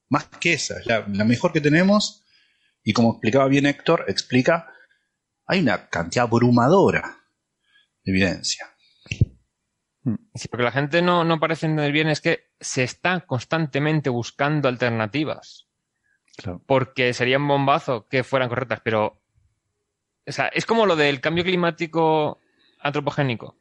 [0.09, 2.25] Más que esa, es la, la mejor que tenemos.
[2.83, 4.73] Y como explicaba bien Héctor, explica,
[5.45, 7.17] hay una cantidad abrumadora
[8.03, 8.67] de evidencia.
[10.35, 14.67] Sí, porque la gente no, no parece entender bien es que se está constantemente buscando
[14.67, 15.67] alternativas.
[16.37, 16.61] Claro.
[16.65, 19.21] Porque sería un bombazo que fueran correctas, pero.
[20.27, 22.39] O sea, es como lo del cambio climático
[22.81, 23.55] antropogénico.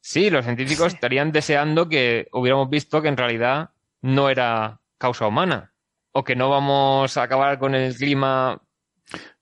[0.00, 3.70] Sí, los científicos estarían deseando que hubiéramos visto que en realidad
[4.02, 5.72] no era causa humana.
[6.12, 8.60] O que no vamos a acabar con el clima.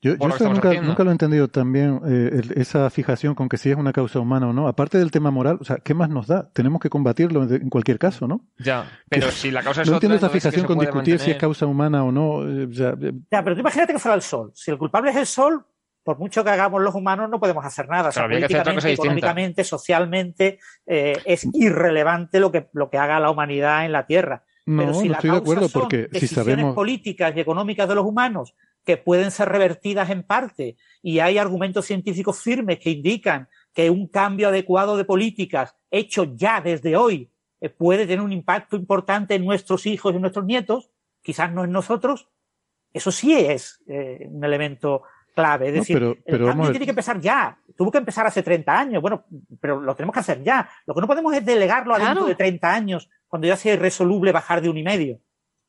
[0.01, 0.89] Yo, yo Por lo que esto estamos nunca, haciendo.
[0.89, 4.21] nunca lo he entendido también, eh, el- esa fijación con que si es una causa
[4.21, 4.69] humana o no.
[4.69, 6.51] Aparte del tema moral, o sea, ¿qué más nos da?
[6.53, 8.47] Tenemos que combatirlo en cualquier caso, ¿no?
[8.59, 11.31] Ya, pero si la causa es No otra, entiendo esa que fijación con discutir si
[11.33, 12.43] es causa humana o no.
[12.49, 14.53] eh, sea, eh, Ya, pero tú imagínate que fuera el sol.
[14.55, 15.65] Si el culpable es el sol,
[16.07, 18.11] por mucho que hagamos los humanos, no podemos hacer nada.
[18.11, 23.85] O sea, políticamente, económicamente, socialmente, eh, es irrelevante lo que, lo que haga la humanidad
[23.85, 24.45] en la Tierra.
[24.67, 26.75] no, Pero si no la estoy de causa acuerdo son porque si decisiones sabemos...
[26.77, 28.55] políticas y económicas de los humanos
[28.85, 34.07] que pueden ser revertidas en parte y hay argumentos científicos firmes que indican que un
[34.07, 39.45] cambio adecuado de políticas hecho ya desde hoy eh, puede tener un impacto importante en
[39.45, 40.89] nuestros hijos y en nuestros nietos,
[41.21, 42.29] quizás no en nosotros,
[42.93, 45.03] eso sí es eh, un elemento
[45.37, 45.69] clave.
[45.69, 47.57] Es No, decir, pero- el pero vamos a cambio tiene que empezar ya.
[47.77, 49.01] Tuvo que empezar hace 30 años.
[49.03, 49.25] Bueno,
[49.61, 50.69] pero lo tenemos que hacer ya.
[50.87, 54.33] Lo que no podemos es delegarlo a dentro de 30 años, cuando ya sea irresoluble
[54.33, 55.21] bajar de un y medio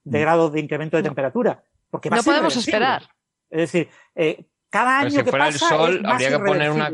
[0.03, 0.21] de Mm.
[0.21, 1.09] grados de incremento de No.
[1.09, 1.63] temperatura.
[1.91, 3.03] Porque va a No ser podemos esperar.
[3.49, 6.29] Es decir, eh, cada Pero año si que fuera el pasa sol, es más habría
[6.31, 6.91] que poner una,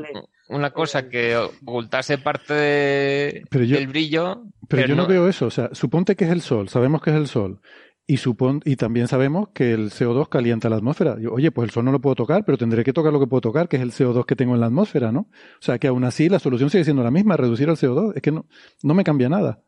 [0.49, 4.43] una cosa que ocultase parte de- Pero yo- del brillo.
[4.67, 5.45] Pero yo no veo eso.
[5.47, 7.61] O sea, suponte que es el sol, sabemos que es el sol.
[8.05, 11.17] Y, supon, y también sabemos que el CO2 calienta la atmósfera.
[11.21, 13.27] Yo, Oye, pues el sol no lo puedo tocar, pero tendré que tocar lo que
[13.27, 15.21] puedo tocar, que es el CO2 que tengo en la atmósfera, ¿no?
[15.21, 18.13] O sea, que aún así la solución sigue siendo la misma, reducir el CO2.
[18.15, 18.45] Es que no,
[18.83, 19.61] no me cambia nada.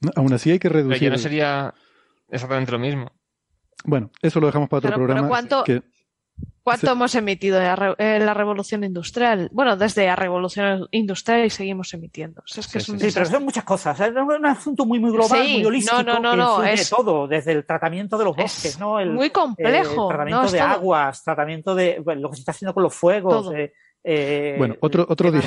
[0.00, 1.02] No, aún así hay que Pero reducir.
[1.02, 1.74] ya no sería
[2.30, 3.12] exactamente lo mismo.
[3.84, 5.28] Bueno, eso lo dejamos para otro Pero- pero programa.
[5.28, 5.82] ¿cuánto- que-
[6.66, 6.92] ¿Cuánto Sí.
[6.94, 9.48] hemos emitido en la, re- en la revolución industrial?
[9.52, 12.40] Bueno, desde la revolución industrial y seguimos emitiendo.
[12.44, 14.00] O sea, es que Sí, es un sí, Sí, pero son muchas cosas.
[14.00, 17.28] Es un asunto muy, muy global, Sí, muy holístico, no, no, no, que es- todo,
[17.28, 18.98] desde el tratamiento de los Es bosques, ¿no?
[18.98, 20.46] El, muy complejo, eh, tratamiento ¿no?
[20.46, 23.44] Es de todo- aguas, tratamiento de bueno, lo que se está haciendo con los fuegos.
[23.44, 23.54] Todo.
[23.54, 23.72] eh,
[24.02, 25.42] eh, Bueno, otro- otro día.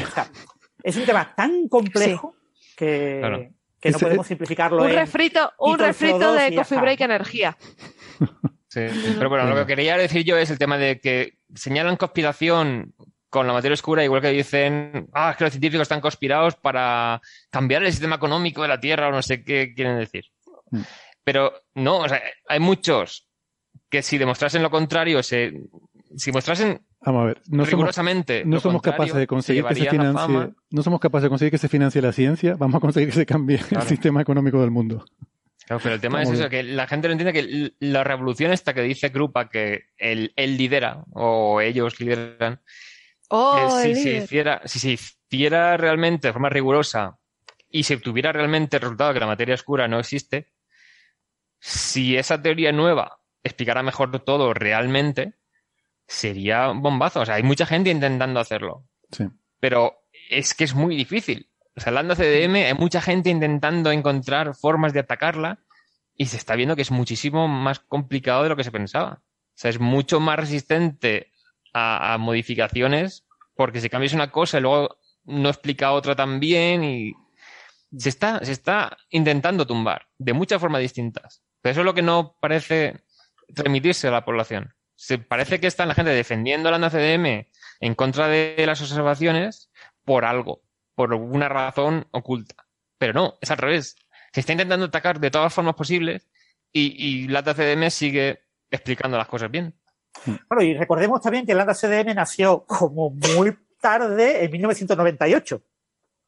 [0.82, 2.34] es un tema tan complejo
[2.78, 3.46] que, Claro.
[3.78, 4.96] que no podemos simplificarlo Un en...
[4.96, 6.80] refrito, un refrito CO2 de Coffee.
[6.80, 7.58] Break Energía.
[8.70, 8.82] Sí.
[9.18, 12.94] Pero bueno, lo que quería decir yo es el tema de que señalan conspiración
[13.30, 17.22] con la materia oscura, igual que dicen, ah, es que los científicos están conspirados para
[17.50, 20.26] cambiar el sistema económico de la Tierra o no sé qué quieren decir.
[20.72, 20.82] Mm.
[21.24, 23.28] Pero no, o sea, hay muchos
[23.90, 25.54] que si demostrasen lo contrario, se,
[26.16, 29.76] si mostrasen Vamos a ver, no somos, rigurosamente no lo somos capaces de conseguir que
[29.76, 33.10] se financie, no somos capaces de conseguir que se financie la ciencia, vamos a conseguir
[33.10, 33.84] que se cambie Claro.
[33.84, 35.06] el sistema económico del mundo.
[35.70, 38.52] Claro, pero el tema Está es eso, que la gente no entiende que la revolución
[38.52, 42.60] esta que dice Krupa que él, él lidera o ellos lideran,
[43.30, 47.20] Oh, el si, se hiciera, si se hiciera realmente de forma rigurosa
[47.70, 50.52] y se obtuviera realmente el resultado de que la materia oscura no existe,
[51.60, 55.36] si esa teoría nueva explicara mejor todo realmente,
[56.08, 57.22] sería un bombazo.
[57.22, 59.26] O sea, hay mucha gente intentando hacerlo, Sí.
[59.60, 61.48] pero es que es muy difícil.
[61.80, 65.60] O sea, lambda CDM, hay mucha gente intentando encontrar formas de atacarla
[66.14, 69.22] y se está viendo que es muchísimo más complicado de lo que se pensaba.
[69.22, 71.32] O sea, es mucho más resistente
[71.74, 73.26] a, modificaciones
[73.56, 77.14] porque si cambias una cosa y luego no explica otra también y
[77.98, 81.44] se está, se está intentando tumbar de muchas formas distintas.
[81.62, 83.06] Pero eso es lo que no parece
[83.56, 84.74] transmitirse a la población.
[84.96, 87.48] Se parece que está la gente defendiendo la CDM
[87.80, 89.72] en contra de las observaciones
[90.04, 90.62] por algo,
[91.00, 92.56] por una razón oculta.
[92.98, 93.96] Pero no, es al revés.
[94.34, 96.28] Se está intentando atacar de todas formas posibles
[96.74, 96.92] y,
[97.24, 99.74] y la CDM sigue explicando las cosas bien.
[100.50, 105.62] Bueno, y recordemos también que la CDM nació como muy tarde, en 1998.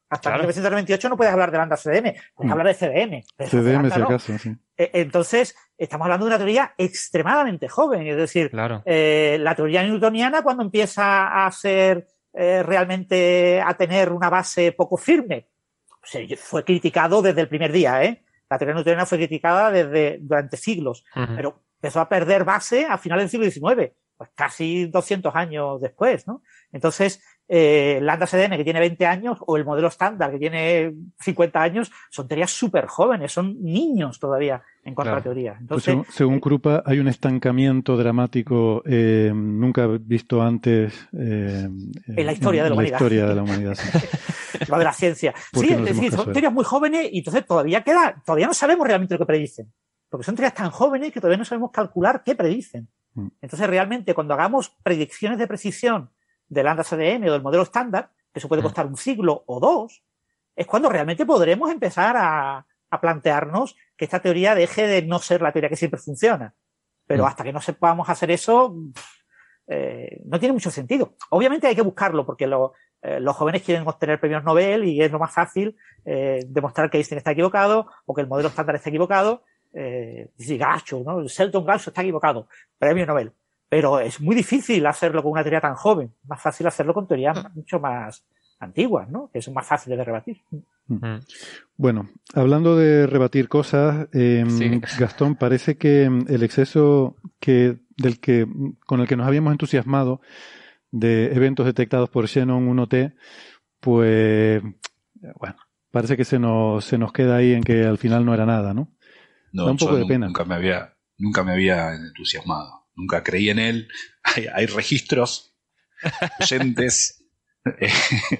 [0.08, 0.38] Hasta Claro.
[0.44, 2.52] 1998 no puedes hablar de lambda CDM, puedes Mm.
[2.52, 3.24] hablar de CDM.
[3.36, 4.04] pero CDM si no.
[4.06, 4.56] acaso, sí.
[4.78, 8.82] Eh, Entonces, estamos hablando de una teoría extremadamente joven, es decir, Claro.
[8.86, 14.96] eh, la teoría newtoniana cuando empieza a ser eh, realmente a tener una base poco
[14.96, 15.48] firme,
[16.02, 18.22] se- fue criticado desde el primer día, ¿eh?
[18.50, 21.36] La teoría newtoniana fue criticada desde durante siglos, Ujú.
[21.36, 26.26] pero empezó a perder base a finales del siglo XIX, pues casi 200 años después,
[26.26, 26.42] ¿no?
[26.70, 27.22] Entonces,
[27.54, 31.92] eh, Lambda CDM, que tiene 20 años, o el modelo estándar, que tiene 50 años,
[32.08, 35.34] son teorías súper jóvenes, son niños todavía en cuanto a la Claro.
[35.34, 35.52] teoría.
[35.52, 41.68] Pues Entonces, según, según Krupa, hay un estancamiento dramático eh, nunca visto antes eh,
[42.06, 42.96] En la historia de la en humanidad.
[42.96, 43.98] historia de la humanidad, sí.
[44.68, 45.34] lo de la ciencia.
[45.52, 48.86] ¿Por Sí, es decir, son teorías muy jóvenes y entonces todavía queda, todavía no sabemos
[48.86, 49.70] realmente lo que predicen.
[50.08, 52.88] Porque son teorías tan jóvenes que todavía no sabemos calcular qué predicen.
[53.12, 53.26] Mm.
[53.42, 56.08] Entonces, realmente, cuando hagamos predicciones de precisión
[56.52, 58.64] del lambda CDM o del modelo estándar, que eso puede Mm.
[58.64, 60.02] costar un siglo o dos,
[60.54, 65.40] es cuando realmente podremos empezar a, a plantearnos que esta teoría deje de no ser
[65.42, 66.54] la teoría que siempre funciona.
[67.06, 67.26] Pero Mm.
[67.26, 68.74] hasta que no sepamos hacer eso,
[69.66, 71.14] eh, no tiene mucho sentido.
[71.30, 75.10] Obviamente hay que buscarlo, porque lo- eh, los jóvenes quieren obtener premios Nobel y es
[75.10, 78.88] lo más fácil eh, demostrar que Einstein está equivocado o que el modelo estándar está
[78.90, 79.44] equivocado.
[79.72, 81.20] Eh, decir, Gacho, ¿no?
[81.20, 82.46] El Selton Galso está equivocado.
[82.78, 83.32] Premio Nobel.
[83.72, 86.12] Pero es muy difícil hacerlo con una teoría tan joven.
[86.28, 88.22] Más fácil hacerlo con teorías mucho más
[88.58, 89.30] antiguas, ¿no?
[89.32, 90.42] Que son más fáciles de rebatir.
[90.88, 91.20] Mm.
[91.78, 94.78] Bueno, hablando de rebatir cosas, eh, Sí.
[94.98, 98.46] Gastón, parece que mm, el exceso que, del que,
[98.84, 100.20] con el que nos habíamos entusiasmado
[100.90, 103.14] de eventos detectados por Xenon 1T,
[103.80, 104.62] pues,
[105.40, 105.56] bueno,
[105.90, 108.74] parece que se nos, se nos queda ahí en que al final no era nada,
[108.74, 108.92] ¿no?
[109.50, 110.26] No, Da un poco yo de pena.
[110.26, 112.81] Nunca me había, nunca me había entusiasmado.
[112.94, 113.88] Nunca creí en él.
[114.24, 115.56] Hay, hay registros,
[116.40, 117.24] oyentes.
[117.80, 117.90] eh,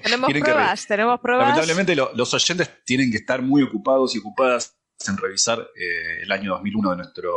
[0.01, 1.47] Tenemos que pruebas, tenemos pruebas.
[1.47, 6.31] Lamentablemente lo- los oyentes tienen que estar muy ocupados y ocupadas en revisar eh, el
[6.31, 7.31] año 2001 de nuestro,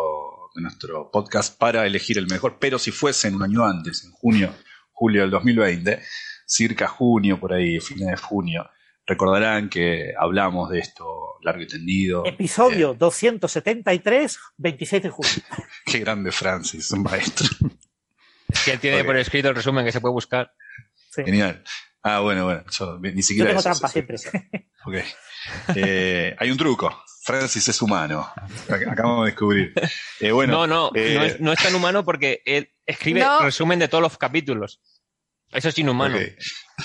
[0.54, 2.58] de nuestro podcast para elegir el mejor.
[2.60, 4.54] Pero si fuesen un año antes, en junio,
[4.92, 6.00] julio del 2020,
[6.46, 8.68] circa junio, por ahí, fines de junio,
[9.06, 12.24] recordarán que hablamos de esto largo y tendido.
[12.26, 15.30] Episodio 273, 26 de julio.
[15.86, 17.46] Qué grande Francis, un maestro.
[18.48, 19.06] Es que él tiene Ok.
[19.06, 20.52] por escrito el resumen que se puede buscar.
[21.10, 21.22] Sí.
[21.24, 21.62] Genial.
[22.02, 24.16] Ah, bueno, bueno, yo ni Yo siquiera tengo eso trampa siempre.
[24.84, 24.94] Ok.
[25.74, 27.02] Eh, hay un truco.
[27.24, 28.28] Francis es humano.
[28.68, 29.72] Ac- Acabamos de descubrir.
[30.20, 33.40] Eh, bueno, no, no, eh, no, es, no es tan humano porque él escribe No.
[33.40, 34.80] resumen de todos los capítulos.
[35.52, 36.16] Eso es inhumano.
[36.16, 36.22] ok.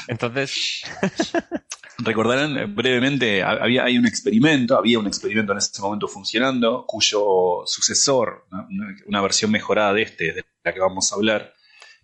[0.08, 0.82] Entonces,
[2.04, 6.86] Recordarán eh, brevemente, ha- había, hay un experimento, había un experimento en ese momento funcionando,
[6.88, 8.66] cuyo sucesor, ¿no?
[8.70, 11.54] una, una versión mejorada de este, de la que vamos a hablar,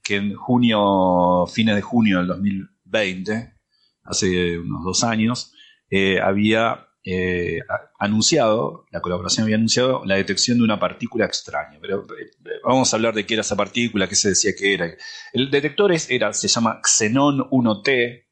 [0.03, 3.53] que en junio, fines de junio del 2020,
[4.03, 5.53] hace unos dos años,
[5.89, 7.59] eh, había eh,
[7.99, 11.77] anunciado, la colaboración había anunciado la detección de una partícula extraña.
[11.81, 12.31] Pero eh,
[12.63, 14.89] vamos a hablar de qué era esa partícula, qué se decía que era.
[15.33, 18.25] El detector es, era, se llama Xenon 1T,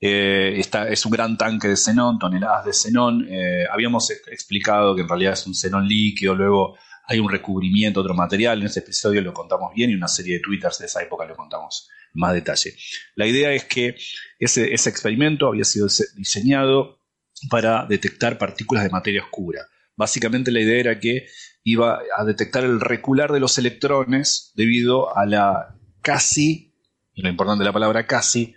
[0.00, 3.26] eh, es un gran tanque de xenón, toneladas de xenón.
[3.28, 6.76] Eh, habíamos ex- explicado que en realidad es un xenón líquido, luego
[7.06, 8.60] hay un recubrimiento, otro material.
[8.60, 11.34] En ese episodio lo contamos bien y una serie de twitters de esa época lo
[11.34, 12.74] contamos más detalle.
[13.16, 13.96] La idea es que
[14.38, 17.00] ese, experimento había sido se- diseñado
[17.50, 19.66] para detectar partículas de materia oscura.
[19.96, 21.26] Básicamente la idea era que
[21.64, 26.74] iba a detectar el recular de los electrones debido a la casi,
[27.12, 28.54] y lo importante de la palabra casi,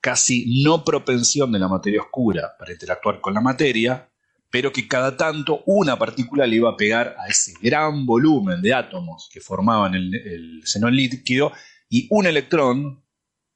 [0.00, 4.10] casi no propensión de la materia oscura para interactuar con la materia,
[4.50, 8.74] pero que cada tanto una partícula le iba a pegar a ese gran volumen de
[8.74, 11.52] átomos que formaban el, el xenón líquido
[11.88, 13.02] y un electrón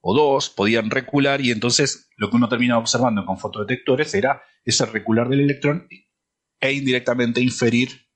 [0.01, 4.85] o dos podían recular y entonces lo que uno terminaba observando con fotodetectores era ese
[4.87, 5.89] recular del electrón
[6.61, 8.09] e indirectamente inferir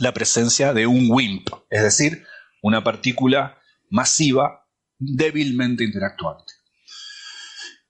[0.00, 2.24] la presencia de un WIMP, es decir,
[2.62, 3.58] una partícula
[3.90, 4.66] masiva
[4.98, 6.52] débilmente interactuante.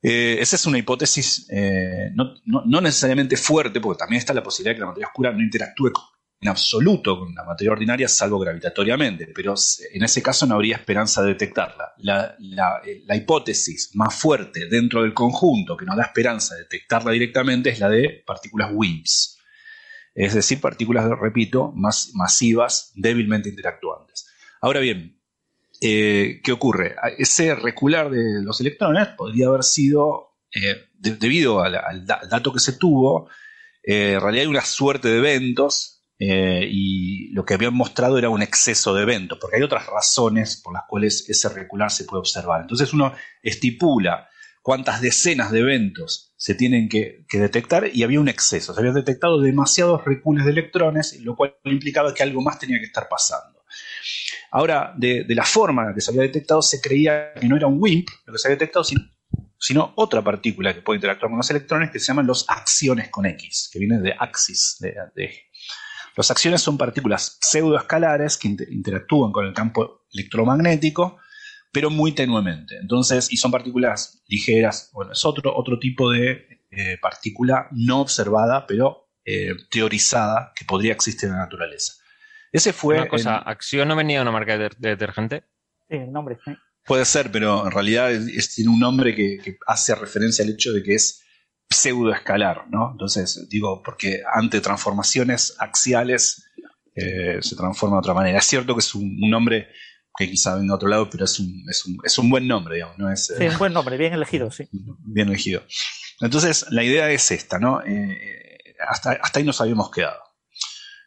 [0.02, 4.42] Eh, esa es una hipótesis eh, no, no- no necesariamente fuerte, porque también está la
[4.42, 6.04] posibilidad de que la materia oscura no interactúe con-
[6.42, 9.54] en absoluto con la materia ordinaria, salvo gravitatoriamente, pero
[9.92, 11.92] en ese caso no habría esperanza de detectarla.
[11.98, 12.36] La,
[13.14, 17.88] hipótesis más fuerte dentro del conjunto que nos da esperanza de detectarla directamente es la
[17.88, 19.38] de partículas WIMPs,
[20.14, 24.26] es decir, partículas, repito, más masivas, débilmente interactuantes.
[24.60, 25.20] Ahora bien,
[25.80, 26.96] eh, ¿qué ocurre?
[27.18, 32.72] Ese recular de los electrones podría haber sido, eh, de- debido al dato que se
[32.72, 33.28] tuvo,
[33.84, 38.28] eh, en realidad hay una suerte de eventos eh, y lo que habían mostrado era
[38.28, 42.20] un exceso de eventos, porque hay otras razones por las cuales ese recular se puede
[42.20, 42.60] observar.
[42.60, 44.28] Entonces uno estipula
[44.62, 48.72] cuántas decenas de eventos se tienen que, detectar y había un exceso.
[48.72, 52.86] Se habían detectado demasiados recules de electrones, lo cual implicaba que algo más tenía que
[52.86, 53.64] estar pasando.
[54.52, 57.82] Ahora, de, la forma en que se había detectado, se creía que no era un
[57.82, 59.00] WIMP lo que se había detectado, sino,
[59.58, 63.26] sino otra partícula que puede interactuar con los electrones que se llaman los acciones con
[63.26, 65.32] X, que vienen de axis, de, de.
[66.16, 71.18] Los acciones son partículas pseudoescalares que inter- interactúan con el campo electromagnético,
[71.72, 72.76] pero muy tenuemente.
[72.78, 74.90] Entonces, y son partículas ligeras.
[74.92, 80.92] Bueno, es otro, otro tipo de eh, partícula no observada, pero eh, teorizada que podría
[80.92, 81.94] existir en la naturaleza.
[82.50, 82.96] Ese fue.
[82.96, 85.44] Una cosa, en- ¿Acción no venía de una marca de, de detergente?
[85.88, 86.38] Sí, el nombre.
[86.44, 86.52] sí.
[86.84, 90.50] Puede ser, pero en realidad es- es- tiene un nombre que, que hace referencia al
[90.50, 91.22] hecho de que es
[91.70, 92.90] pseudoescalar, ¿no?
[92.92, 96.44] Entonces, digo, porque ante transformaciones axiales
[96.94, 98.38] eh, se transforma de otra manera.
[98.38, 99.68] Es cierto que es un, un nombre
[100.16, 102.74] que quizá venga de otro lado, pero es un, es un, es un buen nombre,
[102.74, 104.68] digamos, no es Sí, un buen nombre, bien elegido, sí.
[104.70, 105.62] bien elegido.
[106.20, 107.82] Entonces, la idea es esta, ¿no?
[107.82, 110.20] Eh, hasta, hasta ahí nos habíamos quedado.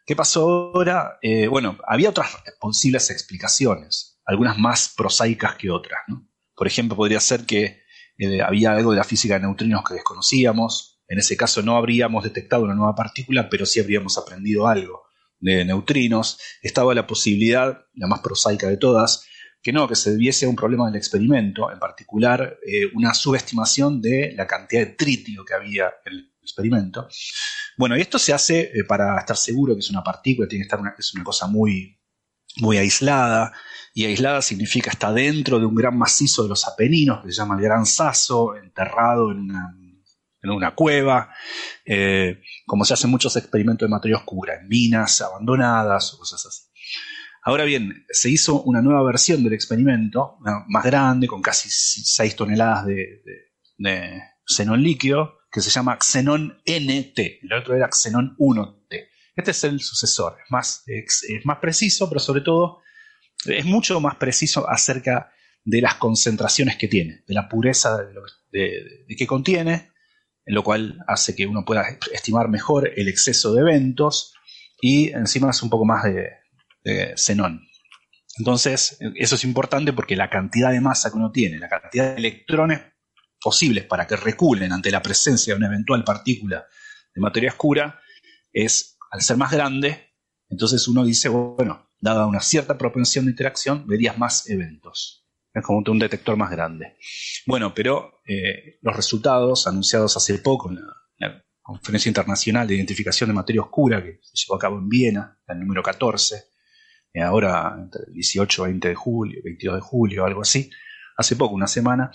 [0.08, 0.42] ¿Qué pasó
[0.74, 1.18] ahora?
[1.22, 6.28] Eh, bueno, había otras posibles explicaciones, algunas más prosaicas que otras, ¿no?
[6.56, 7.84] Por ejemplo, podría ser que
[8.18, 11.02] eh, había algo de la física de neutrinos que desconocíamos.
[11.08, 15.04] En ese caso no habríamos detectado una nueva partícula, pero sí habríamos aprendido algo
[15.40, 16.40] de neutrinos.
[16.62, 19.26] Estaba la posibilidad, la más prosaica de todas,
[19.62, 24.00] que no, que se debiese a un problema del experimento, en particular eh, una subestimación
[24.02, 27.08] de la cantidad de tritio que había en el experimento.
[27.78, 30.68] Bueno, y esto se hace eh, para estar seguro que es una partícula, tiene que
[30.68, 32.00] estar una, es una cosa muy,
[32.58, 33.54] muy aislada,
[33.98, 37.56] y aislada significa está dentro de un gran macizo de los Apeninos, que se llama
[37.56, 39.50] el Gran Sasso, enterrado en
[40.52, 41.34] una, cueva,
[41.86, 46.64] eh, como se hacen muchos experimentos de materia oscura, en minas abandonadas o cosas así.
[47.42, 52.86] Ahora bien, se hizo una nueva versión del experimento, más grande, con casi 6 toneladas
[52.86, 57.44] de, xenón líquido, que se llama xenón NT.
[57.44, 59.08] El otro era xenón 1T.
[59.38, 62.82] Este es el sucesor, es más, es más preciso, pero sobre todo
[63.48, 65.32] es mucho más preciso acerca
[65.64, 68.24] de las concentraciones que tiene, de la pureza de, lo,
[69.18, 69.92] que contiene,
[70.46, 71.84] en lo cual hace que uno pueda
[72.14, 74.34] estimar mejor el exceso de eventos
[74.80, 76.30] y encima es un poco más de,
[76.84, 77.68] de xenón.
[78.38, 82.18] Entonces, eso es importante porque la cantidad de masa que uno tiene, la cantidad de
[82.18, 82.82] electrones
[83.42, 86.66] posibles para que reculen ante la presencia de una eventual partícula
[87.14, 88.00] de materia oscura,
[88.52, 90.14] es, al ser más grande,
[90.50, 95.26] entonces uno dice, bueno, dada una cierta propensión de interacción, verías más eventos.
[95.52, 96.98] Es como un detector más grande.
[97.48, 103.34] Bueno, pero eh, los resultados anunciados hace poco en la, Conferencia Internacional de Identificación de
[103.34, 106.44] Materia Oscura, que se llevó a cabo en Viena, el número 14,
[107.12, 110.70] eh, ahora entre el 18 y 20 de julio, 22 de julio, algo así,
[111.18, 112.12] hace poco, una semana,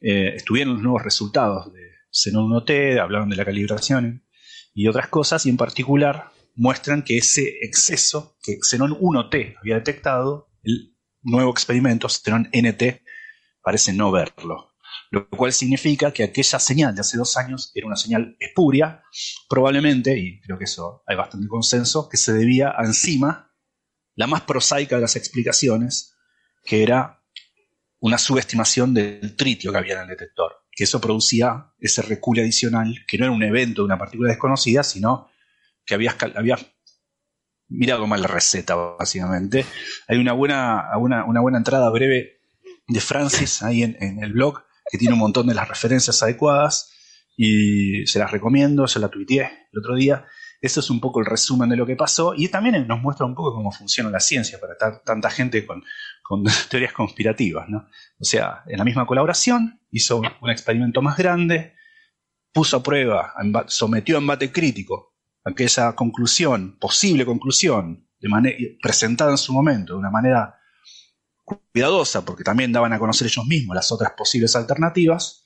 [0.00, 4.24] eh, estuvieron los nuevos resultados de Xenon 1T, hablaron de la calibración
[4.72, 10.50] y otras cosas, y en particular muestran que ese exceso que Xenon 1T había detectado,
[10.62, 13.02] el nuevo experimento, Xenon NT,
[13.62, 14.74] parece no verlo.
[15.10, 19.02] Lo cual significa que aquella señal de hace dos años era una señal espuria,
[19.48, 23.52] probablemente, y creo que eso hay bastante consenso, que se debía a encima
[24.16, 26.14] la más prosaica de las explicaciones,
[26.64, 27.22] que era
[28.00, 33.04] una subestimación del tritio que había en el detector, que eso producía ese recule adicional,
[33.08, 35.30] que no era un evento de una partícula desconocida, sino
[35.86, 36.58] que había, había
[37.68, 39.64] mirado mal la receta, básicamente.
[40.08, 42.40] Hay una buena, una, buena entrada breve
[42.86, 46.90] de Francis ahí en, el blog, que tiene un montón de las referencias adecuadas,
[47.36, 50.24] y se las recomiendo, se la tuiteé el otro día.
[50.60, 53.34] Eso es un poco el resumen de lo que pasó y también nos muestra un
[53.34, 55.82] poco cómo funciona la ciencia para tanta gente con,
[56.22, 57.68] con teorías conspirativas.
[57.68, 57.88] ¿no?
[58.18, 61.74] O sea, en la misma colaboración hizo un experimento más grande,
[62.52, 63.34] puso a prueba,
[63.66, 65.13] sometió a embate crítico
[65.44, 70.58] aquella conclusión, posible conclusión, de presentada en su momento de una manera
[71.44, 75.44] cuidadosa, porque también daban a conocer ellos mismos las otras posibles alternativas,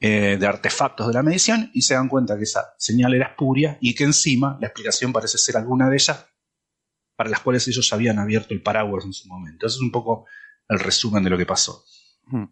[0.00, 3.78] eh, de artefactos de la medición y se dan cuenta que esa señal era espuria
[3.80, 6.24] y que encima la explicación parece ser alguna de ellas
[7.16, 9.66] para las cuales ellos habían abierto el paraguas en su momento.
[9.66, 10.26] Eso es un poco
[10.68, 11.82] el resumen de lo que pasó.
[12.26, 12.44] Hmm.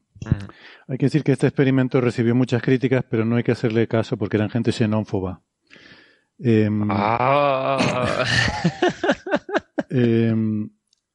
[0.88, 4.16] Hay que decir que este experimento recibió muchas críticas, pero no hay que hacerle caso
[4.16, 5.44] porque eran gente xenófoba.
[6.38, 8.24] Em, Ah.
[9.90, 10.68] em,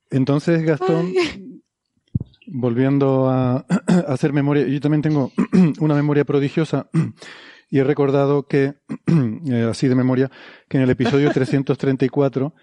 [0.10, 1.14] entonces, Gastón,
[2.48, 3.66] volviendo a, a
[4.14, 5.32] hacer memoria, yo también tengo
[5.80, 6.90] una memoria prodigiosa
[7.70, 8.74] y he recordado que,
[9.50, 10.30] eh, así de memoria,
[10.68, 12.54] que en el episodio 334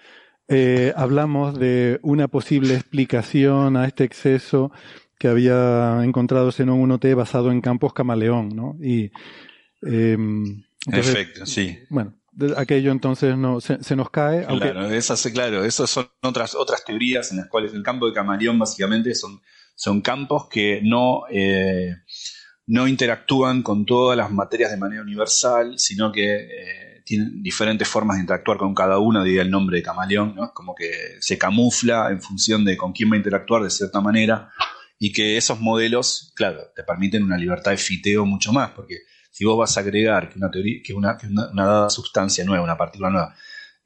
[0.49, 4.73] eh, hablamos de una posible explicación a este exceso
[5.19, 8.77] que había encontrado Xenon 1T basado en campos camaleón, ¿no?
[8.81, 9.11] Y,
[9.83, 11.77] En entonces, efecto, sí.
[11.91, 12.15] bueno,
[12.57, 16.84] aquello entonces no se, se nos cae, aunque Claro, esas, claro, esas son otras, otras
[16.84, 19.41] teorías en las cuales el campo de camaleón básicamente son,
[19.75, 21.94] son campos que no, eh,
[22.67, 28.17] no interactúan con todas las materias de manera universal, sino que eh, tienen diferentes formas
[28.17, 30.52] de interactuar con cada una, diría el nombre de camaleón, ¿no?
[30.52, 34.50] como que se camufla en función de con quién va a interactuar de cierta manera,
[34.99, 38.99] y que esos modelos, claro, te permiten una libertad de fiteo mucho más, porque
[39.31, 42.45] si vos vas a agregar que una teoría, que una, que una, una dada sustancia
[42.45, 43.35] nueva, una partícula nueva,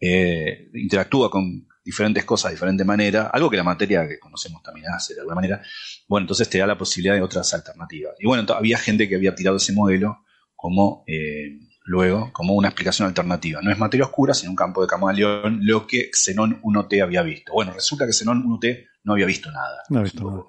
[0.00, 4.86] eh, interactúa con diferentes cosas de diferente manera, algo que la materia que conocemos también
[4.88, 5.62] hace de alguna manera,
[6.08, 8.14] bueno, entonces te da la posibilidad de otras alternativas.
[8.18, 13.08] Y bueno, había gente que había tirado ese modelo como eh, luego, como una explicación
[13.08, 13.60] alternativa.
[13.62, 17.52] No es materia oscura, sino un campo de camaleón, lo que Xenon 1T había visto.
[17.52, 19.82] Bueno, resulta que Xenon 1T no había visto nada.
[19.88, 20.44] No he visto nada.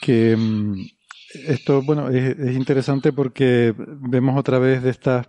[0.00, 0.86] Que mm,
[1.34, 5.26] esto, bueno, es, es interesante porque vemos otra vez de estas.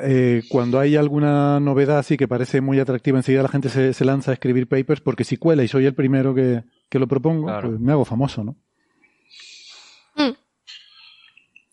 [0.00, 4.04] eh, cuando hay alguna novedad así que parece muy atractiva, enseguida la gente se, se
[4.04, 7.46] lanza a escribir papers porque si cuela y soy el primero que, que lo propongo,
[7.46, 7.68] Claro.
[7.70, 8.56] pues me hago famoso, ¿no?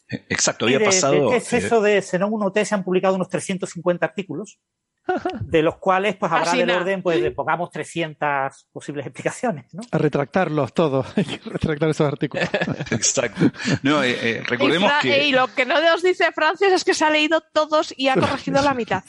[0.10, 1.30] Eh, Exacto, había de, pasado.
[1.32, 4.60] de este eh, exceso de Xenon 1T se han publicado unos 350 artículos,
[5.42, 9.82] de los cuales pues habrá Así del orden pues de pongamos 300 posibles explicaciones, ¿no?
[9.92, 12.48] A retractarlos todos, hay que retractar esos artículos.
[12.92, 13.42] Exacto.
[13.82, 15.28] No, eh, eh, recordemos y, que.
[15.28, 18.16] y lo que no nos dice Francis es que se ha leído todos y ha
[18.16, 19.04] corregido la mitad.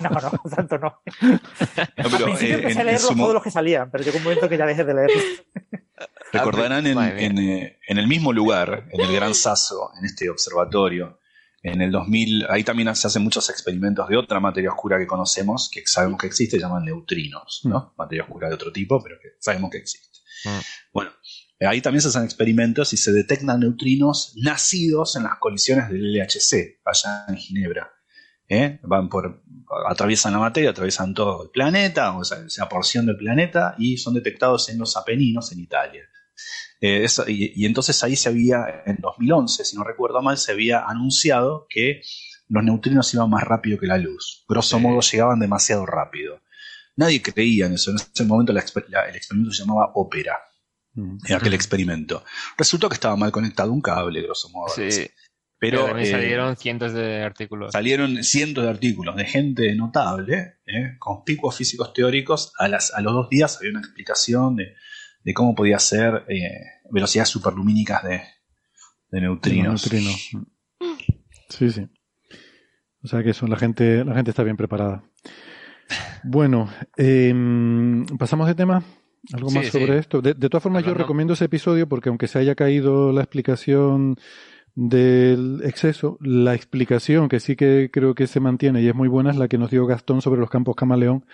[0.00, 1.00] No, no, tanto no.
[1.22, 1.40] no,
[1.76, 4.16] Al pero, principio eh, empecé a en- en leerlos todos los que salían, pero llegó
[4.18, 5.24] un momento que ya dejé de leerlos.
[6.32, 10.28] Recordarán en, Madre en, eh, en el mismo lugar, en el Gran Sasso, en este
[10.28, 11.18] observatorio,
[11.64, 15.70] en el 2000, ahí también se hacen muchos experimentos de otra materia oscura que conocemos,
[15.72, 17.94] que sabemos que existe, llaman neutrinos, ¿no?
[17.96, 20.18] Materia oscura de otro tipo, pero que sabemos que existe.
[20.44, 20.60] Mm.
[20.92, 21.10] Bueno,
[21.58, 26.12] eh, ahí también se hacen experimentos y se detectan neutrinos nacidos en las colisiones del
[26.12, 27.90] LHC, allá en Ginebra.
[28.46, 28.78] ¿eh?
[28.82, 29.42] Van por,
[29.88, 34.12] atraviesan la materia, atraviesan todo el planeta, o esa, esa porción del planeta, y son
[34.12, 36.02] detectados en los Apeninos, en Italia.
[36.80, 40.52] Eh, eso- y, y entonces ahí se había, en 2011, si no recuerdo mal, se
[40.52, 42.02] había anunciado que
[42.48, 44.44] los neutrinos iban más rápido que la luz.
[44.48, 46.40] Grosso modo, llegaban demasiado rápido.
[46.96, 47.90] Nadie creía en eso.
[47.90, 50.38] En ese momento la exper- la- el experimento se llamaba Ópera,
[50.94, 51.18] Mm.
[51.26, 51.54] en aquel Mm.
[51.54, 52.24] experimento.
[52.56, 54.68] Resultó que estaba mal conectado un cable, grosso modo.
[54.74, 55.06] Sí.
[55.58, 57.72] Pero eh, salieron cientos de artículos.
[57.72, 60.96] salieron cientos de artículos de gente notable, ¿eh?
[60.98, 62.52] conspicuos físicos teóricos.
[62.58, 64.74] A, las, a los dos días había una explicación de,
[65.24, 66.50] de cómo podía ser eh,
[66.90, 68.20] velocidades superlumínicas de,
[69.10, 69.90] de neutrinos.
[69.90, 70.30] Neutrinos.
[71.48, 71.86] Sí, sí.
[73.02, 75.04] O sea que eso, la gente, la gente está bien preparada.
[76.22, 78.82] Bueno, em, pasamos de tema.
[79.32, 79.98] ¿Algo Sí, más sobre sí.
[79.98, 80.20] esto?
[80.20, 84.16] De, de todas formas, yo recomiendo ese episodio porque aunque se haya caído la explicación
[84.74, 89.30] del exceso, la explicación que sí que creo que se mantiene y es muy buena
[89.30, 91.24] es la que nos dio Gastón sobre los campos camaleón,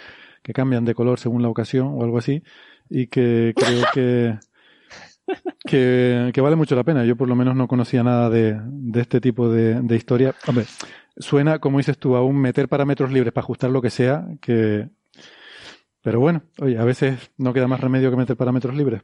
[0.43, 2.43] que cambian de color según la ocasión o algo así,
[2.89, 4.39] y que creo que,
[5.67, 7.05] que, que vale mucho la pena.
[7.05, 10.35] Yo por lo menos no conocía nada de, de este tipo de, de historia.
[10.47, 10.67] Hombre,
[11.17, 14.89] suena, como dices tú, a un meter parámetros libres para ajustar lo que sea, que...
[16.03, 19.03] Pero bueno, oye, a veces no queda más remedio que meter parámetros libres.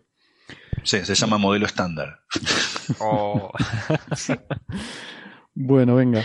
[0.82, 2.20] Sí, se llama modelo estándar.
[3.00, 3.50] O-
[5.58, 6.23] Bueno, venga.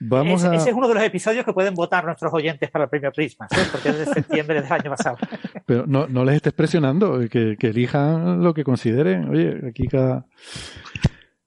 [0.00, 0.54] Vamos ese, a...
[0.56, 3.46] ese es uno de los episodios que pueden votar nuestros oyentes para el premio Prisma,
[3.50, 3.60] ¿sí?
[3.70, 5.18] porque es de septiembre del año pasado.
[5.66, 9.28] Pero no, no les estés presionando, que, que elijan lo que consideren.
[9.28, 10.26] Oye, aquí cada...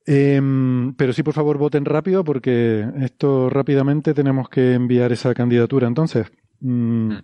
[0.05, 5.87] Em, pero sí, por favor, voten rápido porque esto rápidamente tenemos que enviar esa candidatura.
[5.87, 7.17] Entonces, mm, Mm.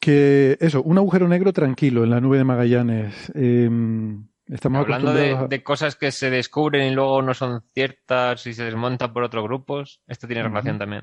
[0.00, 3.32] que eso, un agujero negro tranquilo en la nube de Magallanes.
[3.34, 7.62] Em, estamos Hablando de, acostumbrados a- de cosas que se descubren y luego no son
[7.74, 11.02] ciertas y se desmontan por otros grupos, esto tiene relación también.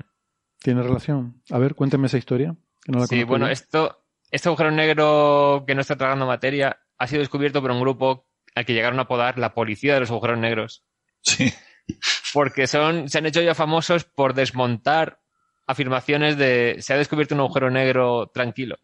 [0.60, 1.42] ¿Tiene relación?
[1.50, 2.56] A ver, cuénteme esa historia.
[2.84, 7.06] que no la Sí, bueno, esto, este agujero negro que no está tragando materia ha
[7.06, 10.38] sido descubierto por un grupo al que llegaron a apodar la policía de los agujeros
[10.38, 10.84] negros.
[11.22, 11.52] Sí.
[12.32, 15.20] Porque son, se han hecho ya famosos por desmontar
[15.66, 18.78] afirmaciones de se ha descubierto un agujero negro tranquilo.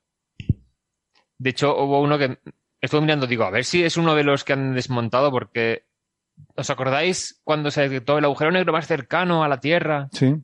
[1.39, 2.39] De hecho, hubo uno que
[2.81, 5.84] estuve mirando, digo, a ver si es uno de los que han desmontado, porque
[6.57, 10.09] ¿os acordáis cuando se detectó el agujero negro más cercano a la Tierra?
[10.12, 10.36] Sí.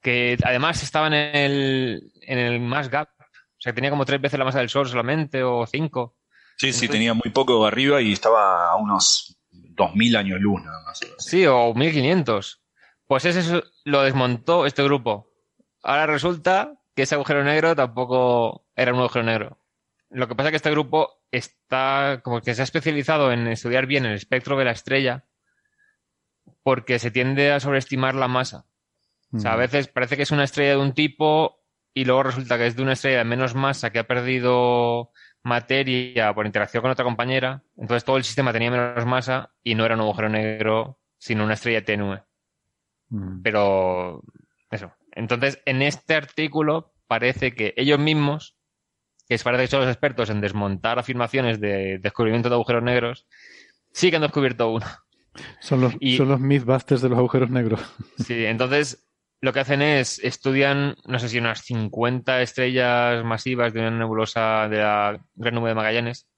[0.00, 3.08] Que además estaba en el, en el mass gap.
[3.20, 6.16] O sea, que tenía como tres veces la masa del Sol solamente, o cinco.
[6.56, 11.00] Sí, sí, tenía muy poco arriba y estaba a unos 2000 años luz nada más.
[11.18, 12.60] Sí, o 1500.
[13.06, 15.30] Pues ese lo desmontó este grupo.
[15.82, 19.58] Ahora resulta que ese agujero negro tampoco era un agujero negro.
[20.14, 23.86] Lo que pasa es que este grupo está como que se ha especializado en estudiar
[23.86, 25.24] bien el espectro de la estrella
[26.62, 28.66] porque se tiende a sobreestimar la masa.
[29.32, 32.56] O sea, a veces parece que es una estrella de un tipo y luego resulta
[32.56, 35.10] que es de una estrella de menos masa que ha perdido
[35.42, 37.64] materia por interacción con otra compañera.
[37.76, 41.54] Entonces todo el sistema tenía menos masa y no era un agujero negro, sino una
[41.54, 42.22] estrella tenue.
[43.08, 43.42] Mm.
[43.42, 44.22] Pero
[44.70, 44.92] eso.
[45.12, 48.56] Entonces, en este artículo parece que ellos mismos,
[49.28, 53.26] que parece que son los expertos en desmontar afirmaciones de descubrimiento de agujeros negros,
[53.92, 54.86] sí que han descubierto uno.
[55.60, 57.80] Son los, Y- son los Mythbusters de los agujeros negros.
[58.18, 59.06] Sí, entonces
[59.40, 64.68] lo que hacen es estudian, no sé si unas 50 estrellas masivas de una nebulosa
[64.68, 66.28] de la Gran Nube de Magallanes.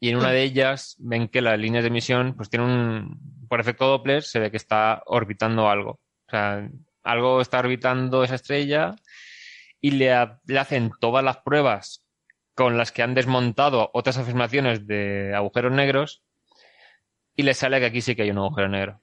[0.00, 3.60] Y en una de ellas ven que las líneas de emisión pues tienen un, por
[3.60, 5.92] efecto Doppler, se ve que está orbitando algo.
[5.92, 6.68] O sea,
[7.02, 8.94] algo está orbitando esa estrella
[9.80, 12.04] y le, ha- le hacen todas las pruebas
[12.54, 16.22] con las que han desmontado otras afirmaciones de agujeros negros
[17.36, 19.00] y les sale que aquí sí que hay un agujero negro.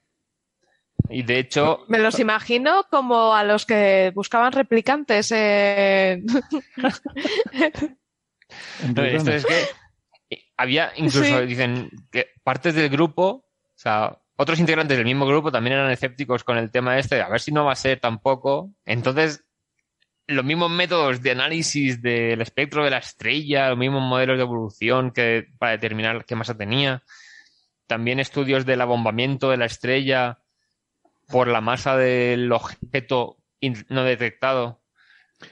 [1.09, 5.31] Y de hecho, Me los imagino como a los que buscaban replicantes
[8.93, 9.65] No, esto es que
[10.57, 11.45] había incluso, Sí.
[11.45, 13.45] dicen, que partes del grupo, o
[13.77, 17.39] sea, otros integrantes del mismo grupo también eran escépticos con el tema este, a ver
[17.39, 18.71] si no va a ser tampoco.
[18.85, 19.44] Entonces,
[20.27, 25.11] los mismos métodos de análisis del espectro de la estrella, los mismos modelos de evolución
[25.11, 27.03] que para determinar qué masa tenía,
[27.87, 30.39] también estudios del abombamiento de la estrella
[31.27, 33.37] por la masa del objeto
[33.89, 34.81] no detectado,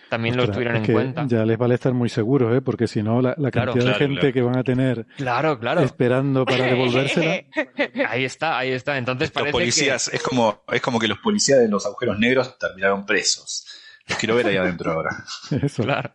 [0.09, 1.25] también lo Ostras, tuvieron es en cuenta.
[1.27, 2.61] Ya les vale estar muy seguros, ¿eh?
[2.61, 4.33] porque si no, la, la Claro, cantidad de gente claro.
[4.33, 5.81] que van a tener Claro, claro.
[5.81, 7.43] esperando para devolvérsela.
[8.09, 8.97] Ahí está, ahí está.
[8.97, 12.57] Entonces Los parece policías, es como, es como que los policías de los agujeros negros
[12.57, 13.65] terminaron presos.
[14.07, 15.23] Los quiero ver ahí adentro ahora.
[15.61, 15.83] Eso.
[15.83, 16.11] Claro.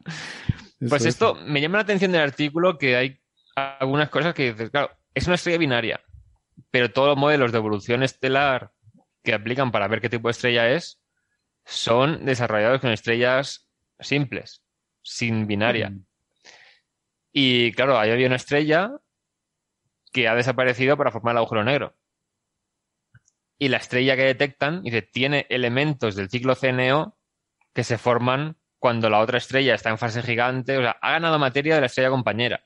[0.80, 1.08] eso Pues es.
[1.08, 3.20] esto me llama la atención del artículo que hay
[3.56, 6.00] algunas cosas que dices, claro, es una estrella binaria,
[6.70, 8.72] pero todos los modelos de evolución estelar
[9.22, 11.00] que aplican para ver qué tipo de estrella es
[11.64, 13.68] son desarrollados con estrellas
[13.98, 14.62] simples,
[15.02, 15.90] sin binaria.
[15.90, 16.06] Mm.
[17.32, 18.92] Y claro, ahí había una estrella
[20.12, 21.94] que ha desaparecido para formar el agujero negro.
[23.58, 27.17] Y la estrella que detectan, dice, tiene elementos del ciclo CNO
[27.74, 30.76] que se forman cuando la otra estrella está en fase gigante.
[30.78, 32.64] O sea, ha ganado materia de la estrella compañera.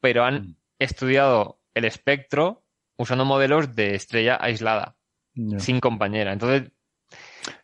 [0.00, 0.56] Pero han Mm.
[0.78, 2.64] estudiado el espectro
[2.96, 4.96] usando modelos de estrella aislada,
[5.58, 6.32] sin compañera.
[6.32, 6.70] Entonces.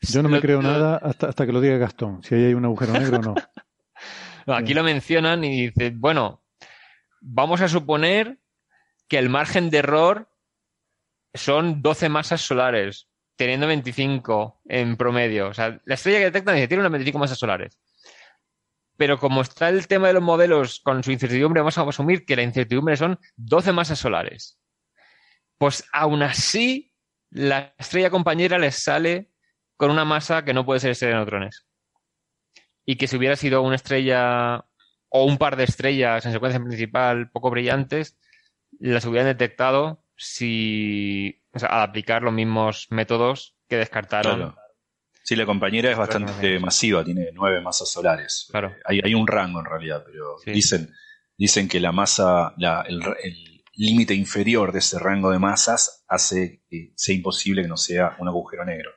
[0.01, 2.23] Yo no me lo- creo lo- nada hasta, hasta que lo diga Gastón.
[2.23, 3.35] Si ahí hay un agujero negro o no.
[4.47, 6.45] No, aquí lo mencionan y dice, bueno,
[7.21, 8.39] vamos a suponer
[9.09, 10.31] que el margen de error
[11.35, 15.49] son 12 masas solares, teniendo 25 en promedio.
[15.49, 17.79] O sea, la estrella que detectan dice, tiene unas 25 masas solares.
[18.97, 22.37] Pero como está el tema de los modelos con su incertidumbre, vamos a asumir que
[22.37, 24.59] la incertidumbre son 12 masas solares.
[25.59, 26.95] Pues aún así,
[27.31, 29.31] la estrella compañera les sale
[29.77, 31.67] con una masa que no puede ser estrella de neutrones
[32.87, 34.65] y que si hubiera sido una estrella
[35.09, 38.17] o un par de estrellas en secuencia principal poco brillantes,
[38.79, 44.37] las hubieran detectado si o sea, al aplicar los mismos métodos que descartaron.
[44.37, 44.57] Claro.
[45.25, 48.47] Sí, la compañera es bastante masiva, tiene nueve masas solares.
[48.51, 48.69] Claro.
[48.69, 50.53] Eh, Hay, hay un rango en realidad, pero Sí.
[50.53, 50.95] dicen,
[51.37, 53.01] dicen que la masa, la- el
[53.75, 58.29] límite inferior de ese rango de masas hace que sea imposible que no sea un
[58.29, 58.91] agujero negro.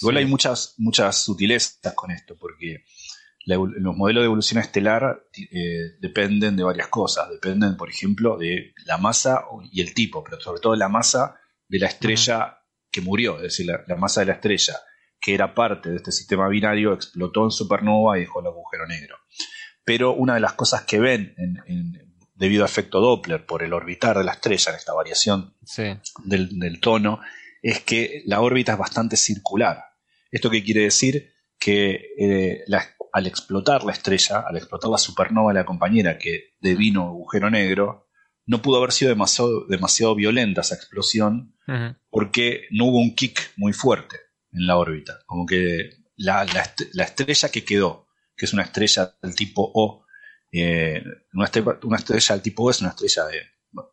[0.00, 0.18] Igual Sí.
[0.22, 2.84] hay muchas, muchas sutilezas con esto, porque
[3.46, 7.30] la los modelos de evolución estelar eh, dependen de varias cosas.
[7.30, 11.39] Dependen, por ejemplo, de la masa y el tipo, pero sobre todo la masa
[11.70, 12.58] de la estrella
[12.90, 14.74] que murió, es decir, la, la masa de la estrella
[15.20, 19.16] que era parte de este sistema binario explotó en supernova y dejó el agujero negro.
[19.84, 23.74] Pero una de las cosas que ven en- en- debido a efecto Doppler por el
[23.74, 25.82] orbitar de la estrella, en esta variación Sí.
[26.24, 27.20] del, del tono
[27.60, 29.84] es que la órbita es bastante circular.
[30.30, 31.34] ¿Esto qué quiere decir?
[31.58, 36.54] Que eh, la- al explotar la estrella, al explotar la supernova de la compañera que
[36.60, 38.08] devino agujero negro,
[38.46, 41.54] no pudo haber sido demasiado, demasiado violenta esa explosión
[42.10, 44.16] porque no hubo un kick muy fuerte
[44.52, 45.20] en la órbita.
[45.26, 49.70] Como que la, la est- la estrella que quedó, que es una estrella del tipo
[49.74, 50.04] O,
[50.52, 51.02] eh,
[51.32, 53.42] una, estrella, una estrella del tipo O es una estrella de,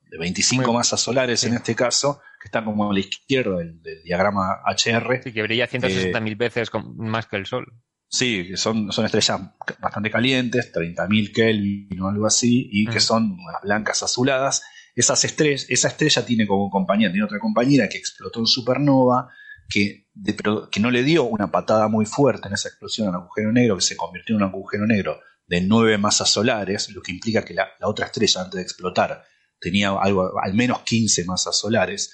[0.09, 3.79] de 25 Muy- masas solares en este caso, que está como a la izquierda del,
[3.81, 5.21] del diagrama HR.
[5.23, 7.65] Sí, que brilla 160.000 veces con- más que el Sol.
[8.09, 9.39] Sí, que son, son estrellas
[9.79, 13.01] bastante calientes, 30.000 Kelvin o algo así, y que Mm.
[13.01, 14.63] son unas blancas azuladas.
[14.95, 19.29] Esas estrellas, esa estrella tiene como compañera, tiene otra compañera que explotó en supernova,
[19.69, 23.15] que, de- pero que no le dio una patada muy fuerte en esa explosión al
[23.15, 27.11] agujero negro, que se convirtió en un agujero negro de nueve masas solares, lo que
[27.11, 29.23] implica que la, la otra estrella antes de explotar
[29.59, 32.13] tenía algo, al menos 15 masas solares,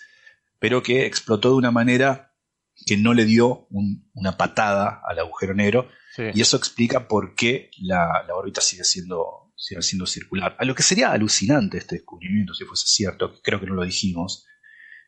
[0.59, 2.32] pero que explotó de una manera
[2.85, 6.23] que no le dio un- una patada al agujero negro, Sí.
[6.33, 10.55] y eso explica por qué la, la órbita sigue siendo, sigue siendo circular.
[10.59, 13.83] A lo que sería alucinante este descubrimiento, si fuese cierto, que creo que no lo
[13.83, 14.45] dijimos,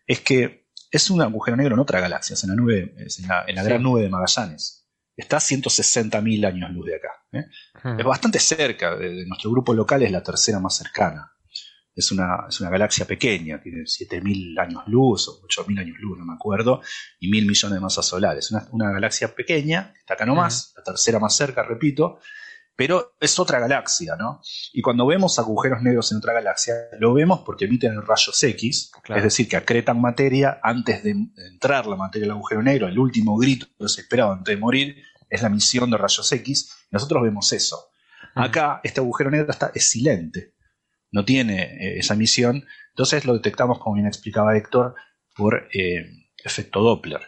[0.07, 3.27] es que es un agujero negro en otra galaxia, es en la, nube, es en
[3.27, 3.67] la, en la Sí.
[3.69, 4.87] gran nube de Magallanes.
[5.17, 7.09] Está a 160.000 años luz de acá.
[7.31, 7.45] ¿eh?
[7.77, 7.99] Ujú.
[7.99, 11.31] Es bastante cerca, de, de nuestro grupo local es la tercera más cercana.
[11.95, 16.25] Es una, es una galaxia pequeña, tiene 7.000 años luz o 8.000 años luz, no
[16.25, 16.82] me acuerdo,
[17.19, 18.51] y mil millones de masas solares.
[18.51, 22.19] Una, una galaxia pequeña, que está acá nomás, la tercera más cerca, repito,
[22.75, 24.41] pero es otra galaxia, ¿no?
[24.74, 29.19] Y cuando vemos agujeros negros en otra galaxia, lo vemos porque emiten rayos X, Claro.
[29.19, 33.38] es decir, que acretan materia antes de entrar la materia al agujero negro, el último
[33.38, 37.91] grito desesperado antes de morir, es la emisión de rayos X, y nosotros vemos eso.
[38.33, 40.55] Acá este agujero negro está, es silente,
[41.11, 44.95] no tiene eh, esa emisión, entonces lo detectamos, como bien explicaba Héctor,
[45.35, 46.06] por eh,
[46.43, 47.22] efecto Doppler.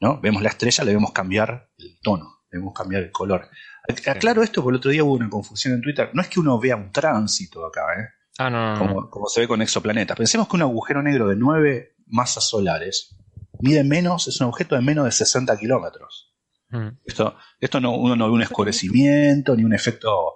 [0.00, 0.20] ¿no?
[0.20, 3.48] Vemos la estrella, le vemos cambiar el tono, le vemos cambiar el color.
[3.88, 6.10] Ac- Aclaro esto porque el otro día hubo una confusión en Twitter.
[6.12, 8.08] No es que uno vea un tránsito acá, ¿eh?
[8.38, 9.10] Ah, no, no, no.
[9.10, 10.16] como, se ve con exoplanetas.
[10.16, 13.16] Pensemos que un agujero negro de nueve masas solares
[13.60, 16.34] mide menos, es un objeto de menos de 60 kilómetros.
[16.72, 16.98] Ujú.
[17.04, 20.34] Esto, esto no, uno no ve un escurecimiento ni un efecto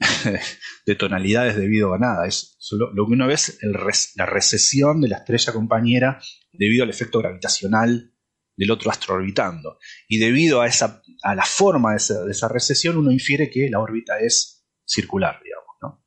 [0.86, 2.26] de tonalidades debido a nada.
[2.26, 6.20] Es solo, lo que uno ve es el res- la recesión de la estrella compañera
[6.52, 8.12] debido al efecto gravitacional
[8.56, 9.78] del otro astro orbitando.
[10.08, 13.68] Y debido a, esa, a la forma de esa, de esa recesión, uno infiere que
[13.70, 15.66] la órbita es circular, digamos.
[15.82, 16.04] ¿no?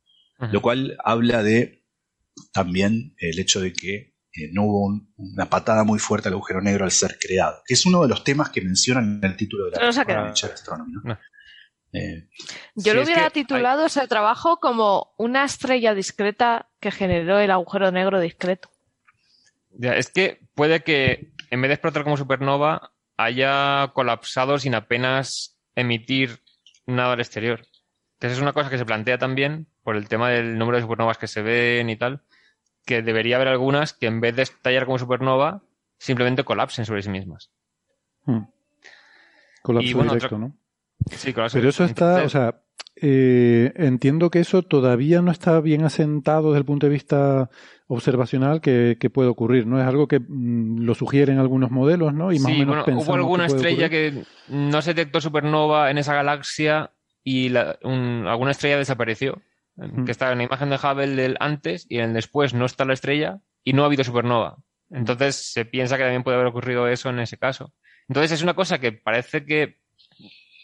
[0.52, 1.86] Lo cual habla de
[2.52, 3.94] también el hecho de que
[4.34, 7.74] eh, no hubo un- una patada muy fuerte al agujero negro al ser creado, que
[7.74, 10.24] es uno de los temas que mencionan en el título de la No quedado.
[10.24, 10.32] de
[10.78, 11.00] ¿no?
[11.04, 11.18] No.
[11.92, 12.26] Eh,
[12.74, 17.90] Yo lo hubiera hay- titulado ese trabajo como una estrella discreta que generó el agujero
[17.92, 18.70] negro discreto.
[19.72, 25.58] Ya, es que puede que en vez de explotar como supernova haya colapsado sin apenas
[25.74, 26.42] emitir
[26.86, 27.66] nada al exterior.
[28.18, 30.82] Que esa es una cosa que se plantea también por el tema del número de
[30.82, 32.22] supernovas que se ven y tal,
[32.86, 35.62] que debería haber algunas que en vez de estallar como supernova
[35.98, 37.50] simplemente colapsen sobre sí mismas.
[38.24, 38.44] Hmm.
[39.62, 40.56] Colapso Y bueno, directo, otra- ¿no?
[41.10, 41.32] Sí.
[41.52, 42.62] Pero eso está, o sea,
[42.96, 47.50] eh, entiendo que eso todavía no está bien asentado desde el punto de vista
[47.88, 49.80] observacional que, que puede ocurrir, ¿no?
[49.80, 52.32] Es algo que mm, lo sugieren algunos modelos, ¿no?
[52.32, 54.24] Y más sí, o menos bueno, hubo alguna estrella ocurrir.
[54.24, 54.24] que
[54.54, 56.92] no se detectó supernova en esa galaxia
[57.24, 59.40] y la- un- alguna estrella desapareció.
[59.76, 60.04] Mm.
[60.04, 62.84] Que está en la imagen de Hubble del antes y en el después no está
[62.84, 64.58] la estrella y no ha habido supernova.
[64.90, 67.72] Entonces se piensa que también puede haber ocurrido eso en ese caso.
[68.08, 69.80] Entonces es una cosa que parece que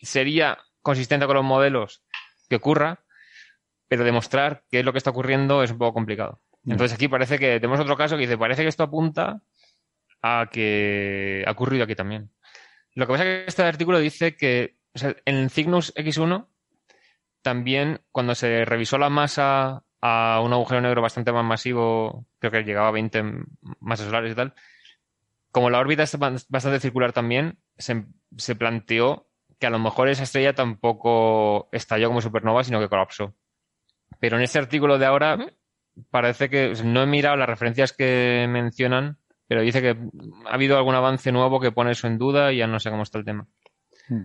[0.03, 2.03] sería consistente con los modelos
[2.49, 3.05] que ocurra,
[3.89, 6.41] pero demostrar qué es lo que está ocurriendo es un poco complicado.
[6.67, 9.41] Entonces aquí parece que tenemos otro caso que dice, parece que esto apunta
[10.23, 12.31] a que ha ocurrido aquí también.
[12.95, 16.47] Lo que pasa es que este artículo dice que o sea, en Cygnus X1
[17.43, 22.63] también cuando se revisó la masa a un agujero negro bastante más masivo, creo que
[22.65, 23.23] llegaba a 20
[23.81, 24.55] masas solares y tal,
[25.51, 28.05] como la órbita es ba- bastante circular también, se,
[28.37, 29.28] se planteó
[29.59, 33.35] que a lo mejor esa estrella tampoco estalló como supernova, sino que colapsó.
[34.21, 35.39] Pero en este artículo de ahora
[36.11, 39.97] parece que o sea, no he mirado las referencias que mencionan, pero dice que
[40.47, 43.03] ha habido algún avance nuevo que pone eso en duda y ya no sé cómo
[43.03, 43.47] está el tema.
[44.09, 44.25] Hmm.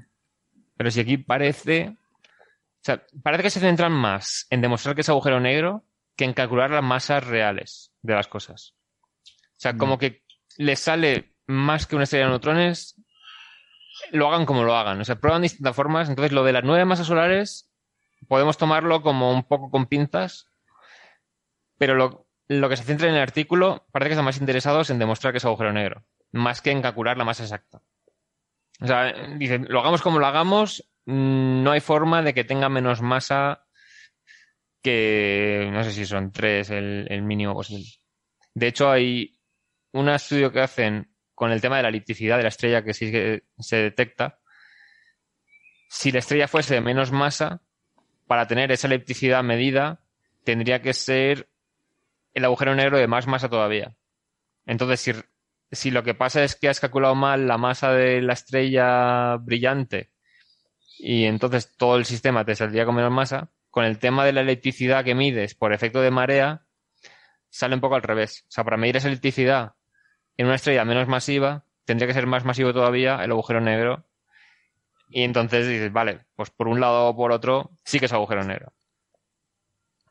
[0.78, 5.10] Pero si aquí parece, o sea, parece que se centran más en demostrar que es
[5.10, 8.76] agujero negro que en calcular las masas reales de las cosas.
[9.26, 10.24] O sea, como que
[10.58, 13.02] les sale más que una estrella de neutrones,
[14.12, 15.00] lo hagan como lo hagan.
[15.02, 16.10] O sea, prueban distintas formas.
[16.10, 17.70] Entonces, lo de las nueve masas solares
[18.28, 20.48] podemos tomarlo como un poco con pinzas,
[21.78, 25.00] pero lo, lo que se centra en el artículo parece que están más interesados en
[25.00, 27.82] demostrar que es agujero negro, más que en calcular la masa exacta.
[28.82, 33.02] O sea, dicen, lo hagamos como lo hagamos, no hay forma de que tenga menos
[33.02, 33.66] masa
[34.82, 37.88] que no sé si son tres el, el mínimo posible.
[38.54, 39.40] De hecho, hay
[39.94, 43.12] un estudio que hacen con el tema de la elipticidad de la estrella que sí
[43.12, 44.40] que se detecta.
[45.90, 47.62] Si la estrella fuese de menos masa,
[48.28, 50.02] para tener esa elipticidad medida,
[50.44, 51.50] tendría que ser
[52.34, 53.96] el agujero negro de más masa todavía.
[54.66, 55.14] Entonces, si,
[55.72, 60.12] si lo que pasa es que has calculado mal la masa de la estrella brillante
[60.98, 64.42] y entonces todo el sistema te saldría con menos masa, con el tema de la
[64.42, 66.66] electricidad que mides por efecto de marea,
[67.50, 68.46] sale un poco al revés.
[68.48, 69.74] O sea, para medir esa electricidad
[70.38, 74.06] en una estrella menos masiva, tendría que ser más masivo todavía el agujero negro.
[75.10, 78.44] Y entonces dices, vale, pues por un lado o por otro, sí que es agujero
[78.44, 78.74] negro.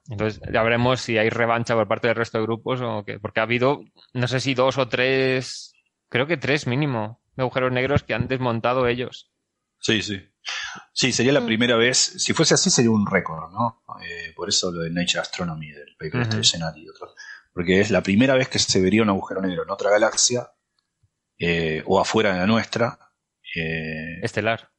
[0.08, 3.18] Entonces ya veremos si hay revancha por parte del resto de grupos o qué.
[3.18, 5.74] Porque ha habido, no sé si dos o tres,
[6.08, 9.30] creo que tres mínimo, de agujeros negros que han desmontado ellos.
[9.78, 10.20] Sí, sí.
[10.92, 11.98] Sí, sería la primera vez.
[11.98, 13.82] Si fuese así, sería un récord, ¿no?
[14.02, 17.11] Eh, por eso lo de Nature Astronomy, del paper uh y otros.
[17.54, 20.48] Porque es la primera vez que se vería un agujero negro en otra galaxia
[21.38, 22.98] eh, o afuera de la nuestra,
[23.54, 24.70] eh, Estelar.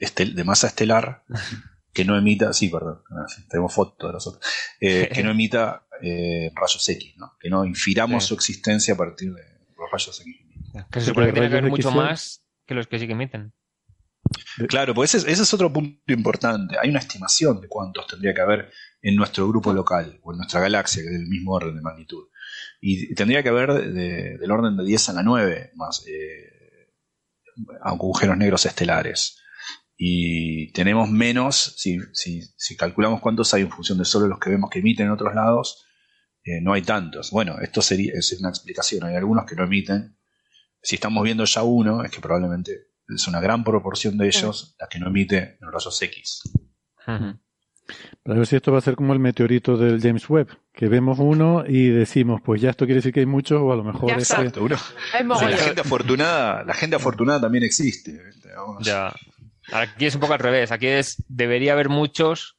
[0.00, 1.24] estel- de masa estelar,
[1.92, 3.02] que no emita, sí, perdón,
[3.50, 4.44] tenemos fotos de nosotros,
[4.80, 7.32] eh, que no emita eh, rayos X, ¿no?
[7.38, 8.28] que no infiramos Sí.
[8.28, 9.42] su existencia a partir de
[9.76, 10.36] los rayos X.
[10.90, 13.12] Que se supone que porque tiene que haber mucho más que los que sí que
[13.12, 13.52] emiten.
[14.68, 16.76] Claro, pues ese, ese es otro punto importante.
[16.80, 18.70] Hay una estimación de cuántos tendría que haber
[19.00, 22.24] en nuestro grupo local o en nuestra galaxia, que es del mismo orden de magnitud.
[22.80, 26.92] Y tendría que haber de- del orden de 10 a la 9 más eh,
[27.82, 29.38] agujeros negros estelares.
[29.96, 34.50] Y tenemos menos, si, si, si calculamos cuántos hay en función de solo los que
[34.50, 35.86] vemos que emiten en otros lados,
[36.44, 37.30] eh, no hay tantos.
[37.30, 39.04] Bueno, esto sería es una explicación.
[39.04, 40.18] Hay algunos que no emiten.
[40.82, 44.88] Si estamos viendo ya uno, es que probablemente es una gran proporción de ellos la
[44.88, 46.42] que no emite en rayos X.
[47.06, 47.38] Ujú.
[48.22, 51.18] Para ver si esto va a ser como el meteorito del James Webb, que vemos
[51.18, 54.08] uno y decimos, pues ya esto quiere decir que hay muchos, o a lo mejor
[54.08, 54.76] Ya es que- Exacto, uno-
[55.50, 58.18] la gente afortunada, la gente afortunada también existe.
[58.80, 59.12] Ya.
[59.72, 60.70] Aquí es un poco al revés.
[60.72, 62.56] Aquí es, debería haber muchos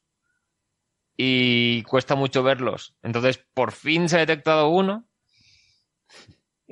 [1.17, 2.95] y cuesta mucho verlos.
[3.03, 5.07] Entonces, por fin se ha detectado uno.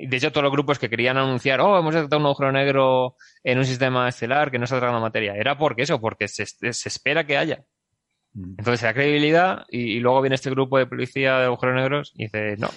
[0.06, 3.58] De hecho, todos los grupos que querían anunciar, oh, hemos detectado un agujero negro en
[3.58, 5.34] un sistema estelar que no está tragando materia.
[5.34, 7.64] Era porque eso, porque se, se espera que haya.
[8.34, 8.54] Mm.
[8.58, 12.12] Entonces se da credibilidad y, y luego viene este grupo de policía de agujeros negros
[12.14, 12.68] y dice, no.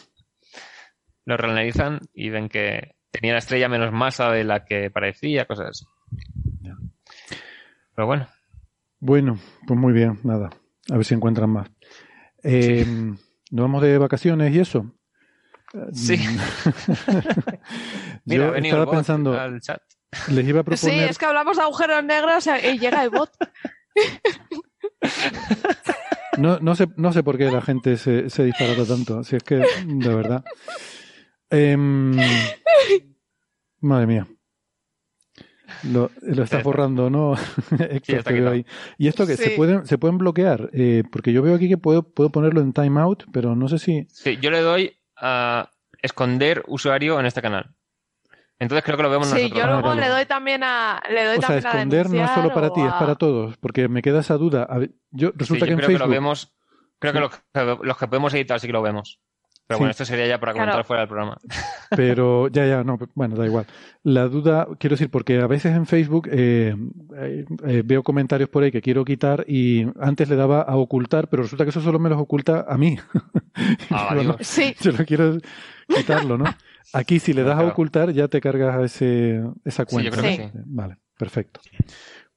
[1.25, 5.69] Lo reanalizan y ven que tenía la estrella menos masa de la que parecía, cosas
[5.69, 5.85] así.
[7.95, 8.27] Pero bueno,
[8.99, 10.49] Bueno, pues muy bien, nada.
[10.91, 11.71] A ver si encuentran más.
[12.43, 14.91] Eh, ¿Nos vamos de vacaciones y eso?
[15.93, 16.17] Sí.
[16.17, 16.39] Mm.
[18.25, 19.81] mira, Yo venido el estaba bot pensando, al chat.
[20.29, 23.31] les iba a Sí, proponer, es que hablamos de agujeros negros y llega el bot.
[26.37, 29.43] no, no, sé, no sé por qué la gente se, se disparata tanto, si es
[29.43, 29.55] que,
[29.85, 30.43] de verdad.
[31.49, 32.15] Em,
[33.81, 34.27] madre mía.
[35.83, 37.33] Lo, lo estás borrando, ¿no?
[37.79, 38.65] Héctor, está te veo ahí.
[38.97, 39.53] ¿Y esto que se Sí.
[39.55, 40.69] pueden se pueden bloquear?
[40.73, 44.07] Eh, porque yo veo aquí que puedo, puedo ponerlo en timeout, pero no sé si...
[44.09, 45.69] Sí, yo le doy a
[46.01, 47.71] esconder usuario en este canal.
[48.57, 49.59] Entonces creo que lo vemos Sí, nosotros.
[49.59, 50.01] yo luego vale.
[50.01, 51.01] le doy también a.
[51.09, 53.87] Le doy O sea, a esconder no es solo para ti, es para todos, porque
[53.89, 54.63] me queda esa duda.
[54.69, 56.55] A ver, yo Sí, resulta yo que en creo Facebook, que lo vemos.
[56.99, 59.19] Creo que los, que los que podemos editar sí que lo vemos.
[59.67, 59.81] Pero Sí.
[59.81, 60.83] bueno, esto sería ya para comentar Claro.
[60.85, 61.37] fuera del programa.
[61.95, 63.65] pero ya, ya, no, bueno, da igual.
[64.03, 66.75] La duda, quiero decir, porque a veces en Facebook eh,
[67.17, 71.27] eh, eh, veo comentarios por ahí que quiero quitar y antes le daba a ocultar,
[71.29, 72.97] pero resulta que eso solo me los oculta a mí.
[73.89, 75.37] Ah, no, Sí, yo lo quiero
[75.87, 76.43] quitarlo, ¿no?
[76.93, 80.11] Aquí si le das a ocultar ya te cargas a ese, esa Sí, yo cuenta.
[80.11, 80.49] creo que ¿no?
[80.51, 80.59] sí.
[80.65, 81.61] Vale, perfecto.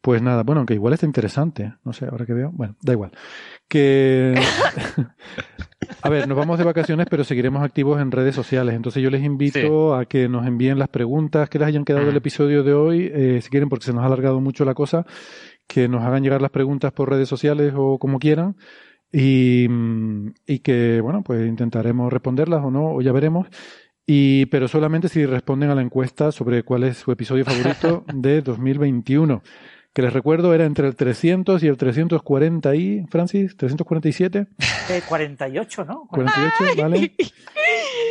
[0.00, 3.10] Pues nada, bueno, aunque igual está interesante, no sé, ahora que veo, bueno, da igual.
[3.66, 4.34] Que
[6.02, 8.74] a ver, nos vamos de vacaciones, pero seguiremos activos en redes sociales.
[8.74, 12.16] Entonces yo les invito a que nos envíen las preguntas que les hayan quedado del
[12.16, 15.06] episodio de hoy, eh, si quieren, porque se nos ha alargado mucho la cosa,
[15.66, 18.56] que nos hagan llegar las preguntas por redes sociales o como quieran.
[19.12, 23.48] Y, mm, y que, bueno, pues intentaremos responderlas o no, o ya veremos.
[24.06, 28.40] Y, pero solamente si responden a la encuesta sobre cuál es su episodio favorito de
[28.40, 29.42] 2021.
[29.92, 34.46] Que les recuerdo era entre el 300 y el 340 y, Francis, 347,
[34.90, 36.06] Eh, 48, ¿no?
[36.10, 37.12] 48, ¿vale?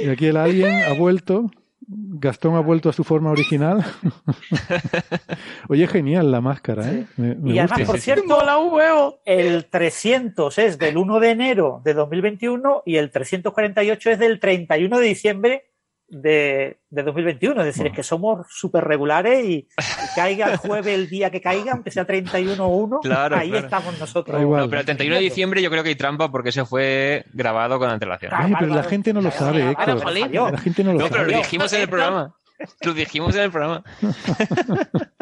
[0.03, 1.49] Y aquí el alien ha vuelto.
[1.89, 3.85] Gastón ha vuelto a su forma original.
[5.69, 7.05] Oye, genial la máscara, ¿eh?
[7.15, 7.91] Me, me Y además, gusta.
[7.93, 14.19] por cierto, el 300 es del 1 de enero de 2021 y el 348 es
[14.19, 15.65] del 31 de diciembre
[16.09, 17.59] de, de 2021.
[17.61, 17.91] Es decir, Bueno.
[17.93, 19.67] es que somos súper regulares y, y
[20.15, 23.65] caiga el jueves el día que caiga, aunque sea 31 o 1, Claro, ahí claro.
[23.65, 24.35] estamos nosotros.
[24.37, 24.61] Da igual.
[24.63, 27.77] No, pero el 31 de diciembre yo creo que hay trampa porque se fue grabado
[27.79, 28.31] con antelación.
[28.33, 30.01] Ah, Ay, vale, pero la gente no lo sabe, Héctor.
[30.01, 30.49] falló.
[30.51, 32.35] La gente no lo No, pero lo dijimos en el programa.
[32.81, 33.83] Lo dijimos en el programa.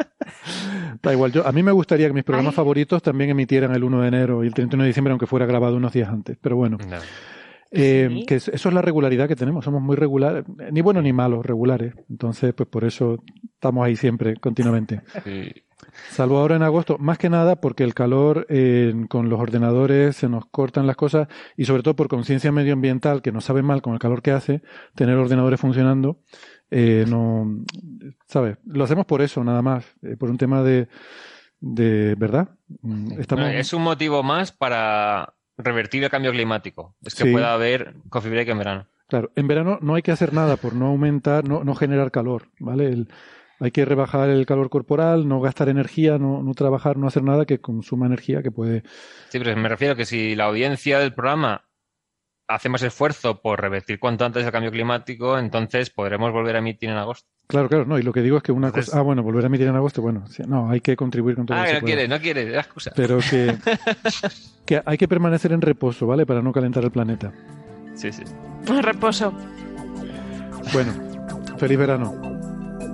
[1.02, 2.56] Da igual, yo, a mí me gustaría que mis programas Ay.
[2.56, 5.76] favoritos también emitieran el 1 de enero y el 31 de diciembre, aunque fuera grabado
[5.76, 6.36] unos días antes.
[6.40, 6.96] Pero bueno, No.
[7.70, 8.26] Eh, Sí.
[8.26, 9.64] que es- eso es la regularidad que tenemos.
[9.64, 11.94] Somos muy regulares, ni buenos ni malos, regulares.
[12.10, 13.22] Entonces, pues por eso
[13.54, 15.02] estamos ahí siempre, continuamente.
[15.24, 15.52] Sí.
[16.10, 20.28] Salvo ahora en agosto, más que nada porque el calor eh, con los ordenadores se
[20.28, 23.92] nos cortan las cosas y sobre todo por conciencia medioambiental que nos sabe mal con
[23.92, 24.62] el calor que hace
[24.94, 26.18] tener ordenadores funcionando.
[26.70, 27.62] eh, no,
[28.26, 28.56] ¿sabes?
[28.66, 30.88] Lo hacemos por eso, nada más, eh, por un tema de,
[31.60, 32.48] de ¿verdad?
[32.82, 36.94] Mm, Estamos, es un motivo más para revertir el cambio climático.
[37.04, 37.32] Es que Sí.
[37.32, 38.86] pueda haber coffee break en verano.
[39.08, 42.48] Claro, en verano no hay que hacer nada por no aumentar, no, no generar calor,
[42.58, 42.86] ¿vale?
[42.88, 43.08] El-
[43.58, 47.46] hay que rebajar el calor corporal, no gastar energía, no, no trabajar, no hacer nada
[47.46, 48.82] que consuma energía que puede
[49.30, 51.65] Sí, pero me refiero que si la audiencia del programa
[52.48, 56.88] hace más esfuerzo por revertir cuanto antes el cambio climático, entonces podremos volver a emitir
[56.90, 57.28] en agosto.
[57.48, 59.44] Claro, claro, no, y lo que digo es que una Entonces- cosa, ah, bueno, volver
[59.44, 61.80] a emitir en agosto, bueno, sí, no, hay que contribuir con todo Ah, que no
[61.80, 61.94] pueda.
[61.94, 62.92] quiere, no quiere, la excusa.
[62.94, 63.56] Pero que,
[64.66, 66.26] que hay que permanecer en reposo, ¿vale?
[66.26, 67.32] Para no calentar el planeta.
[67.94, 68.22] Sí, sí.
[68.82, 69.32] Reposo.
[70.72, 70.92] Bueno,
[71.58, 72.14] feliz verano,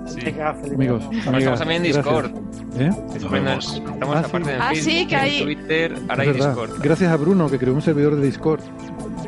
[0.07, 0.19] sí.
[0.23, 1.29] Venga, feliz amigos, verano.
[1.29, 1.37] Amigas.
[1.39, 2.05] estamos también en gracias.
[2.05, 2.53] Discord.
[2.79, 2.89] ¿Eh?
[3.15, 4.55] Estamos Ah, aparte sí.
[4.55, 6.33] en Ah, sí, que en hay- Twitter, ahora hay.
[6.33, 6.71] Discord.
[6.81, 8.61] Gracias a Bruno que creó un servidor de Discord.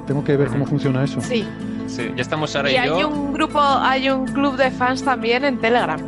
[0.07, 1.21] Tengo que ver cómo funciona eso.
[1.21, 1.45] Sí.
[1.87, 3.07] Sí, ya estamos Sara Y y, hay yo.
[3.07, 5.99] un grupo, hay un club de fans también en Telegram.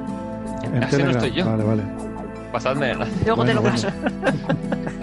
[0.64, 1.10] En Así no Telegram.
[1.12, 1.46] estoy yo.
[1.46, 1.84] Vale, vale.
[2.52, 3.76] Pasadme la- Luego te lo bueno.
[3.76, 3.88] paso.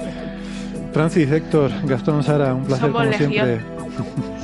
[0.93, 3.31] Francis, Héctor, Gastón, Sara, un placer Somos como legión.
[3.33, 3.61] siempre.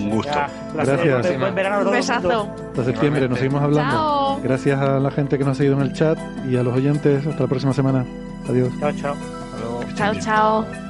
[0.01, 0.33] Un gusto.
[0.33, 0.49] Ya.
[0.75, 1.27] Gracias.
[1.85, 2.55] Un besazo.
[2.71, 3.93] Hasta septiembre, nos seguimos hablando.
[3.93, 4.41] Chao.
[4.43, 6.19] Gracias a la gente que nos ha seguido en el chat
[6.49, 7.27] y a los oyentes.
[7.27, 8.05] Hasta la próxima semana.
[8.49, 8.69] Adiós.
[8.81, 9.15] Chao, chao.
[9.15, 9.85] Hasta luego.
[9.97, 10.90] Chao, chao.